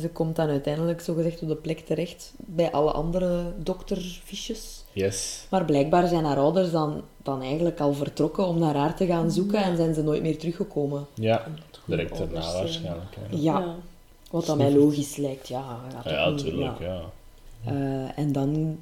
ze 0.00 0.08
komt 0.08 0.36
dan 0.36 0.48
uiteindelijk 0.48 1.00
zogezegd 1.00 1.42
op 1.42 1.48
de 1.48 1.54
plek 1.54 1.78
terecht 1.80 2.32
bij 2.36 2.70
alle 2.72 2.90
andere 2.90 3.42
dokterfiches. 3.58 4.84
Yes. 4.92 5.46
Maar 5.50 5.64
blijkbaar 5.64 6.08
zijn 6.08 6.24
haar 6.24 6.36
ouders 6.38 6.70
dan, 6.70 7.02
dan 7.22 7.42
eigenlijk 7.42 7.80
al 7.80 7.92
vertrokken 7.94 8.46
om 8.46 8.58
naar 8.58 8.74
haar 8.74 8.96
te 8.96 9.06
gaan 9.06 9.30
zoeken 9.30 9.58
Ja. 9.58 9.64
en 9.64 9.76
zijn 9.76 9.94
ze 9.94 10.02
nooit 10.02 10.22
meer 10.22 10.38
teruggekomen. 10.38 11.06
Ja, 11.14 11.44
direct 11.84 12.18
daarna 12.18 12.40
zijn. 12.42 12.54
waarschijnlijk. 12.62 13.16
Ja, 13.30 13.74
Wat 14.30 14.46
dat 14.46 14.56
mij 14.56 14.72
logisch 14.74 15.16
lijkt, 15.16 15.48
ja. 15.48 15.78
ja, 16.04 16.10
Ja, 16.10 16.24
toch 16.24 16.34
niet, 16.34 16.44
tuurlijk, 16.44 16.78
ja. 16.80 17.00
ja. 17.64 17.70
Eh, 17.70 18.18
en 18.18 18.32
dan 18.32 18.78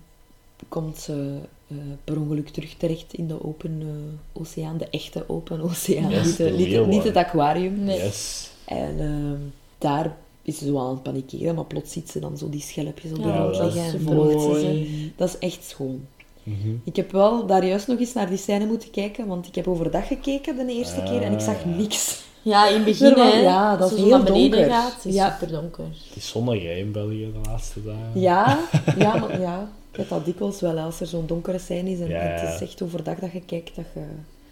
komt 0.68 0.98
ze 0.98 1.38
eh, 1.68 1.76
per 2.04 2.20
ongeluk 2.20 2.48
terug 2.48 2.74
terecht 2.74 3.12
in 3.14 3.26
de 3.28 3.44
open 3.44 3.80
eh, 3.80 4.40
oceaan, 4.40 4.76
de 4.78 4.88
echte 4.90 5.24
open 5.26 5.60
oceaan, 5.70 6.10
Yes, 6.10 6.38
niet, 6.38 6.86
niet, 6.86 7.04
het 7.04 7.16
aquarium. 7.16 7.84
Nee. 7.84 7.98
Yes. 7.98 8.50
En 8.64 9.00
ehm, 9.00 9.40
daar 9.78 10.16
is 10.52 10.58
ze 10.58 10.64
zo 10.66 10.78
aan 10.78 10.90
het 10.90 11.02
panikeren, 11.02 11.54
maar 11.54 11.64
plots 11.64 11.92
ziet 11.92 12.10
ze 12.10 12.18
dan 12.20 12.38
zo 12.38 12.48
die 12.48 12.60
schelpjes 12.60 13.10
op 13.10 13.22
de 13.22 13.28
Ja, 13.28 13.34
grond 13.34 13.54
dat 13.56 13.66
is 13.68 13.74
liggen 13.74 13.92
en 13.92 13.98
super 14.00 14.14
volgt 14.14 14.30
ze 14.42 14.48
mooi. 14.48 14.62
ze. 14.86 15.10
Dat 15.16 15.28
is 15.28 15.38
echt 15.38 15.64
schoon. 15.64 16.00
Mhm. 16.42 16.68
Ik 16.84 16.96
heb 16.96 17.12
wel 17.12 17.46
daar 17.46 17.66
juist 17.66 17.86
nog 17.86 17.98
eens 17.98 18.12
naar 18.12 18.28
die 18.28 18.38
scène 18.38 18.66
moeten 18.66 18.90
kijken, 18.90 19.26
want 19.26 19.46
ik 19.46 19.54
heb 19.54 19.68
overdag 19.68 20.06
gekeken 20.06 20.66
de 20.66 20.72
eerste 20.72 21.02
keer 21.02 21.22
en 21.22 21.32
ik 21.32 21.40
zag 21.40 21.56
Ah. 21.64 21.76
niks. 21.76 22.22
Ja, 22.42 22.68
in 22.68 22.74
het 22.74 22.84
begin, 22.84 23.16
Ja, 23.16 23.30
hè. 23.30 23.38
ja, 23.40 23.76
dat 23.76 23.92
is 23.92 23.98
heel 23.98 24.08
naar 24.08 24.22
beneden 24.22 24.50
donker. 24.50 24.70
gaat, 24.70 24.94
het 24.94 25.04
is 25.04 25.14
Ja. 25.14 25.30
super 25.40 25.54
donker. 25.60 25.84
Het 25.84 26.16
is 26.16 26.28
zonnig 26.28 26.62
hè, 26.62 26.74
in 26.74 26.92
België 26.92 27.32
de 27.42 27.48
laatste 27.50 27.84
dagen. 27.84 28.20
Ja, 28.20 28.58
ja, 28.98 29.16
maar 29.16 29.40
ja. 29.40 29.70
Ik 29.90 29.96
heb 29.96 30.08
dat 30.08 30.24
dikwijls 30.24 30.60
wel, 30.60 30.78
als 30.78 31.00
er 31.00 31.06
zo'n 31.06 31.26
donkere 31.26 31.58
scène 31.58 31.90
is 31.90 32.00
en 32.00 32.08
Ja, 32.08 32.18
het 32.18 32.40
ja. 32.40 32.54
is 32.54 32.60
echt 32.60 32.82
overdag 32.82 33.18
dat 33.18 33.32
je 33.32 33.40
kijkt, 33.40 33.76
dat 33.76 33.84
je... 33.94 34.00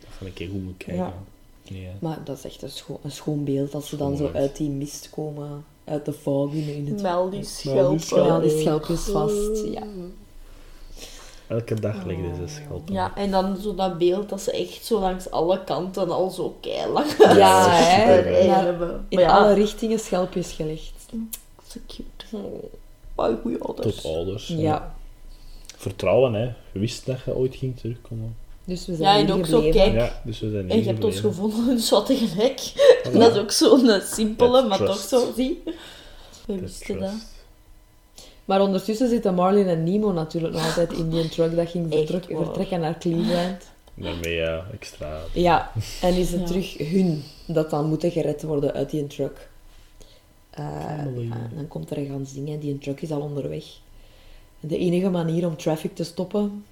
Dat 0.01 0.11
ga 0.19 0.27
ik 0.27 0.39
even 0.39 0.53
goed 0.55 0.63
moeten 0.65 0.87
kijken. 0.87 1.05
Hè. 1.73 1.91
Maar 2.01 2.19
dat 2.25 2.37
is 2.39 2.45
echt 2.45 2.63
een, 2.63 2.71
scho- 2.71 3.01
een 3.03 3.11
schoon 3.11 3.45
beeld, 3.45 3.75
als 3.75 3.89
ze 3.89 3.97
dan 3.97 4.17
zo 4.17 4.31
uit 4.35 4.57
die 4.57 4.69
mist 4.71 5.11
komen, 5.11 5.65
uit 5.89 6.05
de 6.05 6.13
fog 6.13 6.53
in, 6.53 6.75
in 6.75 6.87
het... 6.87 7.03
Mel 7.03 7.31
die 7.31 7.47
Mel 7.65 7.91
die 7.91 7.99
schelpen. 7.99 8.25
Ja, 8.25 8.41
die 8.41 8.61
schelpjes 8.61 9.01
vast, 9.01 9.65
ja. 9.65 9.83
Elke 11.47 11.81
dag 11.81 12.05
ligt 12.05 12.21
deze 12.21 12.55
schelp. 12.55 12.89
Ja, 12.89 13.17
en 13.17 13.31
dan 13.31 13.57
zo 13.57 13.75
dat 13.75 13.99
beeld 13.99 14.29
dat 14.29 14.41
ze 14.41 14.53
echt 14.53 14.85
zo 14.85 15.01
langs 15.01 15.31
alle 15.31 15.65
kanten 15.65 16.11
al 16.11 16.31
zo 16.31 16.57
keilang 16.61 17.07
Ja, 17.19 17.71
hè. 17.71 18.33
hebben. 18.33 19.07
In 19.09 19.19
ja, 19.19 19.39
alle 19.39 19.55
richtingen 19.55 19.99
schelpjes 19.99 20.53
gelegd. 20.53 21.07
zo 21.67 21.81
cute. 21.87 22.45
Oh, 23.15 23.41
goeie 23.43 23.59
ouders. 23.63 24.01
Tot 24.01 24.13
ouders. 24.15 24.49
Ja. 24.49 24.95
Vertrouwen, 25.77 26.35
hè. 26.35 26.45
Je 26.73 26.79
wist 26.79 27.07
dat 27.07 27.19
je 27.25 27.35
ooit 27.35 27.55
ging 27.55 27.77
terugkomen. 27.79 28.37
Dus 28.69 28.87
we 28.87 28.93
Ja, 28.93 28.99
zijn 28.99 29.19
en 29.19 29.27
hier 29.27 29.35
ook 29.35 29.47
zo, 29.47 29.61
kijk, 29.71 29.93
Ja, 29.95 30.21
dus 30.25 30.41
we 30.41 30.51
zijn 30.51 30.71
En 30.71 30.79
je 30.79 30.85
hebt 30.85 31.05
ons 31.05 31.21
gevonden, 31.21 31.67
dus 31.77 31.91
wat 31.91 32.07
tegelijk. 32.07 32.73
Dat 33.13 33.33
is 33.35 33.39
ook 33.39 33.51
zo'n 33.51 33.91
eh, 33.91 34.01
simpele, 34.03 34.63
maar 34.67 34.79
toch 34.79 34.99
zo, 34.99 35.33
zie. 35.37 35.63
We 36.47 36.61
wisten 36.61 36.99
dat. 37.01 37.11
Maar 38.45 38.61
ondertussen 38.61 39.09
zitten 39.09 39.35
Marlin 39.35 39.67
en 39.67 39.85
Nemo 39.85 40.13
natuurlijk 40.13 40.55
nog 40.55 40.65
altijd 40.67 40.93
in 40.93 41.11
die 41.11 41.29
truck 41.29 41.57
dat 41.57 41.71
ging 41.71 41.93
vertrek- 41.95 42.29
waar. 42.31 42.45
vertrekken 42.45 42.81
naar 42.81 42.99
Cleveland. 42.99 43.63
Daarmee 43.95 44.35
ja, 44.35 44.67
extra. 44.73 45.21
Ja, 45.33 45.73
en 46.03 46.15
is 46.15 46.31
het 46.31 46.41
Ja. 46.41 46.47
terug 46.47 46.79
hun 46.79 47.23
dat 47.47 47.71
dan 47.71 47.87
moeten 47.89 48.11
gered 48.11 48.43
worden 48.43 48.73
uit 48.73 48.91
die 48.91 49.07
truck. 49.07 49.49
Eh, 50.51 50.65
en 50.99 51.51
dan 51.55 51.69
komt 51.69 51.91
er 51.91 51.97
gaan 52.07 52.27
zingen, 52.27 52.61
die 52.61 52.79
truck 52.79 53.01
is 53.01 53.11
al 53.11 53.21
onderweg. 53.21 53.65
En 54.61 54.69
de 54.69 54.79
enige 54.79 55.11
manier 55.11 55.47
om 55.47 55.57
traffic 55.57 55.95
te 55.95 56.05
stoppen 56.05 56.65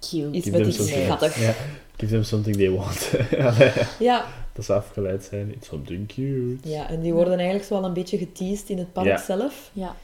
Cute. 0.00 0.36
is 0.36 0.42
Give 0.44 0.50
met 0.50 0.60
them 0.60 0.68
iets 0.68 0.76
something. 0.76 1.04
schattig. 1.04 1.40
Ja. 1.40 1.54
Give 1.96 2.12
them 2.12 2.22
something 2.22 2.56
they 2.56 2.70
want. 2.70 3.10
Ja, 3.98 4.24
dat 4.52 4.64
ze 4.64 4.72
afgeleid 4.72 5.24
zijn. 5.30 5.52
It's 5.52 5.68
something 5.68 6.06
cute. 6.08 6.68
ja, 6.68 6.88
en 6.88 7.00
die 7.00 7.12
worden 7.12 7.34
eigenlijk 7.34 7.64
zo 7.68 7.74
wel 7.74 7.84
een 7.84 7.92
beetje 7.92 8.18
geteased 8.18 8.68
in 8.68 8.78
het 8.78 8.92
park 8.92 9.06
Ja. 9.06 9.18
zelf. 9.18 9.70
Ja. 9.72 9.96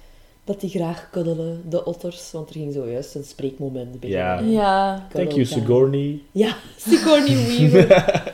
Dat 0.45 0.61
die 0.61 0.71
graag 0.71 1.09
kuddelen, 1.11 1.63
de 1.69 1.85
otters. 1.85 2.33
Want 2.33 2.49
er 2.49 2.55
ging 2.55 2.73
zojuist 2.73 3.15
een 3.15 3.25
spreekmoment 3.25 4.01
beginnen. 4.01 4.51
Ja. 4.51 4.61
Ja. 4.63 5.07
Thank 5.13 5.31
you, 5.33 5.45
Sigourney. 5.45 6.21
Ja, 6.33 6.57
Sigourney 6.89 7.35
Weaver. 7.47 7.87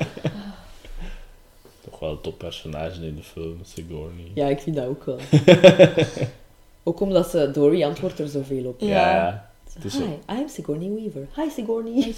Toch 1.91 1.99
wel 2.01 2.11
een 2.11 2.21
toppersonage 2.21 3.07
in 3.07 3.17
de 3.17 3.23
film, 3.23 3.59
Sigourney. 3.63 4.31
Ja, 4.35 4.47
ik 4.47 4.61
vind 4.61 4.77
dat 4.77 4.87
ook 4.87 5.05
wel. 5.05 5.19
ook 6.83 7.01
omdat 7.01 7.31
ze, 7.31 7.51
Dory 7.53 7.83
antwoordt 7.85 8.19
er 8.19 8.29
zoveel 8.29 8.65
op. 8.65 8.81
Ja. 8.81 9.51
Het 9.75 9.85
is 9.85 9.93
Hi, 9.93 9.99
zo- 10.01 10.35
I 10.35 10.37
am 10.39 10.49
Sigourney 10.49 10.91
Weaver. 10.91 11.29
Hi, 11.37 11.51
Sigourney. 11.51 12.15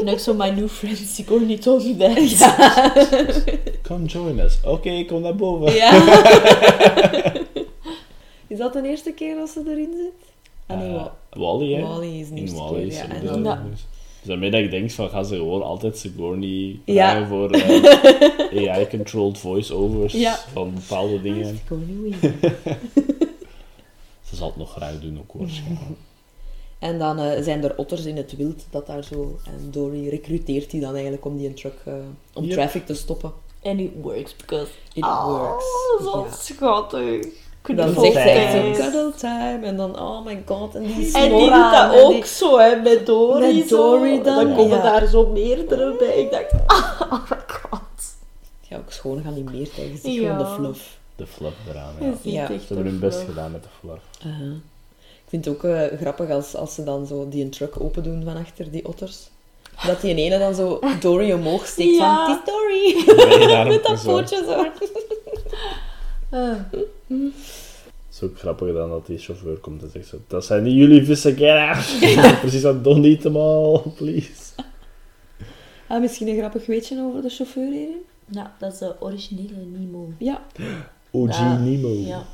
En 0.00 0.08
ook 0.08 0.18
zo 0.18 0.34
my 0.34 0.48
new 0.48 0.68
friend 0.68 0.96
Sigourney 0.98 1.58
told 1.58 1.84
me 1.84 1.96
that. 1.96 2.30
Ja. 2.38 2.92
Come 3.88 4.04
join 4.06 4.38
us. 4.40 4.58
Oké, 4.64 5.04
kom 5.04 5.20
naar 5.20 5.36
boven. 5.36 5.72
ja. 5.74 5.92
is 8.46 8.58
dat 8.58 8.72
de 8.72 8.82
eerste 8.88 9.12
keer 9.12 9.34
dat 9.36 9.48
ze 9.48 9.62
erin 9.66 9.92
zit? 9.96 10.12
Ah 10.66 10.78
nee, 10.78 10.88
Eh, 10.88 10.94
Wa- 10.94 11.14
Wally, 11.30 11.72
hè? 11.74 11.82
Wally 11.82 12.20
is 12.20 12.28
de 12.28 12.34
In 12.34 12.40
eerste 12.42 12.56
Wally 12.56 12.74
keer. 12.78 12.86
is 12.86 12.96
Ja. 12.96 13.08
En 13.08 13.20
dus 13.20 13.30
dan. 13.30 13.42
Dus 13.42 13.84
dus 14.20 14.34
daarmee 14.34 14.50
dat 14.50 14.60
ik 14.60 14.70
denk 14.70 14.90
van, 14.90 15.08
gaan 15.08 15.24
ze 15.24 15.34
gewoon 15.36 15.62
altijd 15.62 15.98
Sigourney 15.98 16.78
Ja. 16.84 17.10
vragen 17.10 17.26
voor 17.26 17.50
eh, 17.50 18.70
AI-controlled 18.76 19.38
voice-overs 19.38 20.12
Ja. 20.12 20.38
van 20.52 20.72
bepaalde 20.74 21.12
Hi, 21.16 21.22
dingen. 21.22 21.56
Sigourney 21.58 21.96
Weaver. 22.20 22.34
Ze 24.22 24.36
zal 24.36 24.46
het 24.48 24.56
nog 24.56 24.70
graag 24.72 25.00
doen, 25.00 25.18
ook 25.18 25.32
waarschijnlijk. 25.40 25.80
En 26.78 26.98
dan 26.98 27.18
eh, 27.18 27.42
zijn 27.42 27.64
er 27.64 27.76
otters 27.76 28.04
in 28.04 28.16
het 28.16 28.36
wild 28.36 28.64
dat 28.70 28.86
daar 28.86 29.04
zo... 29.04 29.38
En 29.44 29.70
Dory 29.70 30.08
recruteert 30.08 30.70
die 30.70 30.80
dan 30.80 30.92
eigenlijk 30.92 31.24
om 31.24 31.36
die 31.36 31.54
truck... 31.54 31.74
eh, 31.84 31.92
om 32.34 32.44
Yep. 32.44 32.52
traffic 32.52 32.86
te 32.86 32.94
stoppen. 32.94 33.32
And 33.62 33.80
it 33.80 33.90
works 34.00 34.36
because... 34.36 34.70
It 34.92 35.04
oh, 35.04 35.26
works. 35.26 35.64
zo 36.12 36.24
Ja. 36.24 36.32
schattig. 36.36 37.26
Dan 37.74 37.94
zegt 37.94 38.16
echt 38.16 38.52
zo 38.52 38.82
cuddle 38.82 39.12
time. 39.16 39.58
En 39.62 39.76
dan, 39.76 39.98
oh 40.00 40.24
my 40.24 40.42
god. 40.46 40.74
En 40.74 40.82
die 40.82 41.12
En 41.16 41.28
die 41.30 41.38
doet 41.40 41.48
dat 41.50 41.92
en 41.94 42.04
ook 42.04 42.12
die- 42.12 42.24
zo, 42.26 42.58
hè, 42.58 42.76
met 42.80 43.06
Dory. 43.06 43.56
Met 43.56 43.68
zo. 43.68 43.76
Dory 43.76 44.22
dan, 44.22 44.34
Dan 44.46 44.54
komen 44.56 44.76
ja. 44.76 44.82
daar 44.82 45.06
zo 45.06 45.26
meerdere 45.26 45.96
bij. 45.98 46.06
Ik 46.18 46.30
dacht, 46.30 46.52
oh 47.12 47.30
my 47.30 47.36
god. 47.46 47.80
Ja, 48.60 48.76
ook 48.76 48.92
schoon 48.92 49.22
geanimeerd 49.22 49.68
eigenlijk. 49.68 49.92
Het 49.94 50.04
is 50.04 50.14
Ja. 50.14 50.20
gewoon 50.36 50.38
de 50.38 50.54
fluff. 50.54 50.98
De 51.16 51.26
flap 51.26 51.52
eraan, 51.70 51.94
Je 52.22 52.30
ja. 52.30 52.46
ziet 52.46 52.60
Ze 52.60 52.66
hebben 52.66 52.84
hun 52.84 52.94
een 52.94 53.00
best 53.00 53.18
gedaan 53.20 53.52
met 53.52 53.62
de. 53.62 53.68
Uh-huh. 54.26 54.54
Ik 55.26 55.32
vind 55.32 55.44
het 55.44 55.54
ook 55.54 55.64
eh, 55.64 55.98
grappig 56.00 56.30
als, 56.30 56.54
als 56.54 56.74
ze 56.74 56.84
dan 56.84 57.06
zo 57.06 57.28
die 57.28 57.44
een 57.44 57.50
truck 57.50 57.80
open 57.80 58.02
doen 58.02 58.24
van 58.24 58.36
achter 58.36 58.70
die 58.70 58.86
otters. 58.88 59.28
Dat 59.86 60.00
die 60.00 60.14
ene 60.14 60.38
dan 60.38 60.54
zo 60.54 60.80
Dory 61.00 61.32
omhoog 61.32 61.66
steekt 61.66 61.96
Ja. 61.96 62.26
van, 62.26 62.36
het 62.36 62.46
Dory. 62.46 63.04
Nee, 63.38 63.48
daarom 63.52 63.72
Met 63.72 63.82
dat 63.84 63.98
zo. 64.00 64.06
pootje 64.12 64.36
zo. 64.46 64.64
Ah. 66.30 66.56
Het 67.08 68.22
is 68.22 68.22
ook 68.22 68.38
grappig 68.38 68.72
dan 68.74 68.90
dat 68.90 69.06
die 69.06 69.18
chauffeur 69.18 69.56
komt 69.56 69.82
en 69.82 69.90
zegt 69.90 70.06
zo, 70.08 70.16
dat 70.26 70.44
zijn 70.44 70.62
niet 70.62 70.74
jullie 70.74 71.04
vissen, 71.04 71.36
get 71.36 71.50
out! 71.56 71.98
Precies 72.40 72.62
dat, 72.62 72.84
don't 72.84 73.04
eat 73.04 73.20
them 73.20 73.36
all, 73.36 73.80
please. 73.96 74.32
Ah, 75.88 76.00
misschien 76.00 76.28
een 76.28 76.38
grappig 76.38 76.66
weetje 76.66 77.02
over 77.08 77.22
de 77.22 77.28
chauffeur 77.28 77.70
hierin? 77.70 78.02
Ja, 78.30 78.54
dat 78.58 78.72
is 78.72 78.78
de 78.78 78.94
originele 79.00 79.64
Nemo. 79.72 80.08
Ja. 80.18 80.42
OG 81.10 81.30
Ja. 81.38 81.56
Nemo. 81.58 81.88
Ja. 81.88 82.26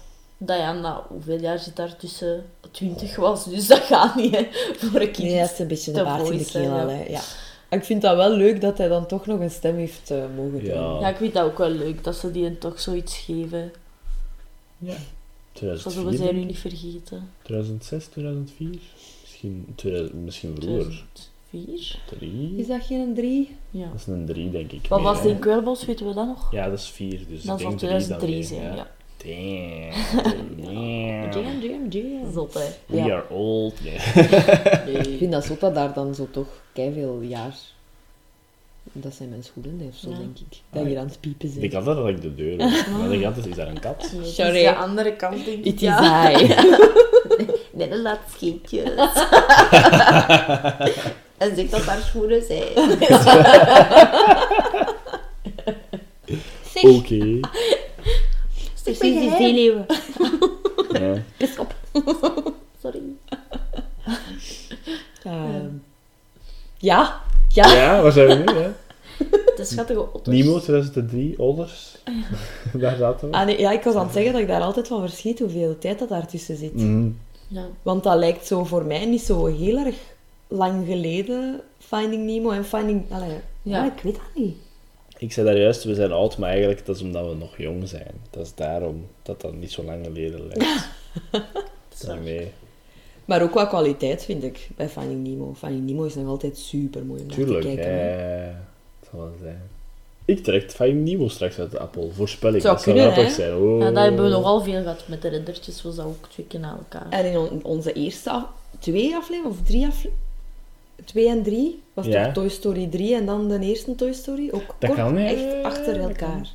Diana, 0.46 1.04
hoeveel 1.08 1.40
jaar 1.40 1.58
zit 1.58 1.76
daar 1.76 1.96
tussen? 1.96 2.44
20 2.70 3.16
was, 3.16 3.44
dus 3.44 3.66
dat 3.66 3.78
gaat 3.80 4.14
niet, 4.16 4.36
hè. 4.36 4.46
Voor 4.76 5.00
een 5.00 5.10
kind. 5.12 5.28
Nee, 5.28 5.40
dat 5.40 5.50
is 5.52 5.58
een 5.58 5.66
beetje 5.66 5.92
de 5.92 6.02
baard 6.02 6.28
in 6.30 6.38
de 6.38 6.44
keel 6.44 6.70
al, 6.70 6.88
ja. 6.88 6.94
hè. 6.96 7.04
Ja. 7.04 7.20
Maar 7.68 7.78
Ik 7.78 7.84
vind 7.84 8.02
dat 8.02 8.16
wel 8.16 8.30
leuk 8.30 8.60
dat 8.60 8.78
hij 8.78 8.88
dan 8.88 9.06
toch 9.06 9.26
nog 9.26 9.40
een 9.40 9.50
stem 9.50 9.76
heeft 9.76 10.10
eh, 10.10 10.24
mogen 10.36 10.64
Ja. 10.64 10.74
doen. 10.74 11.00
Ja, 11.00 11.08
ik 11.08 11.16
vind 11.16 11.32
dat 11.34 11.44
ook 11.44 11.58
wel 11.58 11.70
leuk, 11.70 12.04
dat 12.04 12.16
ze 12.16 12.30
die 12.30 12.58
toch 12.58 12.80
zoiets 12.80 13.16
geven. 13.18 13.72
Ja. 14.78 14.94
Zo 15.52 15.58
zullen 15.58 15.78
2004, 15.78 16.16
zij 16.18 16.26
nu 16.26 16.32
denk 16.32 16.42
ik. 16.42 16.46
niet 16.46 16.58
vergeten. 16.58 17.30
2006, 17.42 18.06
2004? 18.06 18.78
Misschien, 19.22 19.72
2000, 19.74 20.24
misschien 20.24 20.54
vroeger. 20.60 21.04
2004? 21.50 21.98
3? 22.18 22.54
Is 22.56 22.66
dat 22.66 22.82
geen 22.82 23.14
drie? 23.14 23.56
Ja. 23.70 23.86
Dat 23.90 24.00
is 24.00 24.06
een 24.06 24.26
3, 24.26 24.50
denk 24.50 24.72
ik. 24.72 24.86
Wat 24.88 25.00
meer, 25.02 25.12
was 25.12 25.24
in 25.24 25.38
Kwelbos, 25.38 25.84
weten 25.84 26.06
we 26.06 26.14
dat 26.14 26.26
nog? 26.26 26.52
Ja, 26.52 26.68
dat 26.68 26.78
is 26.78 26.88
4, 26.88 27.08
dus 27.28 27.42
Dat 27.42 27.60
ik 27.60 27.66
zal 27.66 27.76
denk 27.76 27.78
3 27.78 27.90
dan 27.90 27.98
2003 28.18 28.34
weer, 28.34 28.44
zijn, 28.44 28.76
ja. 28.76 28.90
Damn. 29.24 29.92
Jam, 31.32 31.60
jam, 31.60 31.88
jam. 31.88 32.32
Zot, 32.32 32.54
hè. 32.54 32.60
We 32.86 32.96
Ja. 32.96 33.04
are 33.04 33.28
old. 33.28 33.74
Nee. 33.84 33.94
Ik 34.98 35.18
vind 35.18 35.32
dat 35.32 35.44
zot 35.44 35.60
dat 35.60 35.74
daar 35.74 35.92
dan 35.94 36.14
zo 36.14 36.28
toch 36.30 36.46
veel 36.74 37.20
jaar... 37.20 37.54
Dat 38.92 39.14
zijn 39.14 39.28
mijn 39.28 39.42
schoenen 39.44 39.86
of 39.92 39.96
zo, 39.96 40.10
Ja. 40.10 40.16
denk 40.16 40.38
ik. 40.38 40.58
Dat 40.70 40.82
Ah, 40.84 40.88
je 40.90 40.98
aan 40.98 41.06
het 41.06 41.20
piepen 41.20 41.48
Ik 41.48 41.54
bent. 41.58 41.70
denk 41.70 41.74
altijd 41.86 41.96
dat 41.96 42.08
ik 42.08 42.22
de 42.22 42.34
deur 42.34 42.56
was. 42.56 42.86
Maar 42.86 43.12
ik 43.12 43.24
altijd, 43.24 43.46
is 43.46 43.54
daar 43.54 43.68
een 43.68 43.80
kat? 43.80 44.10
Het 44.10 44.26
is 44.26 44.34
Sorry. 44.34 44.62
de 44.62 44.74
andere 44.74 45.12
kant, 45.16 45.44
denk 45.44 45.58
ik. 45.58 45.64
Het 45.64 45.74
is 45.74 45.80
ja. 45.80 46.02
hij. 46.22 46.46
Net 47.72 47.90
een 47.90 48.02
laat 48.02 48.18
scheepjes. 48.34 48.82
en 51.38 51.56
zeg 51.56 51.68
dat 51.68 51.84
daar 51.84 52.00
schoenen 52.02 52.42
zijn. 52.42 52.68
Zeg, 56.74 56.82
Oké. 56.84 57.40
Precies 59.02 59.20
die 59.20 59.36
zeeleeuwen. 59.36 59.86
Ja. 60.92 61.22
Pas 61.38 61.58
op. 61.58 61.74
Sorry. 62.82 63.00
Ehm, 65.24 65.66
ja. 66.78 67.20
Ja. 67.48 67.72
ja, 67.72 68.02
waar 68.02 68.12
zijn 68.12 68.28
we 68.28 68.34
nu? 68.52 68.58
Hè? 68.58 68.70
De 69.56 69.64
schattige 69.64 70.12
otters. 70.12 70.36
Nemo 70.36 70.58
2003, 70.58 71.38
Olders. 71.38 71.98
daar 72.72 72.96
zaten 72.96 73.30
we. 73.30 73.36
Ah, 73.36 73.46
nee, 73.46 73.58
ja, 73.58 73.70
ik 73.70 73.82
was 73.82 73.94
aan 73.94 74.04
het 74.04 74.12
zeggen 74.12 74.32
dat 74.32 74.40
ik 74.40 74.48
daar 74.48 74.60
altijd 74.60 74.88
van 74.88 75.00
verschiet 75.00 75.38
hoeveel 75.38 75.78
tijd 75.78 75.98
dat 75.98 76.08
daartussen 76.08 76.56
zit. 76.56 76.74
Mhm. 76.74 77.08
Ja. 77.48 77.66
Want 77.82 78.02
dat 78.02 78.18
lijkt 78.18 78.46
zo 78.46 78.64
voor 78.64 78.84
mij 78.84 79.04
niet 79.04 79.22
zo 79.22 79.46
heel 79.46 79.78
erg 79.78 79.96
lang 80.48 80.86
geleden, 80.86 81.60
Finding 81.78 82.24
Nemo 82.24 82.50
en 82.50 82.64
Finding... 82.64 83.04
Allee, 83.10 83.28
ja. 83.28 83.38
Ja. 83.62 83.84
ik 83.84 84.02
weet 84.02 84.14
dat 84.14 84.42
niet. 84.42 84.56
Ik 85.22 85.32
zei 85.32 85.46
daar 85.46 85.58
juist, 85.58 85.84
we 85.84 85.94
zijn 85.94 86.12
oud, 86.12 86.38
maar 86.38 86.48
eigenlijk 86.50 86.86
dat 86.86 86.96
is 86.96 87.02
omdat 87.02 87.28
we 87.28 87.34
nog 87.34 87.56
jong 87.58 87.88
zijn. 87.88 88.10
Dat 88.30 88.46
is 88.46 88.54
daarom 88.54 89.06
dat 89.22 89.40
dat 89.40 89.54
niet 89.54 89.72
zo 89.72 89.82
lang 89.82 90.04
geleden 90.04 90.46
lijkt. 90.46 90.88
Daarmee. 92.06 92.48
Maar 93.24 93.42
ook 93.42 93.50
qua 93.50 93.64
kwaliteit 93.66 94.24
vind 94.24 94.42
ik 94.42 94.68
bij 94.76 94.88
Finding 94.88 95.26
Nemo. 95.26 95.54
Finding 95.54 95.86
Nemo 95.86 96.04
is 96.04 96.14
nog 96.14 96.26
altijd 96.28 96.58
super 96.58 97.04
mooi 97.04 97.20
om 97.20 97.26
naar 97.26 97.36
Tuurlijk, 97.36 97.60
te 97.60 97.66
kijken. 97.66 97.92
ja, 97.92 97.98
hè. 97.98 98.36
ja, 98.36 98.44
ja. 98.44 98.64
Het 99.00 99.08
zal 99.10 99.20
wel 99.20 99.32
zijn. 99.42 99.62
Ik 100.24 100.42
trek 100.44 100.70
Finding 100.70 101.08
Nemo 101.08 101.28
straks 101.28 101.58
uit 101.58 101.70
de 101.70 101.78
appel. 101.78 102.10
Voorspelling, 102.14 102.62
Zou 102.62 102.74
dat 102.74 102.82
zou 102.82 102.96
kunnen, 102.96 103.12
grappig 103.12 103.36
hè? 103.36 103.42
zijn. 103.42 103.56
Oh. 103.56 103.78
Ja, 103.80 103.90
dat 103.90 104.02
hebben 104.04 104.24
we 104.24 104.30
nogal 104.30 104.60
veel 104.62 104.82
gehad 104.82 105.04
met 105.08 105.22
de 105.22 105.28
riddertjes, 105.28 105.82
was 105.82 105.96
dat 105.96 106.06
ook 106.06 106.28
twee 106.28 106.46
keer 106.46 106.60
na 106.60 106.70
elkaar. 106.78 107.06
En 107.10 107.24
in 107.24 107.38
on- 107.38 107.60
onze 107.64 107.92
eerste 107.92 108.30
af- 108.30 108.46
twee 108.78 109.14
afleveringen, 109.14 109.50
of 109.58 109.62
drie 109.66 109.86
afleveringen, 109.86 110.21
twee 111.04 111.28
en 111.28 111.42
drie, 111.42 111.82
was 111.94 112.06
Ja. 112.06 112.24
toch 112.24 112.32
Toy 112.32 112.48
Story 112.48 112.86
3 112.86 113.14
en 113.14 113.26
dan 113.26 113.48
de 113.48 113.58
eerste 113.60 113.94
Toy 113.94 114.12
Story? 114.12 114.48
Ook 114.52 114.66
Dat 114.78 114.90
kort, 114.90 114.94
kan, 114.94 115.18
ja. 115.18 115.24
echt 115.26 115.62
achter 115.62 115.98
Dat 115.98 116.08
elkaar. 116.08 116.50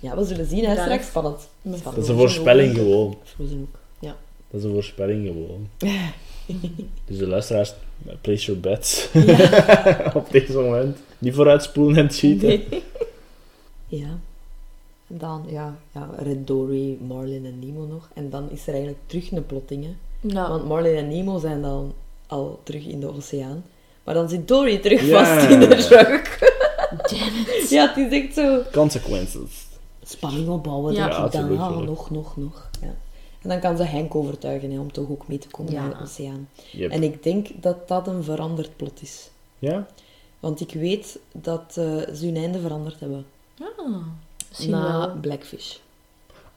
Ja, 0.00 0.16
we 0.16 0.24
zullen 0.24 0.46
zien, 0.46 0.64
hè, 0.64 0.72
straks. 0.76 1.02
is- 1.02 1.06
Spannend. 1.08 1.40
Spannend. 1.60 1.84
Dat 1.84 1.96
is 2.04 2.08
een 2.08 2.16
voorspelling 2.16 2.70
ook. 2.70 2.76
gewoon. 2.76 3.16
Frozen 3.24 3.60
ook, 3.72 3.78
ja. 3.98 4.16
Dat 4.50 4.60
is 4.60 4.66
een 4.66 4.72
voorspelling 4.72 5.26
gewoon. 5.26 5.68
dus 7.06 7.18
de 7.18 7.26
luisteraars, 7.26 7.74
place 8.20 8.44
your 8.46 8.60
bets 8.60 9.08
op 10.14 10.26
deze 10.30 10.52
moment. 10.52 10.98
Niet 11.18 11.34
vooruitspoelen 11.34 11.96
en 11.96 12.10
cheaten. 12.10 12.60
Ja. 13.86 14.18
En 15.08 15.18
dan, 15.18 15.44
ja, 15.48 15.76
ja, 15.94 16.10
Red 16.18 16.46
Dory, 16.46 16.96
Marlin 17.06 17.46
en 17.46 17.58
Nemo 17.58 17.86
nog. 17.86 18.08
En 18.14 18.30
dan 18.30 18.50
is 18.50 18.62
er 18.66 18.72
eigenlijk 18.72 19.02
terug 19.06 19.30
een 19.32 19.46
plotting, 19.46 19.84
hè. 19.84 19.90
Ja. 20.20 20.48
Want 20.48 20.66
Marlin 20.66 20.96
en 20.96 21.08
Nemo 21.08 21.38
zijn 21.38 21.62
dan 21.62 21.92
al 22.26 22.60
terug 22.62 22.86
in 22.86 23.00
de 23.00 23.14
oceaan. 23.14 23.64
Maar 24.04 24.14
dan 24.14 24.28
zit 24.28 24.48
Dory 24.48 24.78
terug 24.78 25.08
vast 25.10 25.48
in 25.50 25.60
de. 25.60 25.66
Damn 25.68 27.36
it. 27.36 27.68
Ja, 27.70 27.88
het 27.94 28.12
is 28.12 28.22
echt 28.22 28.34
zo... 28.34 28.62
Consequences. 28.72 29.66
Spanning 30.04 30.48
opbouwen, 30.48 30.92
Ja. 30.94 30.98
denk 31.06 31.12
Ja, 31.18 31.24
ik 31.26 31.32
dan. 31.32 31.40
tuurlijk, 31.40 31.60
Ah, 31.60 31.68
tuurlijk. 31.68 31.88
nog, 31.88 32.10
nog, 32.10 32.36
nog. 32.36 32.70
Ja. 32.80 32.94
En 33.42 33.48
dan 33.48 33.60
kan 33.60 33.76
ze 33.76 33.82
Henk 33.82 34.14
overtuigen 34.14 34.70
hè, 34.70 34.78
om 34.78 34.92
toch 34.92 35.10
ook 35.10 35.28
mee 35.28 35.38
te 35.38 35.48
komen 35.48 35.72
Ja. 35.72 35.80
naar 35.80 35.90
de 35.98 36.02
oceaan. 36.02 36.48
Yep. 36.72 36.90
En 36.90 37.02
ik 37.02 37.22
denk 37.22 37.48
dat 37.62 37.88
dat 37.88 38.06
een 38.06 38.24
veranderd 38.24 38.76
plot 38.76 39.02
is. 39.02 39.30
Ja? 39.58 39.86
Want 40.40 40.60
ik 40.60 40.72
weet 40.72 41.18
dat 41.32 41.62
eh, 41.76 41.84
ze 42.14 42.24
hun 42.24 42.36
einde 42.36 42.60
veranderd 42.60 43.00
hebben. 43.00 43.24
Ah, 43.60 43.96
misschien 44.48 44.70
na 44.70 44.98
wel. 44.98 45.16
Blackfish. 45.20 45.76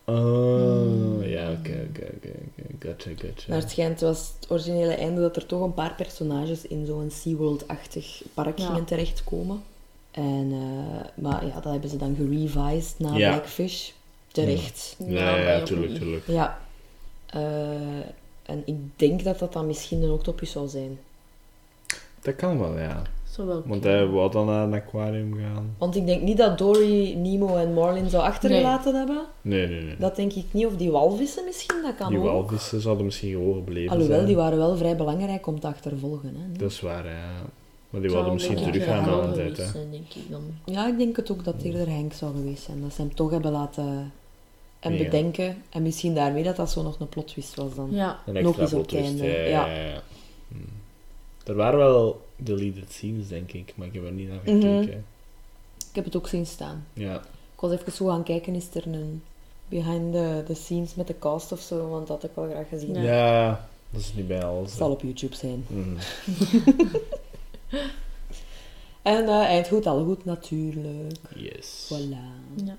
Oh, 0.06 1.28
ja, 1.28 1.52
oké, 1.52 1.88
oké, 1.90 2.06
oké. 2.16 2.32
Gotcha, 2.80 3.10
gotcha. 3.10 3.44
Maar 3.50 3.58
het 3.60 3.70
schijnt, 3.72 4.00
was 4.02 4.34
het 4.40 4.52
originele 4.52 4.94
einde 4.94 5.22
dat 5.22 5.36
er 5.36 5.46
toch 5.46 5.62
een 5.62 5.74
paar 5.74 5.94
personages 5.96 6.68
in 6.68 6.86
zo'n 6.86 7.12
SeaWorld-achtig 7.12 8.22
park 8.34 8.58
Ja. 8.60 8.66
gingen 8.66 8.86
terechtkomen. 8.86 9.64
En, 10.12 10.50
eh, 10.52 11.24
maar 11.24 11.46
ja, 11.46 11.54
dat 11.54 11.72
hebben 11.72 11.90
ze 11.90 11.98
dan 11.98 12.16
gerevised 12.16 13.00
na 13.00 13.16
Ja. 13.18 13.30
Blackfish. 13.30 13.90
Terecht. 14.32 14.96
Ja, 15.08 15.08
ja, 15.08 15.38
ja, 15.38 15.58
maar 15.58 15.64
tuurlijk, 15.66 15.92
niet. 15.92 16.02
tuurlijk. 16.02 16.28
Ja. 16.28 16.60
Eh, 17.26 18.00
en 18.44 18.62
ik 18.66 18.76
denk 18.96 19.24
dat 19.24 19.40
dat 19.40 19.54
dan 19.54 19.66
misschien 19.68 20.02
een 20.02 20.12
octopus 20.12 20.52
zou 20.52 20.68
zijn. 20.68 21.00
Dat 22.22 22.36
kan 22.36 22.60
wel, 22.60 22.80
ja. 22.80 23.02
Zou 23.36 23.48
wel 23.48 23.64
Want 23.66 23.84
hij 23.84 24.08
wou 24.08 24.32
dan 24.32 24.46
naar 24.46 24.64
een 24.64 24.74
aquarium 24.74 25.34
gaan. 25.34 25.76
Want 25.78 25.96
ik 25.96 26.06
denk 26.06 26.22
niet 26.22 26.38
dat 26.38 26.58
Dory, 26.58 27.14
Nemo 27.14 27.56
en 27.56 27.74
Marlin 27.74 28.10
zou 28.10 28.24
achtergelaten 28.24 28.96
hebben. 28.96 29.22
Nee, 29.42 29.68
nee, 29.68 29.82
nee. 29.82 29.96
Dat 30.00 30.16
denk 30.16 30.34
ik 30.34 30.46
niet. 30.52 30.66
Of 30.66 30.76
die 30.76 30.92
walvissen 30.92 31.44
misschien, 31.46 31.82
dat 31.82 31.96
kan 31.96 32.10
die 32.10 32.18
ook. 32.18 32.24
walvissen 32.26 32.82
zouden 32.82 33.06
misschien 33.06 33.32
gewoon 33.32 33.56
gebleven 33.56 33.92
Alhoewel, 33.92 34.16
zijn. 34.16 34.28
die 34.28 34.36
waren 34.36 34.58
wel 34.58 34.78
vrij 34.78 34.96
belangrijk 34.96 35.48
om 35.48 35.60
te 35.60 35.68
achtervolgen. 35.68 36.36
Hè. 36.36 36.58
Dat 36.58 36.72
is 36.72 36.82
waar, 36.82 37.06
ja. 37.06 37.32
Maar 37.90 38.02
die 38.02 38.12
wilden 38.12 38.34
misschien 38.34 38.56
teruggaan 38.56 39.04
een 39.10 39.18
na 39.18 39.24
een 39.24 39.34
tijd, 39.34 39.48
hè. 39.48 39.54
geweest 39.54 39.72
zijn, 39.72 39.92
denk 39.92 40.14
ik 40.14 40.32
dan. 40.32 40.44
Ja, 40.66 40.88
ik 40.88 40.98
denk 40.98 41.16
het 41.16 41.32
ook 41.32 41.44
dat 41.44 41.54
het 41.54 41.64
eerder 41.64 41.88
Henk 41.88 42.14
zou 42.14 42.36
geweest 42.36 42.64
zijn. 42.64 42.82
Dat 42.82 42.94
ze 42.94 43.02
hem 43.02 43.16
toch 43.16 43.32
hebben 43.32 43.52
laten 43.52 44.12
en 44.80 44.94
Ja. 44.94 45.04
bedenken. 45.04 45.58
En 45.70 45.82
misschien 45.82 46.16
daarmee 46.16 46.44
dat 46.44 46.56
dat 46.56 46.72
zo 46.72 46.84
nog 46.84 47.00
een 47.00 47.10
plotwist 47.10 47.56
was 47.56 47.76
dan. 47.76 47.88
Ja. 47.92 48.20
Een 48.26 48.44
Nog 48.44 48.60
eens 48.60 48.74
op 48.74 48.82
het 48.82 48.96
einde, 48.96 49.26
ja, 49.26 49.34
ja. 49.34 49.66
ja, 49.68 49.82
ja. 49.84 50.02
Hm. 50.48 50.56
Er 51.50 51.56
waren 51.56 51.80
wel 51.80 52.25
deleted 52.36 52.92
scenes, 52.92 53.28
denk 53.28 53.52
ik, 53.52 53.74
maar 53.76 53.88
ik 53.88 53.94
heb 53.94 54.04
er 54.06 54.12
niet 54.12 54.28
naar 54.30 54.40
Mhm. 54.46 54.62
gekeken. 54.62 55.06
Ik 55.90 55.96
heb 55.96 56.06
het 56.06 56.16
ook 56.16 56.28
zien 56.28 56.46
staan. 56.46 56.86
Ja. 56.94 57.16
Ik 57.54 57.60
was 57.62 57.72
even 57.72 57.92
zo 57.92 58.08
gaan 58.08 58.24
kijken, 58.24 58.56
is 58.56 58.68
er 58.74 58.88
een 58.88 59.24
behind 59.70 60.14
the, 60.14 60.44
the 60.46 60.54
scenes 60.54 60.96
met 60.96 61.08
de 61.08 61.20
cast 61.20 61.52
of 61.52 61.60
zo, 61.62 61.90
want 61.90 62.08
dat 62.08 62.22
had 62.22 62.30
ik 62.30 62.36
wel 62.36 62.50
graag 62.50 62.68
gezien. 62.70 62.94
Ja. 62.94 63.02
Ja. 63.04 63.68
dat 63.90 64.02
is 64.02 64.14
niet 64.14 64.28
bij 64.28 64.44
alles. 64.44 64.70
Het 64.70 64.78
zal 64.78 64.92
op 64.92 65.02
YouTube 65.02 65.36
zijn. 65.36 65.66
Mhm. 65.70 65.96
En 69.02 69.28
eh 69.28 69.44
eind 69.46 69.68
goed, 69.68 69.86
al 69.86 70.04
goed 70.06 70.26
natuurlijk. 70.26 71.18
Yes. 71.36 71.92
Voilà. 71.94 72.64
ja. 72.66 72.76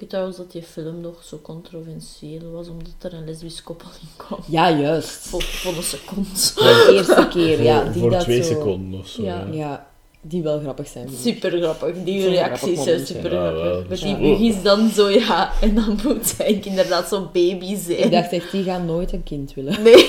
Ik 0.00 0.06
weet 0.06 0.14
trouwens 0.14 0.38
dat 0.38 0.52
die 0.52 0.62
film 0.62 1.00
nog 1.00 1.24
zo 1.24 1.38
controversieel 1.42 2.50
was, 2.52 2.68
omdat 2.68 3.12
er 3.12 3.12
een 3.12 3.24
lesbisch 3.24 3.62
koppel 3.62 3.88
in 4.00 4.08
kwam. 4.16 4.38
Ja, 4.46 4.70
juist. 4.70 5.10
Voor, 5.10 5.42
voor 5.42 5.76
een 5.76 5.82
seconde. 5.82 6.28
De 6.54 6.92
eerste 6.92 7.28
keer, 7.28 7.62
ja. 7.62 7.82
voor 7.82 7.92
Die 7.92 8.00
voor 8.00 8.10
dat 8.10 8.20
twee 8.20 8.42
zo... 8.42 8.48
seconden 8.48 9.00
of 9.00 9.08
zo. 9.08 9.22
Ja. 9.22 9.46
Ja. 9.50 9.56
Ja, 9.56 9.86
die 10.20 10.42
wel 10.42 10.60
grappig 10.60 10.88
zijn. 10.88 11.08
Super 11.22 11.50
grappig, 11.50 11.94
die 12.04 12.28
reacties 12.28 12.60
grappig 12.60 12.82
zijn 12.82 13.06
super 13.06 13.30
grappig. 13.30 13.88
Maar 13.88 13.98
die 13.98 14.08
Ja. 14.08 14.18
Bug 14.18 14.38
is 14.38 14.62
dan 14.62 14.90
zo, 14.90 15.08
ja, 15.08 15.52
en 15.60 15.74
dan 15.74 15.98
moet 16.04 16.36
hij 16.36 16.60
inderdaad 16.62 17.08
zo'n 17.08 17.28
baby 17.32 17.76
zijn. 17.76 18.04
Ik 18.04 18.10
dacht 18.10 18.32
echt, 18.32 18.50
die 18.50 18.62
gaan 18.62 18.86
nooit 18.86 19.12
een 19.12 19.22
kind 19.22 19.54
willen. 19.54 19.82
Nee. 19.82 20.08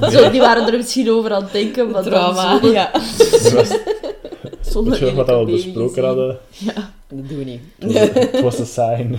Zo, 0.12 0.30
die 0.30 0.40
waren 0.40 0.66
er 0.66 0.76
misschien 0.76 1.10
over 1.10 1.32
aan 1.32 1.42
het 1.42 1.52
denken, 1.52 1.90
maar 1.90 2.02
Trauma, 2.02 2.58
dan 2.58 2.70
ja. 2.70 2.90
Zonder 4.60 4.90
Weet 5.00 5.08
je 5.10 5.14
wat 5.14 5.26
we 5.26 5.44
besproken 5.52 5.88
gezien. 5.88 6.04
hadden? 6.04 6.38
Ja. 6.50 6.72
Dat 7.08 7.28
doen 7.28 7.38
we 7.38 7.44
niet. 7.44 7.60
Het 8.14 8.40
was- 8.40 8.58
een 8.58 8.66
sign. 8.66 9.16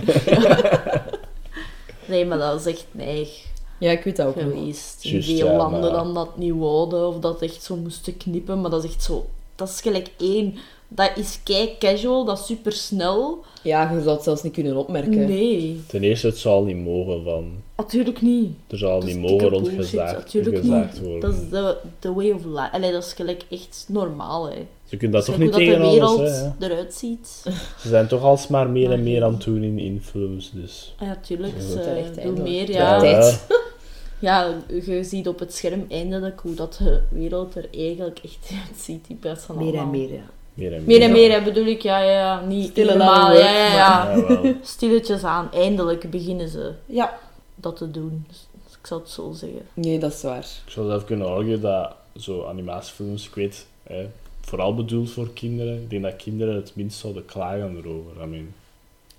Nee, 2.06 2.24
maar 2.26 2.38
dat 2.38 2.52
was 2.52 2.66
echt 2.66 2.86
neig 2.90 3.44
Ja, 3.78 3.90
ik 3.90 4.04
weet 4.04 4.16
dat 4.16 4.26
ook 4.26 4.40
geweest. 4.40 5.04
In 5.04 5.10
Juist, 5.10 5.28
veel 5.28 5.46
ja, 5.46 5.56
landen 5.56 5.80
maar- 5.80 5.90
dan 5.90 6.14
dat 6.14 6.36
niet 6.38 6.54
wouden, 6.54 7.08
of 7.08 7.18
dat 7.18 7.42
echt 7.42 7.62
zo 7.62 7.76
moesten 7.76 8.16
knippen, 8.16 8.60
maar 8.60 8.70
dat 8.70 8.84
is 8.84 8.90
echt 8.90 9.02
zo... 9.02 9.26
Dat 9.54 9.68
is 9.68 9.80
gelijk 9.80 10.10
één. 10.18 10.54
Dat 10.88 11.10
is 11.16 11.40
kei 11.44 11.76
casual, 11.78 12.24
dat 12.24 12.38
is 12.38 12.46
super 12.46 12.72
snel. 12.72 13.44
Ja, 13.62 13.90
je 13.92 14.00
zou 14.02 14.14
het 14.14 14.24
zelfs 14.24 14.42
niet 14.42 14.52
kunnen 14.52 14.76
opmerken. 14.76 15.10
Nee, 15.26 15.80
Ten 15.86 16.02
eerste, 16.02 16.26
het 16.26 16.38
zal 16.38 16.64
niet 16.64 16.76
mogen 16.84 17.24
van... 17.24 17.52
natuurlijk 17.76 18.20
niet. 18.22 18.50
Er 18.68 18.78
zal 18.78 19.00
Dat 19.00 19.08
is 19.08 19.14
niet 19.14 19.30
mogen 19.30 19.48
rondgezaagd 19.48 20.16
Natuurlijk 20.16 20.56
gezaagd 20.56 20.92
niet. 20.92 21.02
worden. 21.02 21.20
Dat 21.30 21.40
is 21.40 21.48
de, 21.50 21.76
the 21.98 22.14
way 22.14 22.30
of 22.30 22.44
life. 22.44 22.72
Allee, 22.72 22.92
dat 22.92 23.04
is 23.04 23.12
gelijk 23.12 23.42
echt 23.50 23.84
normaal, 23.88 24.50
hè. 24.50 24.66
Ze 24.90 24.96
kunnen 24.96 25.16
dat 25.16 25.24
toch 25.24 25.38
niet 25.38 25.50
hoe 25.50 25.58
tegen 25.58 25.80
dat 25.80 25.92
de 25.92 26.00
alles, 26.00 26.18
wereld 26.18 26.30
hè? 26.30 26.66
ja. 26.66 26.72
eruit 26.72 26.94
ziet. 26.94 27.42
Ze 27.80 27.88
zijn 27.88 28.08
toch 28.08 28.22
alsmaar 28.22 28.68
meer 28.68 28.92
en 28.92 29.02
meer 29.02 29.24
aan 29.24 29.32
het 29.32 29.42
doen 29.42 29.62
in, 29.62 29.78
in 29.78 30.02
films, 30.04 30.50
dus... 30.54 30.94
Ah 30.98 31.06
ja, 31.08 31.16
tuurlijk. 31.22 31.52
Ja, 31.56 31.60
Ze 31.60 31.74
doen 31.74 31.84
eindelijk. 32.24 32.42
meer, 32.42 32.70
Ja. 32.70 33.02
ja. 34.18 34.54
Je 34.68 35.04
ziet 35.04 35.28
op 35.28 35.38
het 35.38 35.54
scherm 35.54 35.84
eindelijk 35.88 36.40
hoe 36.40 36.54
dat 36.54 36.76
de 36.78 37.00
wereld 37.08 37.54
er 37.54 37.68
eigenlijk 37.74 38.18
echt 38.24 38.50
uitziet 38.68 39.20
plaats 39.20 39.44
van 39.44 39.56
Meer 39.56 39.74
en 39.74 39.90
meer, 39.90 40.12
ja. 40.12 40.22
Meer 40.54 40.72
en 40.72 40.84
Meer 40.84 41.02
en 41.02 41.12
meer, 41.12 41.32
hè, 41.32 41.42
bedoel 41.42 41.66
ik, 41.66 41.82
ja, 41.82 42.02
ja, 42.02 42.10
ja. 42.12 42.40
Niet 42.46 42.68
Stille 42.70 42.92
helemaal, 42.92 43.26
aan 43.26 43.38
ja, 43.38 43.66
ja, 43.66 44.14
ja. 44.16 44.54
Stilletjes 44.62 45.24
aan. 45.24 45.48
Eindelijk 45.52 46.10
beginnen 46.10 46.48
ze 46.48 46.72
Ja. 46.86 47.18
dat 47.54 47.76
te 47.76 47.90
doen. 47.90 48.24
Dus 48.28 48.46
ik 48.80 48.86
zou 48.86 49.00
het 49.00 49.10
zo 49.10 49.32
zeggen. 49.34 49.62
Nee, 49.74 49.98
dat 49.98 50.12
is 50.12 50.22
waar. 50.22 50.46
Ik 50.66 50.72
zou 50.72 50.86
zelf 50.86 51.04
kunnen 51.04 51.26
arguen 51.28 51.60
dat 51.60 51.92
zo 52.16 52.44
animatiefilms, 52.44 53.26
ik 53.26 53.34
weet, 53.34 53.66
hè, 53.82 54.06
vooral 54.50 54.74
bedoeld 54.74 55.10
voor 55.10 55.32
kinderen. 55.32 55.74
Ik 55.82 55.90
denk 55.90 56.02
dat 56.02 56.16
kinderen 56.16 56.54
het 56.54 56.72
minst 56.74 56.98
zouden 56.98 57.24
klagen 57.24 57.76
erover. 57.76 58.22
I 58.22 58.26
mean, 58.26 58.54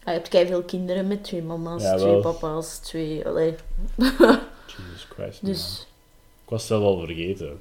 Je 0.06 0.12
hebt 0.12 0.30
veel 0.30 0.62
kinderen 0.62 1.08
met 1.08 1.24
twee 1.24 1.42
mama's, 1.42 1.82
Ja, 1.84 1.96
twee 1.98 2.20
papa's, 2.20 2.78
twee... 2.78 3.28
Allee. 3.28 3.56
Jesus 3.98 5.08
Christ. 5.10 5.42
man. 5.42 5.52
Dus... 5.52 5.88
Ik 6.44 6.50
was 6.50 6.60
het 6.60 6.70
zelf 6.70 6.84
al 6.84 7.00
vergeten. 7.00 7.60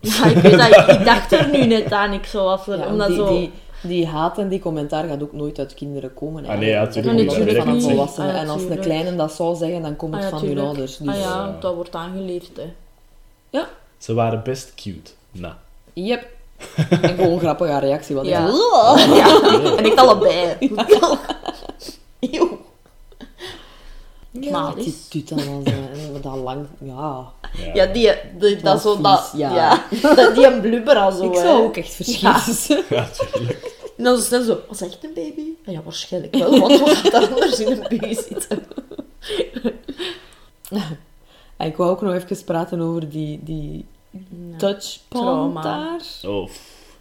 Ja, 0.00 0.24
ik 0.26 0.36
weet 0.36 0.58
dat. 0.58 0.68
Ik, 0.68 0.98
ik 0.98 1.04
dacht 1.04 1.32
er 1.32 1.50
nu 1.50 1.66
net 1.66 1.92
aan. 1.92 2.12
Ik 2.12 2.24
zo 2.24 2.46
af, 2.46 2.66
Ja, 2.66 2.86
omdat 2.86 3.06
die, 3.08 3.16
zo... 3.16 3.28
die, 3.28 3.50
die 3.82 4.06
haat 4.06 4.38
en 4.38 4.48
die 4.48 4.60
commentaar 4.60 5.08
gaat 5.08 5.22
ook 5.22 5.32
nooit 5.32 5.58
uit 5.58 5.74
kinderen 5.74 6.14
komen. 6.14 6.46
Ah, 6.46 6.58
nee, 6.58 6.68
ja, 6.68 6.76
eigenlijk. 6.76 7.06
tuurlijk 7.06 7.28
Dat 7.28 7.36
niet. 7.38 7.46
Natuurlijk 7.46 7.64
van 7.66 7.74
een 7.74 7.82
volwassene. 7.82 8.26
Ah, 8.26 8.32
ja, 8.34 8.40
en 8.40 8.48
als 8.48 8.60
een 8.62 8.66
tuurlijk. 8.66 8.86
kleine 8.88 9.16
dat 9.16 9.32
zou 9.32 9.56
zeggen, 9.56 9.82
dan 9.82 9.96
komt 9.96 10.14
het 10.14 10.24
Ah, 10.24 10.30
ja, 10.30 10.38
van 10.38 10.48
hun 10.48 10.58
ouders. 10.58 10.96
Dus, 10.96 11.08
Ah 11.08 11.14
ja, 11.14 11.20
Ja. 11.22 11.56
dat 11.60 11.74
wordt 11.74 11.94
aangeleerd, 11.94 12.50
hè. 12.56 13.60
Ze 13.98 14.14
waren 14.14 14.42
best 14.42 14.74
cute. 14.74 15.10
Nou. 15.30 15.54
Yep. 15.92 16.26
En 17.02 17.14
gewoon 17.16 17.38
grappig 17.38 17.68
haar 17.68 17.84
reactie. 17.84 18.14
Want 18.14 18.26
Ja. 18.26 18.46
ik 18.46 18.54
zo, 18.54 19.14
Ja, 19.14 19.40
en 19.78 19.84
ik 19.84 19.94
allebei. 19.98 20.56
Eeuw. 22.20 22.58
Ja, 24.30 24.50
Maar 24.50 24.76
het 24.76 24.86
is- 24.86 25.08
doet 25.08 25.28
dan 25.28 25.38
wel 25.38 25.62
zo. 25.64 25.70
en 25.70 26.22
Dat 26.22 26.36
lang, 26.36 26.66
ja. 26.80 27.24
Ja. 27.52 27.70
Ja, 27.74 27.86
die, 27.86 28.12
die, 28.38 28.54
dat, 28.54 28.62
Dat 28.62 28.80
zo, 28.82 28.94
vies, 28.94 29.02
dat, 29.02 29.30
ja. 29.36 29.54
ja. 29.54 29.84
dat, 30.14 30.34
die 30.34 30.46
een 30.46 30.60
blubber 30.60 30.96
al 30.96 31.12
zo, 31.12 31.24
ik 31.24 31.34
hè. 31.34 31.40
zou 31.40 31.62
ook 31.64 31.76
echt 31.76 31.94
verschieten. 31.94 32.84
Ja, 32.88 33.08
tuurlijk. 33.32 33.78
En 33.96 34.04
dan 34.04 34.16
zo 34.16 34.22
snel 34.22 34.42
zo, 34.42 34.58
was 34.68 34.78
dat 34.78 34.88
echt 34.88 35.04
een 35.04 35.12
baby? 35.14 35.42
Ja, 35.64 35.80
waarschijnlijk 35.82 36.34
wel, 36.36 36.58
want 36.58 36.78
wat 36.80 36.90
gaat 36.90 37.12
daar 37.12 37.28
anders 37.32 37.58
in 37.60 37.70
een 37.70 37.80
baby 37.88 38.14
zitten? 38.14 38.66
En 41.56 41.66
ik 41.66 41.76
wou 41.76 41.90
ook 41.90 42.00
nog 42.02 42.14
even 42.14 42.44
praten 42.44 42.80
over 42.80 43.08
die, 43.08 43.40
die 43.42 43.86
Ja. 44.10 44.56
touchpond 44.58 45.22
Trauma. 45.24 45.62
daar. 45.62 46.00
Oh, 46.30 46.48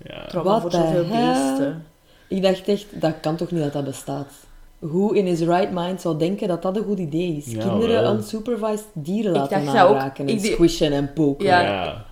ja. 0.04 0.26
Trauma 0.28 0.50
What 0.50 0.62
voor 0.62 0.70
the 0.70 0.78
zoveel 0.78 1.04
beesten. 1.04 1.86
Ik 2.28 2.42
dacht 2.42 2.68
echt, 2.68 2.86
dat 3.02 3.14
kan 3.22 3.36
toch 3.36 3.52
niet 3.52 3.62
dat 3.64 3.74
dat 3.74 3.84
bestaat? 3.84 4.32
Hoe 4.80 5.18
in 5.18 5.26
his 5.26 5.40
right 5.40 5.72
mind 5.72 6.02
zou 6.02 6.18
denken 6.18 6.48
dat 6.48 6.62
dat 6.62 6.78
een 6.78 6.84
goed 6.84 7.00
idee 7.00 7.36
is? 7.46 7.52
Ja, 7.52 7.60
Kinderen 7.68 8.02
wel. 8.02 8.14
unsupervised 8.14 8.86
dieren 8.94 9.32
Ik 9.32 9.38
laten 9.38 9.64
dacht 9.66 9.78
dat 9.78 9.86
ook. 9.88 9.96
aanraken 9.96 10.28
en 10.28 10.34
Ik 10.34 10.42
die- 10.42 10.52
squishen 10.52 10.92
en 10.94 11.14
poken. 11.14 11.46
Ja. 11.46 11.62
Ja. 11.62 12.06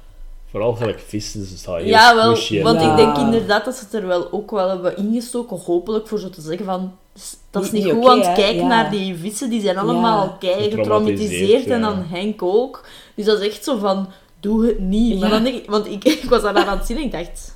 Vooral 0.49 0.73
gelijk 0.73 0.99
vissen, 0.99 1.39
dus 1.39 1.65
heel 1.65 1.79
Ja, 1.85 2.15
wel, 2.15 2.35
squishy 2.35 2.57
en- 2.57 2.63
want 2.63 2.81
Ja. 2.81 2.91
ik 2.91 2.97
denk 2.97 3.17
inderdaad 3.17 3.65
dat 3.65 3.75
ze 3.75 3.83
het 3.83 3.93
er 3.93 4.07
wel 4.07 4.31
ook 4.31 4.51
wel 4.51 4.69
hebben 4.69 4.97
ingestoken, 4.97 5.57
hopelijk, 5.65 6.07
voor 6.07 6.19
zo 6.19 6.29
te 6.29 6.41
zeggen 6.41 6.65
van... 6.65 6.91
s- 7.15 7.35
Dat 7.49 7.63
is 7.63 7.71
Niet- 7.71 7.83
niet 7.83 7.93
niet 7.93 8.03
goed 8.05 8.15
oké, 8.17 8.27
hè? 8.27 8.33
kijken 8.33 8.55
Ja. 8.61 8.67
naar 8.67 8.91
die 8.91 9.15
vissen, 9.15 9.49
die 9.49 9.61
zijn 9.61 9.77
allemaal 9.77 10.23
Ja. 10.23 10.35
kei 10.39 10.53
Getraumatiseerd, 10.53 10.77
getraumatiseerd 10.77 11.65
en 11.67 11.79
ja. 11.79 11.89
dan 11.89 12.03
Henk 12.09 12.43
ook. 12.43 12.85
Dus 13.15 13.25
dat 13.25 13.39
is 13.41 13.47
echt 13.47 13.63
zo 13.63 13.77
van, 13.77 14.07
doe 14.47 14.65
het 14.65 14.79
niet. 14.79 15.19
Maar 15.19 15.29
Ja. 15.29 15.35
dan 15.35 15.43
denk 15.43 15.55
ik, 15.55 15.69
want 15.69 15.87
ik, 15.87 16.03
ik 16.23 16.29
was 16.29 16.41
daar 16.41 16.55
aan 16.55 16.77
het 16.77 16.87
zien 16.87 16.97
en 16.97 17.03
ik 17.03 17.11
dacht... 17.11 17.55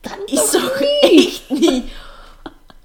Dat 0.00 0.18
is 0.24 0.50
toch 0.50 0.80
echt 1.00 1.42
niet... 1.48 1.84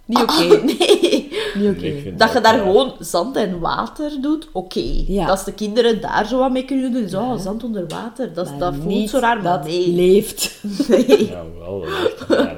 Niet 0.05 0.21
oké. 0.21 0.31
Ah, 0.33 0.63
nee. 0.63 1.31
Niet 1.55 1.75
oké. 1.75 2.15
Dat 2.15 2.33
je 2.33 2.41
daar 2.41 2.55
ja. 2.55 2.61
gewoon 2.61 2.93
zand 2.99 3.35
en 3.35 3.59
water 3.59 4.21
doet, 4.21 4.47
oké. 4.51 5.03
Ja. 5.07 5.25
Dat 5.25 5.45
de 5.45 5.53
kinderen 5.53 6.01
daar 6.01 6.27
zo 6.27 6.39
wat 6.39 6.51
mee 6.51 6.65
kunnen 6.65 6.93
doen. 6.93 7.09
Zo, 7.09 7.21
Ja. 7.21 7.37
zand 7.37 7.63
onder 7.63 7.87
water, 7.87 8.33
dat, 8.33 8.49
Maar 8.49 8.59
dat 8.59 8.73
voelt 8.75 8.85
niet 8.85 9.09
zo 9.09 9.19
raar, 9.19 9.41
maar 9.41 9.57
dat 9.57 9.63
nee. 9.67 9.87
leeft. 9.87 10.61
Nee. 10.89 11.29
Ja, 11.29 11.43
wel, 11.59 11.79
dat 11.79 11.89
is 11.89 12.35
raar, 12.35 12.57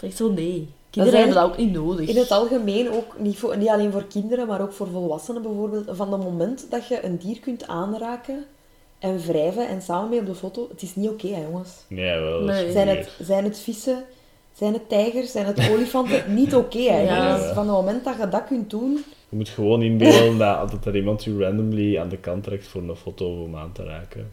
hè. 0.00 0.10
Zo, 0.10 0.30
nee. 0.30 0.68
Kinderen 0.90 1.18
hebben 1.18 1.36
dat 1.36 1.50
ook 1.50 1.56
niet 1.56 1.72
nodig. 1.72 2.08
In 2.08 2.16
het 2.16 2.30
algemeen 2.30 2.90
ook, 2.90 3.14
niet, 3.18 3.38
voor, 3.38 3.56
niet 3.56 3.68
alleen 3.68 3.92
voor 3.92 4.04
kinderen, 4.04 4.46
maar 4.46 4.60
ook 4.60 4.72
voor 4.72 4.88
volwassenen 4.92 5.42
bijvoorbeeld. 5.42 5.84
Van 5.90 6.12
het 6.12 6.22
moment 6.22 6.66
dat 6.70 6.88
je 6.88 7.04
een 7.04 7.16
dier 7.16 7.40
kunt 7.40 7.66
aanraken 7.66 8.44
en 8.98 9.18
wrijven 9.18 9.68
en 9.68 9.82
samen 9.82 10.08
mee 10.10 10.20
op 10.20 10.26
de 10.26 10.34
foto, 10.34 10.66
het 10.70 10.82
is 10.82 10.94
niet 10.96 11.08
oké, 11.08 11.28
hè, 11.28 11.42
jongens. 11.42 11.70
Nee, 11.88 12.20
wel. 12.20 12.40
Nee. 12.40 12.72
Zijn 12.72 12.88
het, 12.88 13.10
zijn 13.20 13.44
het 13.44 13.58
vissen, 13.58 14.04
zijn 14.54 14.72
het 14.72 14.88
tijgers, 14.88 15.30
zijn 15.32 15.46
het 15.46 15.70
olifanten, 15.70 16.22
niet 16.34 16.54
oké, 16.54 16.78
hè, 16.78 17.00
Ja. 17.02 17.16
jongens. 17.32 17.52
Van 17.52 17.66
het 17.66 17.76
moment 17.76 18.04
dat 18.04 18.14
je 18.20 18.28
dat 18.28 18.44
kunt 18.46 18.70
doen, 18.70 19.04
Je 19.28 19.36
moet 19.36 19.48
gewoon 19.48 19.82
inbeelden 19.82 20.38
dat, 20.60 20.70
dat 20.70 20.86
er 20.86 20.96
iemand 20.96 21.24
je 21.24 21.38
randomly 21.38 21.98
aan 21.98 22.08
de 22.08 22.16
kant 22.18 22.42
trekt 22.44 22.66
voor 22.66 22.82
een 22.82 22.96
foto 22.96 23.42
om 23.42 23.56
aan 23.56 23.72
te 23.72 23.84
raken. 23.84 24.30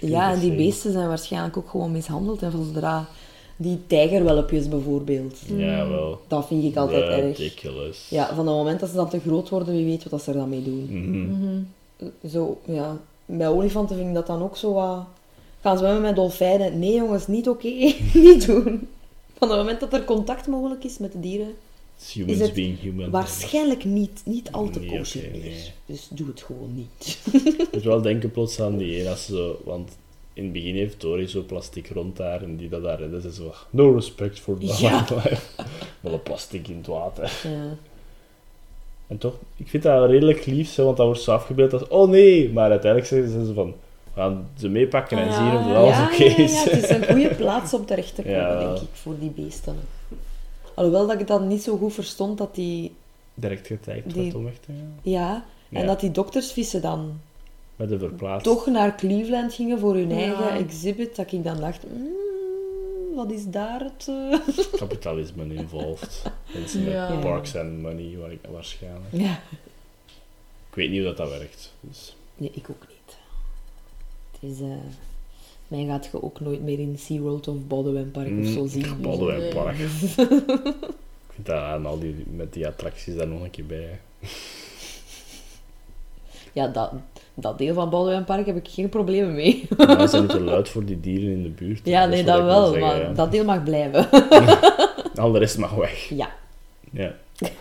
Ja, 0.00 0.32
en 0.32 0.38
die 0.38 0.48
same. 0.48 0.62
beesten 0.62 0.92
zijn 0.92 1.08
waarschijnlijk 1.08 1.56
ook 1.56 1.68
gewoon 1.70 1.92
mishandeld. 1.92 2.42
En 2.42 2.50
zodra 2.50 3.06
die 3.56 3.80
tijgerwelpjes 3.86 4.68
bijvoorbeeld, 4.68 5.38
Ja, 5.56 5.88
wel. 5.88 6.20
dat 6.28 6.46
vind 6.46 6.64
ik 6.64 6.76
altijd 6.76 7.02
erg. 7.02 7.36
Ridiculous. 7.38 8.06
Ja, 8.10 8.26
van 8.34 8.46
het 8.46 8.56
moment 8.56 8.80
dat 8.80 8.88
ze 8.88 8.94
dan 8.94 9.08
te 9.08 9.20
groot 9.20 9.48
worden, 9.48 9.74
wie 9.74 9.84
weet 9.84 10.08
wat 10.08 10.22
ze 10.22 10.30
er 10.30 10.36
dan 10.36 10.48
mee 10.48 10.62
doen. 10.62 10.88
Mhm. 10.90 11.62
Zo, 12.30 12.60
ja. 12.64 12.96
Bij 13.26 13.48
olifanten 13.48 13.96
vind 13.96 14.08
ik 14.08 14.14
dat 14.14 14.26
dan 14.26 14.42
ook 14.42 14.56
zo 14.56 14.72
wat... 14.72 15.04
Gaan 15.60 15.78
zwemmen 15.78 16.02
met 16.02 16.16
dolfijnen? 16.16 16.78
Nee 16.78 16.94
jongens, 16.94 17.26
niet 17.26 17.48
oké. 17.48 17.68
niet 18.14 18.46
doen. 18.46 18.88
Van 19.38 19.48
het 19.48 19.58
moment 19.58 19.80
dat 19.80 19.92
er 19.92 20.04
contact 20.04 20.46
mogelijk 20.46 20.84
is 20.84 20.98
met 20.98 21.12
de 21.12 21.20
dieren, 21.20 21.54
humans 22.12 22.32
Is 22.32 22.40
het 22.40 22.52
being 22.54 22.78
human. 22.80 23.10
waarschijnlijk 23.10 23.84
niet, 23.84 24.22
niet 24.24 24.52
al 24.52 24.70
te 24.70 24.78
Nee, 24.80 24.98
kosher 24.98 25.30
meer. 25.32 25.40
nee. 25.40 25.70
Dus 25.86 26.08
doe 26.10 26.26
het 26.26 26.42
gewoon 26.42 26.74
niet. 26.74 27.18
Ik 27.32 27.68
moet 27.72 27.82
wel 27.82 28.02
denken 28.02 28.30
plots 28.30 28.60
aan 28.60 28.76
die 28.76 29.14
zo, 29.16 29.60
want 29.64 29.96
in 30.32 30.42
het 30.44 30.52
begin 30.52 30.74
heeft 30.74 31.00
Dory 31.00 31.26
zo 31.26 31.42
plastic 31.42 31.88
rond 31.88 32.16
daar 32.16 32.42
en 32.42 32.56
die 32.56 32.68
dat 32.68 32.82
daar 32.82 32.98
redden, 33.00 33.22
ze 33.22 33.32
zo, 33.32 33.52
no 33.70 33.92
respect 33.92 34.38
for 34.40 34.58
the 34.58 34.66
Ja. 34.66 35.04
wildlife. 35.06 35.42
Wel 36.00 36.12
een 36.12 36.22
plastic 36.22 36.68
in 36.68 36.76
het 36.76 36.86
water. 36.86 37.32
Ja. 37.44 37.76
En 39.06 39.18
toch, 39.18 39.34
ik 39.56 39.68
vind 39.68 39.82
dat 39.82 40.08
redelijk 40.10 40.46
lief, 40.46 40.68
zo, 40.70 40.84
want 40.84 40.96
dat 40.96 41.06
wordt 41.06 41.20
zo 41.20 41.32
afgebeeld 41.32 41.72
als, 41.72 41.88
oh 41.88 42.08
nee, 42.08 42.52
maar 42.52 42.70
uiteindelijk 42.70 43.10
zeggen 43.10 43.46
ze 43.46 43.54
van, 43.54 43.74
we 44.14 44.20
gaan 44.20 44.48
ze 44.58 44.68
meepakken 44.68 45.18
en 45.18 45.28
Ah, 45.28 45.34
zien 45.36 45.58
of 45.60 45.76
alles 45.76 45.96
ja, 45.96 46.04
oké 46.04 46.24
ja, 46.24 46.36
is. 46.36 46.64
ja, 46.64 46.70
het 46.70 46.82
is 46.82 46.90
een 46.90 47.04
goede 47.06 47.34
plaats 47.44 47.74
om 47.74 47.84
terecht 47.86 48.14
te 48.14 48.22
komen, 48.22 48.36
Ja. 48.38 48.58
denk 48.58 48.76
ik, 48.78 48.88
voor 48.92 49.14
die 49.18 49.30
beesten. 49.30 49.76
Alhoewel 50.74 51.06
dat 51.06 51.20
ik 51.20 51.26
dat 51.26 51.44
niet 51.44 51.62
zo 51.62 51.76
goed 51.76 51.92
verstond, 51.94 52.38
dat 52.38 52.54
die... 52.54 52.92
Direct 53.34 53.68
Die- 53.68 54.02
wordt 54.14 54.34
om 54.34 54.44
weg 54.44 54.54
te 54.58 54.66
gaan. 54.66 54.98
Ja, 55.02 55.44
en 55.72 55.80
Ja. 55.80 55.86
dat 55.86 56.00
die 56.00 56.10
doktersvissen 56.10 56.80
dan 56.82 57.12
Met 57.76 57.88
de 57.88 57.98
verplaatst. 57.98 58.44
toch 58.44 58.66
naar 58.66 58.94
Cleveland 58.96 59.54
gingen 59.54 59.78
voor 59.78 59.94
hun 59.94 60.08
Ja. 60.10 60.16
eigen 60.16 60.50
exhibit, 60.50 61.16
dat 61.16 61.32
ik 61.32 61.44
dan 61.44 61.60
dacht, 61.60 61.82
mm, 61.96 62.06
wat 63.14 63.30
is 63.30 63.44
daar 63.46 63.80
het... 63.80 64.08
eh? 64.08 64.38
Kapitalisme 64.80 65.54
involved. 65.54 66.22
Mensen 66.54 66.82
Ja. 66.82 67.08
met 67.08 67.20
parks 67.20 67.56
and 67.56 67.80
money, 67.82 68.16
wa- 68.18 68.50
waarschijnlijk. 68.50 69.04
Ja. 69.12 69.40
Ik 70.68 70.74
weet 70.74 70.90
niet 70.90 70.98
hoe 70.98 71.08
dat, 71.08 71.16
dat 71.16 71.28
werkt. 71.38 71.72
Dus. 71.80 72.16
Nee, 72.36 72.50
ik 72.54 72.70
ook 72.70 72.86
niet. 72.88 73.16
Het 74.40 74.50
is... 74.50 74.60
eh 74.60 74.76
mij 75.68 75.84
gaat 75.84 76.08
je 76.12 76.22
ook 76.22 76.40
nooit 76.40 76.62
meer 76.62 76.78
in 76.78 76.98
SeaWorld 76.98 77.48
of 77.48 77.56
Bodewijn 77.66 78.10
Park 78.10 78.28
of 78.40 78.46
zo 78.46 78.60
Mm, 78.60 78.68
zien. 78.68 79.00
Boudewijn 79.02 79.40
Nee. 79.40 79.54
Park. 79.54 79.76
ik 79.78 81.32
vind 81.34 81.46
dat 81.46 81.62
aan 81.62 81.86
al 81.86 81.98
die, 81.98 82.24
met 82.34 82.52
die 82.52 82.66
attracties 82.66 83.14
daar 83.16 83.28
nog 83.28 83.42
een 83.42 83.50
keer 83.50 83.66
bij. 83.66 84.00
Ja, 86.52 86.66
dat, 86.68 86.92
dat 87.34 87.58
deel 87.58 87.74
van 87.74 87.90
Bodewijn 87.90 88.24
Park 88.24 88.46
heb 88.46 88.56
ik 88.56 88.68
geen 88.68 88.88
problemen 88.88 89.34
mee. 89.34 89.68
Maar 89.76 90.00
ze 90.00 90.08
zijn 90.16 90.26
te 90.26 90.40
luid 90.40 90.68
voor 90.68 90.84
die 90.84 91.00
dieren 91.00 91.30
in 91.30 91.42
de 91.42 91.48
buurt. 91.48 91.80
Ja, 91.84 92.00
Dat 92.00 92.10
nee, 92.10 92.24
dat 92.24 92.42
wel, 92.42 92.64
zeggen, 92.64 92.80
maar 92.80 93.00
ja. 93.00 93.12
dat 93.12 93.30
deel 93.30 93.44
mag 93.44 93.62
blijven. 93.62 94.10
Al 95.14 95.32
de 95.32 95.38
rest 95.38 95.58
mag 95.58 95.74
weg. 95.74 96.08
Ja. 96.08 96.30
Ja. 96.90 97.14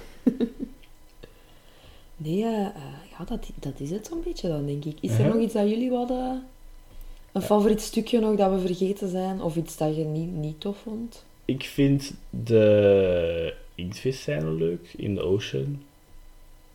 Nee, 2.17 2.43
eh, 2.43 2.65
eh, 2.65 2.71
ja, 3.17 3.25
dat, 3.25 3.49
dat 3.59 3.73
is 3.77 3.89
het 3.89 4.07
zo'n 4.07 4.21
beetje 4.23 4.47
dan, 4.47 4.65
denk 4.65 4.85
ik. 4.85 4.97
Is 5.01 5.17
er 5.17 5.25
nog 5.25 5.37
iets 5.37 5.53
dat 5.53 5.69
jullie 5.69 5.91
hadden... 5.91 6.45
Een 7.31 7.41
favoriet 7.41 7.81
stukje 7.81 8.19
nog 8.19 8.35
dat 8.35 8.51
we 8.51 8.59
vergeten 8.59 9.09
zijn? 9.09 9.41
Of 9.41 9.55
iets 9.55 9.77
dat 9.77 9.95
je 9.95 10.03
niet, 10.03 10.31
niet 10.33 10.59
tof 10.59 10.77
vond? 10.77 11.25
Ik 11.45 11.63
vind 11.63 12.13
de 12.29 13.53
inktvis-scène 13.75 14.51
leuk 14.51 14.93
in 14.97 15.15
de 15.15 15.21
ocean. 15.21 15.81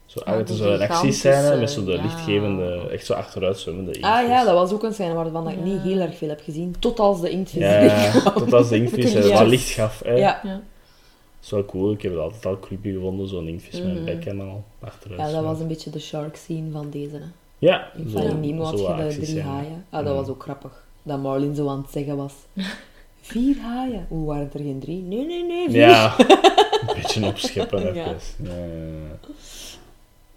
Zo, 0.08 0.20
Ja, 0.24 0.32
een 0.32 0.38
actiescène 0.38 0.76
gigantische, 0.78 1.56
met 1.58 1.70
zo 1.70 1.84
de 1.84 1.92
ja. 1.92 2.02
lichtgevende, 2.02 2.88
echt 2.92 3.06
zo 3.06 3.12
achteruit 3.12 3.58
zwemmende 3.58 3.92
inktvis. 3.92 4.14
Ah 4.14 4.28
ja, 4.28 4.44
dat 4.44 4.54
was 4.54 4.72
ook 4.72 4.82
een 4.82 4.92
scène 4.92 5.14
waarvan 5.14 5.48
ik 5.48 5.60
niet 5.64 5.80
heel 5.80 5.98
erg 5.98 6.16
veel 6.16 6.28
heb 6.28 6.40
gezien. 6.44 6.74
Tot 6.78 7.00
als 7.00 7.20
de 7.20 7.30
inktvis 7.30 7.62
Ja, 7.62 8.12
tot 8.34 8.52
als 8.52 8.68
de 8.68 8.76
inktvis 8.76 9.28
wat 9.30 9.46
licht 9.46 9.68
gaf. 9.70 10.00
Hè. 10.04 10.12
Ja. 10.12 10.40
Ja. 10.42 10.52
Dat 10.52 10.60
is 11.42 11.50
wel 11.50 11.64
cool, 11.64 11.92
ik 11.92 12.02
heb 12.02 12.12
het 12.12 12.20
altijd 12.20 12.46
al 12.46 12.58
creepy 12.58 12.92
gevonden, 12.92 13.28
zo'n 13.28 13.48
inktvis 13.48 13.80
met 13.80 13.84
een 13.88 13.94
Mhm. 13.94 14.04
bek 14.04 14.24
en 14.24 14.40
al 14.40 14.64
achteruit. 14.80 15.18
ja, 15.18 15.24
dat 15.24 15.30
zwemmen. 15.32 15.50
was 15.52 15.60
een 15.60 15.68
beetje 15.68 15.90
de 15.90 15.98
shark 15.98 16.36
scene 16.36 16.70
van 16.70 16.90
deze. 16.90 17.14
Hè. 17.14 17.24
Ja, 17.58 17.90
In 17.96 18.10
zo- 18.10 18.34
Nemo 18.34 18.62
had 18.64 18.78
zo 18.78 18.88
je 18.90 18.96
de 18.96 19.02
actiescène. 19.02 19.26
drie 19.26 19.42
haaien. 19.42 19.84
Ah, 19.90 20.04
dat 20.04 20.12
Mhm. 20.14 20.14
was 20.14 20.28
ook 20.28 20.42
grappig. 20.42 20.84
Dat 21.02 21.18
Marlin 21.22 21.54
zo 21.54 21.68
aan 21.68 21.80
het 21.82 21.90
zeggen 21.92 22.16
was. 22.16 22.32
Vier 23.20 23.56
haaien? 23.58 24.06
Hoe 24.08 24.26
waren 24.26 24.44
het 24.44 24.54
er 24.54 24.60
geen 24.60 24.78
drie? 24.80 25.02
Nee, 25.02 25.26
nee, 25.26 25.44
nee, 25.44 25.70
vier. 25.70 25.78
Ja, 25.88 26.14
een 26.18 26.94
beetje 26.94 27.26
opscheppen 27.26 27.78
even. 27.78 27.94
Ja. 27.94 28.04
Ja, 28.42 28.54
ja. 28.64 29.18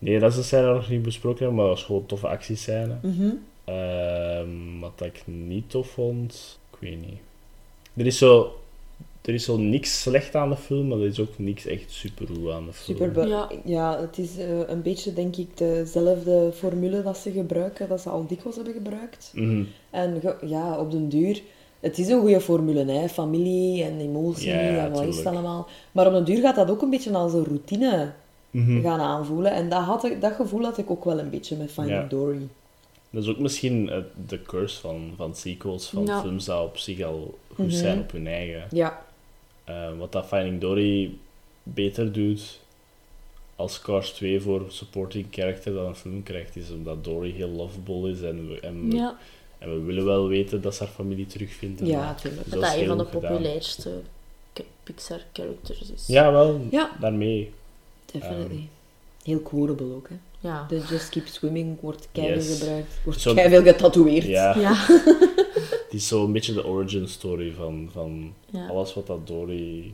Nee, 0.02 0.20
dat 0.20 0.32
is 0.32 0.38
een 0.38 0.44
scène 0.44 0.74
nog 0.74 0.90
niet 0.90 1.02
besproken 1.02 1.38
hebben, 1.40 1.56
maar 1.56 1.66
dat 1.66 1.76
was 1.76 1.84
gewoon 1.86 2.02
een 2.02 2.08
toffe 2.08 2.28
actiescène. 2.28 2.96
Mhm. 3.02 3.30
Ehm, 3.64 4.80
wat 4.80 5.02
ik 5.06 5.24
niet 5.26 5.70
tof 5.70 5.88
vond, 5.88 6.60
ik 6.72 6.78
weet 6.80 7.00
niet. 7.02 7.20
Er 7.96 8.06
is 8.06 8.18
zo, 8.18 8.56
er 9.22 9.34
is 9.34 9.44
zo 9.44 9.58
niks 9.58 10.02
slecht 10.02 10.36
aan 10.36 10.50
de 10.50 10.56
film, 10.56 10.88
maar 10.88 10.98
er 10.98 11.06
is 11.06 11.20
ook 11.20 11.38
niks 11.40 11.66
echt 11.66 11.92
super 11.92 12.28
goed 12.28 12.52
aan 12.52 12.66
de 12.66 12.74
film. 12.74 12.98
Super 12.98 13.12
be- 13.12 13.28
Ja. 13.28 13.50
ja. 13.66 14.00
het 14.02 14.18
is 14.18 14.38
eh, 14.38 14.60
een 14.70 14.82
beetje, 14.82 15.14
denk 15.14 15.36
ik, 15.36 15.58
dezelfde 15.58 16.52
formule 16.56 17.04
dat 17.04 17.18
ze 17.18 17.32
gebruiken, 17.32 17.88
dat 17.90 18.02
ze 18.02 18.10
al 18.10 18.28
dikwijls 18.28 18.56
hebben 18.56 18.74
gebruikt. 18.74 19.32
Mhm. 19.36 19.64
En 19.90 20.20
ge- 20.22 20.38
ja, 20.48 20.80
op 20.80 20.92
den 20.92 21.10
duur, 21.10 21.42
het 21.80 21.98
is 21.98 22.08
een 22.08 22.20
goede 22.20 22.42
formule, 22.42 22.86
hè? 22.92 23.08
familie 23.10 23.84
en 23.84 24.00
emotie 24.00 24.50
Ja, 24.50 24.60
ja, 24.62 24.86
en 24.86 24.92
wat 24.92 25.04
is 25.04 25.18
het 25.18 25.26
allemaal. 25.26 25.68
Maar 25.92 26.08
op 26.08 26.14
den 26.14 26.26
duur 26.26 26.42
gaat 26.42 26.56
dat 26.56 26.70
ook 26.72 26.82
een 26.82 26.90
beetje 26.90 27.12
als 27.14 27.34
een 27.34 27.44
routine 27.46 28.12
Mhm. 28.52 28.82
gaan 28.82 29.00
aanvoelen. 29.00 29.52
En 29.52 29.70
dat, 29.70 29.82
had 29.84 30.04
ik, 30.04 30.22
dat 30.22 30.34
gevoel 30.34 30.64
had 30.64 30.78
ik 30.78 30.90
ook 30.92 31.04
wel 31.06 31.20
een 31.20 31.30
beetje 31.30 31.56
met 31.58 31.72
Finding 31.72 32.02
Ja. 32.02 32.08
Dory. 32.08 32.48
Dat 33.10 33.24
is 33.24 33.30
ook 33.30 33.40
misschien 33.40 33.90
eh, 33.90 33.98
de 34.28 34.42
curse 34.42 34.80
van, 34.80 35.14
van 35.18 35.36
sequels, 35.36 35.90
van 35.90 36.06
Ja. 36.06 36.22
films 36.22 36.46
die 36.46 36.60
op 36.60 36.78
zich 36.78 37.02
al 37.02 37.38
goed 37.56 37.66
Mhm. 37.68 37.76
zijn 37.76 38.00
op 38.00 38.12
hun 38.12 38.28
eigen. 38.28 38.64
Ja. 38.72 39.06
Eh, 39.64 39.98
wat 39.98 40.12
dat 40.12 40.26
Finding 40.26 40.62
Dory 40.62 41.18
beter 41.64 42.12
doet 42.12 42.60
als 43.56 43.82
Cars 43.82 44.12
2 44.12 44.42
voor 44.42 44.66
supporting 44.68 45.26
character 45.32 45.74
dan 45.74 45.86
een 45.86 45.96
film 45.96 46.24
krijgt, 46.24 46.56
is 46.56 46.72
omdat 46.72 47.04
Dory 47.04 47.32
heel 47.32 47.50
lovable 47.50 48.12
is 48.12 48.22
en 48.22 48.48
we, 48.48 48.60
en 48.60 48.90
we, 48.90 48.96
ja. 48.96 49.18
en 49.58 49.70
we 49.74 49.80
willen 49.86 50.06
wel 50.06 50.28
weten 50.28 50.62
dat 50.62 50.76
ze 50.76 50.84
haar 50.84 50.94
familie 50.94 51.26
terugvindt. 51.28 51.82
en 51.82 51.88
Ja, 51.88 51.98
dat- 51.98 52.06
natuurlijk. 52.06 52.50
Dat 52.50 52.62
is 52.64 52.70
dat 52.70 52.78
een 52.80 52.88
van 52.88 52.98
de 52.98 53.06
populairste 53.06 54.02
k- 54.54 54.60
Pixar-characters 54.84 55.92
is. 55.92 56.08
Ja, 56.08 56.32
wel, 56.32 56.62
Ja. 56.72 56.92
daarmee. 57.00 57.52
Definitely. 58.12 58.68
Heel 59.24 59.40
quotable 59.40 59.94
ook, 59.96 60.10
hè. 60.10 60.16
Ja. 60.40 60.66
De 60.70 60.82
Just 60.90 61.10
Keep 61.10 61.28
Swimming 61.28 61.78
wordt 61.82 62.08
keihard 62.12 62.48
Yes. 62.48 62.60
gebruikt. 62.60 62.94
Wordt 63.04 63.22
Zo- 63.22 63.34
keihard 63.34 63.64
getatoeëerd. 63.68 64.26
Ja, 64.26 64.58
Ja. 64.60 64.74
het 65.86 65.88
is 65.90 66.08
zo 66.08 66.24
een 66.26 66.32
beetje 66.32 66.54
de 66.54 66.66
origin 66.66 67.08
story 67.08 67.54
van, 67.54 67.90
van 67.92 68.34
ja. 68.46 68.68
alles 68.68 68.94
wat 68.94 69.08
dat 69.08 69.28
Dory 69.28 69.94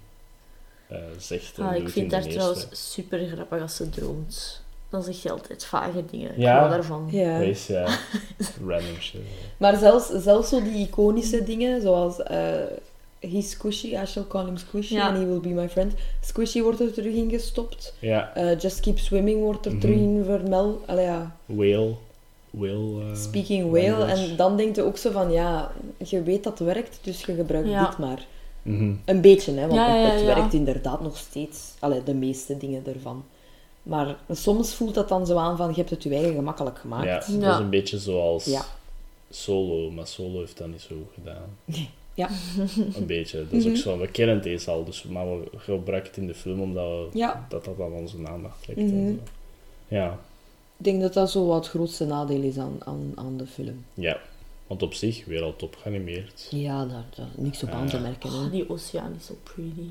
eh, 0.87 0.97
zegt 1.17 1.57
en 1.57 1.65
Ah, 1.65 1.75
ik 1.75 1.89
vind 1.89 1.95
in 1.95 2.07
daar 2.07 2.27
trouwens 2.27 2.67
super 2.71 3.27
grappig 3.27 3.61
als 3.61 3.75
ze 3.75 3.89
droomt. 3.89 4.61
Dan 4.89 5.03
zeg 5.03 5.21
je 5.23 5.31
altijd 5.31 5.65
vage 5.65 6.05
dingen. 6.11 6.31
Ik 6.31 6.37
Ja. 6.37 6.57
hou 6.57 6.69
daarvan. 6.69 7.07
Ja. 7.11 7.37
Wees, 7.37 7.67
ja. 7.67 7.85
Random 8.67 8.95
shit. 8.99 9.21
Maar 9.57 9.77
zelfs, 9.77 10.07
zelfs 10.23 10.49
zo 10.49 10.63
die 10.63 10.87
iconische 10.87 11.43
dingen, 11.43 11.81
zoals... 11.81 12.23
eh, 12.23 12.53
he's 13.19 13.49
Squishy, 13.51 13.85
I 14.01 14.05
shall 14.05 14.25
call 14.27 14.45
him 14.45 14.57
Squishy 14.57 14.93
Ja. 14.93 15.07
and 15.07 15.17
he 15.17 15.25
will 15.25 15.39
be 15.39 15.49
my 15.49 15.69
friend. 15.69 15.93
Squishy 16.21 16.61
wordt 16.61 16.79
er 16.79 16.93
terug 16.93 17.13
in 17.13 17.29
gestopt. 17.29 17.93
Ja, 17.99 18.33
Eh, 18.35 18.59
Just 18.59 18.79
Keep 18.79 18.99
Swimming 18.99 19.39
wordt 19.41 19.65
er 19.65 19.71
Mhm. 19.71 19.79
terug 19.81 19.95
in 19.95 20.23
vermeld. 20.25 20.79
Ja. 20.87 21.35
whale. 21.45 21.93
Whale. 22.49 23.01
eh, 23.11 23.15
Speaking 23.15 23.71
whale. 23.71 23.89
language. 23.97 24.29
En 24.29 24.35
dan 24.35 24.57
denk 24.57 24.75
je 24.75 24.81
ook 24.81 24.97
zo 24.97 25.11
van, 25.11 25.31
ja, 25.31 25.71
je 25.97 26.23
weet 26.23 26.43
dat 26.43 26.59
het 26.59 26.67
werkt, 26.67 26.99
dus 27.01 27.25
je 27.25 27.35
gebruikt 27.35 27.69
Ja. 27.69 27.85
dit 27.89 27.97
maar. 27.97 28.25
Mhm. 28.61 28.93
Een 29.05 29.21
beetje, 29.21 29.51
hè, 29.53 29.61
want 29.67 29.73
Ja, 29.73 29.95
ja, 29.95 30.09
het 30.11 30.19
ja. 30.19 30.25
werkt 30.25 30.53
inderdaad 30.53 31.01
nog 31.01 31.17
steeds. 31.17 31.59
Allee, 31.79 32.03
de 32.03 32.13
meeste 32.13 32.57
dingen 32.57 32.83
ervan. 32.85 33.23
Maar 33.83 34.15
soms 34.31 34.73
voelt 34.73 34.93
dat 34.93 35.09
dan 35.09 35.25
zo 35.25 35.37
aan 35.37 35.57
van, 35.57 35.69
je 35.69 35.75
hebt 35.75 35.89
het 35.89 36.03
je 36.03 36.09
eigen 36.13 36.33
gemakkelijk 36.33 36.77
gemaakt. 36.79 37.05
Ja, 37.05 37.13
dat 37.39 37.53
is 37.53 37.59
een 37.59 37.69
beetje 37.69 37.97
zoals 37.99 38.45
Ja. 38.45 38.61
Solo, 39.29 39.91
maar 39.91 40.07
Solo 40.07 40.39
heeft 40.39 40.57
dat 40.57 40.67
niet 40.67 40.81
zo 40.81 40.95
goed 40.95 41.13
gedaan. 41.13 41.57
Ja. 42.17 42.29
Een 42.95 43.05
beetje. 43.05 43.37
Dat 43.43 43.51
is 43.51 43.63
ook 43.65 43.71
Mhm. 43.71 43.81
zo, 43.81 43.97
we 43.97 44.07
kennen 44.07 44.41
deze 44.41 44.71
al, 44.71 44.83
dus, 44.83 45.03
maar 45.03 45.39
we 45.39 45.43
gebruiken 45.57 46.09
het 46.09 46.19
in 46.19 46.27
de 46.27 46.33
film 46.33 46.61
omdat 46.61 46.85
we, 47.11 47.17
Ja. 47.17 47.45
dat 47.49 47.65
dat 47.65 47.77
dan 47.77 47.91
onze 47.91 48.17
aandacht 48.27 48.63
trekt. 48.63 48.79
Mhm. 48.79 48.89
en 48.95 49.19
zo. 49.23 49.31
Ja, 49.95 50.19
Ik 50.77 50.85
denk 50.85 51.01
dat 51.01 51.13
dat 51.13 51.31
zo 51.31 51.45
wat 51.45 51.57
het 51.57 51.67
grootste 51.67 52.05
nadeel 52.05 52.41
is 52.41 52.57
aan, 52.57 52.77
aan, 52.85 53.11
aan 53.15 53.37
de 53.37 53.45
film. 53.47 53.85
ja. 53.93 54.17
Want 54.67 54.83
op 54.83 54.93
zich, 54.93 55.25
weer 55.25 55.41
al 55.43 55.55
top 55.55 55.75
geanimeerd. 55.81 56.47
Ja, 56.51 56.85
daar, 56.85 57.05
daar 57.15 57.27
niks 57.35 57.63
op 57.63 57.69
aan 57.69 57.87
te 57.87 57.99
merken. 57.99 58.29
Hè. 58.31 58.35
Oh, 58.45 58.51
die 58.51 58.69
oceaan 58.69 59.13
is 59.19 59.25
zo 59.25 59.33
pretty. 59.43 59.87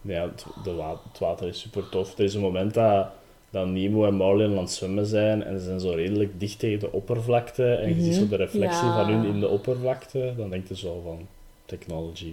Ja, 0.00 0.22
het, 0.22 0.46
de 0.64 0.72
wa- 0.74 1.00
het 1.10 1.18
water 1.18 1.48
is 1.48 1.60
super 1.60 1.88
tof. 1.88 2.18
Er 2.18 2.24
is 2.24 2.34
een 2.34 2.40
moment 2.40 2.74
dat, 2.74 3.06
dat 3.50 3.66
Nemo 3.66 4.06
en 4.06 4.14
Marlin 4.14 4.50
aan 4.50 4.56
het 4.58 4.70
zwemmen 4.70 5.06
zijn 5.06 5.42
en 5.42 5.58
ze 5.58 5.64
zijn 5.64 5.80
zo 5.80 5.90
redelijk 5.90 6.40
dicht 6.40 6.58
tegen 6.58 6.78
de 6.80 6.92
oppervlakte 6.92 7.72
en 7.74 7.94
je 7.96 8.02
ziet 8.02 8.14
zo 8.14 8.28
de 8.28 8.36
reflectie 8.36 8.86
Ja. 8.86 9.04
van 9.04 9.12
hun 9.14 9.24
in 9.34 9.40
de 9.40 9.48
oppervlakte. 9.48 10.34
Dan 10.36 10.50
denk 10.50 10.68
je 10.68 10.76
zo 10.76 11.00
van 11.04 11.26
technology. 11.66 12.32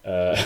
Eh, 0.00 0.42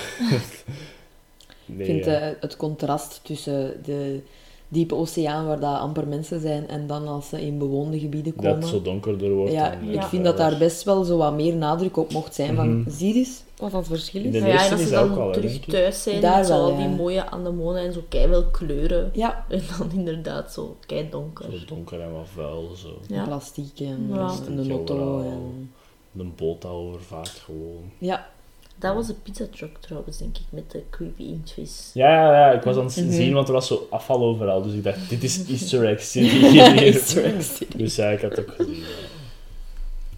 nee, 1.66 1.78
Ik 1.88 1.94
vind 1.94 2.04
ja. 2.04 2.20
eh, 2.20 2.34
het 2.40 2.56
contrast 2.56 3.20
tussen 3.22 3.80
de 3.84 4.20
diepe 4.68 4.94
oceaan, 4.94 5.46
waar 5.46 5.60
dat 5.60 5.78
amper 5.78 6.08
mensen 6.08 6.40
zijn, 6.40 6.68
en 6.68 6.86
dan 6.86 7.08
als 7.08 7.28
ze 7.28 7.42
in 7.46 7.58
bewoonde 7.58 7.98
gebieden 7.98 8.32
dat 8.36 8.44
komen. 8.44 8.60
het 8.60 8.68
zo 8.68 8.82
donkerder 8.82 9.32
wordt. 9.32 9.52
ja, 9.52 9.70
dan, 9.70 9.88
ik 9.90 9.96
eh, 9.96 10.08
vind 10.08 10.24
dat 10.24 10.36
daar 10.36 10.58
best 10.58 10.82
wel 10.82 11.04
zo 11.04 11.16
wat 11.16 11.34
meer 11.34 11.56
nadruk 11.56 11.96
op 11.96 12.12
mocht 12.12 12.34
zijn. 12.34 12.56
Van, 12.56 12.84
zie 12.88 13.14
eens 13.14 13.42
wat 13.56 13.70
dat 13.70 13.86
verschil 13.86 14.24
is. 14.24 14.32
de 14.32 14.40
Maar 14.40 14.48
ja, 14.48 14.54
eerste 14.54 14.68
en 14.68 14.72
als 14.72 14.82
is 14.82 14.88
ze 14.88 14.94
dat 14.94 15.08
dan 15.08 15.18
al, 15.18 15.32
terug 15.32 15.58
thuis 15.58 16.02
zijn, 16.02 16.20
Daar 16.20 16.36
met 16.38 16.46
zo 16.46 16.52
wel, 16.52 16.62
al 16.62 16.70
ja. 16.70 16.76
die 16.76 16.96
mooie 16.96 17.30
anemonen 17.30 17.82
en 17.82 17.92
zo 17.92 18.02
keiveel 18.08 18.44
kleuren. 18.46 19.10
Ja, 19.12 19.44
En 19.48 19.62
dan 19.78 19.90
inderdaad 19.92 20.52
zo 20.52 20.76
kei 20.86 21.08
donker. 21.10 21.44
Zo 21.52 21.64
donker 21.66 22.00
en 22.00 22.12
wat 22.12 22.26
vuil. 22.34 22.70
Zo. 22.76 22.98
Ja. 23.06 23.24
plastiek 23.24 23.80
en 23.80 24.08
Plastiek 24.12 24.70
auto. 24.70 24.94
overal. 24.94 25.22
En... 25.22 25.72
Een 26.18 26.32
boot 26.36 26.62
dat 26.62 26.70
overvaart 26.70 27.28
gewoon. 27.44 27.92
Ja, 27.98 28.28
Dat 28.76 28.94
was 28.94 29.08
een 29.08 29.22
pizzatruck 29.22 29.76
trouwens, 29.80 30.18
denk 30.18 30.36
ik, 30.36 30.44
met 30.50 30.70
de 30.70 30.82
creepy 30.90 31.22
inktvis. 31.22 31.90
Ja, 31.94 32.08
ja, 32.10 32.32
ja, 32.48 32.52
ik 32.56 32.62
was 32.62 32.76
aan 32.76 32.84
het 32.84 32.96
Mhm. 32.96 33.10
zien, 33.12 33.32
want 33.32 33.46
er 33.48 33.54
was 33.54 33.66
zo 33.66 33.86
afval 33.90 34.22
overal. 34.22 34.62
Dus 34.62 34.72
ik 34.72 34.82
dacht, 34.84 35.08
dit 35.08 35.22
is 35.24 35.44
Easter 35.50 35.84
egg 35.88 36.02
City 36.02 36.28
hier. 36.46 36.76
Easter 36.82 37.24
egg 37.24 37.42
city. 37.42 37.76
Dus 37.76 37.96
ja, 37.96 38.08
ik 38.08 38.20
had 38.20 38.30
het 38.36 38.40
ook 38.40 38.54
gezien. 38.56 38.74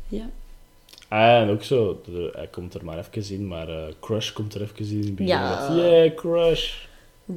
ja. 0.09 0.19
Ja. 0.19 0.29
Ah, 1.09 1.41
en 1.43 1.51
ook 1.51 1.63
zo, 1.63 2.01
de- 2.05 2.31
hij 2.37 2.47
komt 2.47 2.75
er 2.75 2.85
maar 2.85 2.99
even 2.99 3.35
in, 3.35 3.47
maar 3.49 3.69
eh, 3.69 3.93
Crush 4.01 4.33
komt 4.33 4.55
er 4.55 4.63
even 4.63 4.77
in. 4.79 4.91
in 4.91 4.97
het 5.05 5.15
begin. 5.15 5.27
Ja. 5.33 5.75
Yeah, 5.75 6.15
Crush. 6.15 6.75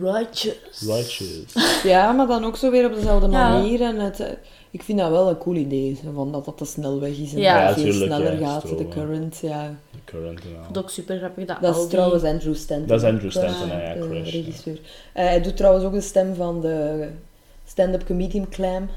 Righteous. 0.01 0.81
Righteous. 0.81 1.53
ja, 1.83 2.11
maar 2.11 2.27
dan 2.27 2.45
ook 2.45 2.57
zo 2.57 2.71
weer 2.71 2.85
op 2.85 2.93
dezelfde 2.93 3.29
Ja. 3.29 3.49
manier. 3.49 3.81
En 3.81 3.99
het, 3.99 4.19
eh, 4.19 4.31
ik 4.73 4.83
vind 4.83 4.99
dat 4.99 5.09
wel 5.09 5.29
een 5.29 5.37
cool 5.37 5.55
idee, 5.55 5.97
zo 6.03 6.11
van 6.13 6.31
dat 6.31 6.45
dat 6.45 6.59
de 6.59 6.65
snelweg 6.65 7.17
is 7.17 7.33
en 7.33 7.39
Ja. 7.39 7.67
dat 7.67 7.75
Ja, 7.75 7.83
het 7.83 7.93
sneller 7.93 8.39
ja, 8.39 8.47
gaat, 8.47 8.77
de 8.77 8.87
current. 8.87 9.37
Ja. 9.41 9.75
The 9.91 9.97
current 10.05 10.41
vond 10.63 10.77
ook 10.77 10.89
super 10.89 11.17
grappig 11.17 11.45
dat, 11.45 11.75
is 11.75 11.81
die... 11.81 11.87
trouwens 11.87 12.23
Andrew 12.23 12.55
Stanton. 12.55 12.87
Dat 12.87 13.01
is 13.01 13.09
Andrew 13.09 13.31
Stanton, 13.31 13.67
ja, 13.67 13.93
de 13.93 13.99
ja. 14.13 14.23
regisseur. 14.23 14.79
Eh, 15.13 15.25
hij 15.25 15.41
doet 15.41 15.57
trouwens 15.57 15.85
ook 15.85 15.93
de 15.93 16.01
stem 16.01 16.35
van 16.35 16.61
de 16.61 17.07
stand-up 17.65 18.05
comedian 18.05 18.49
Clam. 18.49 18.89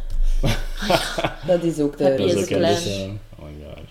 dat 1.47 1.62
is 1.62 1.81
ook 1.81 1.99
de... 1.99 2.05
Dat 2.05 2.18
is 2.18 2.37
ook 2.37 2.47
clam. 2.47 3.18
Oh 3.39 3.45
my 3.45 3.53
god. 3.64 3.86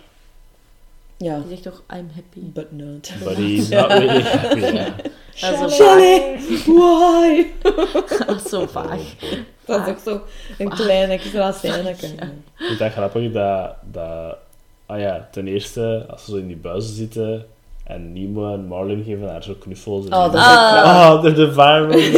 Ja. 1.17 1.37
Die 1.39 1.47
zegt 1.49 1.63
toch, 1.63 1.83
I'm 1.93 2.09
happy. 2.15 2.39
But 2.53 2.71
not. 2.71 3.11
But 3.23 3.35
he's 3.35 3.69
not 3.69 3.87
really 3.91 4.21
happy, 4.21 4.59
ja. 4.59 4.95
Dat 5.59 5.71
is 5.71 6.65
why? 6.65 7.45
Dat 8.25 8.35
is 8.43 8.49
zo 8.49 8.65
vaag. 8.67 8.99
Dat 9.65 9.81
is 9.81 9.87
ook 9.93 9.99
zo 10.05 10.21
een 10.57 10.69
klein 10.69 11.09
extra 11.09 11.51
scène. 11.51 11.89
Ik 11.89 11.95
vind 11.95 12.79
dat 12.79 12.91
grappig 12.91 13.31
dat, 13.31 13.75
dat... 13.91 14.37
Ah 14.85 14.99
ja, 14.99 15.27
ten 15.31 15.47
eerste, 15.47 16.05
als 16.09 16.25
ze 16.25 16.31
zo 16.31 16.37
in 16.37 16.47
die 16.47 16.55
buizen 16.57 16.95
zitten 16.95 17.45
en 17.83 18.13
Nemo 18.13 18.53
en 18.53 18.65
Marlin 18.65 19.03
geven 19.03 19.29
haar 19.29 19.43
zo 19.43 19.53
knuffels. 19.59 20.05
En 20.05 20.13
Oh, 20.13 20.23
dat 20.23 20.33
is 20.33 20.41
Ah. 20.41 21.11
ook 21.11 21.15
Oh, 21.17 21.21
they're 21.21 21.35
the 21.35 21.45
environment. 21.45 22.11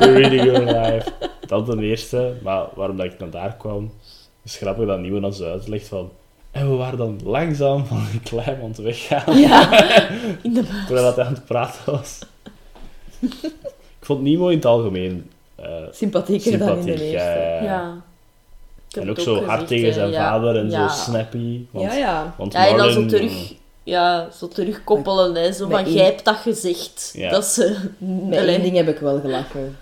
They're 0.00 0.12
really 0.12 0.38
good 0.50 0.64
life. 0.70 1.12
Dat 1.46 1.66
ten 1.66 1.78
eerste. 1.82 2.32
Maar 2.42 2.66
waarom 2.74 2.96
dat 2.96 3.06
ik 3.06 3.18
naar 3.18 3.30
daar 3.30 3.54
kwam, 3.56 3.92
is 4.42 4.56
grappig 4.56 4.86
dat 4.86 4.98
Nemo 5.00 5.20
dan 5.20 5.34
zo 5.34 5.50
uitlegt 5.50 5.88
van... 5.88 6.10
En 6.54 6.70
we 6.70 6.76
waren 6.76 6.98
dan 6.98 7.20
langzaam 7.24 7.86
van 7.86 8.02
die 8.10 8.20
klein 8.20 8.60
aan 8.62 8.74
weggaan. 8.84 9.36
In 10.42 10.52
de 10.54 10.62
buik. 10.62 10.84
Terwijl 10.86 11.06
dat 11.06 11.16
hij 11.16 11.24
aan 11.24 11.32
het 11.34 11.44
praten 11.44 11.80
was. 11.92 12.18
ik 13.20 14.00
vond 14.00 14.22
Nemo 14.22 14.48
in 14.48 14.56
het 14.56 14.64
algemeen 14.66 15.30
eh, 15.54 15.66
Sympathieker 15.90 16.58
dan 16.58 16.78
in 16.78 16.84
de 16.84 16.92
eerste. 16.92 17.16
ja, 17.16 17.34
ja, 17.34 17.62
ja. 17.62 18.02
Ja. 18.88 19.00
En 19.00 19.10
ook 19.10 19.18
zo 19.20 19.44
hard 19.44 19.66
tegen 19.66 19.86
hè. 19.86 19.92
zijn 19.92 20.10
Ja. 20.10 20.28
vader 20.30 20.56
en 20.56 20.70
Ja. 20.70 20.88
zo 20.88 21.02
snappy. 21.10 21.60
Want, 21.70 21.92
Ja, 21.92 21.98
ja. 21.98 22.34
Want 22.38 22.52
Ja, 22.52 22.68
en 22.68 22.76
dan 22.76 22.90
zo 22.92 23.06
terug, 23.06 23.52
ja, 23.82 24.28
zo 24.30 24.48
terugkoppelen, 24.48 25.34
hè. 25.34 25.52
Zo 25.52 25.68
van, 25.68 25.92
jij 25.92 26.04
hebt 26.04 26.24
dat 26.24 26.36
gezegd. 26.36 27.10
Ja. 27.16 27.30
Dat 27.30 27.44
ze... 27.44 27.76
Met 28.28 28.38
één 28.46 28.62
ding 28.62 28.76
heb 28.76 28.88
ik 28.88 28.98
wel 28.98 29.20
gelachen. 29.20 29.76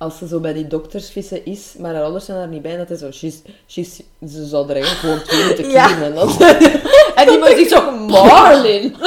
Als 0.00 0.18
ze 0.18 0.26
zo 0.28 0.40
bij 0.40 0.52
die 0.52 0.66
doktersvissen 0.66 1.44
is, 1.44 1.74
maar 1.78 1.94
haar 1.94 2.02
ouders 2.02 2.24
zijn 2.24 2.38
daar 2.38 2.48
niet 2.48 2.62
bij, 2.62 2.76
dat 2.76 2.90
is 2.90 2.98
zo, 2.98 3.10
she's, 3.10 3.42
she's, 3.68 3.96
ze 4.28 4.44
zouden 4.46 4.76
er 4.76 4.82
eigenlijk 4.82 5.00
gewoon 5.14 5.26
twee 5.28 5.44
moeten 5.46 5.70
Ja. 5.70 5.86
kiezen. 5.86 6.04
En, 6.04 6.14
dan, 6.14 6.28
en 7.20 7.28
die 7.28 7.38
man 7.38 7.48
zegt 7.48 7.70
zo, 7.70 7.90
Marlin! 8.06 8.94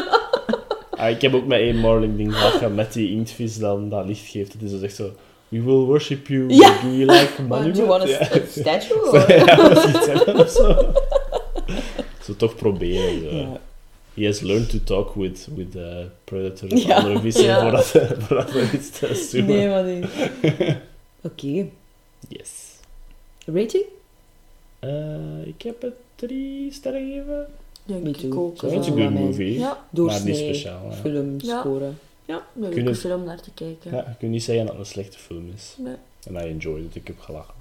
Ah, 0.98 1.10
ik 1.10 1.22
heb 1.22 1.34
ook 1.34 1.46
met 1.46 1.60
één 1.60 1.76
Marlin 1.78 2.18
ding 2.18 2.36
gelachen 2.36 2.76
met 2.76 2.94
die 2.94 3.12
inktvis 3.12 3.58
dan 3.58 3.89
dat 3.89 4.06
licht 4.06 4.28
geeft. 4.30 4.54
Het 4.54 4.62
is 4.62 4.72
dus 4.72 4.82
echt 4.82 4.96
zo... 4.96 5.04
We 5.48 5.62
will 5.64 5.74
worship 5.86 6.28
you. 6.28 6.50
Ja. 6.54 6.74
Do 6.82 6.88
you 6.88 7.06
like 7.06 7.28
Do 7.38 7.44
monument? 7.48 7.76
you 7.78 7.88
want 7.88 8.04
a 8.04 8.08
Ja. 8.08 8.24
st- 8.24 8.52
statue? 8.60 9.12
or- 9.12 9.32
ja, 9.46 9.56
dat 9.56 9.78
is 9.78 9.86
iets 9.96 10.06
hebben 10.06 10.36
of 10.39 10.50
zo. 10.50 10.91
Zo 12.24 12.36
toch 12.38 12.56
proberen. 12.56 13.30
Zo. 13.30 13.60
Ja. 14.14 14.22
He 14.22 14.26
has 14.26 14.39
learned 14.41 14.70
to 14.70 14.78
talk 14.84 15.14
with, 15.16 15.47
with 15.55 15.76
uh, 15.76 15.97
predators 16.24 16.72
of 16.74 16.84
Ja. 16.84 16.95
andere 16.95 17.20
vissen 17.20 17.43
Ja. 17.43 17.61
voordat, 17.61 17.86
voordat 18.24 18.51
we 18.51 18.70
iets 18.74 18.99
te. 19.30 19.38
Nee, 19.41 19.68
maar 19.70 19.84
die... 19.86 20.03
Oké. 21.22 21.70
Yes. 22.28 22.72
Rating? 23.45 23.84
Eh, 24.80 25.45
ik 25.47 25.61
heb 25.61 25.82
het 25.82 25.93
drie 26.16 26.72
sterren 26.74 27.01
gegeven. 27.07 27.47
Me 27.86 28.09
ik 28.09 28.16
too. 28.18 28.39
ook. 28.45 28.61
Ja, 28.61 28.68
It's 28.68 28.88
a 28.88 28.91
Ja, 28.91 28.95
maar 28.95 29.03
good 29.11 29.20
movie. 29.20 29.59
ja 29.59 29.86
Maar 29.91 30.24
niet 30.24 30.36
speciaal. 30.38 30.86
Ja. 30.89 30.93
film 30.95 31.36
Ja. 31.39 31.59
scoren. 31.59 31.97
leuke 32.53 32.74
Kunnen- 32.76 32.95
film 32.95 33.24
naar 33.24 33.41
te 33.41 33.51
kijken. 33.53 33.91
Ja, 33.91 33.97
je 33.97 34.16
kunt 34.20 34.32
niet 34.32 34.43
zeggen 34.43 34.66
dat 34.66 34.76
het 34.76 34.86
een 34.86 34.91
slechte 34.91 35.18
film 35.18 35.51
is. 35.55 35.76
Nee. 35.78 35.95
En 36.24 36.34
I 36.36 36.49
enjoyed 36.49 36.84
it. 36.86 36.95
Ik 36.95 37.07
heb 37.07 37.20
gelachen. 37.20 37.53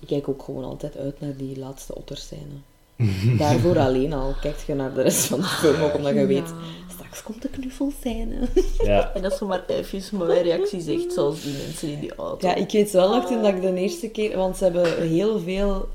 Ik 0.00 0.06
kijk 0.06 0.28
ook 0.28 0.42
gewoon 0.42 0.64
altijd 0.64 0.96
uit 0.96 1.20
naar 1.20 1.36
die 1.36 1.58
laatste 1.58 1.94
otterscène. 1.94 2.54
Daarvoor 3.38 3.78
alleen 3.78 4.12
al 4.12 4.34
kijkt 4.40 4.62
je 4.66 4.74
naar 4.74 4.94
de 4.94 5.02
rest 5.02 5.24
van 5.24 5.40
de 5.40 5.46
film, 5.46 5.82
ook 5.82 5.94
omdat 5.94 6.14
je 6.14 6.26
weet... 6.26 6.52
Straks 6.92 7.22
komt 7.22 7.42
de 7.42 7.48
knuffelscène. 7.48 8.36
Ja, 8.84 9.10
En 9.14 9.22
dat 9.22 9.32
is 9.32 9.38
zomaar 9.38 9.62
even 9.66 10.16
maar 10.18 10.26
mijn 10.26 10.42
reactie 10.42 10.80
zegt, 10.80 11.12
zoals 11.12 11.42
die 11.42 11.52
mensen 11.66 11.88
in 11.88 12.00
die 12.00 12.14
auto. 12.14 12.46
Ja, 12.48 12.54
ik 12.54 12.70
weet 12.70 12.90
wel 12.90 13.14
nog 13.14 13.26
toen 13.26 13.42
dat 13.42 13.54
ik 13.54 13.60
de 13.60 13.74
eerste 13.74 14.08
keer... 14.08 14.36
Want 14.36 14.56
ze 14.56 14.64
hebben 14.64 15.08
heel 15.08 15.38
veel 15.40 15.88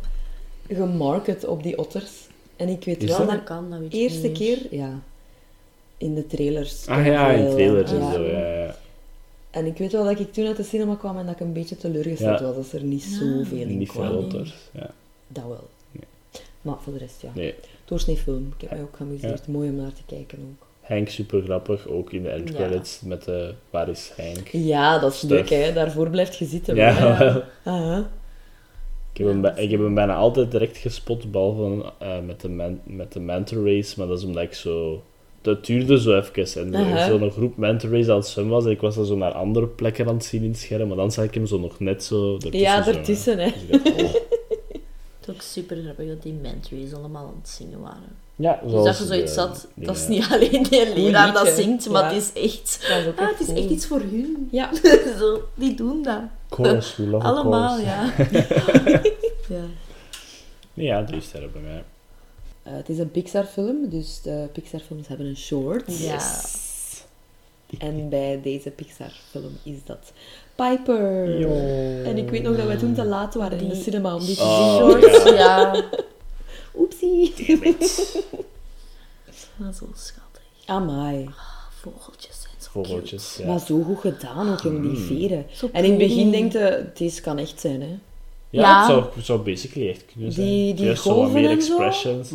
gemarket 0.68 1.46
op 1.46 1.64
die 1.64 1.78
otters. 1.78 2.12
En 2.56 2.68
ik 2.70 2.84
weet 2.84 3.04
Is 3.04 3.18
wel 3.18 3.28
dat 3.28 3.44
kan, 3.44 3.70
dat 3.70 3.80
weet 3.80 3.94
eerste 3.94 4.28
niet. 4.28 4.38
keer... 4.38 4.58
Ja. 4.72 5.00
In 5.98 6.16
de 6.16 6.28
trailers. 6.28 6.88
ah 6.88 7.06
ja, 7.06 7.30
in 7.32 7.50
trailers 7.50 7.92
en 7.92 7.98
ja. 8.00 8.12
zo. 8.12 8.22
Ja, 8.24 8.54
ja. 8.58 8.76
En 9.52 9.66
ik 9.66 9.78
weet 9.78 9.92
wel 9.92 10.04
dat 10.04 10.20
ik 10.20 10.34
toen 10.34 10.46
uit 10.48 10.58
de 10.58 10.64
cinema 10.64 10.96
kwam 10.96 11.18
en 11.18 11.26
dat 11.26 11.34
ik 11.36 11.40
een 11.42 11.54
beetje 11.54 11.78
teleurgesteld 11.78 12.40
Ja. 12.40 12.46
was 12.46 12.56
dat 12.56 12.72
er 12.72 12.84
niet 12.88 13.04
Ja. 13.04 13.18
zoveel 13.18 13.58
in 13.68 13.78
Niet 13.78 13.88
kwam. 13.90 14.06
veel 14.06 14.14
Nee. 14.16 14.24
otters. 14.24 14.54
Ja. 14.72 14.90
Dat 15.28 15.44
wel. 15.48 15.68
Maar 16.64 16.76
voor 16.84 16.94
de 16.94 17.00
rest, 17.00 17.22
ja. 17.22 17.30
Nee. 17.36 17.54
Doorsnee 17.86 18.18
film. 18.18 18.54
Ik 18.56 18.62
heb 18.62 18.72
mij 18.72 18.82
ook 18.82 18.96
geamuseerd. 18.96 19.48
Mooi 19.48 19.70
om 19.70 19.76
naar 19.76 19.94
te 19.94 20.02
kijken 20.16 20.38
ook. 20.40 20.68
Hank 20.82 21.10
super 21.10 21.42
grappig, 21.42 21.88
ook 21.88 22.12
in 22.14 22.24
de 22.24 22.30
end 22.30 22.50
Ja. 22.50 22.56
credits 22.56 23.02
met 23.02 23.24
de 23.24 23.54
Waar 23.70 23.90
is 23.90 24.12
Hank? 24.18 24.48
Ja, 24.52 25.00
dat 25.00 25.12
is 25.12 25.18
Stuff. 25.18 25.32
leuk, 25.32 25.50
hè. 25.50 25.74
Daarvoor 25.74 26.10
blijft 26.10 26.38
je 26.38 26.46
zitten. 26.46 26.76
Ja. 26.76 26.98
Aha. 27.64 28.10
Ik 29.14 29.20
heb, 29.26 29.28
hem, 29.28 29.46
ik 29.46 29.72
heb 29.72 29.80
hem 29.80 29.94
bijna 29.94 30.16
altijd 30.16 30.52
direct 30.52 30.78
gespot, 30.78 31.32
behalve 31.32 31.92
eh, 32.00 32.20
met, 32.26 32.42
de 32.42 32.50
man, 32.50 32.80
met 32.84 33.14
de 33.14 33.20
Manta 33.20 33.56
Race, 33.64 33.94
maar 33.98 34.08
dat 34.08 34.18
is 34.18 34.24
omdat 34.26 34.44
ik 34.44 34.54
zo... 34.54 35.04
Dat 35.42 35.66
duurde 35.66 36.00
zo 36.02 36.18
even. 36.20 36.62
En 36.62 36.74
er 36.74 36.86
Aha. 36.86 37.08
zo'n 37.08 37.32
groep 37.32 37.58
Manta 37.58 37.88
Race 37.88 38.12
aan 38.12 38.18
het 38.18 38.28
zwemmen 38.28 38.54
was, 38.54 38.66
en 38.66 38.72
ik 38.72 38.82
was 38.82 38.96
dan 38.96 39.06
zo 39.06 39.16
naar 39.16 39.32
andere 39.32 39.68
plekken 39.68 40.08
aan 40.08 40.14
het 40.16 40.26
zien 40.26 40.44
in 40.44 40.50
het 40.50 40.60
scherm, 40.60 40.88
maar 40.88 40.98
dan 40.98 41.12
zag 41.12 41.26
ik 41.26 41.34
hem 41.34 41.46
zo 41.46 41.60
nog 41.60 41.80
net 41.80 42.04
zo 42.04 42.34
ertussen 42.34 42.60
Ja, 42.60 42.88
ertussen, 42.88 43.40
hè. 43.40 43.50
Dus 43.70 43.84
dacht, 43.84 44.02
oh. 44.04 44.14
Het 45.26 45.36
is 45.36 45.42
ook 45.42 45.42
super 45.42 45.78
grappig 45.84 46.08
dat 46.08 46.22
die 46.24 46.34
mentories 46.34 46.94
allemaal 46.94 47.28
aan 47.28 47.40
het 47.42 47.50
zingen 47.50 47.80
waren. 47.80 48.18
Ja, 48.36 48.60
Dus 48.64 48.84
dat 48.84 48.98
je 48.98 49.06
zoiets 49.06 49.34
de 49.34 49.40
had, 49.40 49.68
dat 49.74 49.96
is 49.96 50.08
niet 50.08 50.28
alleen 50.32 50.64
die 50.64 50.94
leraar 50.94 51.34
dat 51.34 51.48
zingt, 51.48 51.90
maar 51.90 52.04
ja. 52.04 52.14
het 52.14 52.34
is 52.36 52.44
echt... 52.44 52.88
Dat 52.88 52.98
is 52.98 53.08
ook 53.08 53.20
Ah, 53.20 53.28
het 53.28 53.40
is 53.40 53.48
echt 53.48 53.70
iets 53.70 53.86
voor 53.86 54.00
hun. 54.00 54.48
Ja. 54.52 54.70
Zo, 55.20 55.42
die 55.56 55.76
doen 55.76 56.04
dat. 56.04 56.22
Chorus, 56.50 56.96
we 56.96 57.08
love 57.08 57.26
Allemaal, 57.26 57.80
ja. 57.80 58.04
ja. 59.50 59.66
Nee, 60.74 60.86
ja, 60.86 61.04
drie 61.04 61.22
sterren 61.22 61.52
bij 61.52 61.62
mij. 61.62 61.84
Eh, 62.64 62.74
het 62.74 62.90
is 62.90 62.98
een 62.98 63.12
Pixar-film, 63.12 63.90
dus 63.90 64.22
de 64.22 64.50
Pixar-films 64.54 65.08
hebben 65.08 65.26
een 65.26 65.38
short. 65.38 65.98
Ja. 65.98 66.20
En 67.78 68.10
bij 68.10 68.40
deze 68.42 68.70
Pixar-film 68.70 69.58
is 69.64 69.78
dat 69.86 70.12
Piper. 70.56 71.40
Yo. 71.40 71.50
En 72.04 72.18
ik 72.18 72.30
weet 72.30 72.44
nog 72.44 72.58
dat 72.58 72.66
wij 72.66 72.78
toen 72.78 72.94
te 72.94 73.06
laat 73.06 73.34
waren 73.34 73.60
in 73.60 73.68
de 73.68 73.74
Die- 73.74 73.84
cinema 73.84 74.16
om 74.16 74.26
dit 74.26 74.36
te 74.38 74.44
Oh, 74.44 74.90
zien. 74.90 75.02
Shorts, 75.02 75.24
ja. 75.30 75.84
Oepsie. 76.76 77.34
Dat 79.58 79.70
is 79.72 79.78
zo 79.78 79.88
schattig. 79.96 80.42
Amai. 80.66 81.26
Ah, 81.26 81.34
vogeltjes 81.82 82.42
zijn 82.42 82.54
zo 82.58 82.70
Vogeltjes, 82.72 83.36
ja. 83.40 83.46
Maar 83.48 83.60
zo 83.60 83.82
goed 83.84 84.00
gedaan 84.00 84.52
ook, 84.52 84.60
jong, 84.62 84.82
die 84.82 84.90
Mm. 85.00 85.06
veren. 85.06 85.46
En 85.72 85.84
in 85.84 85.90
het 85.90 86.00
begin 86.00 86.32
denk 86.32 86.52
je, 86.52 86.86
deze 86.94 87.22
kan 87.22 87.38
echt 87.38 87.60
zijn, 87.60 87.82
hè. 87.82 87.98
Ja, 88.54 88.62
Ja. 88.62 88.78
het 88.78 88.86
zou, 88.88 89.04
het 89.16 89.26
zou 89.26 89.40
basically 89.40 89.90
echt 89.90 90.06
kunnen 90.14 90.32
zijn. 90.32 90.48
Die, 90.48 90.74
die 90.74 90.86
Juist 90.86 91.04
zo 91.04 91.22
meer 91.30 91.50
en 91.50 91.62
zo. 91.62 91.78
expressions. 91.78 92.32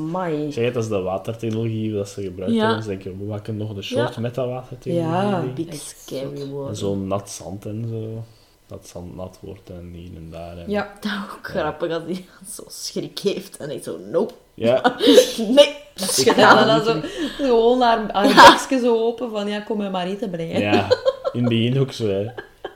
Ik 0.46 0.52
zeg 0.52 0.72
dat 0.72 0.82
is 0.82 0.88
de 0.88 1.00
watertechnologie 1.00 1.92
dat 1.92 2.08
ze 2.08 2.22
gebruiken. 2.22 2.58
Ja. 2.58 2.76
Dus 2.76 2.84
denk 2.86 3.02
je, 3.02 3.16
we 3.18 3.24
maken 3.24 3.56
nog 3.56 3.76
een 3.76 3.82
short 3.82 4.14
Ja. 4.14 4.20
met 4.20 4.34
dat 4.34 4.48
watertechnologie. 4.48 5.28
Ja. 5.30 5.40
ding. 5.54 5.54
Big 5.54 5.74
scary 5.80 6.36
zot. 6.36 6.46
En 6.46 6.52
water. 6.54 6.76
zo 6.76 6.94
nat 6.96 7.30
zand 7.30 7.66
en 7.66 7.86
zo. 7.90 8.22
Dat 8.66 8.88
zand 8.88 9.16
nat 9.16 9.38
wordt 9.40 9.70
en 9.70 9.90
hier 9.94 10.10
en 10.16 10.28
daar. 10.30 10.58
En... 10.58 10.70
Ja. 10.70 10.92
Dat 11.00 11.10
is 11.12 11.18
ook 11.36 11.38
grappig 11.46 11.92
als 11.92 12.02
hij 12.06 12.24
zo 12.54 12.62
schrik 12.68 13.18
heeft 13.18 13.56
en 13.56 13.70
ik 13.70 13.82
zo, 13.82 13.96
nope. 14.10 14.34
Ja, 14.54 14.96
Nee, 15.56 15.74
Ja, 15.94 16.06
gedaan. 16.06 16.66
dan 16.66 16.84
zo, 16.84 17.08
gewoon 17.36 17.80
haar, 17.80 18.12
haar 18.12 18.68
zo 18.82 18.96
open 19.06 19.30
van, 19.30 19.48
ja, 19.48 19.60
kom 19.60 19.78
mij 19.78 19.90
maar 19.90 20.06
eten 20.06 20.30
brengen. 20.30 20.60
ja. 20.60 20.86
In 21.32 21.44
begin 21.48 21.78
ook 21.80 21.92
zo, 21.92 22.06
hè. 22.08 22.26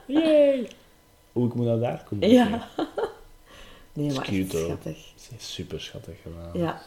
Yay! 0.07 0.67
Hoe 1.31 1.47
ik 1.47 1.53
moet 1.53 1.65
naar 1.65 1.79
daar 1.79 2.03
komen. 2.09 2.29
Ja. 2.29 2.67
Nee, 3.93 4.07
maar 4.07 4.15
echt 4.17 4.25
cute, 4.27 4.57
hoor. 4.57 4.65
schattig. 4.65 4.97
Het 5.29 5.39
is 5.39 5.53
super 5.53 5.81
schattig 5.81 6.15
gedaan. 6.21 6.49
Ja. 6.61 6.81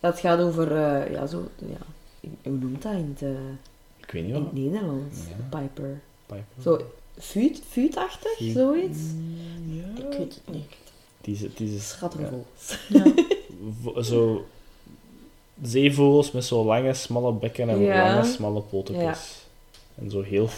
Dat 0.00 0.18
gaat 0.20 0.40
over, 0.40 0.72
eh, 0.76 1.12
ja, 1.12 1.26
zo, 1.26 1.48
ja, 1.58 1.76
hoe 2.42 2.52
noemt 2.52 2.82
dat 2.82 2.92
in 2.92 3.08
het, 3.18 3.22
eh, 3.22 3.30
Ik 3.96 4.10
weet 4.10 4.24
niet 4.26 4.34
in 4.34 4.42
wat. 4.42 4.52
het 4.52 4.62
Nederlands? 4.62 5.16
Ja. 5.28 5.58
Piper. 5.58 6.00
Piper. 6.26 6.44
Zo, 6.62 6.80
fuut, 7.18 7.62
fuutachtig, 7.68 8.36
Fuut. 8.36 8.52
zoiets? 8.52 8.98
Ja. 9.68 10.02
Ik 10.10 10.18
weet 10.18 10.34
het 10.44 10.54
niet. 10.54 10.72
Het 11.16 11.60
is, 11.60 11.96
ja. 12.88 14.02
zo 14.02 14.46
zeevogels 15.62 16.30
met 16.32 16.44
zo 16.44 16.64
lange, 16.64 16.94
smalle 16.94 17.32
bekken 17.32 17.68
en 17.68 17.80
Ja. 17.80 18.14
lange, 18.14 18.32
smalle 18.32 18.60
pootjes. 18.60 18.96
Ja. 18.96 19.16
En 20.02 20.10
zo 20.10 20.22
heel 20.22 20.48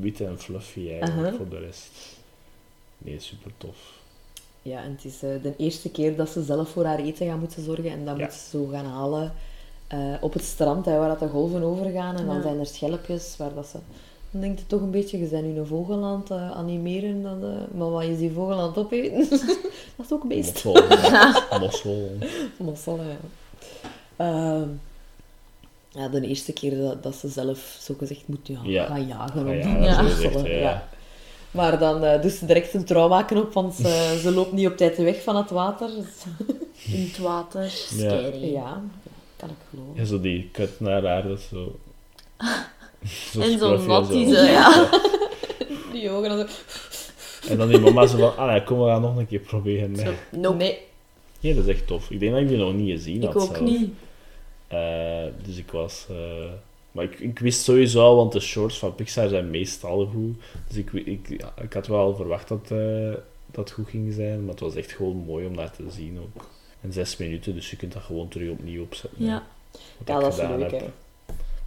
wit 0.00 0.20
en 0.20 0.38
fluffy 0.38 0.88
eigenlijk 0.90 1.36
voor 1.36 1.48
de 1.48 1.58
rest. 1.58 1.90
Nee, 2.98 3.20
super 3.20 3.50
tof. 3.56 3.76
Ja, 4.62 4.82
en 4.82 4.90
het 4.90 5.04
is 5.04 5.22
eh, 5.22 5.30
de 5.42 5.54
eerste 5.56 5.90
keer 5.90 6.16
dat 6.16 6.28
ze 6.28 6.42
zelf 6.42 6.68
voor 6.68 6.84
haar 6.84 6.98
eten 6.98 7.26
gaan 7.26 7.38
moeten 7.38 7.64
zorgen. 7.64 7.90
En 7.90 8.04
dat 8.04 8.16
Ja. 8.16 8.24
moet 8.24 8.32
ze 8.34 8.48
zo 8.58 8.66
gaan 8.66 8.84
halen 8.84 9.32
eh, 9.86 9.98
op 10.20 10.32
het 10.32 10.44
strand, 10.44 10.84
hè, 10.84 10.98
waar 10.98 11.08
dat 11.08 11.18
de 11.18 11.28
golven 11.28 11.62
overgaan. 11.62 12.16
En 12.16 12.26
dan 12.26 12.42
zijn 12.42 12.58
er 12.58 12.66
schelpjes 12.66 13.36
waar 13.36 13.54
dat 13.54 13.66
ze... 13.66 13.78
Dan 14.30 14.40
denkt 14.40 14.58
het 14.60 14.68
toch 14.68 14.80
een 14.80 14.90
beetje, 14.90 15.18
je 15.18 15.26
bent 15.26 15.44
nu 15.46 15.58
een 15.58 15.66
vogel 15.66 16.04
aan 16.04 16.20
het 16.20 16.30
eh, 16.30 16.50
animeren. 16.50 17.20
Maar 17.74 17.90
wat 17.90 18.02
is 18.02 18.18
die 18.18 18.32
vogel 18.32 18.58
aan 18.60 18.68
het 18.68 18.78
opeten? 18.78 19.18
dat 19.96 20.06
is 20.06 20.12
ook 20.12 20.22
een 20.22 20.28
beest. 20.28 20.64
Mossel. 20.64 20.88
ja. 20.90 21.42
Mossel. 22.58 22.98
Ja. 22.98 23.16
Ehm, 24.16 24.68
ja, 25.88 26.08
de 26.08 26.26
eerste 26.26 26.52
keer 26.52 26.76
dat, 26.78 27.02
dat 27.02 27.14
ze 27.14 27.28
zelf 27.28 27.76
zogezegd 27.80 28.28
moet 28.28 28.50
ja, 28.64 28.84
gaan 28.86 29.06
jagen 29.06 29.40
op 29.48 29.54
ja, 29.54 30.02
die 30.02 30.08
mosselen, 30.08 30.50
ja. 30.58 30.88
Ja. 31.52 31.60
Maar 31.60 31.78
dan 31.78 32.04
eh 32.04 32.22
doet 32.22 32.32
ze 32.32 32.46
direct 32.46 32.74
een 32.74 32.84
op, 33.36 33.52
want 33.52 33.74
ze, 33.74 34.18
ze 34.22 34.30
loopt 34.32 34.52
niet 34.52 34.66
op 34.66 34.76
tijd 34.76 34.96
weg 34.96 35.22
van 35.22 35.36
het 35.36 35.50
water. 35.50 35.88
In 36.92 37.02
het 37.02 37.18
water, 37.18 37.70
scary. 37.70 38.52
Ja, 38.52 38.82
kan 39.36 39.48
ik 39.48 39.54
geloven. 39.70 39.96
En 39.96 40.06
zo 40.06 40.20
die 40.20 40.48
kut 40.52 40.80
naar 40.80 41.04
haar, 41.04 41.28
dat 41.28 41.40
zo... 41.50 41.78
En 43.40 43.58
zo 43.58 43.66
scruffy 43.66 43.86
nat 43.86 44.06
zo. 44.06 44.12
is 44.12 44.28
ze, 44.38 44.42
ja. 44.44 44.88
Die 45.92 46.10
ogen 46.10 46.28
dan 46.28 46.38
zo... 46.38 46.46
En 47.48 47.56
dan 47.58 47.68
die 47.68 47.78
mama 47.78 48.06
zo 48.06 48.18
van, 48.18 48.36
ah 48.36 48.50
ja, 48.54 48.60
kom, 48.60 48.78
we 48.80 48.86
gaan 48.86 49.00
nog 49.02 49.16
een 49.16 49.26
keer 49.26 49.38
proberen. 49.40 49.90
Nee. 49.92 50.04
Zo, 50.04 50.12
nope. 50.30 50.56
Nee. 50.56 50.78
Nee, 51.40 51.54
dat 51.54 51.64
is 51.66 51.74
echt 51.74 51.86
tof. 51.86 52.10
Ik 52.10 52.20
denk 52.20 52.32
dat 52.32 52.40
ik 52.40 52.48
die 52.48 52.56
nog 52.56 52.72
niet 52.74 52.90
gezien 52.90 53.24
had 53.24 53.34
Ik 53.34 53.40
ook 53.40 53.56
zelf. 53.56 53.60
niet. 53.60 53.90
Eh, 54.68 55.24
dus 55.44 55.56
ik 55.56 55.70
was... 55.70 56.06
eh, 56.10 56.16
maar 56.92 57.04
ik, 57.04 57.18
ik 57.20 57.38
wist 57.38 57.62
sowieso 57.62 58.00
al, 58.00 58.16
want 58.16 58.32
de 58.32 58.40
shorts 58.40 58.78
van 58.78 58.94
Pixar 58.94 59.28
zijn 59.28 59.50
meestal 59.50 60.06
goed. 60.06 60.36
Dus 60.68 60.76
ik, 60.76 60.92
ik, 60.92 61.28
ja, 61.40 61.52
ik 61.62 61.72
had 61.72 61.86
wel 61.86 62.16
verwacht 62.16 62.48
dat 62.48 62.70
eh, 62.70 63.12
dat 63.50 63.64
het 63.64 63.70
goed 63.70 63.88
ging 63.88 64.12
zijn. 64.12 64.40
Maar 64.40 64.50
het 64.50 64.60
was 64.60 64.74
echt 64.74 64.92
gewoon 64.92 65.16
mooi 65.16 65.46
om 65.46 65.54
naar 65.54 65.70
te 65.70 65.84
zien 65.90 66.18
ook. 66.20 66.44
En 66.80 66.92
zes 66.92 67.16
minuten, 67.16 67.54
dus 67.54 67.70
je 67.70 67.76
kunt 67.76 67.92
dat 67.92 68.02
gewoon 68.02 68.28
terug 68.28 68.50
opnieuw 68.50 68.82
opzetten. 68.82 69.24
Ja. 69.24 69.42
Ja, 70.06 70.20
dat 70.20 70.32
is 70.32 70.38
leuk, 70.38 70.70
heb. 70.70 70.90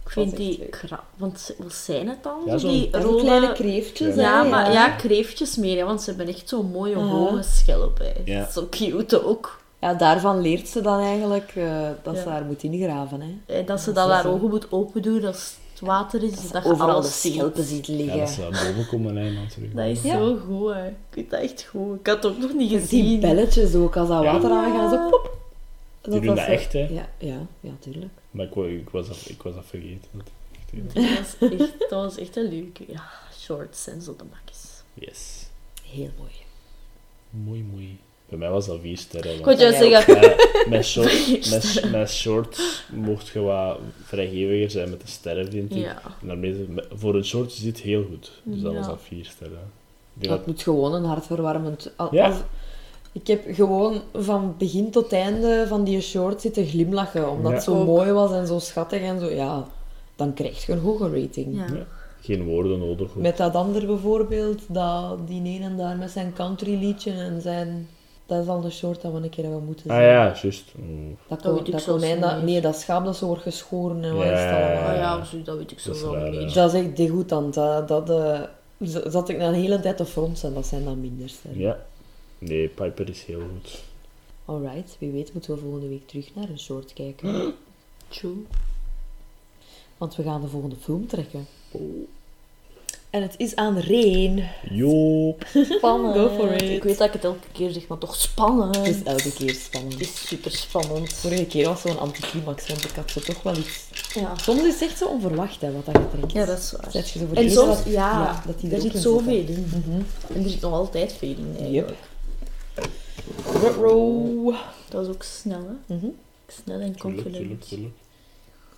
Ik 0.04 0.10
vind 0.10 0.30
Dat 0.30 0.38
die 0.38 0.66
krap... 0.68 1.04
Want 1.16 1.54
wat 1.58 1.72
zijn 1.72 2.08
het 2.08 2.22
dan? 2.22 2.42
Ja, 2.46 2.58
Zo 2.58 2.68
die 2.68 2.90
Dat 2.90 3.02
rode... 3.02 3.14
zijn 3.14 3.26
kleine 3.26 3.52
kreeftjes, 3.52 4.14
Ja, 4.14 4.42
hè, 4.42 4.50
maar 4.50 4.72
ja, 4.72 4.88
kreeftjes 4.88 5.56
meer, 5.56 5.76
hè, 5.76 5.84
want 5.84 6.02
ze 6.02 6.08
hebben 6.10 6.34
echt 6.34 6.48
zo'n 6.48 6.70
mooie 6.70 6.96
hoge 6.96 7.42
schelpen. 7.42 8.14
Ja. 8.24 8.50
Zo 8.50 8.66
cute 8.70 9.24
ook. 9.24 9.60
Ja, 9.84 9.94
daarvan 9.94 10.40
leert 10.40 10.68
ze 10.68 10.80
dan 10.80 10.98
eigenlijk 11.00 11.52
eh, 11.56 11.88
dat 12.02 12.14
Ja. 12.14 12.20
ze 12.22 12.28
daar 12.28 12.44
moet 12.44 12.62
ingraven. 12.62 13.20
Hè. 13.20 13.54
Eh, 13.60 13.66
Dat 13.66 13.80
ze 13.80 13.92
Dat 13.92 14.10
haar 14.10 14.26
ogen 14.26 14.48
moet 14.48 14.72
open 14.72 15.02
doen 15.02 15.24
als 15.24 15.56
het 15.72 15.80
water 15.80 16.22
is, 16.22 16.50
dat, 16.50 16.64
je 16.64 16.70
Overal 16.70 17.00
de 17.00 17.06
ziet. 17.08 17.32
schelpen 17.32 17.64
ziet 17.64 17.86
Ja, 17.86 17.94
liggen. 17.94 18.18
dat 18.18 18.28
ze 18.28 18.40
naar 18.40 18.50
boven 18.50 18.86
komen 18.86 19.16
hè, 19.16 19.30
natuurlijk. 19.30 19.76
Dat 19.76 19.86
is 19.86 20.02
Ja. 20.02 20.16
zo 20.18 20.36
goed, 20.36 20.74
hè. 20.74 20.86
Ik 20.88 20.94
vind 21.10 21.30
dat 21.30 21.40
echt 21.40 21.64
goed. 21.64 21.98
Ik 22.00 22.06
had 22.06 22.22
het 22.22 22.32
ook 22.32 22.38
nog 22.38 22.52
niet 22.52 22.68
Die 22.70 22.78
gezien. 22.78 23.20
belletjes 23.20 23.74
ook, 23.74 23.96
als 23.96 24.08
dat 24.08 24.22
Ja. 24.22 24.32
water 24.32 24.50
aangaat, 24.50 24.90
zo 24.90 25.08
pop. 25.10 25.36
Die 26.02 26.20
doen 26.20 26.34
dat 26.34 26.46
echt, 26.46 26.72
hè. 26.72 26.86
Ja, 26.90 27.08
ja, 27.18 27.38
ja, 27.60 27.70
tuurlijk. 27.78 28.12
Maar 28.30 28.46
ik, 28.46 28.54
ik, 28.54 28.88
was 28.90 29.06
dat, 29.08 29.16
ik 29.26 29.42
was 29.42 29.54
dat 29.54 29.64
vergeten. 29.66 30.08
Dat- 30.12 30.24
echt, 30.94 31.36
Dat 31.40 31.50
was 31.50 31.50
echt, 31.58 31.78
dat 31.78 32.02
was 32.02 32.16
echt 32.18 32.36
een 32.36 32.48
leuke. 32.48 32.84
Ja, 32.88 33.02
shorts 33.40 33.86
en 33.86 34.02
zo 34.02 34.14
de 34.18 34.24
makjes. 34.30 34.82
Yes. 34.94 35.46
Heel 35.82 36.10
mooi. 36.18 36.30
Mooi, 37.30 37.62
mooi. 37.72 37.98
Bij 38.28 38.38
mij 38.38 38.50
was 38.50 38.66
dat 38.66 38.78
vier 38.80 38.98
sterren. 38.98 39.34
Ik 39.38 39.44
je 39.44 39.56
zeggen, 39.72 40.34
met, 40.68 40.84
short, 40.92 41.50
met, 41.50 41.90
met 41.90 42.10
shorts 42.10 42.84
mocht 42.92 43.28
je 43.28 43.40
wat 43.40 43.78
vrijgeviger 44.04 44.70
zijn 44.70 44.90
met 44.90 45.00
de 45.00 45.06
sterren, 45.08 45.50
vind 45.50 45.70
ik. 45.70 45.82
ja. 45.82 46.02
En 46.20 46.26
daarmee, 46.28 46.66
met- 46.68 46.86
voor 46.94 47.14
een 47.14 47.24
short 47.24 47.50
is 47.52 47.58
dit 47.62 47.78
heel 47.80 48.04
goed. 48.10 48.30
Dus 48.42 48.60
dat 48.62 48.72
Ja. 48.72 48.78
was 48.78 48.86
dat 48.86 48.98
vier 49.02 49.24
sterren. 49.24 49.58
Dat 50.14 50.46
moet 50.46 50.62
gewoon 50.62 50.94
een 50.94 51.04
hartverwarmend... 51.04 51.92
al- 51.96 52.14
Ja. 52.14 52.26
als- 52.26 52.36
ik 53.12 53.26
heb 53.26 53.42
gewoon 53.54 54.00
van 54.14 54.54
begin 54.58 54.90
tot 54.90 55.12
einde 55.12 55.64
van 55.68 55.84
die 55.84 56.00
short 56.00 56.40
zitten 56.40 56.66
glimlachen, 56.66 57.30
omdat 57.30 57.50
Ja. 57.50 57.56
het 57.56 57.64
zo 57.64 57.78
Ook. 57.80 57.86
mooi 57.86 58.12
was 58.12 58.32
en 58.32 58.46
zo 58.46 58.58
schattig 58.58 59.00
en 59.00 59.20
zo. 59.20 59.30
Ja, 59.30 59.66
dan 60.16 60.34
krijg 60.34 60.66
je 60.66 60.72
een 60.72 60.78
hoge 60.78 61.20
rating. 61.20 61.56
Ja. 61.56 61.64
Ja. 61.76 61.86
geen 62.20 62.44
woorden 62.44 62.78
nodig. 62.78 63.14
Met 63.14 63.36
dat 63.36 63.54
ander 63.54 63.86
bijvoorbeeld, 63.86 64.62
dat, 64.68 65.28
die 65.28 65.42
ene 65.44 65.76
daar 65.76 65.96
met 65.96 66.10
zijn 66.10 66.32
country 66.32 66.78
liedje 66.78 67.10
en 67.12 67.40
zijn... 67.40 67.88
Dat 68.26 68.42
is 68.42 68.48
al 68.48 68.60
de 68.60 68.70
short 68.70 69.00
dat 69.02 69.12
we 69.12 69.18
een 69.18 69.28
keer 69.30 69.44
hebben 69.44 69.64
moeten 69.64 69.84
zien. 69.90 69.92
Ah 69.98 70.02
ja, 70.02 70.34
juist. 70.42 70.72
Mm. 70.76 71.16
Dat, 71.28 71.42
Dat 71.42 71.48
ko- 71.50 71.56
weet 71.58 71.66
ik 71.66 71.72
dat 71.72 71.82
zelfs 71.82 72.02
konijn, 72.02 72.20
dat, 72.20 72.42
nee, 72.42 72.60
dat 72.60 72.76
schaap 72.76 73.04
dat 73.04 73.16
zo 73.16 73.26
wordt 73.26 73.42
geschoren 73.42 74.04
en 74.04 74.14
wat 74.16 74.24
Ja, 74.24 74.32
is 74.32 74.40
het 74.40 74.50
allemaal. 74.50 74.88
Ah 74.90 74.96
ja. 75.32 75.42
dat 75.44 75.56
weet 75.56 75.70
ik 75.70 75.78
zo 75.78 75.92
Dat 75.92 76.00
wel 76.00 76.14
raar, 76.16 76.30
niet. 76.30 76.52
ja. 76.52 76.62
Dat 76.62 76.74
is 76.74 76.80
echt 76.86 76.96
degoutant. 76.96 77.54
Dat, 77.54 77.88
dat 77.88 78.10
eh, 78.10 78.40
zat 79.10 79.28
ik 79.28 79.36
na 79.38 79.48
een 79.48 79.54
hele 79.54 79.80
tijd 79.80 79.96
te 79.96 80.04
fronsen. 80.04 80.54
Dat 80.54 80.66
zijn 80.66 80.84
dan 80.84 81.00
minder 81.00 81.28
sterren. 81.28 81.60
Ja. 81.60 81.78
Nee, 82.38 82.68
Piper 82.68 83.08
is 83.08 83.24
heel 83.24 83.40
goed. 83.40 83.82
Alright, 84.44 84.96
wie 84.98 85.10
weet 85.10 85.32
moeten 85.32 85.54
we 85.54 85.60
volgende 85.60 85.88
week 85.88 86.06
terug 86.08 86.34
naar 86.34 86.48
een 86.48 86.58
short 86.58 86.92
kijken. 86.92 87.54
True. 88.08 88.46
Want 89.98 90.16
we 90.16 90.22
gaan 90.22 90.40
de 90.40 90.48
volgende 90.48 90.76
film 90.76 91.06
trekken. 91.06 91.46
En 93.14 93.22
het 93.22 93.34
is 93.36 93.56
aan 93.56 93.78
Reen. 93.78 94.44
Joop. 94.70 95.46
Spannend. 95.70 96.14
Go 96.14 96.28
for 96.28 96.52
it. 96.52 96.62
Ik 96.62 96.82
weet 96.82 96.98
dat 96.98 97.06
ik 97.06 97.12
het 97.12 97.24
elke 97.24 97.46
keer 97.52 97.70
zeg, 97.70 97.86
maar 97.86 97.98
toch 97.98 98.16
spannend. 98.16 98.76
Het 98.76 98.86
is 98.86 99.02
elke 99.02 99.32
keer 99.32 99.54
spannend. 99.54 99.92
Het 99.92 100.02
is 100.02 100.26
super 100.26 100.50
spannend. 100.50 101.12
Vorige 101.12 101.46
keer 101.46 101.66
was 101.68 101.80
zo'n 101.80 101.98
anticlimax, 101.98 102.66
want 102.66 102.84
ik 102.84 102.90
had 102.90 103.10
zo 103.10 103.20
toch 103.20 103.42
wel 103.42 103.56
iets... 103.56 103.88
Ja. 104.14 104.36
Soms 104.36 104.62
is 104.62 104.72
het 104.72 104.82
echt 104.82 104.98
zo 104.98 105.06
onverwacht, 105.06 105.60
hè, 105.60 105.72
wat 105.72 105.84
dat 105.84 105.94
je 105.94 106.18
trekt. 106.18 106.32
ja, 106.32 106.44
dat 106.44 106.58
is 106.58 106.72
waar. 106.72 106.90
Zet 106.90 107.10
je 107.10 107.18
zo 107.18 107.26
voor 107.26 107.36
En 107.36 107.50
soms, 107.50 107.82
ja, 107.86 108.42
dat 108.46 108.60
die 108.60 108.70
er 108.70 108.80
zit 108.80 108.94
in 108.94 109.00
zoveel 109.00 109.46
in. 109.46 109.66
Mhm. 109.68 110.02
En 110.34 110.44
er 110.44 110.50
zit 110.50 110.60
nog 110.60 110.72
altijd 110.72 111.12
veel 111.12 111.28
in 111.36 111.56
eigenlijk. 111.60 111.98
Ruh-roh. 113.62 114.56
Dat 114.88 115.02
is 115.02 115.14
ook 115.14 115.22
snel, 115.22 115.60
hè. 115.86 115.94
Mhm. 115.94 116.06
Snel 116.46 116.80
en 116.80 116.92
Tuurlijk, 116.92 117.00
confident. 117.00 117.34
tuurlijk, 117.34 117.62
tuurlijk. 117.62 117.94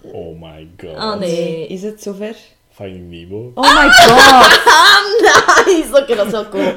Oh 0.01 0.41
my 0.41 0.69
god. 0.77 0.97
Ah, 0.97 1.19
nee. 1.19 1.67
Is 1.67 1.83
het 1.83 2.03
zover? 2.03 2.37
Finding 2.77 3.11
Nemo. 3.11 3.51
Oh 3.55 3.75
my 3.75 3.89
god! 3.91 4.51
nice! 5.67 6.03
Oké, 6.03 6.15
dat 6.17 6.27
is 6.27 6.33
wel 6.33 6.49
cool. 6.49 6.73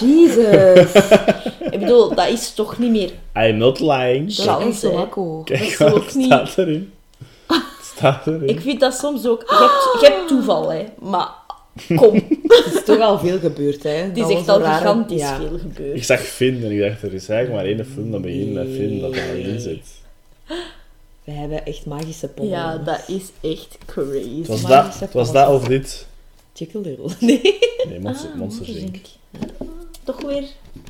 Jesus. 0.00 0.92
Ik 1.70 1.78
bedoel, 1.80 2.14
dat 2.14 2.28
is 2.28 2.52
toch 2.54 2.78
niet 2.78 2.90
meer... 2.90 3.10
I'm 3.48 3.56
not 3.56 3.80
lying. 3.80 4.34
Dat 4.34 4.46
Dat 4.46 4.62
is 4.66 4.82
hè. 4.82 4.90
wakko. 4.90 5.42
Kijk, 5.44 5.78
dat 5.78 5.90
wat 5.90 5.92
ook 6.02 6.14
niet- 6.14 6.24
staat 6.26 6.58
erin? 6.58 6.92
Het 7.46 7.62
staat 7.96 8.26
erin. 8.26 8.48
Ik 8.48 8.60
vind 8.60 8.80
dat 8.80 8.94
soms 8.94 9.26
ook... 9.26 9.40
Je 9.48 9.56
hebt, 9.56 10.00
je 10.00 10.06
hebt 10.16 10.28
toeval, 10.28 10.70
hè. 10.72 10.84
Maar 10.98 11.28
kom, 11.96 12.14
Het 12.64 12.74
is 12.74 12.84
toch 12.84 13.00
al 13.00 13.18
veel 13.18 13.38
gebeurd, 13.38 13.82
hè. 13.82 13.90
het 13.90 14.16
is 14.16 14.28
echt 14.28 14.48
al 14.48 14.60
rare- 14.60 14.76
gigantisch 14.78 15.20
ja. 15.20 15.36
veel 15.36 15.54
Ik 15.54 15.60
gebeurd. 15.60 16.06
zag 16.06 16.20
Finn 16.20 16.64
en 16.64 16.70
ik 16.70 16.80
dacht, 16.80 17.02
er 17.02 17.14
is 17.14 17.28
eigenlijk 17.28 17.62
maar 17.62 17.72
één 17.76 17.86
film 17.94 18.10
dat 18.10 18.22
begint 18.22 18.52
met 18.54 18.66
Finn 18.76 19.00
dat 19.00 19.12
erin 19.14 19.60
zit. 19.60 19.86
We 21.30 21.36
hebben 21.36 21.66
echt 21.66 21.86
magische 21.86 22.28
pommen. 22.28 22.54
Ja, 22.54 22.76
dat 22.78 23.08
is 23.08 23.30
echt 23.40 23.78
crazy. 23.86 24.38
Het 24.38 24.46
was, 24.46 24.62
dat, 24.62 24.98
het 24.98 25.12
was 25.12 25.32
dat 25.32 25.48
of 25.48 25.64
dit. 25.64 26.06
Chicken 26.54 26.80
Little. 26.80 27.08
Nee. 27.26 27.58
Nee, 27.88 28.00
Monster, 28.00 28.30
Ah, 28.30 28.36
Monsters 28.36 28.68
Inc. 28.68 29.06
Toch 30.04 30.22
weer... 30.22 30.44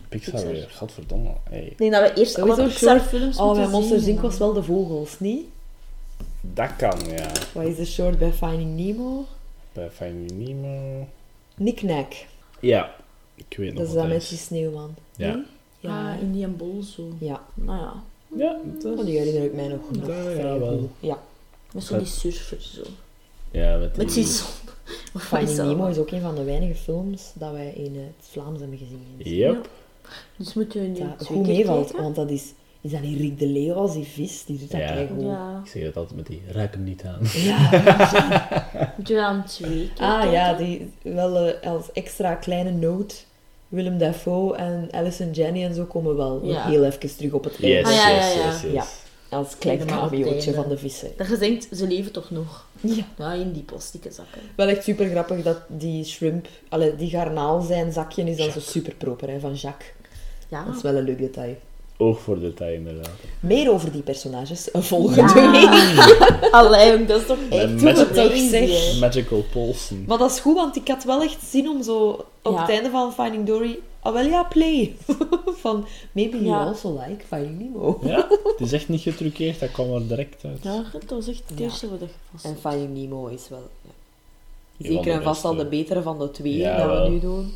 Pixar 0.08 0.32
Pixar. 0.32 0.52
weer. 0.52 0.68
Godverdomme. 0.76 1.30
Hey. 1.50 1.72
Denk 1.76 1.92
dat 1.92 2.02
we 2.12 2.20
eerst 2.20 2.32
Sowieso 2.34 2.60
alle 2.60 2.68
Pixar-films 2.70 3.38
Oh, 3.38 3.70
Monsters 3.70 4.02
zien. 4.04 4.12
Inc. 4.14 4.20
was 4.22 4.38
wel 4.38 4.52
de 4.52 4.62
vogels, 4.62 5.20
niet? 5.20 5.44
Dat 6.40 6.76
kan, 6.76 6.98
ja. 7.08 7.30
Wat 7.52 7.64
is 7.66 7.76
de 7.76 7.86
short 7.86 8.18
bij 8.18 8.32
Finding 8.32 8.76
Nemo? 8.76 9.26
Bij 9.72 9.90
Finding 9.90 10.46
Nemo. 10.46 11.06
Knick-knack. 11.54 12.12
Ja. 12.60 12.94
Ik 13.34 13.56
weet 13.56 13.68
nog 13.74 13.76
Dat 13.78 13.86
is 13.86 13.94
wat 13.94 14.02
dat 14.02 14.10
dat 14.10 14.18
met 14.20 14.28
die 14.28 14.38
sneeuwman. 14.38 14.94
Ja. 15.16 15.34
Nee? 15.34 15.42
Ja. 15.80 16.12
Ah, 16.12 16.20
in 16.20 16.32
die 16.32 16.46
bol 16.46 16.82
zo. 16.82 17.08
ja. 17.18 17.40
Nou 17.54 17.78
ja, 17.78 17.92
Ja, 18.36 18.58
dat 18.82 18.98
Oh, 18.98 19.04
die 19.04 19.18
herinner 19.18 19.44
ik 19.44 19.54
mij 19.54 19.68
nog, 19.68 19.80
nog 19.90 20.06
Ja, 20.06 20.30
ja, 20.30 20.58
wel. 20.58 20.78
goed. 20.78 20.88
Ja. 21.00 21.18
met 21.72 21.84
zo 21.84 21.98
die 21.98 22.06
surfers 22.06 22.74
zo. 22.74 22.82
Ja, 23.50 23.76
met 23.76 23.94
die... 23.94 24.04
Met 24.04 24.14
die 24.14 24.24
zon. 24.26 24.46
Finding 25.20 25.50
is 25.50 25.56
dat? 25.56 25.66
Nemo 25.66 25.86
is 25.86 25.98
ook 25.98 26.10
een 26.10 26.20
van 26.20 26.34
de 26.34 26.44
weinige 26.44 26.74
films 26.74 27.32
dat 27.34 27.52
wij 27.52 27.72
in 27.72 27.96
het 27.96 28.28
Vlaams 28.30 28.60
hebben 28.60 28.78
gezien. 28.78 29.36
Yep. 29.36 29.68
Dus 30.36 30.54
moeten 30.54 30.80
we 30.80 30.86
nu 30.86 30.98
Dat 30.98 31.18
twee 31.18 31.36
goed 31.36 31.46
keer 31.46 31.56
meevalt, 31.56 31.90
want 31.92 32.14
dat 32.16 32.30
is... 32.30 32.52
Is 32.82 32.90
dat 32.90 33.00
niet 33.00 33.20
Rick 33.20 33.38
de 33.38 33.46
Leeuw 33.46 33.72
als 33.74 33.92
die 33.92 34.04
vis? 34.04 34.44
Die 34.44 34.58
doet 34.58 34.70
dat 34.70 34.80
Ja. 34.80 35.06
Ja. 35.18 35.60
Ik 35.64 35.70
zeg 35.70 35.82
het 35.82 35.96
altijd 35.96 36.16
met 36.16 36.26
die, 36.26 36.42
raak 36.48 36.72
hem 36.72 36.84
niet 36.84 37.04
aan. 37.04 37.18
Ja. 37.22 37.70
Moeten 38.96 39.14
we 39.14 39.20
dan 39.20 39.44
twee 39.44 39.90
keer 39.94 40.06
Ah 40.06 40.32
ja, 40.32 40.54
die, 40.54 40.92
wel 41.02 41.36
eh, 41.36 41.70
als 41.72 41.92
extra 41.92 42.34
kleine 42.34 42.70
note. 42.70 43.14
Willem 43.70 43.98
Dafoe 43.98 44.56
en 44.56 44.88
Alison 44.90 45.30
Jenny 45.30 45.64
en 45.64 45.74
zo 45.74 45.84
komen 45.84 46.16
wel 46.16 46.40
nog 46.44 46.64
heel 46.64 46.84
even 46.84 47.16
terug 47.16 47.32
op 47.32 47.44
het 47.44 47.56
Yes, 47.56 47.72
einde. 47.72 47.88
Ah, 47.88 47.94
ja, 47.96 48.08
ja, 48.08 48.26
yes, 48.26 48.34
ja. 48.34 48.46
yes, 48.50 48.62
yes. 48.62 48.72
Ja. 48.72 48.84
Als 49.36 49.58
klein 49.58 49.86
cameootje 49.86 50.54
van 50.54 50.68
de 50.68 50.78
vissen. 50.78 51.10
Dat 51.16 51.28
je 51.28 51.38
denkt, 51.38 51.68
ze 51.72 51.86
leven 51.86 52.12
toch 52.12 52.30
nog? 52.30 52.66
Ja. 52.80 53.04
Ja, 53.18 53.32
in 53.32 53.52
die 53.52 53.62
plastieke 53.62 54.10
zakken. 54.10 54.40
Wel 54.56 54.68
echt 54.68 54.84
super 54.84 55.08
grappig 55.08 55.42
dat 55.42 55.60
die 55.68 56.04
shrimp, 56.04 56.48
allee, 56.68 56.96
die 56.96 57.10
garnaal 57.10 57.60
zijn 57.60 57.92
zakje 57.92 58.22
is 58.22 58.36
dan 58.36 58.46
Jacques. 58.46 58.64
zo 58.64 58.70
super 58.70 58.94
proper 58.94 59.28
hè, 59.30 59.40
van 59.40 59.54
Jacques. 59.54 59.92
Ja. 60.48 60.64
Dat 60.64 60.76
is 60.76 60.82
wel 60.82 60.96
een 60.96 61.04
leuk 61.04 61.18
detail. 61.18 61.56
Oog 62.00 62.20
voor 62.20 62.40
detail, 62.40 62.74
inderdaad. 62.74 63.10
Meer 63.40 63.70
over 63.72 63.92
die 63.92 64.02
personages 64.02 64.68
een 64.74 64.82
volgende 64.82 65.40
Ja. 65.40 65.50
week. 65.50 66.48
Allee, 66.50 67.04
dat 67.04 67.20
is 67.20 67.26
toch 67.26 67.38
echt 67.50 67.80
Met 67.82 67.96
het 67.98 68.14
toch 68.14 68.26
crazy, 68.26 68.48
zeg. 68.48 68.92
hè? 68.92 68.98
Magical 68.98 69.44
Paulsen. 69.52 70.04
Maar 70.06 70.18
dat 70.18 70.30
is 70.30 70.40
goed, 70.40 70.54
want 70.54 70.76
ik 70.76 70.88
had 70.88 71.04
wel 71.04 71.22
echt 71.22 71.38
zin 71.50 71.68
om 71.68 71.82
zo 71.82 72.24
op 72.42 72.52
Ja. 72.54 72.60
het 72.60 72.70
einde 72.70 72.90
van 72.90 73.12
Finding 73.12 73.46
Dory... 73.46 73.78
Ah, 74.02 74.12
wel 74.12 74.24
ja, 74.26 74.42
play. 74.42 74.94
van, 75.62 75.86
maybe 76.12 76.36
you 76.36 76.48
Ja. 76.48 76.64
also 76.64 77.00
like 77.06 77.24
Finding 77.26 77.58
Nemo. 77.58 77.98
Ja, 78.04 78.26
het 78.28 78.60
is 78.60 78.72
echt 78.72 78.88
niet 78.88 79.00
getruckeerd, 79.00 79.60
dat 79.60 79.70
kwam 79.70 79.94
er 79.94 80.08
direct 80.08 80.44
uit. 80.44 80.58
Ja, 80.62 80.84
dat 80.92 81.02
was 81.10 81.28
echt 81.28 81.42
het 81.46 81.58
Ja. 81.58 81.64
eerste 81.64 81.90
wat 81.90 82.00
ik 82.00 82.08
vast 82.32 82.44
En 82.44 82.56
Finding 82.60 82.94
Nemo 82.98 83.26
is 83.26 83.48
wel... 83.48 83.68
Zeker 84.78 85.12
en 85.12 85.22
vast 85.22 85.44
al 85.44 85.54
de 85.54 85.66
betere 85.66 86.02
van 86.02 86.18
de 86.18 86.30
twee 86.30 86.56
Ja, 86.56 86.86
dat 86.86 87.02
we 87.02 87.08
nu 87.08 87.20
doen. 87.20 87.52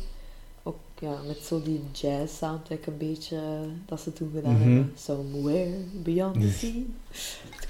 Ja, 0.99 1.17
met 1.27 1.37
zo 1.37 1.61
die 1.61 1.81
jazz 1.91 2.37
soundtrack 2.37 2.85
een 2.85 2.97
beetje 2.97 3.39
dat 3.85 3.99
ze 4.01 4.13
toen 4.13 4.31
gedaan 4.35 4.53
Mhm. 4.53 4.61
hebben. 4.63 4.93
Somewhere 4.97 5.69
beyond 6.03 6.41
the 6.41 6.49
sea. 6.49 6.71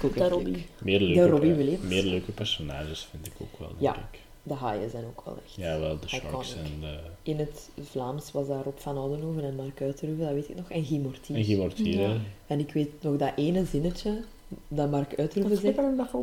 Dat 0.00 0.22
echt 0.22 0.30
Robbie. 0.30 0.66
Meer 0.82 1.02
Ja, 1.02 1.06
leuke, 1.14 1.30
Robbie 1.30 1.48
per- 1.48 1.58
Williams. 1.58 1.84
meer 1.88 2.02
leuke 2.04 2.32
personages 2.32 3.08
vind 3.10 3.26
ik 3.26 3.32
ook 3.38 3.58
wel, 3.58 3.68
denk 3.68 3.80
Ja. 3.80 3.94
ik. 3.96 4.20
De 4.42 4.54
haaien 4.54 4.90
zijn 4.90 5.04
ook 5.04 5.22
wel 5.24 5.36
echt... 5.44 5.54
Ja, 5.54 5.78
wel, 5.78 5.98
de 6.00 6.08
Sharks 6.08 6.52
Iconic. 6.52 6.70
en 6.72 6.80
de... 6.80 6.98
In 7.22 7.38
het 7.38 7.68
Vlaams 7.90 8.32
was 8.32 8.46
daar 8.46 8.62
Rob 8.64 8.76
van 8.78 8.96
Oudenhoven 8.98 9.44
en 9.44 9.54
Mark 9.54 9.80
Uiterhoeven, 9.82 10.24
dat 10.26 10.34
weet 10.34 10.48
ik 10.48 10.56
nog. 10.56 10.70
En 10.70 10.84
Guy 10.84 10.98
Mortier. 10.98 11.36
En 11.36 11.44
Guy 11.44 11.56
Mortier, 11.58 12.00
Ja. 12.00 12.08
hè. 12.08 12.16
En 12.46 12.58
ik 12.60 12.72
weet 12.72 12.90
nog 13.02 13.16
dat 13.16 13.32
ene 13.36 13.64
zinnetje 13.64 14.22
dat 14.68 14.90
Mark 14.90 15.18
Uiterhoeven 15.18 15.68
ik 15.68 15.78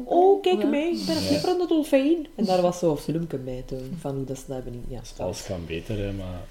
Oh, 0.06 0.42
kijk 0.42 0.62
Ja. 0.62 0.68
mee, 0.68 0.92
ik 1.00 1.06
ben 1.06 1.16
een 1.16 1.22
Ja. 1.22 1.28
flipperende 1.28 1.68
dolfijn. 1.68 2.28
En 2.36 2.46
daar 2.46 2.62
was 2.62 2.80
zo'n 2.80 2.98
filmpje 2.98 3.38
bij 3.38 3.64
toen, 3.66 3.96
van 4.00 4.16
hoe 4.16 4.26
dat 4.26 4.38
ze 4.38 4.44
dat 4.48 4.56
hebben. 4.64 4.84
Ja, 4.88 5.02
Alles 5.18 5.44
kan 5.46 5.66
beter, 5.66 5.98
hè, 5.98 6.12
maar... 6.12 6.42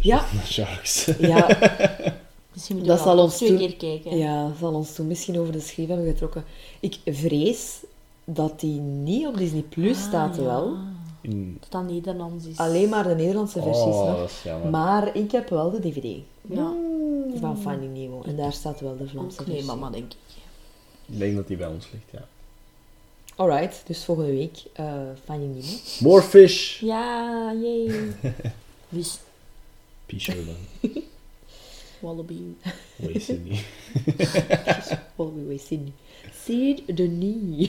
Ja. 0.00 0.24
Sharks. 0.46 1.04
ja, 1.18 1.46
Misschien 2.52 2.76
moeten 2.76 2.94
Dat 2.96 3.04
we 3.04 3.10
zal 3.10 3.18
ons 3.18 3.36
twee 3.36 3.48
toen- 3.48 3.58
keer 3.58 3.76
kijken. 3.76 4.18
ja, 4.18 4.52
zal 4.60 4.72
ons 4.74 4.94
toen 4.94 5.06
misschien 5.06 5.38
over 5.38 5.52
de 5.52 5.60
schreef 5.60 5.88
hebben 5.88 6.06
getrokken. 6.06 6.44
Ik 6.80 6.98
vrees 7.06 7.82
dat 8.24 8.60
die 8.60 8.80
niet 8.80 9.26
op 9.26 9.36
Disney 9.36 9.60
Plus 9.62 9.96
Ah, 9.98 10.02
staat 10.02 10.36
ja. 10.36 10.42
wel. 10.42 10.76
In... 11.20 11.56
Dat 11.60 11.70
dat 11.72 11.90
Nederlands 11.90 12.44
is. 12.46 12.56
Alleen 12.56 12.88
maar 12.88 13.08
de 13.08 13.14
Nederlandse 13.14 13.62
versies 13.62 13.82
Oh, 13.84 14.06
nog. 14.08 14.16
dat 14.18 14.30
is 14.30 14.42
jammer. 14.44 14.70
Maar 14.70 15.16
ik 15.16 15.32
heb 15.32 15.48
wel 15.48 15.70
de 15.70 15.80
DVD 15.80 16.16
Ja. 16.40 16.72
van 17.40 17.58
Finding 17.58 17.92
Nemo. 17.96 18.22
En 18.26 18.36
daar 18.36 18.52
staat 18.52 18.80
wel 18.80 18.96
de 18.96 19.08
Vlaamse 19.08 19.40
Ook 19.40 19.46
nee, 19.46 19.56
versie. 19.56 19.74
mama, 19.74 19.90
denk 19.90 20.04
ik. 20.12 20.18
Ik 21.06 21.18
denk 21.18 21.36
dat 21.36 21.46
die 21.46 21.56
bij 21.56 21.66
ons 21.68 21.88
ligt, 21.92 22.04
ja. 22.10 22.26
Alright, 23.36 23.82
dus 23.86 24.04
volgende 24.04 24.30
week 24.30 24.62
eh 24.72 24.92
Finding 25.24 25.54
Nemo. 25.54 25.66
More 26.00 26.22
fish! 26.22 26.80
Ja, 26.80 27.52
jee. 27.62 28.10
Wist 28.88 29.20
P-show 30.06 30.34
dan. 30.34 30.56
Wallaby. 32.00 32.40
What 32.96 33.12
we 35.34 35.44
we 35.46 35.58
zien. 35.68 35.94
Sid 36.44 36.96
Denis. 36.96 37.68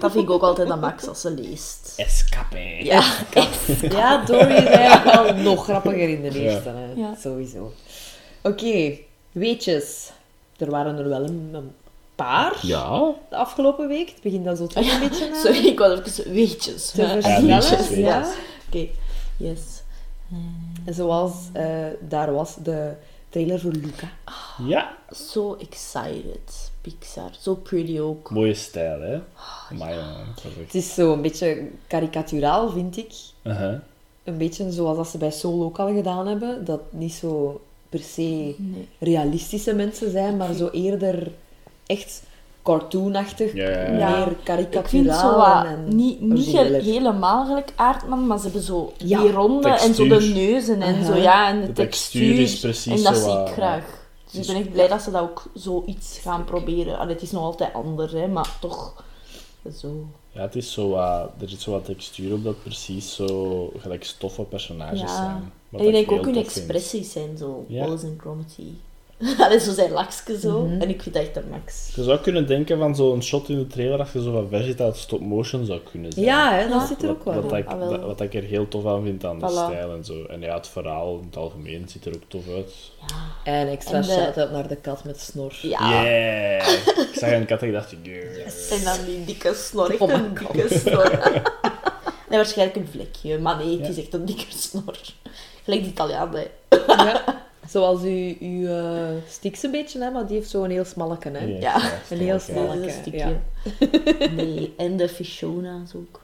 Dat 0.00 0.12
vind 0.12 0.24
ik 0.24 0.30
ook 0.30 0.42
altijd 0.42 0.70
aan 0.70 0.80
Max 0.80 1.06
als 1.08 1.20
ze 1.20 1.30
leest. 1.30 1.92
Escape! 1.96 2.58
Ja, 2.84 3.16
Ja, 3.90 4.24
Dory 4.24 4.54
is 4.54 4.64
eigenlijk 4.64 5.04
wel 5.16 5.34
nog 5.34 5.64
grappiger 5.64 6.08
in 6.08 6.22
de 6.22 6.32
Ja. 6.42 6.50
eerste. 6.50 6.68
Hè. 6.68 6.92
Ja. 6.96 7.14
Sowieso. 7.20 7.72
Oké, 8.42 8.98
weetjes. 9.32 10.10
Er 10.56 10.70
waren 10.70 10.98
er 10.98 11.08
wel 11.08 11.24
een, 11.24 11.50
een 11.52 11.70
paar 12.14 12.58
Ja? 12.62 13.14
de 13.30 13.36
afgelopen 13.36 13.88
week. 13.88 14.08
Het 14.08 14.22
begint 14.22 14.44
dan 14.44 14.56
zo 14.56 14.66
toch 14.66 14.92
een 14.92 15.08
beetje 15.08 15.28
aan 15.28 15.40
Sorry, 15.40 15.66
ik 15.66 15.78
was 15.78 15.98
even 16.18 16.32
weetjes. 16.32 16.90
te 16.90 17.06
versnellen. 17.06 17.46
weetjes, 17.46 17.70
weetjes. 17.88 17.96
ja. 17.98 18.28
Oké, 18.68 18.86
yes. 19.36 19.60
En 20.86 20.94
zoals 20.94 21.32
eh, 21.52 21.66
daar 22.08 22.32
was 22.32 22.56
de 22.62 22.92
trailer 23.28 23.60
voor 23.60 23.72
Luca. 23.72 24.08
Ja! 24.66 24.96
So 25.10 25.54
excited. 25.54 26.70
Pixar. 26.80 27.30
Zo 27.40 27.54
pretty 27.54 27.98
ook. 28.00 28.30
Mooie 28.30 28.54
stijl, 28.54 29.00
hè? 29.00 29.20
Maar 29.76 29.94
ja. 29.94 30.14
Het 30.58 30.74
is 30.74 30.94
zo 30.94 31.12
een 31.12 31.22
beetje 31.22 31.68
karikaturaal, 31.86 32.70
vind 32.70 32.96
ik. 32.96 33.12
Uh-huh. 33.42 33.74
Een 34.24 34.38
beetje 34.38 34.70
zoals 34.72 34.96
dat 34.96 35.08
ze 35.08 35.18
bij 35.18 35.30
Soul 35.30 35.62
ook 35.62 35.78
al 35.78 35.94
gedaan 35.94 36.26
hebben. 36.26 36.64
Dat 36.64 36.80
niet 36.90 37.12
zo 37.12 37.60
per 37.88 38.00
se 38.00 38.54
Nee. 38.58 38.88
realistische 38.98 39.74
mensen 39.74 40.10
zijn, 40.10 40.36
maar 40.36 40.52
zo 40.54 40.68
eerder 40.68 41.32
echt 41.86 42.22
cartoonachtig, 42.70 43.52
Ja, 43.54 43.68
ja, 43.70 43.90
meer 43.90 44.18
Ik 44.18 44.24
vind 44.24 44.42
karikaturaal 44.44 45.30
zo 45.32 45.36
wat, 45.36 45.64
en 45.64 45.96
niet, 45.96 46.20
niet 46.20 46.44
ge- 46.44 46.50
origineler. 46.50 46.82
helemaal 46.82 47.46
gelijk 47.46 47.72
Aardman, 47.76 48.26
maar 48.26 48.36
ze 48.38 48.44
hebben 48.44 48.62
zo 48.62 48.92
Ja, 48.96 49.20
die 49.20 49.30
ronde 49.32 49.68
en 49.68 49.94
zo 49.94 50.08
de 50.08 50.20
neuzen 50.34 50.82
en 50.82 51.04
zo, 51.04 51.14
ja, 51.14 51.48
en 51.48 51.60
de, 51.60 51.66
De 51.66 51.72
textuur 51.72 52.38
is 52.38 52.58
precies 52.60 52.98
En 52.98 53.02
dat 53.12 53.16
zo 53.16 53.30
zie 53.30 53.40
ik 53.40 53.48
graag. 53.52 54.04
Dus 54.30 54.40
ik 54.40 54.46
ben 54.54 54.56
echt 54.62 54.72
blij 54.72 54.88
dat 54.88 55.02
ze 55.02 55.10
dat 55.10 55.22
ook 55.22 55.42
zoiets 55.54 56.18
gaan 56.22 56.44
proberen. 56.44 56.98
Allee, 56.98 57.12
het 57.14 57.22
is 57.22 57.30
nog 57.30 57.42
altijd 57.42 57.72
anders, 57.74 58.12
hè, 58.12 58.26
maar 58.28 58.50
toch 58.60 59.04
zo. 59.76 59.88
Ja, 60.32 60.40
het 60.42 60.56
is 60.56 60.72
zo 60.72 60.88
wat... 60.88 61.30
Er 61.40 61.48
zit 61.48 61.60
zo 61.60 61.70
wat 61.70 61.84
textuur 61.84 62.32
op 62.32 62.44
dat 62.44 62.62
precies 62.62 63.14
zo 63.14 63.70
gelijk 63.78 64.04
stoffe 64.04 64.42
personages 64.42 65.00
Ja. 65.00 65.06
zijn. 65.16 65.52
En 65.72 65.86
ik 65.86 65.92
denk 65.92 66.12
ook 66.12 66.24
hun 66.24 66.36
expressies 66.36 67.12
zijn 67.12 67.36
zo, 67.38 67.64
Ja. 67.68 67.84
alles 67.84 68.02
in 68.02 68.16
chromity. 68.20 68.62
Allee, 69.38 69.58
zo 69.60 69.72
zijn 69.72 69.90
lakske 69.90 70.38
zo. 70.38 70.60
Mhm. 70.60 70.80
En 70.80 70.88
ik 70.88 71.02
vind 71.02 71.14
dat 71.14 71.24
echt 71.24 71.36
een 71.36 71.48
max. 71.50 71.92
Je 71.94 72.02
zou 72.02 72.18
kunnen 72.18 72.46
denken 72.46 72.78
van 72.78 72.96
zo'n 72.96 73.22
shot 73.22 73.48
in 73.48 73.58
de 73.58 73.66
trailer 73.66 73.98
dat 73.98 74.08
je 74.12 74.22
zo 74.22 74.32
van 74.50 74.76
uit 74.86 74.96
stop 74.96 75.20
motion 75.20 75.64
zou 75.64 75.80
kunnen 75.90 76.12
zijn. 76.12 76.24
Ja, 76.24 76.52
hè, 76.54 76.68
dat 76.68 76.80
Ja. 76.80 76.86
zit 76.86 77.02
er 77.02 77.08
ook 77.10 77.24
wel 77.24 77.42
wat, 77.42 77.52
ik, 77.52 77.66
Ah, 77.66 77.78
wat, 77.88 78.00
wat 78.00 78.20
ik 78.20 78.34
er 78.34 78.42
heel 78.42 78.68
tof 78.68 78.86
aan 78.86 79.02
vind 79.02 79.24
aan 79.24 79.38
de 79.38 79.46
Voilà. 79.46 79.72
stijl 79.72 79.92
en 79.92 80.04
zo. 80.04 80.24
En 80.24 80.40
ja, 80.40 80.54
het 80.54 80.68
verhaal 80.68 81.18
in 81.18 81.24
het 81.26 81.36
algemeen 81.36 81.88
ziet 81.88 82.04
er 82.06 82.14
ook 82.14 82.22
tof 82.28 82.42
uit. 82.54 82.72
Ja. 83.06 83.52
En 83.52 83.68
extra 83.68 84.02
shout-out 84.02 84.50
naar 84.50 84.68
de 84.68 84.76
kat 84.76 85.04
met 85.04 85.20
snor. 85.20 85.58
Ja. 85.62 86.02
Yeah! 86.02 86.68
ik 86.82 87.10
zag 87.14 87.30
een 87.30 87.46
kat 87.46 87.60
en 87.60 87.66
ik 87.66 87.72
dacht, 87.72 87.94
yes. 88.02 88.68
En 88.70 88.84
dan 88.84 88.96
die 89.06 89.24
dikke 89.24 89.54
snor, 89.54 89.90
echt 89.90 90.00
Oh 90.00 90.10
een 90.10 90.38
God. 90.38 90.52
dikke 90.52 90.78
snor. 90.78 91.10
nee, 92.28 92.38
waarschijnlijk 92.38 92.78
een 92.78 92.88
vlekje, 92.90 93.38
maar 93.38 93.56
nee, 93.64 93.78
het 93.80 93.88
is 93.88 93.98
echt 93.98 94.14
een 94.14 94.24
dikke 94.24 94.44
snor. 94.48 94.96
Gelijk 95.64 95.82
de 95.82 95.88
Italiaan, 95.88 96.34
hè. 96.34 96.46
Ja. 96.86 97.44
Zoals 97.68 98.02
uw, 98.02 98.34
uw 98.40 98.66
eh 98.66 99.08
Stix 99.28 99.62
een 99.62 99.70
beetje, 99.70 100.02
hè, 100.02 100.10
maar 100.10 100.26
die 100.26 100.36
heeft 100.36 100.50
zo'n 100.50 100.70
heel 100.70 100.84
smalleke. 100.84 101.28
Hè. 101.30 101.44
Ja, 101.44 101.56
Ja. 101.60 101.76
Een 102.10 102.18
heel 102.18 102.34
oké. 102.34 102.42
smal. 102.44 102.66
Dat 102.66 102.76
is 102.76 102.82
een 102.84 102.90
Smalke, 102.90 103.00
stukje. 103.00 103.18
ja. 104.28 104.28
Nee, 104.44 104.72
en 104.76 104.96
de 104.96 105.08
Fishona's 105.08 105.94
ook. 105.94 106.20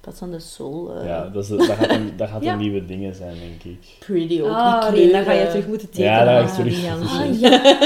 Pas 0.00 0.22
aan 0.22 0.30
de 0.30 0.38
Soul. 0.40 0.94
eh, 0.96 1.06
Ja, 1.06 1.28
dat, 1.28 1.42
is, 1.42 1.48
dat 1.48 1.62
gaat, 1.66 1.90
een, 1.90 2.12
dat 2.16 2.28
gaat 2.28 2.42
Ja. 2.42 2.52
een 2.52 2.58
nieuwe 2.58 2.86
dingen 2.86 3.14
zijn, 3.14 3.34
denk 3.38 3.62
ik. 3.76 3.88
Pretty 3.98 4.40
ook. 4.42 4.48
Ah, 4.50 4.92
die 4.92 5.02
nee, 5.02 5.12
dan 5.12 5.24
ga 5.24 5.32
je 5.32 5.46
terug 5.48 5.66
moeten 5.66 5.90
tekenen. 5.90 6.10
Ja, 6.12 6.24
dan 6.24 6.34
ga 6.34 6.40
ik 6.40 6.48
Ah, 6.48 6.54
terug 6.54 6.74
zien. 6.74 6.90
Ah, 6.90 7.40
ja. 7.40 7.80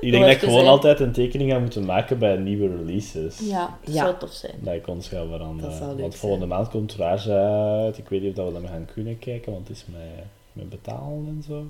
Ik 0.00 0.10
denk 0.10 0.22
dat 0.24 0.32
ik 0.32 0.36
even 0.36 0.48
gewoon 0.48 0.52
zijn. 0.64 0.66
altijd 0.74 1.00
een 1.00 1.12
tekening 1.12 1.50
ga 1.52 1.58
moeten 1.58 1.84
maken 1.84 2.18
bij 2.18 2.36
nieuwe 2.36 2.76
releases. 2.76 3.38
Ja, 3.38 3.78
dat 3.84 3.94
Ja. 3.94 4.02
zou 4.04 4.14
tof 4.18 4.32
zijn. 4.32 4.54
Dat 4.60 4.74
ik 4.74 4.86
ons 4.88 5.08
ga 5.08 5.26
veranderen. 5.30 5.70
Dat 5.70 5.78
zou 5.78 5.90
leuk 5.90 6.00
want 6.00 6.12
zijn. 6.12 6.20
volgende 6.22 6.46
maand 6.46 6.68
komt 6.68 6.94
Raja 6.94 7.82
uit. 7.84 7.98
Ik 7.98 8.08
weet 8.08 8.20
niet 8.20 8.30
of 8.30 8.36
dat 8.36 8.46
we 8.52 8.60
dat 8.60 8.70
gaan 8.70 8.86
kunnen 8.94 9.18
kijken, 9.18 9.52
want 9.52 9.68
het 9.68 9.76
is 9.76 9.84
met, 9.88 10.24
met 10.52 10.68
betalen 10.68 11.26
en 11.26 11.44
zo. 11.48 11.64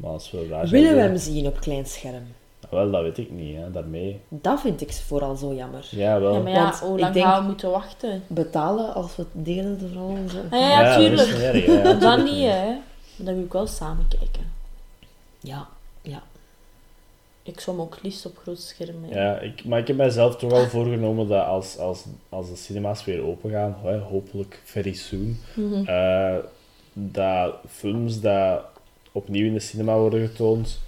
Maar 0.00 0.10
als 0.10 0.30
we 0.30 0.46
Raja 0.48 0.68
Willen 0.70 0.94
we 0.94 1.00
hem 1.00 1.16
zien 1.16 1.46
op 1.46 1.60
klein 1.60 1.86
scherm? 1.86 2.22
Wel, 2.70 2.90
dat 2.90 3.02
weet 3.02 3.18
ik 3.18 3.30
niet, 3.30 3.56
hè. 3.56 3.70
daarmee. 3.70 4.20
Dat 4.28 4.60
vind 4.60 4.80
ik 4.80 4.92
vooral 4.92 5.36
zo 5.36 5.54
jammer. 5.54 5.88
Ja, 5.90 6.20
wel. 6.20 6.32
Ja, 6.34 6.40
maar 6.40 6.52
ja, 6.52 6.62
Want 6.62 6.78
hoe 6.78 6.98
lang 6.98 7.14
denk- 7.14 7.26
gaan 7.26 7.40
we 7.40 7.46
moeten 7.46 7.70
wachten? 7.70 8.22
Betalen 8.26 8.94
als 8.94 9.16
we 9.16 9.22
het 9.32 9.44
delen 9.44 9.78
vooral 9.80 10.08
onze... 10.08 10.42
Ah, 10.50 10.60
ja, 10.60 10.68
ja, 10.68 10.82
dat 10.82 10.98
tuurlijk. 10.98 11.28
niet 11.28 11.38
erg, 11.42 11.66
hè. 11.66 11.72
Ja, 11.88 11.92
Dat 12.16 12.24
niet, 12.24 12.44
hè. 12.50 12.66
Maar 13.16 13.26
dan 13.26 13.34
wil 13.34 13.44
ik 13.44 13.52
wel 13.52 13.66
samen 13.66 14.06
kijken. 14.08 14.52
Ja, 15.40 15.68
ja. 16.02 16.22
Ik 17.42 17.60
zou 17.60 17.76
hem 17.76 17.86
ook 17.86 17.98
liefst 18.02 18.26
op 18.26 18.36
groot 18.42 18.60
scherm. 18.60 18.94
Ja, 19.10 19.38
ik, 19.38 19.64
maar 19.64 19.78
ik 19.78 19.86
heb 19.86 19.96
mijzelf 19.96 20.36
toch 20.36 20.50
wel 20.50 20.66
voorgenomen 20.68 21.28
dat 21.28 21.46
als, 21.46 21.78
als, 21.78 22.04
als 22.28 22.48
de 22.50 22.56
cinema's 22.56 23.04
weer 23.04 23.22
open 23.22 23.50
gaan, 23.50 23.76
hè, 23.82 23.98
hopelijk 23.98 24.60
very 24.64 24.92
soon, 24.94 25.38
Mhm. 25.54 25.84
eh, 25.88 26.34
dat 26.92 27.54
films 27.68 28.20
dat 28.20 28.62
opnieuw 29.12 29.46
in 29.46 29.52
de 29.52 29.60
cinema 29.60 29.98
worden 29.98 30.28
getoond, 30.28 30.80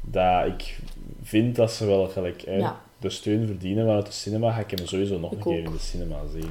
dat 0.00 0.46
ik 0.46 0.78
vind 1.22 1.56
dat 1.56 1.72
ze 1.72 1.86
wel 1.86 2.08
gelijk 2.08 2.40
Ja. 2.40 2.80
de 2.98 3.10
steun 3.10 3.46
verdienen 3.46 3.84
vanuit 3.86 4.06
de 4.06 4.12
cinema, 4.12 4.52
ga 4.52 4.60
ik 4.60 4.70
hem 4.70 4.86
sowieso 4.86 5.18
nog 5.18 5.32
Ik 5.32 5.36
een 5.38 5.44
keer 5.44 5.60
ook. 5.60 5.66
in 5.66 5.72
de 5.72 5.78
cinema 5.78 6.16
zien. 6.32 6.50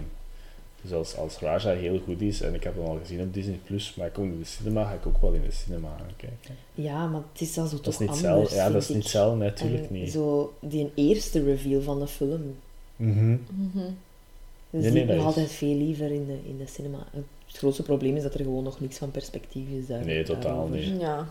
Dus 0.81 0.93
als, 0.93 1.17
als 1.17 1.37
Raja 1.39 1.71
heel 1.73 1.99
goed 2.05 2.21
is, 2.21 2.41
en 2.41 2.53
ik 2.53 2.63
heb 2.63 2.75
hem 2.75 2.85
al 2.85 2.97
gezien 3.01 3.21
op 3.21 3.33
Disney+, 3.33 3.59
Plus, 3.65 3.95
maar 3.95 4.07
ik 4.07 4.13
kom 4.13 4.23
in 4.23 4.39
de 4.39 4.45
cinema, 4.45 4.83
ga 4.83 4.93
ik 4.93 5.05
ook 5.05 5.21
wel 5.21 5.31
in 5.33 5.41
de 5.41 5.51
cinema 5.51 5.87
gaan 5.97 6.15
kijken. 6.17 6.55
Ja, 6.73 7.07
maar 7.07 7.21
het 7.31 7.41
is 7.41 7.53
dan 7.53 7.67
zo 7.67 7.75
Dat 7.75 7.83
toch 7.83 7.93
is 7.93 7.99
niet 7.99 8.25
anders. 8.25 8.53
Ja, 8.53 8.69
dat 8.69 8.81
is 8.81 8.87
niet 8.89 8.97
hetzelfde, 8.97 9.43
natuurlijk 9.43 9.87
En 9.87 9.93
niet. 9.93 10.11
Zo, 10.11 10.53
die 10.59 10.91
eerste 10.95 11.43
reveal 11.43 11.81
van 11.81 11.99
de 11.99 12.07
film. 12.07 12.55
Mhm. 12.95 13.29
Mhm. 13.31 13.77
Nee, 14.69 14.81
zie 14.83 14.91
nee, 14.91 15.03
ik 15.03 15.09
is- 15.09 15.21
altijd 15.23 15.51
veel 15.51 15.75
liever 15.75 16.11
in 16.11 16.25
de, 16.25 16.37
in 16.49 16.57
de 16.57 16.67
cinema. 16.67 16.97
Het 17.55 17.63
grootste 17.63 17.83
probleem 17.83 18.15
is 18.15 18.23
dat 18.23 18.33
er 18.33 18.39
gewoon 18.39 18.63
nog 18.63 18.79
niks 18.79 18.97
van 18.97 19.11
perspectief 19.11 19.69
is 19.69 19.87
daar. 19.87 20.05
Nee, 20.05 20.23
totaal 20.23 20.41
daarover. 20.41 20.75
niet. 20.75 21.01
Ja. 21.01 21.27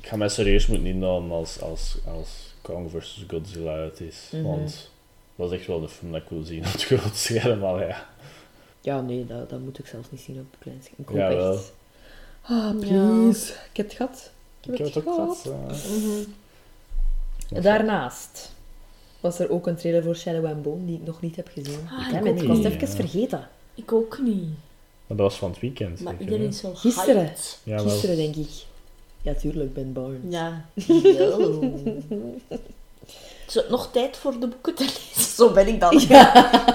Ik 0.00 0.06
ga 0.08 0.16
mij 0.16 0.28
serieus 0.28 0.66
moeten 0.66 0.86
inhouden 0.86 1.30
als, 1.30 1.60
als, 1.60 1.96
als 2.14 2.28
Kong 2.62 2.90
vs. 2.90 3.24
Godzilla 3.28 3.72
uit 3.74 4.00
is. 4.00 4.28
Mhm. 4.32 4.42
Want 4.42 4.90
dat 5.36 5.52
is 5.52 5.58
echt 5.58 5.66
wel 5.66 5.80
de 5.80 5.88
film 5.88 6.12
dat 6.12 6.22
ik 6.22 6.28
wil 6.28 6.42
zien 6.42 6.58
op 6.66 6.72
het 6.72 6.82
grote 6.84 7.16
scherm. 7.16 7.58
Maar 7.58 7.86
ja, 7.86 8.06
Ja, 8.80 9.00
nee, 9.00 9.26
dat, 9.26 9.50
dat 9.50 9.60
moet 9.60 9.78
ik 9.78 9.86
zelfs 9.86 10.10
niet 10.10 10.20
zien 10.20 10.38
op 10.40 10.46
het 10.50 10.60
klein 10.60 10.78
scherm. 10.82 10.96
Ik 10.98 11.08
hoop 11.08 11.16
Jawel. 11.16 11.52
echt... 11.54 11.72
Ah, 12.42 12.50
Ja. 12.50 12.72
please. 12.72 13.52
Ik 13.70 13.76
heb 13.76 13.86
het 13.86 13.94
gehad. 13.96 14.30
ik 14.60 14.78
heb 14.78 14.86
het 14.94 14.96
ook 15.06 15.14
gehad. 15.14 15.46
eh. 15.46 15.90
Mhm. 17.50 17.62
Daarnaast 17.62 18.52
was 19.20 19.38
er 19.38 19.50
ook 19.50 19.66
een 19.66 19.76
trailer 19.76 20.02
voor 20.02 20.16
Shadow 20.16 20.46
and 20.46 20.62
Bone 20.62 20.84
die 20.84 20.96
ik 20.96 21.06
nog 21.06 21.20
niet 21.20 21.36
heb 21.36 21.48
gezien. 21.52 21.88
Ah, 21.90 22.08
ik 22.08 22.14
ik 22.14 22.48
was 22.48 22.58
het 22.58 22.64
niet, 22.64 22.64
even 22.64 22.80
ja. 22.88 22.94
vergeten. 22.94 23.48
Ik 23.74 23.92
ook 23.92 24.18
niet. 24.24 24.48
Maar 25.12 25.20
dat 25.20 25.30
was 25.30 25.40
van 25.40 25.50
het 25.50 25.60
weekend. 25.60 26.00
Maar 26.00 26.12
zeker, 26.12 26.24
iedereen 26.32 26.48
is 26.52 26.58
zo 26.58 26.70
Gisteren. 26.74 27.16
hyped. 27.24 27.58
Ja, 27.62 27.74
wel. 27.76 27.88
Gisteren, 27.88 28.16
denk 28.16 28.36
ik. 28.36 28.48
Ja, 29.22 29.34
tuurlijk, 29.34 29.74
Ben 29.74 29.92
Barnes. 29.92 30.20
Ja. 30.28 30.64
Yo. 31.02 31.60
Is 33.46 33.56
er 33.56 33.64
nog 33.68 33.88
tijd 33.92 34.16
voor 34.16 34.32
de 34.40 34.46
boeken 34.46 34.74
te 34.74 34.82
lezen? 34.84 35.32
Zo 35.34 35.50
ben 35.52 35.66
ik 35.68 35.80
dan. 35.80 35.92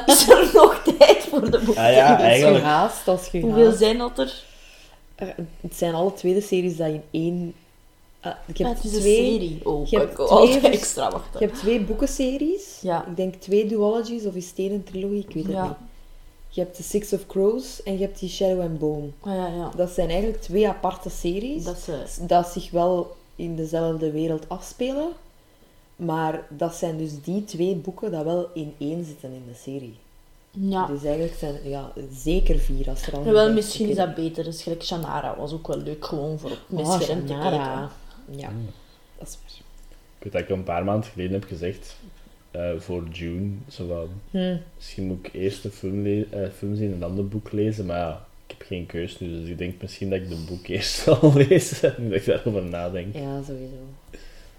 Is 0.05 0.29
er 0.29 0.49
nog 0.53 0.81
tijd 0.97 1.17
voor 1.29 1.51
de 1.51 1.59
boeken 1.65 1.83
Ah 1.83 1.91
ja, 1.93 2.05
te 2.15 2.21
lezen? 2.21 2.29
Eigenlijk. 2.31 2.63
haast, 2.63 3.07
als 3.07 3.27
je 3.31 3.39
Hoeveel 3.41 3.65
haast. 3.65 3.77
zijn 3.77 3.97
dat 3.97 4.19
er? 4.19 4.43
Er- 5.15 5.35
Het 5.61 5.75
zijn 5.75 5.93
alle 5.93 6.13
tweede 6.13 6.41
series 6.41 6.77
dat 6.77 6.87
in 6.87 7.01
één... 7.11 7.53
Ah, 8.21 8.31
ik 8.45 8.57
heb 8.57 8.67
Ah, 8.67 8.75
het 8.75 8.83
is 8.83 8.93
een 8.93 8.99
twee... 8.99 9.31
serie. 9.31 9.59
Oh, 9.63 9.87
je 9.89 9.95
ik 9.95 10.01
hebt 10.01 10.17
wil 10.17 10.25
twee 10.27 10.39
altijd 10.39 10.63
extra 10.73 11.11
wachten. 11.11 11.39
Je 11.39 11.45
hebt 11.45 11.59
twee 11.59 11.81
boekenseries. 11.81 12.77
Ja. 12.81 13.05
Ik 13.07 13.15
denk 13.15 13.33
twee 13.35 13.65
duologies, 13.67 14.25
of 14.25 14.33
is 14.35 14.47
het 14.47 14.57
een 14.57 14.83
trilogie? 14.83 15.25
Ik 15.27 15.33
weet 15.33 15.43
het 15.43 15.53
Ja. 15.53 15.63
niet. 15.63 15.75
Je 16.57 16.63
hebt 16.63 16.77
de 16.77 16.83
Six 16.83 17.13
of 17.13 17.25
Crows 17.27 17.83
en 17.83 17.93
je 17.93 17.99
hebt 17.99 18.19
die 18.19 18.29
Shadow 18.29 18.61
and 18.61 18.79
Bone. 18.79 19.07
Ah, 19.19 19.35
ja, 19.35 19.47
ja. 19.47 19.71
Dat 19.75 19.89
zijn 19.89 20.09
eigenlijk 20.09 20.41
twee 20.41 20.67
aparte 20.67 21.09
series. 21.09 21.63
Dat 21.63 21.77
ze... 21.79 22.03
dat 22.27 22.47
zich 22.47 22.71
wel 22.71 23.15
in 23.35 23.55
dezelfde 23.55 24.11
wereld 24.11 24.49
afspelen. 24.49 25.09
Maar 25.95 26.45
dat 26.49 26.75
zijn 26.75 26.97
dus 26.97 27.21
die 27.21 27.43
twee 27.43 27.75
boeken 27.75 28.11
dat 28.11 28.23
wel 28.23 28.49
in 28.53 28.73
één 28.77 29.05
zitten 29.05 29.31
in 29.31 29.43
de 29.47 29.53
serie. 29.61 29.95
Ja. 30.51 30.85
Dus 30.85 31.03
eigenlijk 31.03 31.35
zijn 31.35 31.59
ja, 31.63 31.91
zeker 32.11 32.59
vier 32.59 32.89
als 32.89 33.07
er 33.07 33.15
al 33.15 33.37
een 33.37 33.53
misschien 33.53 33.89
is 33.89 33.95
dat 33.95 34.15
beter. 34.15 34.43
Dus 34.43 34.63
gelijk 34.63 34.83
Shannara 34.83 35.37
was 35.37 35.53
ook 35.53 35.67
wel 35.67 35.77
leuk 35.77 36.05
gewoon 36.05 36.39
voor 36.39 36.51
op 36.51 36.79
Oh, 36.79 36.99
te 36.99 37.05
kijken. 37.05 37.89
Ja, 38.31 38.49
Mm. 38.49 38.69
dat 39.17 39.27
is 39.27 39.37
waar. 39.43 39.61
Ik 40.17 40.23
weet 40.23 40.31
dat 40.31 40.41
ik 40.41 40.49
een 40.49 40.63
paar 40.63 40.83
maanden 40.83 41.09
geleden 41.09 41.33
heb 41.33 41.43
gezegd, 41.43 41.95
eh, 42.57 42.79
voor 42.79 43.07
June, 43.11 43.49
zo 43.69 43.87
van, 43.87 44.09
Hm. 44.31 44.57
misschien 44.75 45.03
moet 45.07 45.25
ik 45.27 45.33
eerst 45.33 45.63
de 45.63 45.71
film, 45.71 46.05
eh, 46.05 46.23
film 46.57 46.75
zien 46.75 46.93
en 46.93 46.99
dan 46.99 47.15
de 47.15 47.21
boek 47.21 47.51
lezen, 47.51 47.85
maar 47.85 47.97
ja, 47.97 48.25
ik 48.47 48.55
heb 48.57 48.67
geen 48.67 48.85
keus 48.85 49.19
nu, 49.19 49.29
dus 49.39 49.49
ik 49.49 49.57
denk 49.57 49.81
misschien 49.81 50.09
dat 50.09 50.19
ik 50.19 50.29
de 50.29 50.45
boek 50.49 50.67
eerst 50.67 50.93
zal 51.03 51.33
lezen, 51.33 51.97
en 51.97 52.09
dat 52.09 52.19
ik 52.19 52.25
daarover 52.25 52.63
nadenk. 52.63 53.15
Ja, 53.15 53.41
sowieso. 53.43 53.75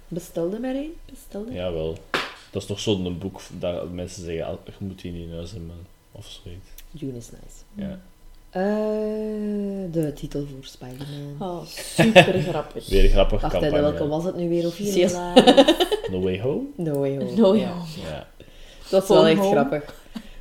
Bestelde 0.09 0.59
maar 0.59 0.74
één. 0.74 0.92
Bestelde. 1.11 1.53
Jawel. 1.53 1.96
Dat 2.51 2.62
is 2.62 2.68
toch 2.68 2.80
zo'n 2.80 3.18
boek 3.18 3.40
dat 3.59 3.92
mensen 3.92 4.24
zeggen, 4.24 4.46
"Ah, 4.46 4.57
je 4.66 4.72
moet 4.78 5.01
die 5.01 5.12
niet 5.12 5.28
in 5.28 5.34
huis 5.34 5.51
hebben, 5.53 5.74
of 6.12 6.26
zoiets. 6.26 6.68
June 6.90 7.16
is 7.16 7.30
nice. 7.30 7.88
Ja. 7.88 8.01
Eh, 8.51 8.62
de 9.92 10.12
titel 10.14 10.40
voor 10.40 10.64
Spider-Man. 10.64 11.49
Oh, 11.51 11.64
super 11.66 12.42
grappig. 12.51 12.88
Weer 12.88 13.05
een 13.05 13.11
grappig 13.11 13.40
Wacht, 13.40 13.53
campagne. 13.53 13.80
welke 13.80 14.09
was 14.09 14.24
het 14.24 14.36
nu 14.36 14.49
weer 14.49 14.66
officieel? 14.66 15.09
No 16.11 16.20
Way 16.20 16.40
Home? 16.40 16.62
No 16.76 16.99
Way 16.99 17.16
Home. 17.18 17.32
No, 17.36 17.55
ja. 17.55 17.61
ja. 17.61 17.76
Ja. 18.11 18.26
Dat 18.90 19.03
is 19.03 19.09
wel 19.09 19.26
echt 19.26 19.38
Home. 19.38 19.51
grappig. 19.51 19.94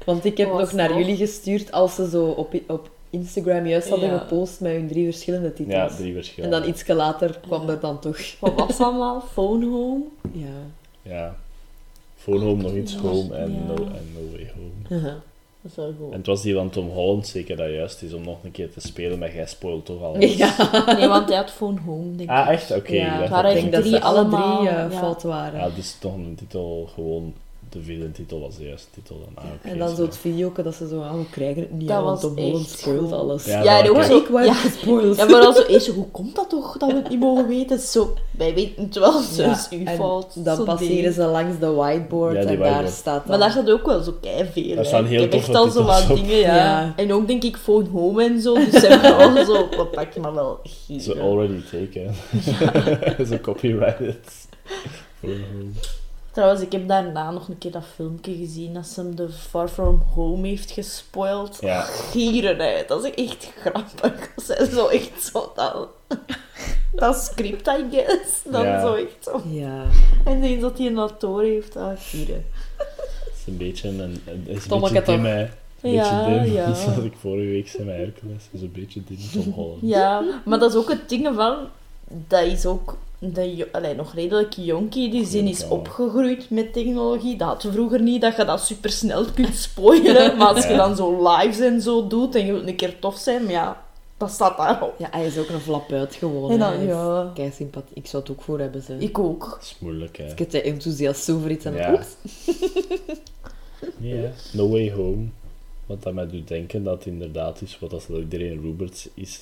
Want 0.06 0.26
ik 0.26 0.38
heb 0.38 0.48
nog 0.50 0.72
naar 0.74 0.98
jullie 0.98 1.16
gestuurd 1.16 1.72
als 1.72 1.96
ze 1.96 2.10
zo 2.10 2.26
op, 2.26 2.54
op 2.68 2.90
Instagram 3.10 3.66
juist 3.68 3.90
hadden 3.90 4.10
Ja. 4.10 4.18
gepost 4.18 4.60
met 4.60 4.72
hun 4.72 4.88
drie 4.88 5.04
verschillende 5.06 5.54
titels. 5.54 5.76
ja, 5.76 5.88
drie 5.88 6.08
en 6.08 6.14
verschillende. 6.14 6.60
dan 6.60 6.70
ietsje 6.70 6.94
later 6.94 7.40
kwam 7.46 7.70
er 7.70 7.80
dan 7.80 8.00
toch. 8.00 8.18
Wat 8.40 8.54
was 8.56 8.80
allemaal? 8.80 9.22
Phone 9.34 9.66
Home? 9.66 10.04
Ja. 10.32 10.46
Ja. 11.02 11.36
Phone 12.18 12.40
Home, 12.46 12.62
nog 12.64 12.74
iets. 12.74 12.96
Home 12.96 13.36
en, 13.36 13.52
Ja. 13.54 13.60
no, 13.68 13.74
en 13.76 14.12
No 14.14 14.32
Way 14.32 14.52
Home. 14.56 14.98
Uh-huh. 15.02 15.14
Dat 15.14 15.22
is 15.70 15.76
wel 15.76 15.94
goed. 16.00 16.12
En 16.12 16.18
het 16.18 16.26
was 16.26 16.42
die 16.42 16.54
van 16.54 16.70
Tom 16.70 16.90
Holland 16.90 17.28
zeker 17.28 17.58
dat 17.58 17.70
juist 17.70 18.02
is 18.02 18.14
om 18.14 18.24
nog 18.24 18.38
een 18.44 18.52
keer 18.52 18.72
te 18.72 18.80
spelen, 18.80 19.20
maar 19.20 19.36
jij 19.36 19.46
spoilt 19.46 19.86
toch 19.86 20.02
al. 20.02 20.20
Ja. 20.20 20.56
Nee, 20.98 21.08
want 21.08 21.28
hij 21.28 21.38
had 21.38 21.52
Phone 21.52 21.80
Home, 21.86 22.16
denk 22.16 22.30
Ah, 22.30 22.46
ik. 22.46 22.52
echt? 22.52 22.72
Oké. 22.72 22.94
ja, 22.94 23.24
ik 23.56 23.72
dat- 23.72 23.86
ze 23.86 24.02
alle 24.02 24.28
drie 24.28 24.70
ja. 24.70 24.90
fout 24.92 25.24
waren. 25.24 25.60
Ja, 25.60 25.70
dus 25.76 25.98
toch 26.00 26.14
een 26.14 26.36
titel, 26.36 26.90
gewoon 26.94 27.34
de 27.78 27.84
vierde 27.84 28.12
titel 28.12 28.40
was 28.40 28.58
de 28.58 28.64
juiste 28.66 28.88
titel. 28.94 29.20
Dan. 29.20 29.44
Ah, 29.44 29.72
en 29.72 29.78
dan 29.78 29.96
zo. 29.96 30.02
het 30.02 30.18
video 30.18 30.52
dat 30.64 30.76
ze 30.76 30.88
zo, 30.88 31.02
ah, 31.02 31.14
we 31.14 31.30
krijgen 31.32 31.62
het 31.62 31.72
niet, 31.72 31.88
Dat 31.88 32.04
want 32.04 32.22
was 32.22 32.34
Tom 32.34 32.44
Holland 32.44 32.66
echt 32.66 32.80
spoilt 32.80 33.12
alles. 33.12 33.46
Ja, 33.46 33.64
Ja, 33.64 33.76
dat 33.76 33.84
en 33.84 33.90
ook 33.90 33.96
was 33.96 34.10
ik 34.10 34.28
word 34.28 34.46
ja. 34.46 34.54
gespoild. 34.54 35.18
Ja, 35.18 35.26
maar 35.26 35.42
dan 35.42 35.54
zo 35.54 35.64
eerst, 35.64 35.88
hoe 35.88 36.08
komt 36.12 36.36
dat 36.36 36.50
toch 36.50 36.78
dat 36.78 36.92
we 36.92 36.96
het 36.96 37.10
niet 37.10 37.20
mogen 37.20 37.48
weten? 37.48 37.80
Zo, 37.80 38.14
wij 38.32 38.54
weten 38.54 38.84
het 38.84 38.96
wel, 38.96 39.20
zo 39.22 39.42
Ja, 39.42 39.52
is 39.52 39.68
uw 39.70 39.86
en 39.86 39.96
fout. 39.96 40.46
Dan 40.46 40.64
passeren 40.64 41.02
ding. 41.02 41.14
ze 41.14 41.26
langs 41.26 41.60
de 41.60 41.72
whiteboard 41.72 42.36
Ja, 42.44 42.50
en 42.50 42.60
daar 42.60 42.88
staat 42.88 43.28
dan... 43.28 43.30
Maar 43.30 43.40
daar 43.40 43.52
staat 43.52 43.70
ook 43.70 43.86
wel 43.86 44.04
zo. 44.04 44.18
Daar 44.22 44.48
hè. 44.54 44.84
staan 44.84 45.06
heel 45.06 45.24
Ik 45.24 45.32
heb 45.32 45.34
echt 45.42 45.52
toffe 45.52 45.58
al 45.58 45.70
zo 45.72 45.84
wat 45.84 46.08
dingen, 46.08 46.38
ja. 46.38 46.56
Ja. 46.56 46.94
En 46.96 47.14
ook 47.14 47.28
denk 47.28 47.44
ik 47.44 47.58
Phone 47.58 47.90
Home 47.90 48.24
en 48.24 48.42
zo, 48.42 48.54
dus 48.54 48.70
ze 48.70 48.88
hebben 48.88 49.18
al 49.18 49.46
zo, 49.46 49.68
wat 49.78 49.92
pak 49.92 50.14
je 50.14 50.20
maar 50.20 50.34
wel 50.34 50.60
Zo 50.64 50.70
gieren. 50.90 51.22
already 51.22 51.62
taken. 51.72 52.16
Zo 53.30 53.38
copyrighted. 53.42 54.18
Phone 55.20 55.34
Home. 55.54 55.72
Trouwens, 56.38 56.64
ik 56.64 56.72
heb 56.72 56.88
daarna 56.88 57.32
nog 57.32 57.48
een 57.48 57.58
keer 57.58 57.72
dat 57.72 57.84
filmpje 57.96 58.36
gezien 58.36 58.74
dat 58.74 58.88
ze 58.88 59.02
hem 59.02 59.16
de 59.16 59.30
Far 59.30 59.68
From 59.68 60.04
Home 60.14 60.48
heeft 60.48 60.72
gespoild. 60.72 61.58
Ja. 61.62 61.82
Gieren 61.82 62.60
uit, 62.60 62.88
dat 62.88 63.04
is 63.06 63.14
echt 63.14 63.52
grappig. 63.60 64.34
Dat 64.36 64.46
zijn 64.46 64.72
zo 64.72 64.88
echt 64.88 65.24
zo 65.24 65.52
dat... 65.56 65.88
Dat 66.92 67.16
script, 67.16 67.68
I 67.68 67.86
guess. 67.92 68.42
Dan 68.44 68.66
Ja. 68.66 68.82
zo 68.82 68.94
echt 68.94 69.18
zo. 69.24 69.42
Ja. 69.50 69.86
En 70.26 70.44
eens 70.44 70.62
dat 70.62 70.78
hij 70.78 70.88
een 70.88 70.98
acteur 70.98 71.42
heeft, 71.42 71.76
ah, 71.76 71.92
gieren. 71.98 72.46
Het 72.78 73.34
is 73.38 73.48
een 73.48 73.58
beetje 73.58 73.88
een, 73.90 74.00
een, 74.00 74.22
een, 74.26 74.44
is 74.48 74.68
beetje 74.68 75.02
dim, 75.02 75.26
hè. 75.26 75.42
Een 75.82 75.92
Ja, 75.92 76.26
beetje 76.26 76.44
dim. 76.44 76.54
ja. 76.60 76.74
Zoals 76.74 76.98
ik 76.98 77.14
vorige 77.20 77.48
week 77.48 77.68
zei 77.68 77.84
met 77.84 77.96
Hercules. 77.96 78.44
is 78.52 78.62
een 78.62 78.72
beetje 78.72 79.02
dim 79.08 79.18
Tom 79.44 79.54
Holland. 79.54 79.82
Ja, 79.82 80.42
maar 80.46 80.60
dat 80.60 80.72
is 80.72 80.78
ook 80.78 80.90
het 80.90 81.10
ding 81.10 81.30
van... 81.36 81.58
Dat 82.08 82.44
is 82.44 82.66
ook... 82.66 82.98
Dat 83.20 83.58
je, 83.58 83.72
allee, 83.72 83.96
nog 83.96 84.14
redelijk 84.14 84.54
jonkie, 84.54 85.10
die 85.12 85.26
zin 85.26 85.48
is 85.48 85.68
opgegroeid 85.68 86.50
met 86.50 86.74
technologie. 86.74 87.36
Dat 87.38 87.48
had 87.48 87.74
vroeger 87.74 88.02
niet, 88.02 88.22
dat 88.22 88.36
je 88.36 88.46
dat 88.46 88.62
super 88.62 88.90
snel 88.90 89.26
kunt 89.26 89.56
spoilen. 89.56 90.14
Maar 90.38 90.48
als 90.54 90.68
je 90.68 90.76
dan 90.76 90.96
zo 90.96 91.30
lives 91.30 91.60
en 91.60 91.82
zo 91.82 92.08
doet 92.08 92.36
en 92.36 92.46
je 92.46 92.52
wilt 92.52 92.68
een 92.68 92.76
keer 92.76 93.00
tof 93.00 93.18
zijn, 93.18 93.44
maar 93.44 93.52
ja, 93.52 93.86
dat 94.18 94.32
staat 94.32 94.58
daarop. 94.58 94.94
ja, 94.98 95.08
hij 95.12 95.26
is 95.26 95.38
ook 95.38 95.50
een 95.50 95.60
flap 95.60 95.92
uit 95.92 96.16
gewoon. 96.16 96.52
En 96.52 96.60
dan, 96.60 96.84
ja. 96.86 97.32
kei 97.34 97.52
sympathiek. 97.52 97.98
Ik 97.98 98.08
zou 98.08 98.24
het 98.24 98.32
ook 98.32 98.42
voor 98.42 98.60
hebben, 98.60 98.82
ze. 98.82 98.96
Ik 99.00 99.20
ook. 99.20 99.50
Dat 99.50 99.62
is 99.62 99.76
moeilijk, 99.80 100.18
hè. 100.18 100.32
Ik 100.32 100.40
heb 100.40 100.50
te 100.50 100.62
enthousiast 100.62 101.30
over 101.30 101.52
iets 101.52 101.66
en 101.66 101.74
Ja. 101.76 101.92
oeps. 101.92 102.08
Ja. 104.00 104.32
No 104.52 104.70
Way 104.70 104.92
Home. 104.92 105.26
Wat 105.86 106.04
dat 106.04 106.14
mij 106.14 106.28
doet 106.28 106.48
denken 106.48 106.84
dat 106.84 106.94
het 106.98 107.06
inderdaad 107.06 107.62
is 107.62 107.80
wat 107.80 107.94
als 107.94 108.08
dat 108.08 108.18
iedereen 108.20 108.62
Roberts 108.64 109.08
is. 109.14 109.40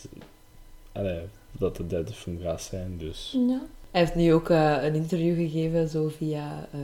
Allee, 0.92 1.20
dat 1.60 1.76
de 1.76 1.88
derde 1.88 2.14
film 2.14 2.40
gaat 2.44 2.62
zijn, 2.62 2.96
dus... 2.98 3.36
Ja. 3.48 3.62
Hij 3.92 4.02
heeft 4.04 4.16
nu 4.16 4.34
ook 4.34 4.50
eh, 4.50 4.84
een 4.84 4.96
interview 4.96 5.36
gegeven, 5.36 5.90
zo 5.90 6.12
via 6.18 6.68
eh, 6.72 6.80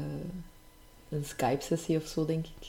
een 1.10 1.24
Skype-sessie 1.26 1.98
of 1.98 2.06
zo, 2.08 2.26
denk 2.26 2.46
ik. 2.46 2.68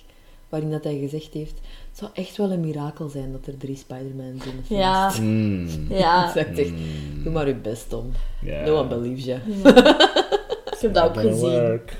Waarin 0.48 0.70
dat 0.70 0.84
hij 0.84 0.98
gezegd 0.98 1.32
heeft: 1.32 1.52
Het 1.90 1.98
zou 1.98 2.10
echt 2.14 2.36
wel 2.36 2.50
een 2.50 2.60
mirakel 2.60 3.08
zijn 3.08 3.32
dat 3.32 3.46
er 3.46 3.56
drie 3.58 3.76
Spider-Mans 3.76 4.44
in 4.44 4.56
de 4.56 4.62
film 4.66 4.80
Ja. 4.80 5.10
staan." 5.10 5.24
Mm. 5.24 5.68
Ja. 5.88 6.24
Ik 6.26 6.32
zeg 6.32 6.58
echt, 6.58 6.70
Mm. 6.70 7.22
doe 7.24 7.32
maar 7.32 7.46
je 7.48 7.54
best, 7.54 7.88
Tom. 7.88 8.12
Ja. 8.42 8.64
No 8.64 8.76
one 8.78 8.88
believes 8.88 9.24
you. 9.24 9.40
Ik 10.72 10.78
heb 10.80 10.94
dat 10.94 11.04
ook 11.04 11.16
gezien. 11.16 11.50
work. 11.50 11.96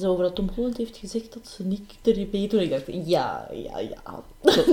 Zo 0.00 0.10
over 0.10 0.24
dat 0.24 0.34
Tom 0.34 0.50
Holland 0.54 0.76
heeft 0.76 0.96
gezegd 0.96 1.32
dat 1.32 1.48
ze 1.48 1.62
niet 1.64 1.82
erin 2.02 2.28
meedoen. 2.32 2.60
Ik 2.60 2.70
dacht, 2.70 2.82
ja, 2.86 3.48
ja, 3.52 3.78
ja. 3.78 4.22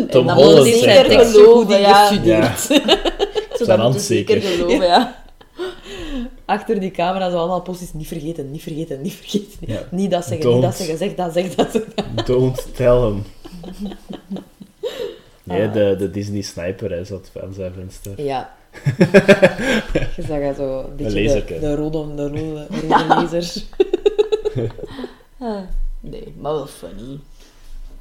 Tom 0.10 0.26
dat 0.28 0.36
Holland 0.36 0.66
zeker 0.68 1.04
dat. 1.10 1.12
ja. 1.20 1.24
Zo, 1.32 1.66
Zijn 1.68 2.88
dat 2.88 3.49
moet 3.68 3.78
hand 3.78 3.94
je 3.94 4.00
zeker 4.00 4.42
zeker. 4.42 4.56
geloven, 4.58 4.86
ja. 4.88 5.16
Achter 6.46 6.80
die 6.80 6.92
camera 6.92 7.30
zo 7.30 7.38
allemaal 7.38 7.62
postjes, 7.62 7.94
niet 7.94 8.08
vergeten, 8.08 8.52
niet 8.52 8.62
vergeten, 8.64 9.02
niet 9.02 9.14
vergeten. 9.14 9.88
Niet 9.92 10.12
dat 10.12 10.26
zeggen, 10.26 10.54
niet 10.54 10.62
dat 10.62 10.76
zeggen, 10.76 10.98
zeg 10.98 11.16
dat, 11.16 11.34
zeg 11.34 11.56
dat. 11.56 11.72
zeg 11.72 11.84
dat. 11.96 12.28
Don't 12.28 12.76
tell 12.76 12.98
him. 13.02 13.24
Nee, 15.44 15.68
Ah. 15.68 15.74
de, 15.74 15.96
de 15.98 16.12
Disney 16.12 16.42
sniper 16.42 16.92
hè, 16.92 17.04
zat 17.04 17.30
aan 17.44 17.54
zijn 17.54 17.74
venster. 17.74 18.22
Ja. 18.24 18.54
Je 20.16 20.24
zag 20.28 20.40
dat 20.42 20.56
zo 20.56 20.80
een 20.80 20.96
beetje 20.96 21.44
de, 21.48 21.60
de 21.60 21.76
rode, 21.76 22.16
de 22.16 22.28
rode, 22.28 22.68
rode 22.70 23.06
laser. 23.08 23.64
Ah, 25.40 25.62
nee, 26.00 26.34
maar 26.38 26.54
wel 26.54 26.68
funny. 26.68 27.20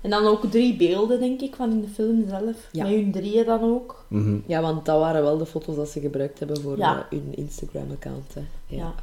En 0.09 0.15
dan 0.15 0.27
ook 0.27 0.51
drie 0.51 0.77
beelden, 0.77 1.21
denk 1.21 1.41
ik, 1.41 1.55
van 1.55 1.71
in 1.71 1.81
de 1.81 1.89
film 1.89 2.25
zelf. 2.29 2.57
Ja. 2.73 2.83
Met 2.85 2.93
hun 2.93 3.13
drieën 3.13 3.45
dan 3.45 3.63
ook. 3.63 4.05
Mhm. 4.09 4.39
Ja, 4.47 4.61
want 4.61 4.85
dat 4.87 4.99
waren 4.99 5.23
wel 5.23 5.39
de 5.39 5.47
foto's 5.47 5.77
dat 5.77 5.89
ze 5.89 6.01
gebruikt 6.01 6.39
hebben 6.39 6.61
voor 6.61 6.77
Ja. 6.79 7.07
eh, 7.11 7.19
hun 7.19 7.33
Instagram-account. 7.37 8.33
Ja. 8.35 8.43
Ja. 8.77 8.95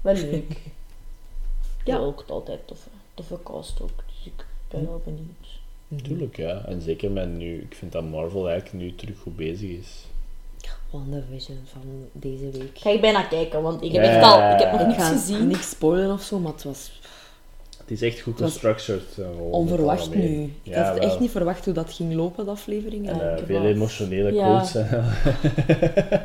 Wel 0.00 0.14
leuk. 0.14 0.56
Ja. 1.84 1.96
ook 1.98 2.24
altijd 2.28 2.60
toffe, 2.64 2.88
toffe 3.14 3.38
cast 3.42 3.80
ook. 3.82 3.90
Dus 4.06 4.24
ik 4.32 4.44
ben 4.68 4.84
wel 4.86 5.02
benieuwd. 5.04 6.04
Tuurlijk, 6.04 6.36
ja. 6.36 6.64
En 6.66 6.82
zeker 6.82 7.10
met 7.10 7.28
nu... 7.36 7.60
Ik 7.60 7.74
vind 7.74 7.92
dat 7.92 8.04
Marvel 8.04 8.48
eigenlijk 8.50 8.84
nu 8.84 8.94
terug 8.94 9.18
goed 9.18 9.36
bezig 9.36 9.70
is. 9.70 10.04
WandaVision 10.90 11.58
van 11.64 11.82
deze 12.12 12.50
week. 12.50 12.78
Ga 12.78 12.90
ik 12.90 13.00
bijna 13.00 13.22
kijken, 13.22 13.62
want 13.62 13.82
ik 13.82 13.92
heb 13.92 14.02
Ja. 14.04 14.10
echt 14.10 14.24
al... 14.24 14.52
Ik 14.54 14.58
heb 14.60 14.72
nog 14.72 14.80
Ik 14.80 14.86
niks 14.86 14.98
ga 15.02 15.08
gezien. 15.08 15.46
niks 15.46 15.70
spoilen 15.70 16.12
of 16.12 16.22
zo, 16.22 16.38
maar 16.38 16.52
het 16.52 16.62
was 16.64 16.92
is 17.92 18.02
echt 18.02 18.20
goed 18.20 18.36
gestructured. 18.40 19.18
eh, 19.18 19.40
onverwacht 19.52 20.14
nu. 20.14 20.42
Ik 20.42 20.50
Ja, 20.62 20.82
had 20.84 20.98
wel. 20.98 21.08
echt 21.08 21.20
niet 21.20 21.30
verwacht 21.30 21.64
hoe 21.64 21.74
dat 21.74 21.92
ging 21.92 22.14
lopen, 22.14 22.44
de 22.44 22.50
aflevering. 22.50 23.08
En 23.08 23.20
eh, 23.32 23.38
ik 23.38 23.46
veel 23.46 23.64
emotionele 23.64 24.32
Ja. 24.32 24.44
quotes. 24.46 24.74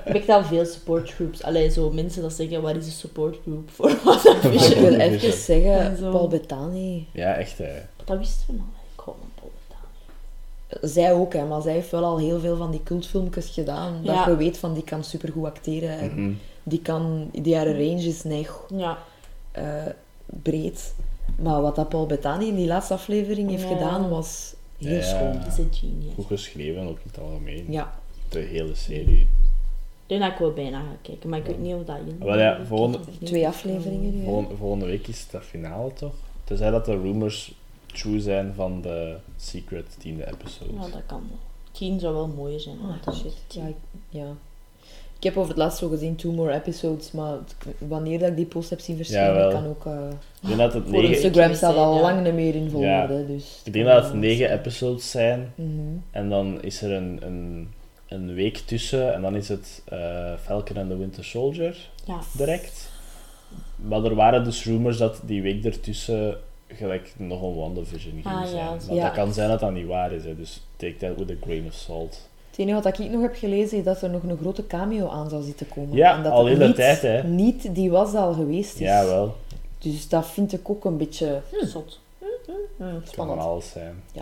Ik 0.05 0.13
heb 0.25 0.29
al 0.29 0.43
veel 0.43 0.65
supportgroups. 0.65 1.43
Allee, 1.43 1.69
zo 1.69 1.91
mensen 1.91 2.21
dat 2.21 2.33
zeggen, 2.33 2.61
wat 2.61 2.75
is 2.75 2.85
een 2.85 2.91
supportgroup 2.91 3.69
voor 3.71 3.85
Maar 4.05 4.15
ik 4.15 4.23
WandaVision? 4.23 4.81
wil 4.81 4.99
even 4.99 5.33
zeggen. 5.33 5.97
Paul 6.11 6.27
Bettany, 6.27 7.05
ja, 7.11 7.33
echt. 7.35 7.57
Hè. 7.57 7.71
Dat 8.05 8.17
wisten 8.17 8.45
we 8.47 8.53
al. 8.53 8.65
Ik 8.95 9.03
hou 9.05 9.15
van 9.19 9.29
Paul 9.35 9.51
Bettany. 9.67 10.93
zij 10.93 11.13
ook, 11.13 11.33
hè, 11.33 11.45
maar 11.45 11.61
zij 11.61 11.73
heeft 11.73 11.91
wel 11.91 12.03
al 12.03 12.17
heel 12.19 12.39
veel 12.39 12.57
van 12.57 12.71
die 12.71 12.83
cultfilmpjes 12.83 13.49
gedaan. 13.49 14.01
Dat 14.03 14.25
je 14.25 14.35
weet 14.35 14.57
van, 14.57 14.73
die 14.73 14.83
kan 14.83 15.03
supergoed 15.03 15.45
acteren. 15.45 15.99
En 15.99 16.11
Mhm. 16.23 16.31
die 16.63 16.81
kan, 16.81 17.29
die 17.33 17.55
haar 17.55 17.67
range 17.67 18.03
is 18.07 18.23
neig 18.23 18.59
Ja. 18.75 18.97
eh, 19.51 19.63
breed. 20.25 20.93
Maar 21.41 21.61
wat 21.61 21.75
dat 21.75 21.89
Paul 21.89 22.05
Bettany 22.05 22.43
in 22.45 22.55
die 22.55 22.67
laatste 22.67 22.93
aflevering 22.93 23.49
heeft 23.49 23.61
Ja. 23.63 23.67
gedaan, 23.67 24.09
was 24.09 24.53
heel 24.77 24.95
Ja. 24.95 25.01
schoon. 25.01 25.33
Dat 25.33 25.47
is 25.47 25.57
een 25.57 25.69
genius. 25.73 26.13
Goed 26.15 26.25
geschreven, 26.25 26.81
ook 26.87 26.97
in 26.97 27.09
het 27.11 27.19
algemeen. 27.19 27.65
Ja. 27.69 27.93
De 28.29 28.39
hele 28.39 28.75
serie. 28.75 29.19
Ik 29.19 30.13
denk 30.13 30.21
dat 30.21 30.31
ik 30.31 30.37
wel 30.37 30.53
bijna 30.53 30.79
ga 30.79 30.95
kijken, 31.01 31.29
maar 31.29 31.39
ik 31.39 31.45
weet 31.45 31.59
niet 31.59 31.73
of 31.73 31.83
dat 31.85 31.97
in. 32.07 32.17
Wel 32.19 32.39
ja, 32.39 32.65
volgende- 32.65 32.99
Twee 33.23 33.47
afleveringen. 33.47 34.23
Volgende, 34.23 34.55
volgende 34.55 34.85
week 34.85 35.07
is 35.07 35.19
het 35.21 35.31
de 35.31 35.41
finale, 35.41 35.93
toch? 35.93 36.13
Tenzij 36.43 36.69
dat 36.71 36.85
de 36.85 37.01
rumors 37.01 37.53
true 37.85 38.19
zijn 38.19 38.53
van 38.53 38.81
de 38.81 39.15
secret 39.37 39.95
tiende 39.99 40.27
episode. 40.27 40.73
Ja, 40.73 40.79
dat 40.81 41.05
kan 41.05 41.19
wel. 41.29 41.37
Tien 41.71 41.99
zou 41.99 42.13
wel 42.13 42.27
mooier 42.27 42.59
zijn. 42.59 42.77
Ah, 42.81 43.03
dan 43.05 43.15
shit. 43.15 43.33
Ja, 43.47 43.65
ik- 43.67 43.75
ja. 44.09 44.25
Ik 45.17 45.23
heb 45.23 45.37
over 45.37 45.49
het 45.49 45.57
laatst 45.57 45.77
zo 45.79 45.87
gezien 45.89 46.15
two 46.15 46.31
more 46.31 46.53
episodes, 46.53 47.11
maar 47.11 47.37
wanneer 47.77 48.19
dat 48.19 48.29
ik 48.29 48.35
die 48.35 48.45
post 48.45 48.69
heb 48.69 48.79
zien 48.79 48.95
verschijnen, 48.95 49.51
kan 49.51 49.67
ook... 49.67 49.85
eh 49.85 49.93
Ik 50.41 50.47
denk 50.47 50.57
dat 50.59 50.73
het 50.73 50.83
Voor 50.83 50.91
negen, 50.91 51.07
een 51.09 51.13
Instagram 51.15 51.53
staat 51.53 51.75
al 51.75 51.95
ja. 51.95 52.01
lang 52.01 52.23
niet 52.23 52.33
meer 52.33 52.55
in 52.55 52.69
volgorde, 52.69 53.13
Ja. 53.13 53.27
dus... 53.27 53.61
ik 53.63 53.73
denk 53.73 53.85
dat 53.85 54.03
het 54.03 54.13
negen 54.13 54.51
episodes 54.51 55.11
zijn. 55.11 55.51
Mhm. 55.55 55.69
En 56.11 56.29
dan 56.29 56.61
is 56.61 56.81
er 56.81 56.91
een, 56.91 57.19
een, 57.25 57.69
een 58.07 58.33
week 58.33 58.57
tussen. 58.57 59.13
En 59.13 59.21
dan 59.21 59.35
is 59.35 59.49
het 59.49 59.81
eh, 59.85 60.33
Falcon 60.43 60.77
and 60.77 60.89
the 60.89 60.97
Winter 60.97 61.23
Soldier 61.25 61.77
Ja. 62.05 62.19
direct. 62.37 62.89
Maar 63.75 64.03
er 64.03 64.15
waren 64.15 64.43
dus 64.43 64.65
rumors 64.65 64.97
dat 64.97 65.21
die 65.25 65.41
week 65.41 65.65
ertussen 65.65 66.37
gelijk 66.67 67.13
nog 67.17 67.41
een 67.41 67.55
WandaVision 67.55 68.13
ging 68.13 68.25
Ah, 68.25 68.41
ja, 68.41 68.47
zijn. 68.47 68.65
Maar 68.87 68.95
Ja. 68.95 69.03
dat 69.03 69.13
kan 69.13 69.33
zijn 69.33 69.49
dat 69.49 69.59
dat 69.59 69.71
niet 69.71 69.85
waar 69.87 70.11
is. 70.11 70.23
Hè. 70.23 70.35
Dus 70.35 70.61
take 70.75 70.95
that 70.97 71.17
with 71.17 71.29
a 71.31 71.35
grain 71.45 71.65
of 71.67 71.73
salt. 71.73 72.29
Het 72.57 72.65
enige 72.65 72.81
wat 72.83 72.99
ik 72.99 73.09
nog 73.11 73.21
heb 73.21 73.35
gelezen 73.35 73.77
is 73.77 73.83
dat 73.83 74.01
er 74.01 74.09
nog 74.09 74.23
een 74.23 74.37
grote 74.37 74.67
cameo 74.67 75.07
aan 75.09 75.29
zou 75.29 75.43
zitten 75.43 75.67
komen. 75.67 75.95
Ja, 75.95 76.15
En 76.17 76.23
dat 76.23 76.31
al 76.31 76.45
het 76.45 76.53
hele 76.53 76.67
niet- 76.67 76.75
tijd, 76.75 77.01
hè. 77.01 77.23
Niet 77.23 77.75
die 77.75 77.89
was 77.91 78.13
al 78.13 78.33
geweest 78.33 78.73
is. 78.73 78.79
Ja, 78.79 79.05
wel. 79.05 79.35
Dus 79.77 80.07
dat 80.09 80.27
vind 80.27 80.53
ik 80.53 80.69
ook 80.69 80.85
een 80.85 80.97
beetje 80.97 81.41
Zot. 81.61 81.99
hm, 82.19 82.25
Het 82.25 82.45
kan 82.77 83.01
spannend. 83.05 83.39
van 83.39 83.49
alles 83.49 83.69
zijn. 83.71 84.03
Ja. 84.11 84.21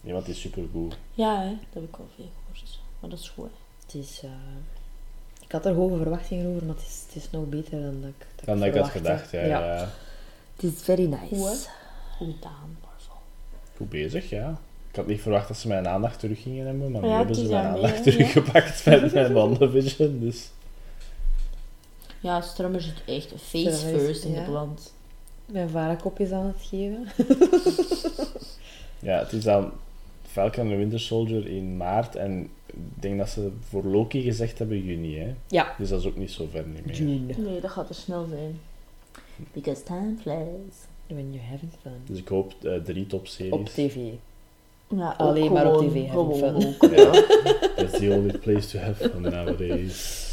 Nee, 0.00 0.12
want 0.12 0.26
het 0.26 0.34
is 0.34 0.40
supergoed. 0.40 0.96
Ja, 1.12 1.40
hè. 1.40 1.48
dat 1.48 1.58
heb 1.72 1.82
ik 1.82 1.96
wel 1.96 2.06
veel 2.16 2.24
gehoord. 2.40 2.78
Maar 3.00 3.10
dat 3.10 3.18
is 3.18 3.28
goed. 3.28 3.44
hè. 3.44 3.50
Het 3.86 3.94
is... 4.04 4.20
eh, 4.24 4.30
Ik 5.44 5.52
had 5.52 5.66
er 5.66 5.74
hoge 5.74 5.96
verwachtingen 5.96 6.46
over, 6.54 6.66
maar 6.66 6.74
het 6.76 6.84
is, 6.86 7.02
het 7.06 7.16
is 7.16 7.30
nog 7.30 7.44
beter 7.48 7.80
dan 7.82 8.00
dat 8.00 8.10
ik, 8.10 8.26
dat 8.36 8.44
Dan 8.46 8.58
dat 8.58 8.66
ik 8.68 8.74
had 8.74 8.88
gedacht, 8.90 9.30
ja. 9.30 9.40
ja. 9.44 9.88
Het 10.56 10.62
is 10.72 10.82
very 10.82 11.04
nice. 11.06 11.18
Goed, 11.34 11.38
hè? 11.48 11.54
Goed 12.16 12.34
gedaan, 12.34 12.76
Marvel. 12.82 13.14
Goed 13.76 13.88
bezig, 13.88 14.30
ja. 14.30 14.58
Ik 14.98 15.04
had 15.04 15.12
niet 15.12 15.22
verwacht 15.22 15.48
dat 15.48 15.56
ze 15.56 15.68
mijn 15.68 15.88
aandacht 15.88 16.18
terug 16.18 16.42
gingen 16.42 16.66
hebben, 16.66 16.90
maar 16.90 17.00
nu 17.00 17.08
Ja, 17.08 17.16
hebben 17.16 17.34
ze 17.34 17.48
mijn 17.48 17.64
aandacht 17.64 18.02
teruggepakt 18.02 18.84
met 18.84 19.12
mijn 19.14 19.32
WandaVision. 19.32 20.20
Dus 20.20 20.50
Ja, 22.20 22.40
Strummer 22.40 22.80
zit 22.80 23.02
echt 23.06 23.32
face 23.36 23.86
first 23.86 24.24
in 24.24 24.32
ja. 24.32 24.38
het 24.38 24.48
land. 24.48 24.94
Mijn 25.46 25.68
varenkopjes 25.68 26.30
aan 26.30 26.46
het 26.46 26.56
geven. 26.60 27.06
ja, 29.08 29.18
het 29.18 29.32
is 29.32 29.44
dan 29.44 29.72
Falcon 30.22 30.60
and 30.60 30.70
the 30.70 30.76
Winter 30.76 31.00
Soldier 31.00 31.46
in 31.46 31.76
maart. 31.76 32.16
En 32.16 32.50
ik 32.66 33.02
denk 33.02 33.18
dat 33.18 33.28
ze 33.28 33.50
voor 33.68 33.84
Loki 33.84 34.22
gezegd 34.22 34.58
hebben 34.58 34.84
juni, 34.84 35.18
hè. 35.18 35.34
Ja. 35.46 35.74
Dus 35.78 35.88
dat 35.88 36.00
is 36.00 36.06
ook 36.06 36.16
niet 36.16 36.30
zo 36.30 36.48
ver 36.50 36.66
niet 36.66 36.86
meer. 36.86 36.94
June. 36.94 37.34
Nee, 37.36 37.60
dat 37.60 37.70
gaat 37.70 37.88
er 37.88 37.94
snel 37.94 38.26
zijn. 38.26 38.60
Because 39.52 39.82
time 39.82 40.14
flies. 40.20 40.74
When 41.06 41.32
you're 41.32 41.48
having 41.50 41.72
fun. 41.82 42.00
Dus 42.06 42.18
ik 42.18 42.28
hoop 42.28 42.54
eh, 42.62 42.74
drie 42.74 43.06
topseries. 43.06 43.52
Op 43.52 43.66
tv. 43.66 43.96
Ja, 44.96 45.14
Alleen 45.18 45.52
maar 45.52 45.72
op 45.74 45.82
tv 45.88 46.10
gewoon 46.10 46.36
fun. 46.36 46.54
ook, 46.54 46.90
ja. 46.96 47.10
That's 47.76 47.98
the 47.98 48.10
only 48.10 48.38
place 48.38 48.68
to 48.68 48.78
have 48.78 49.08
fun 49.10 49.22
nowadays. 49.22 50.26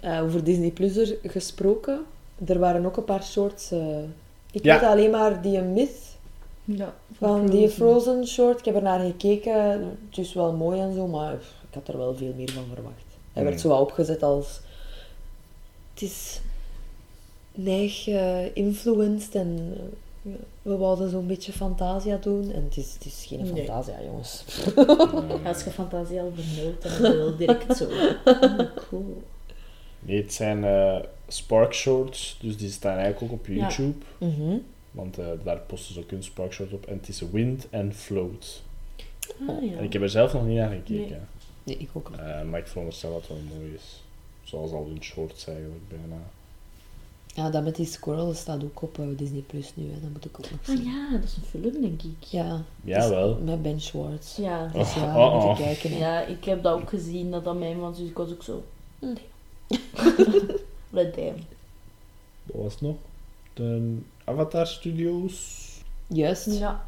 Eh, 0.00 0.22
over 0.22 0.44
Disney 0.44 0.70
Plus 0.70 0.96
er 0.96 1.16
gesproken. 1.22 2.00
Er 2.46 2.58
waren 2.58 2.86
ook 2.86 2.96
een 2.96 3.04
paar 3.04 3.22
shorts. 3.22 3.70
eh, 3.70 3.98
ik 4.52 4.64
Ja. 4.64 4.80
weet 4.80 4.88
alleen 4.88 5.10
maar 5.10 5.42
die 5.42 5.60
Myth 5.60 6.12
Ja, 6.64 6.94
van 7.18 7.46
die 7.46 7.68
Frozen 7.68 8.26
short. 8.26 8.58
Ik 8.58 8.64
heb 8.64 8.74
er 8.76 8.82
naar 8.82 9.00
gekeken. 9.00 9.52
Het 10.08 10.18
is 10.18 10.32
wel 10.34 10.52
mooi 10.52 10.80
en 10.80 10.94
zo, 10.94 11.06
maar 11.06 11.34
pff, 11.36 11.52
ik 11.68 11.74
had 11.74 11.88
er 11.88 11.96
wel 11.98 12.16
veel 12.16 12.32
meer 12.36 12.50
van 12.50 12.64
verwacht. 12.74 13.04
Hij 13.32 13.44
werd 13.44 13.60
Hmm. 13.62 13.70
zo 13.70 13.76
opgezet 13.76 14.22
als... 14.22 14.60
Het 15.94 16.02
is 16.02 16.40
neig 17.52 18.08
eh, 18.08 18.56
influenced 18.56 19.34
en 19.34 19.74
we 20.62 20.76
wouden 20.76 21.10
zo'n 21.10 21.26
beetje 21.26 21.52
Fantasia 21.52 22.16
doen. 22.16 22.52
En 22.52 22.64
het 22.64 22.76
is, 22.76 22.92
het 22.94 23.04
is 23.04 23.24
geen 23.28 23.42
Nee. 23.52 23.64
Fantasia, 23.66 24.02
jongens. 24.04 24.44
Eh, 24.76 25.46
Als 25.46 25.64
je 25.64 25.70
fantasie 25.70 26.20
al 26.20 26.32
vermeld, 26.36 26.82
dan 26.82 27.16
wel 27.16 27.36
direct 27.36 27.76
zo. 27.76 27.88
Oh, 28.24 28.58
cool. 28.88 29.22
nee, 30.00 30.22
het 30.22 30.32
zijn 30.32 30.64
eh, 30.64 30.96
Spark 31.28 31.72
Shorts, 31.74 32.38
dus 32.40 32.56
die 32.56 32.70
staan 32.70 32.96
eigenlijk 32.96 33.32
ook 33.32 33.38
op 33.38 33.46
Ja. 33.46 33.54
YouTube. 33.54 34.04
Mhm. 34.18 34.56
Want 34.90 35.18
eh, 35.18 35.26
daar 35.44 35.58
posten 35.58 35.94
ze 35.94 36.00
ook 36.00 36.10
hun 36.10 36.22
Spark 36.22 36.52
Shorts 36.52 36.72
op. 36.72 36.86
En 36.86 36.96
het 36.96 37.08
is 37.08 37.22
Wind 37.32 37.66
and 37.72 37.94
Float. 37.94 38.62
Ah, 39.48 39.62
ja. 39.70 39.76
En 39.76 39.84
ik 39.84 39.92
heb 39.92 40.02
er 40.02 40.08
zelf 40.10 40.32
nog 40.32 40.46
niet 40.46 40.56
naar 40.56 40.70
gekeken. 40.70 41.28
Nee, 41.64 41.76
ik 41.76 41.88
ook 41.92 42.10
niet. 42.10 42.18
Eh, 42.18 42.42
maar 42.42 42.60
ik 42.60 42.66
veronderstel 42.66 43.12
dat 43.12 43.20
het 43.20 43.28
wel 43.28 43.58
mooi 43.58 43.74
is. 43.74 44.02
Zoals 44.42 44.72
al 44.72 44.86
hun 44.86 45.02
shorts 45.02 45.46
eigenlijk 45.46 45.88
bijna. 45.88 46.22
Ja, 47.34 47.50
dat 47.50 47.64
met 47.64 47.76
die 47.76 47.86
squirrel 47.86 48.34
staat 48.34 48.64
ook 48.64 48.82
op 48.82 48.98
eh, 48.98 49.04
Disney 49.16 49.40
Plus 49.40 49.72
nu. 49.74 49.84
Hè. 49.84 50.00
Dat 50.00 50.10
moet 50.10 50.24
ik 50.24 50.36
ook 50.38 50.50
nog 50.50 50.60
zien. 50.62 50.78
Ah 50.78 50.84
ja, 50.84 51.08
dat 51.12 51.22
is 51.24 51.36
een 51.36 51.42
film, 51.60 51.80
denk 51.82 52.02
ik. 52.02 52.22
Ja. 52.28 52.62
Jawel. 52.84 53.34
Dus 53.36 53.44
Met 53.44 53.62
Ben 53.62 53.80
Schwartz. 53.80 54.36
Ja. 54.36 54.70
Dus 54.72 54.94
ja, 54.94 55.16
Oh, 55.16 55.34
moet 55.34 55.42
oh. 55.44 55.58
je 55.58 55.62
kijken. 55.64 55.90
hè. 55.90 55.98
Ja, 55.98 56.20
ik 56.20 56.44
heb 56.44 56.62
dat 56.62 56.74
ook 56.80 56.88
gezien, 56.88 57.30
dat 57.30 57.44
dat 57.44 57.58
mijn 57.58 57.78
was, 57.78 57.96
dus 57.98 58.08
ik 58.08 58.16
was 58.16 58.30
ook 58.30 58.42
zo... 58.42 58.64
Hm. 58.98 59.06
Let 60.90 61.14
damn. 61.16 61.36
Wat 62.42 62.62
was 62.62 62.72
het 62.72 62.80
nog? 62.80 62.96
De 63.54 63.96
Avatar 64.24 64.66
Studios. 64.66 65.62
Juist. 66.06 66.46
Ja. 66.58 66.84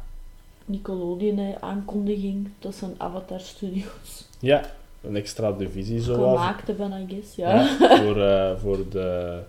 Nickelodeon-aankondiging. 0.65 2.49
Dat 2.59 2.75
zijn 2.75 2.93
Avatar 2.97 3.39
Studios 3.39 4.25
Ja, 4.39 4.61
een 5.01 5.15
extra 5.15 5.51
divisie 5.51 6.01
zo 6.01 6.17
wel. 6.19 6.29
gemaakt 6.35 6.67
hebben, 6.67 6.91
I 6.91 7.13
guess. 7.13 7.35
Ja. 7.35 7.49
Ja, 7.79 7.97
voor, 8.03 8.21
eh, 8.21 8.51
voor 8.59 8.89
de, 8.89 9.39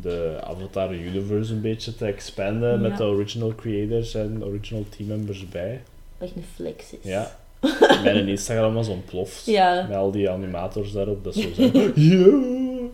de 0.00 0.38
Avatar 0.44 0.94
Universe 0.94 1.52
een 1.52 1.60
beetje 1.60 1.94
te 1.94 2.06
expanden 2.06 2.80
met 2.80 2.90
Ja. 2.90 2.96
de 2.96 3.04
original 3.04 3.54
creators 3.54 4.14
en 4.14 4.44
original 4.44 4.84
teammembers 4.88 5.48
bij. 5.48 5.80
Dat 6.18 6.28
echt 6.28 6.36
een 6.36 6.44
flex 6.54 6.92
is. 6.92 6.98
Ja. 7.10 7.36
Mijn 8.02 8.28
Instagram 8.36 8.74
was 8.74 8.88
ontploft. 8.88 9.46
Ja. 9.46 9.86
Met 9.88 9.96
al 9.96 10.10
die 10.10 10.30
animators 10.30 10.92
daarop, 10.92 11.24
dat 11.24 11.34
zo 11.34 11.48
zijn. 11.54 11.72
ja! 11.94 12.88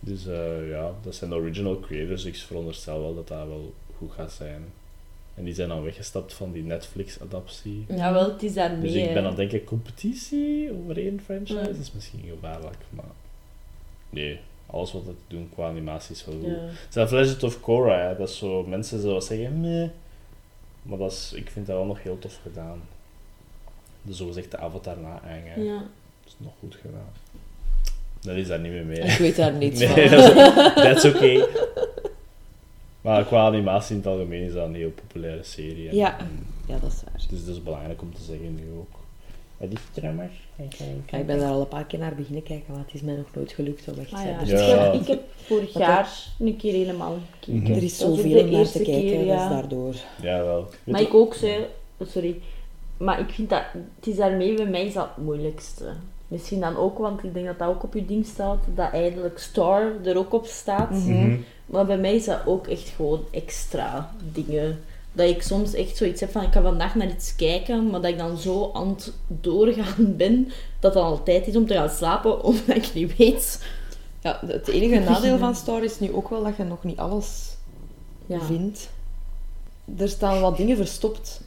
Dus 0.00 0.26
eh, 0.26 0.68
ja, 0.70 0.90
dat 1.02 1.14
zijn 1.14 1.30
de 1.30 1.36
original 1.36 1.80
creators. 1.80 2.24
Ik 2.24 2.36
veronderstel 2.36 3.00
wel 3.00 3.14
dat 3.14 3.28
dat 3.28 3.46
wel 3.46 3.72
goed 3.98 4.12
gaat 4.12 4.32
zijn. 4.32 4.64
En 5.34 5.44
die 5.44 5.54
zijn 5.54 5.68
dan 5.68 5.82
weggestapt 5.82 6.32
van 6.34 6.52
die 6.52 6.62
Netflix-adaptie. 6.62 7.84
Jawel, 7.88 8.32
het 8.32 8.42
is 8.42 8.54
daar 8.54 8.80
Dus 8.80 8.92
mee. 8.92 9.02
ik 9.02 9.12
ben 9.14 9.22
aan 9.22 9.28
het 9.28 9.36
denken, 9.36 9.64
competitie 9.64 10.70
over 10.82 10.96
één 10.96 11.20
franchise? 11.24 11.58
Ja. 11.58 11.64
Dat 11.64 11.76
is 11.76 11.92
misschien 11.94 12.22
gevaarlijk, 12.30 12.76
maar... 12.90 13.04
Nee, 14.10 14.38
alles 14.74 14.92
wat 14.92 15.06
het 15.06 15.16
doen 15.28 15.50
qua 15.54 15.68
animatie 15.68 16.14
is 16.14 16.24
wel 16.24 16.34
goed. 16.34 16.46
Ja. 16.46 16.58
Zelfs 16.88 17.12
Legend 17.12 17.42
of 17.42 17.60
Korra, 17.60 18.08
hè, 18.08 18.16
dat 18.16 18.28
is 18.28 18.38
zo... 18.38 18.62
Mensen 18.66 19.00
zullen 19.00 19.22
zeggen, 19.22 19.60
meh. 19.60 19.88
Maar 20.82 20.98
dat 20.98 21.12
is, 21.12 21.32
ik 21.34 21.50
vind 21.50 21.66
dat 21.66 21.76
wel 21.76 21.84
nog 21.84 22.02
heel 22.02 22.18
tof 22.18 22.38
gedaan. 22.42 22.80
De 24.02 24.12
zogezegde 24.12 24.58
avatar 24.58 24.96
na 24.98 25.20
hè. 25.22 25.60
Ja. 25.60 25.72
Dat 25.76 25.86
is 26.26 26.34
nog 26.36 26.52
goed 26.60 26.74
gedaan. 26.74 27.12
Dat 28.20 28.36
is 28.36 28.46
daar 28.46 28.58
niet 28.60 28.72
meer 28.72 28.84
mee. 28.84 28.98
Ik 28.98 29.18
weet 29.18 29.36
daar 29.36 29.52
niets 29.52 29.80
Nee, 29.94 30.08
van. 30.08 30.74
dat 30.74 30.96
is, 30.96 31.04
oké. 31.04 31.46
Maar 33.00 33.24
qua 33.24 33.46
animatie 33.46 33.90
in 33.96 33.96
het 34.02 34.06
algemeen 34.10 34.42
is 34.42 34.52
dat 34.52 34.66
een 34.66 34.74
heel 34.74 34.90
populaire 34.90 35.42
serie. 35.42 35.88
hè. 35.88 35.94
Ja. 35.94 36.16
Ja, 36.66 36.78
dat 36.78 36.92
is 36.92 37.02
waar. 37.04 37.22
Het 37.22 37.32
is 37.32 37.44
dus 37.44 37.62
belangrijk 37.62 38.02
om 38.02 38.14
te 38.14 38.22
zeggen 38.22 38.54
nu 38.54 38.62
ook. 38.78 38.98
Wat 39.56 39.68
is? 39.72 39.80
Ja, 41.10 41.18
ik 41.18 41.26
ben 41.26 41.38
daar 41.38 41.50
al 41.50 41.60
een 41.60 41.68
paar 41.68 41.84
keer 41.84 41.98
naar 41.98 42.14
beginnen 42.14 42.42
kijken, 42.42 42.72
maar 42.72 42.84
het 42.84 42.94
is 42.94 43.00
mij 43.00 43.14
nog 43.14 43.34
nooit 43.34 43.52
gelukt 43.52 43.88
om 43.88 43.98
echt 43.98 44.12
Ah, 44.12 44.20
te 44.20 44.28
ja. 44.28 44.38
dus 44.38 44.68
Ja. 44.68 44.92
Ik, 44.92 45.06
heb, 45.06 45.22
vorig 45.36 45.72
jaar 45.72 46.08
een 46.38 46.56
keer 46.56 46.72
helemaal 46.72 47.18
gekeken. 47.32 47.62
Mhm. 47.62 47.72
Er 47.72 47.82
is 47.82 47.98
zoveel 47.98 48.44
om 48.44 48.50
naar 48.50 48.70
te 48.70 48.82
kijken, 48.82 49.00
keer, 49.00 49.18
dat 49.18 49.26
ja. 49.26 49.44
is 49.44 49.50
daardoor. 49.50 49.94
Ja, 50.22 50.44
wel. 50.44 50.68
Maar 50.84 51.00
ik 51.00 51.14
ook 51.14 51.34
zei, 51.34 51.66
sorry, 52.00 52.40
maar 52.96 53.20
ik 53.20 53.30
vind 53.30 53.50
dat, 53.50 53.62
het 53.96 54.06
is 54.06 54.16
daarmee 54.16 54.54
bij 54.54 54.66
mij 54.66 54.86
is 54.86 54.92
dat 54.92 55.08
het 55.14 55.24
moeilijkste. 55.24 55.92
Misschien 56.28 56.60
dan 56.60 56.76
ook, 56.76 56.98
want 56.98 57.24
ik 57.24 57.34
denk 57.34 57.46
dat 57.46 57.58
dat 57.58 57.68
ook 57.68 57.82
op 57.82 57.94
je 57.94 58.06
ding 58.06 58.26
staat, 58.26 58.64
dat 58.74 58.92
eigenlijk 58.92 59.38
Star 59.38 59.92
er 60.04 60.18
ook 60.18 60.32
op 60.32 60.46
staat. 60.46 60.90
Mhm. 60.90 61.36
Maar 61.66 61.86
bij 61.86 61.98
mij 61.98 62.14
is 62.14 62.24
dat 62.24 62.46
ook 62.46 62.66
echt 62.66 62.88
gewoon 62.88 63.20
extra 63.30 64.10
dingen. 64.32 64.80
Dat 65.16 65.28
ik 65.28 65.42
soms 65.42 65.74
echt 65.74 65.96
zoiets 65.96 66.20
heb 66.20 66.30
van, 66.30 66.42
ik 66.42 66.52
ga 66.52 66.62
vandaag 66.62 66.94
naar 66.94 67.08
iets 67.08 67.36
kijken, 67.36 67.90
maar 67.90 68.00
dat 68.00 68.10
ik 68.10 68.18
dan 68.18 68.36
zo 68.38 68.70
aan 68.74 68.88
het 68.88 69.12
doorgaan 69.26 70.16
ben, 70.16 70.48
dat 70.80 70.94
het 70.94 71.02
al 71.02 71.22
tijd 71.22 71.46
is 71.46 71.56
om 71.56 71.66
te 71.66 71.74
gaan 71.74 71.90
slapen, 71.90 72.42
omdat 72.44 72.76
ik 72.76 72.90
niet 72.94 73.16
weet. 73.16 73.64
Ja, 74.20 74.40
het 74.46 74.68
enige 74.68 74.98
nadeel 75.10 75.38
van 75.38 75.54
Star 75.54 75.84
is 75.84 76.00
nu 76.00 76.12
ook 76.14 76.28
wel 76.28 76.42
dat 76.44 76.56
je 76.56 76.62
nog 76.64 76.84
niet 76.84 76.98
alles 76.98 77.56
Ja. 78.26 78.40
vindt. 78.40 78.90
Er 79.98 80.08
staan 80.08 80.40
wat 80.40 80.56
dingen 80.56 80.76
verstopt. 80.76 81.40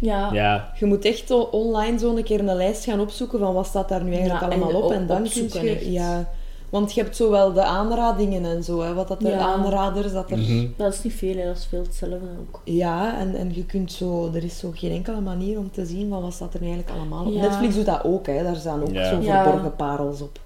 Ja. 0.00 0.32
Ja, 0.32 0.72
Je 0.78 0.86
moet 0.86 1.04
echt 1.04 1.30
online 1.50 1.98
zo 1.98 2.16
een 2.16 2.24
keer 2.24 2.38
een 2.40 2.56
lijst 2.56 2.84
gaan 2.84 3.00
opzoeken 3.00 3.38
van 3.38 3.54
wat 3.54 3.66
staat 3.66 3.88
daar 3.88 4.04
nu 4.04 4.12
eigenlijk 4.12 4.40
Ja, 4.40 4.46
allemaal 4.46 4.72
op. 4.74 4.82
op- 4.84 4.92
En 4.92 5.06
dan 5.06 5.22
kun 5.28 5.64
je... 5.64 5.70
echt. 5.70 5.84
Ja, 5.86 6.28
want 6.70 6.92
je 6.92 7.02
hebt 7.02 7.16
zowel 7.16 7.52
de 7.52 7.62
aanradingen 7.64 8.44
en 8.44 8.64
zo, 8.64 8.80
hè, 8.80 8.94
wat 8.94 9.08
dat 9.08 9.22
er 9.22 9.30
Ja. 9.30 9.38
aanraders, 9.38 10.12
dat 10.12 10.30
er... 10.30 10.38
Mhm. 10.38 10.66
Dat 10.76 10.92
is 10.92 11.02
niet 11.02 11.12
veel, 11.14 11.36
hè. 11.36 11.44
dat 11.44 11.56
is 11.56 11.66
veel 11.66 11.82
hetzelfde 11.82 12.28
ook. 12.40 12.60
Ja, 12.64 13.18
en, 13.18 13.34
en 13.34 13.54
je 13.54 13.64
kunt 13.66 13.92
zo... 13.92 14.30
Er 14.34 14.44
is 14.44 14.58
zo 14.58 14.70
geen 14.74 14.90
enkele 14.92 15.20
manier 15.20 15.58
om 15.58 15.70
te 15.70 15.86
zien 15.86 16.08
van 16.08 16.22
wat 16.22 16.32
staat 16.32 16.54
er 16.54 16.60
nu 16.60 16.66
eigenlijk 16.70 16.98
allemaal 16.98 17.24
op. 17.26 17.32
Ja. 17.32 17.40
Netflix 17.40 17.74
doet 17.74 17.86
dat 17.86 18.04
ook, 18.04 18.26
hè. 18.26 18.42
Daar 18.42 18.56
staan 18.56 18.82
ook 18.82 18.92
Ja. 18.92 19.08
zo 19.10 19.20
Ja. 19.20 19.42
verborgen 19.42 19.76
parels 19.76 20.20
op. 20.20 20.40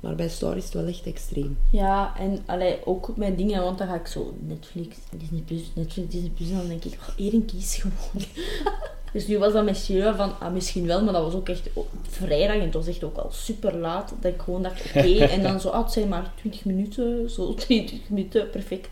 Maar 0.00 0.14
bij 0.14 0.28
Star 0.28 0.56
is 0.56 0.64
het 0.64 0.74
wel 0.74 0.86
echt 0.86 1.06
extreem. 1.06 1.58
Ja, 1.70 2.12
en 2.18 2.38
allee, 2.46 2.78
ook 2.86 3.16
met 3.16 3.36
dingen, 3.36 3.62
want 3.62 3.78
dan 3.78 3.86
ga 3.86 3.94
ik 3.94 4.06
zo 4.06 4.32
Netflix, 4.40 4.96
Disney 5.16 5.40
Plus, 5.40 5.70
Netflix, 5.74 6.10
Disney 6.12 6.30
Plus, 6.30 6.50
en 6.50 6.56
dan 6.56 6.68
denk 6.68 6.84
ik, 6.84 6.98
oh, 7.08 7.24
Erin 7.26 7.44
kies 7.44 7.74
gewoon. 7.76 8.24
dus 9.12 9.26
nu 9.26 9.38
was 9.38 9.52
dat 9.52 9.64
met 9.64 9.90
van, 10.16 10.32
ah, 10.40 10.52
misschien 10.52 10.86
wel, 10.86 11.04
maar 11.04 11.12
dat 11.12 11.22
was 11.22 11.34
ook 11.34 11.48
echt 11.48 11.68
vrijdag 12.08 12.56
en 12.56 12.62
het 12.62 12.74
was 12.74 12.86
echt 12.86 13.04
ook 13.04 13.16
al 13.16 13.28
super 13.32 13.76
laat, 13.76 14.12
dat 14.20 14.32
ik 14.34 14.40
gewoon 14.40 14.62
dacht, 14.62 14.84
oké, 14.86 15.18
en 15.34 15.42
dan 15.42 15.60
zo, 15.60 15.68
ah, 15.68 15.82
het 15.84 15.92
zijn 15.92 16.08
maar 16.08 16.32
20 16.40 16.64
minuten, 16.64 17.30
zo 17.30 17.54
20 17.54 17.98
minuten, 18.08 18.50
perfect. 18.50 18.88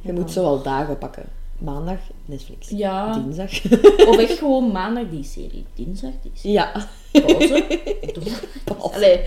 Je 0.00 0.08
En 0.08 0.14
moet 0.14 0.24
dan- 0.24 0.32
zo 0.32 0.42
wel 0.42 0.62
dagen 0.62 0.98
pakken. 0.98 1.24
Maandag, 1.58 1.98
Netflix. 2.24 2.68
Ja, 2.68 3.18
Dinsdag. 3.18 3.50
of 4.08 4.18
echt 4.18 4.38
gewoon 4.38 4.72
maandag 4.72 5.04
die 5.10 5.24
serie, 5.24 5.64
dinsdag 5.74 6.10
die 6.22 6.30
serie, 6.34 6.52
Ja. 6.52 6.72
pauze, 7.12 7.78
door. 8.12 8.92
Allee, 8.92 9.20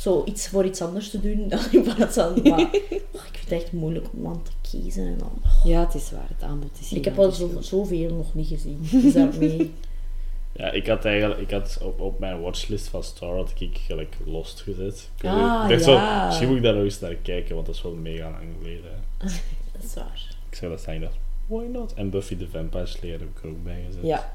zo 0.00 0.22
iets 0.24 0.48
voor 0.48 0.64
iets 0.64 0.82
anders 0.82 1.10
te 1.10 1.20
doen 1.20 1.48
dan 1.48 1.60
in 1.72 1.82
plaats 1.82 2.14
van, 2.14 2.42
maar 2.42 2.60
oh, 3.12 3.24
ik 3.30 3.30
vind 3.32 3.50
het 3.50 3.52
echt 3.62 3.72
moeilijk 3.72 4.06
om 4.16 4.26
aan 4.26 4.42
te 4.42 4.50
kiezen 4.70 5.06
en 5.06 5.18
dan... 5.18 5.32
Ja, 5.64 5.80
het 5.80 5.94
is 5.94 6.10
waar. 6.10 6.28
Het 6.28 6.42
aanbod 6.42 6.70
is 6.80 6.92
Ik 6.92 7.04
heb 7.04 7.18
al 7.18 7.30
zo, 7.30 7.50
zoveel 7.60 8.14
nog 8.14 8.34
niet 8.34 8.48
gezien. 8.48 8.78
Dus 8.90 9.12
daarmee... 9.12 9.72
ja, 10.52 10.70
ik 10.70 10.86
had 10.86 11.04
eigenlijk 11.04 11.40
ik 11.40 11.50
had 11.50 11.78
op, 11.82 12.00
op 12.00 12.18
mijn 12.18 12.40
watchlist 12.40 12.88
van 12.88 13.02
Star 13.04 13.36
had 13.36 13.52
ik 13.58 13.78
gelijk 13.86 14.16
Lost 14.24 14.60
gezet. 14.60 15.10
Ik, 15.18 15.28
Ah, 15.28 15.68
dacht 15.68 15.84
ja. 15.84 16.20
zo, 16.20 16.26
misschien 16.26 16.48
moet 16.48 16.56
ik 16.56 16.62
daar 16.62 16.74
nog 16.74 16.84
eens 16.84 17.00
naar 17.00 17.14
kijken, 17.14 17.54
want 17.54 17.66
dat 17.66 17.74
is 17.74 17.82
wel 17.82 17.94
mega 17.94 18.30
lang 18.30 18.48
geleden. 18.58 18.90
Dat 19.72 19.82
is 19.84 19.94
waar. 19.94 20.36
Ik 20.50 20.56
zei 20.56 20.70
dat 20.70 20.80
staan, 20.80 20.94
ik 20.94 21.00
dacht, 21.00 21.16
why 21.46 21.64
not? 21.72 21.94
En 21.94 22.10
Buffy 22.10 22.36
the 22.36 22.48
Vampire 22.48 22.86
Slayer 22.86 23.18
heb 23.18 23.28
ik 23.36 23.42
er 23.42 23.48
ook 23.48 23.64
bij 23.64 23.82
gezet. 23.86 24.02
Ja. 24.02 24.32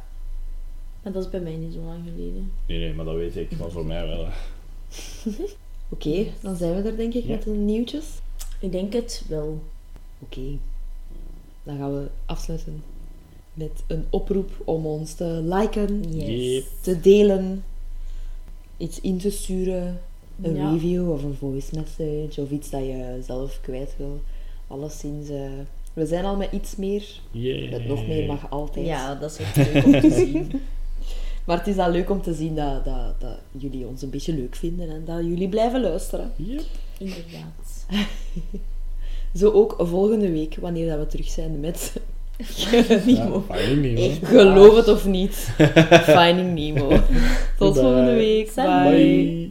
Maar 1.04 1.14
dat 1.14 1.24
is 1.24 1.30
bij 1.30 1.40
mij 1.40 1.56
niet 1.56 1.74
zo 1.74 1.80
lang 1.80 2.00
geleden. 2.04 2.52
Nee, 2.66 2.80
nee, 2.80 2.94
maar 2.94 3.06
dat 3.06 3.16
weet 3.16 3.36
ik, 3.36 3.58
maar 3.58 3.70
voor 3.70 3.86
mij 3.86 4.08
wel. 4.08 4.28
Oké, 5.90 6.26
dan 6.42 6.56
zijn 6.56 6.76
we 6.82 6.90
er 6.90 6.98
denk 6.98 7.14
ik 7.14 7.24
Ja. 7.24 7.30
met 7.30 7.44
de 7.44 7.50
nieuwtjes. 7.50 8.06
Ik 8.60 8.72
denk 8.72 8.94
het 8.94 9.24
wel. 9.28 9.60
Oké. 10.20 10.42
Dan 11.64 11.78
gaan 11.78 11.94
we 11.94 12.08
afsluiten 12.26 12.84
met 13.54 13.72
een 13.88 14.06
oproep 14.10 14.52
om 14.66 14.86
ons 14.86 15.14
te 15.14 15.26
liken, 15.44 16.16
Yes. 16.16 16.54
Yep. 16.54 16.64
te 16.82 17.00
delen, 17.02 17.64
iets 18.78 19.02
in 19.02 19.18
te 19.18 19.30
sturen, 19.30 20.02
een 20.42 20.56
Ja. 20.56 20.72
review 20.72 21.12
of 21.12 21.24
een 21.24 21.36
voice 21.40 21.76
message 21.76 22.42
of 22.42 22.50
iets 22.52 22.70
dat 22.70 22.82
je 22.82 23.20
zelf 23.26 23.60
kwijt 23.62 23.94
wil. 23.98 24.20
Alleszins, 24.68 25.30
eh, 25.30 25.50
we 25.94 26.06
zijn 26.06 26.26
al 26.26 26.36
met 26.36 26.52
iets 26.52 26.76
meer. 26.76 27.20
Yeah. 27.32 27.72
Met 27.72 27.88
nog 27.88 28.08
meer 28.08 28.26
mag 28.26 28.50
altijd. 28.50 28.86
Ja, 28.86 29.16
dat 29.16 29.32
is 29.32 29.38
echt 29.38 29.56
leuk 29.74 29.86
om 29.86 29.92
te 29.92 30.12
zien. 30.12 30.52
Maar 31.46 31.58
het 31.58 31.68
is 31.68 31.76
dan 31.76 31.92
leuk 31.92 32.10
om 32.10 32.22
te 32.22 32.34
zien 32.34 32.56
dat, 32.56 32.86
dat, 32.86 33.20
dat 33.20 33.38
jullie 33.52 33.88
ons 33.88 34.02
een 34.02 34.10
beetje 34.10 34.34
leuk 34.34 34.56
vinden 34.56 34.90
en 34.90 35.06
dat 35.06 35.20
jullie 35.26 35.50
blijven 35.50 35.82
luisteren. 35.82 36.32
Yep. 36.36 36.62
Inderdaad. 36.98 37.86
Zo 39.40 39.52
ook 39.52 39.76
volgende 39.78 40.32
week, 40.32 40.56
wanneer 40.60 40.88
dat 40.90 41.00
we 41.00 41.06
terug 41.08 41.28
zijn 41.30 41.60
met 41.60 41.94
Nemo. 43.06 43.44
niet, 43.76 43.98
man. 43.98 44.10
Echt. 44.10 44.26
Geloof 44.28 44.76
het 44.76 44.88
of 44.88 45.06
niet. 45.06 45.36
Finding 46.18 46.54
Nemo. 46.54 46.88
Tot 47.58 47.74
Bye. 47.74 47.82
volgende 47.82 48.14
week. 48.14 48.54
Bye. 48.56 49.50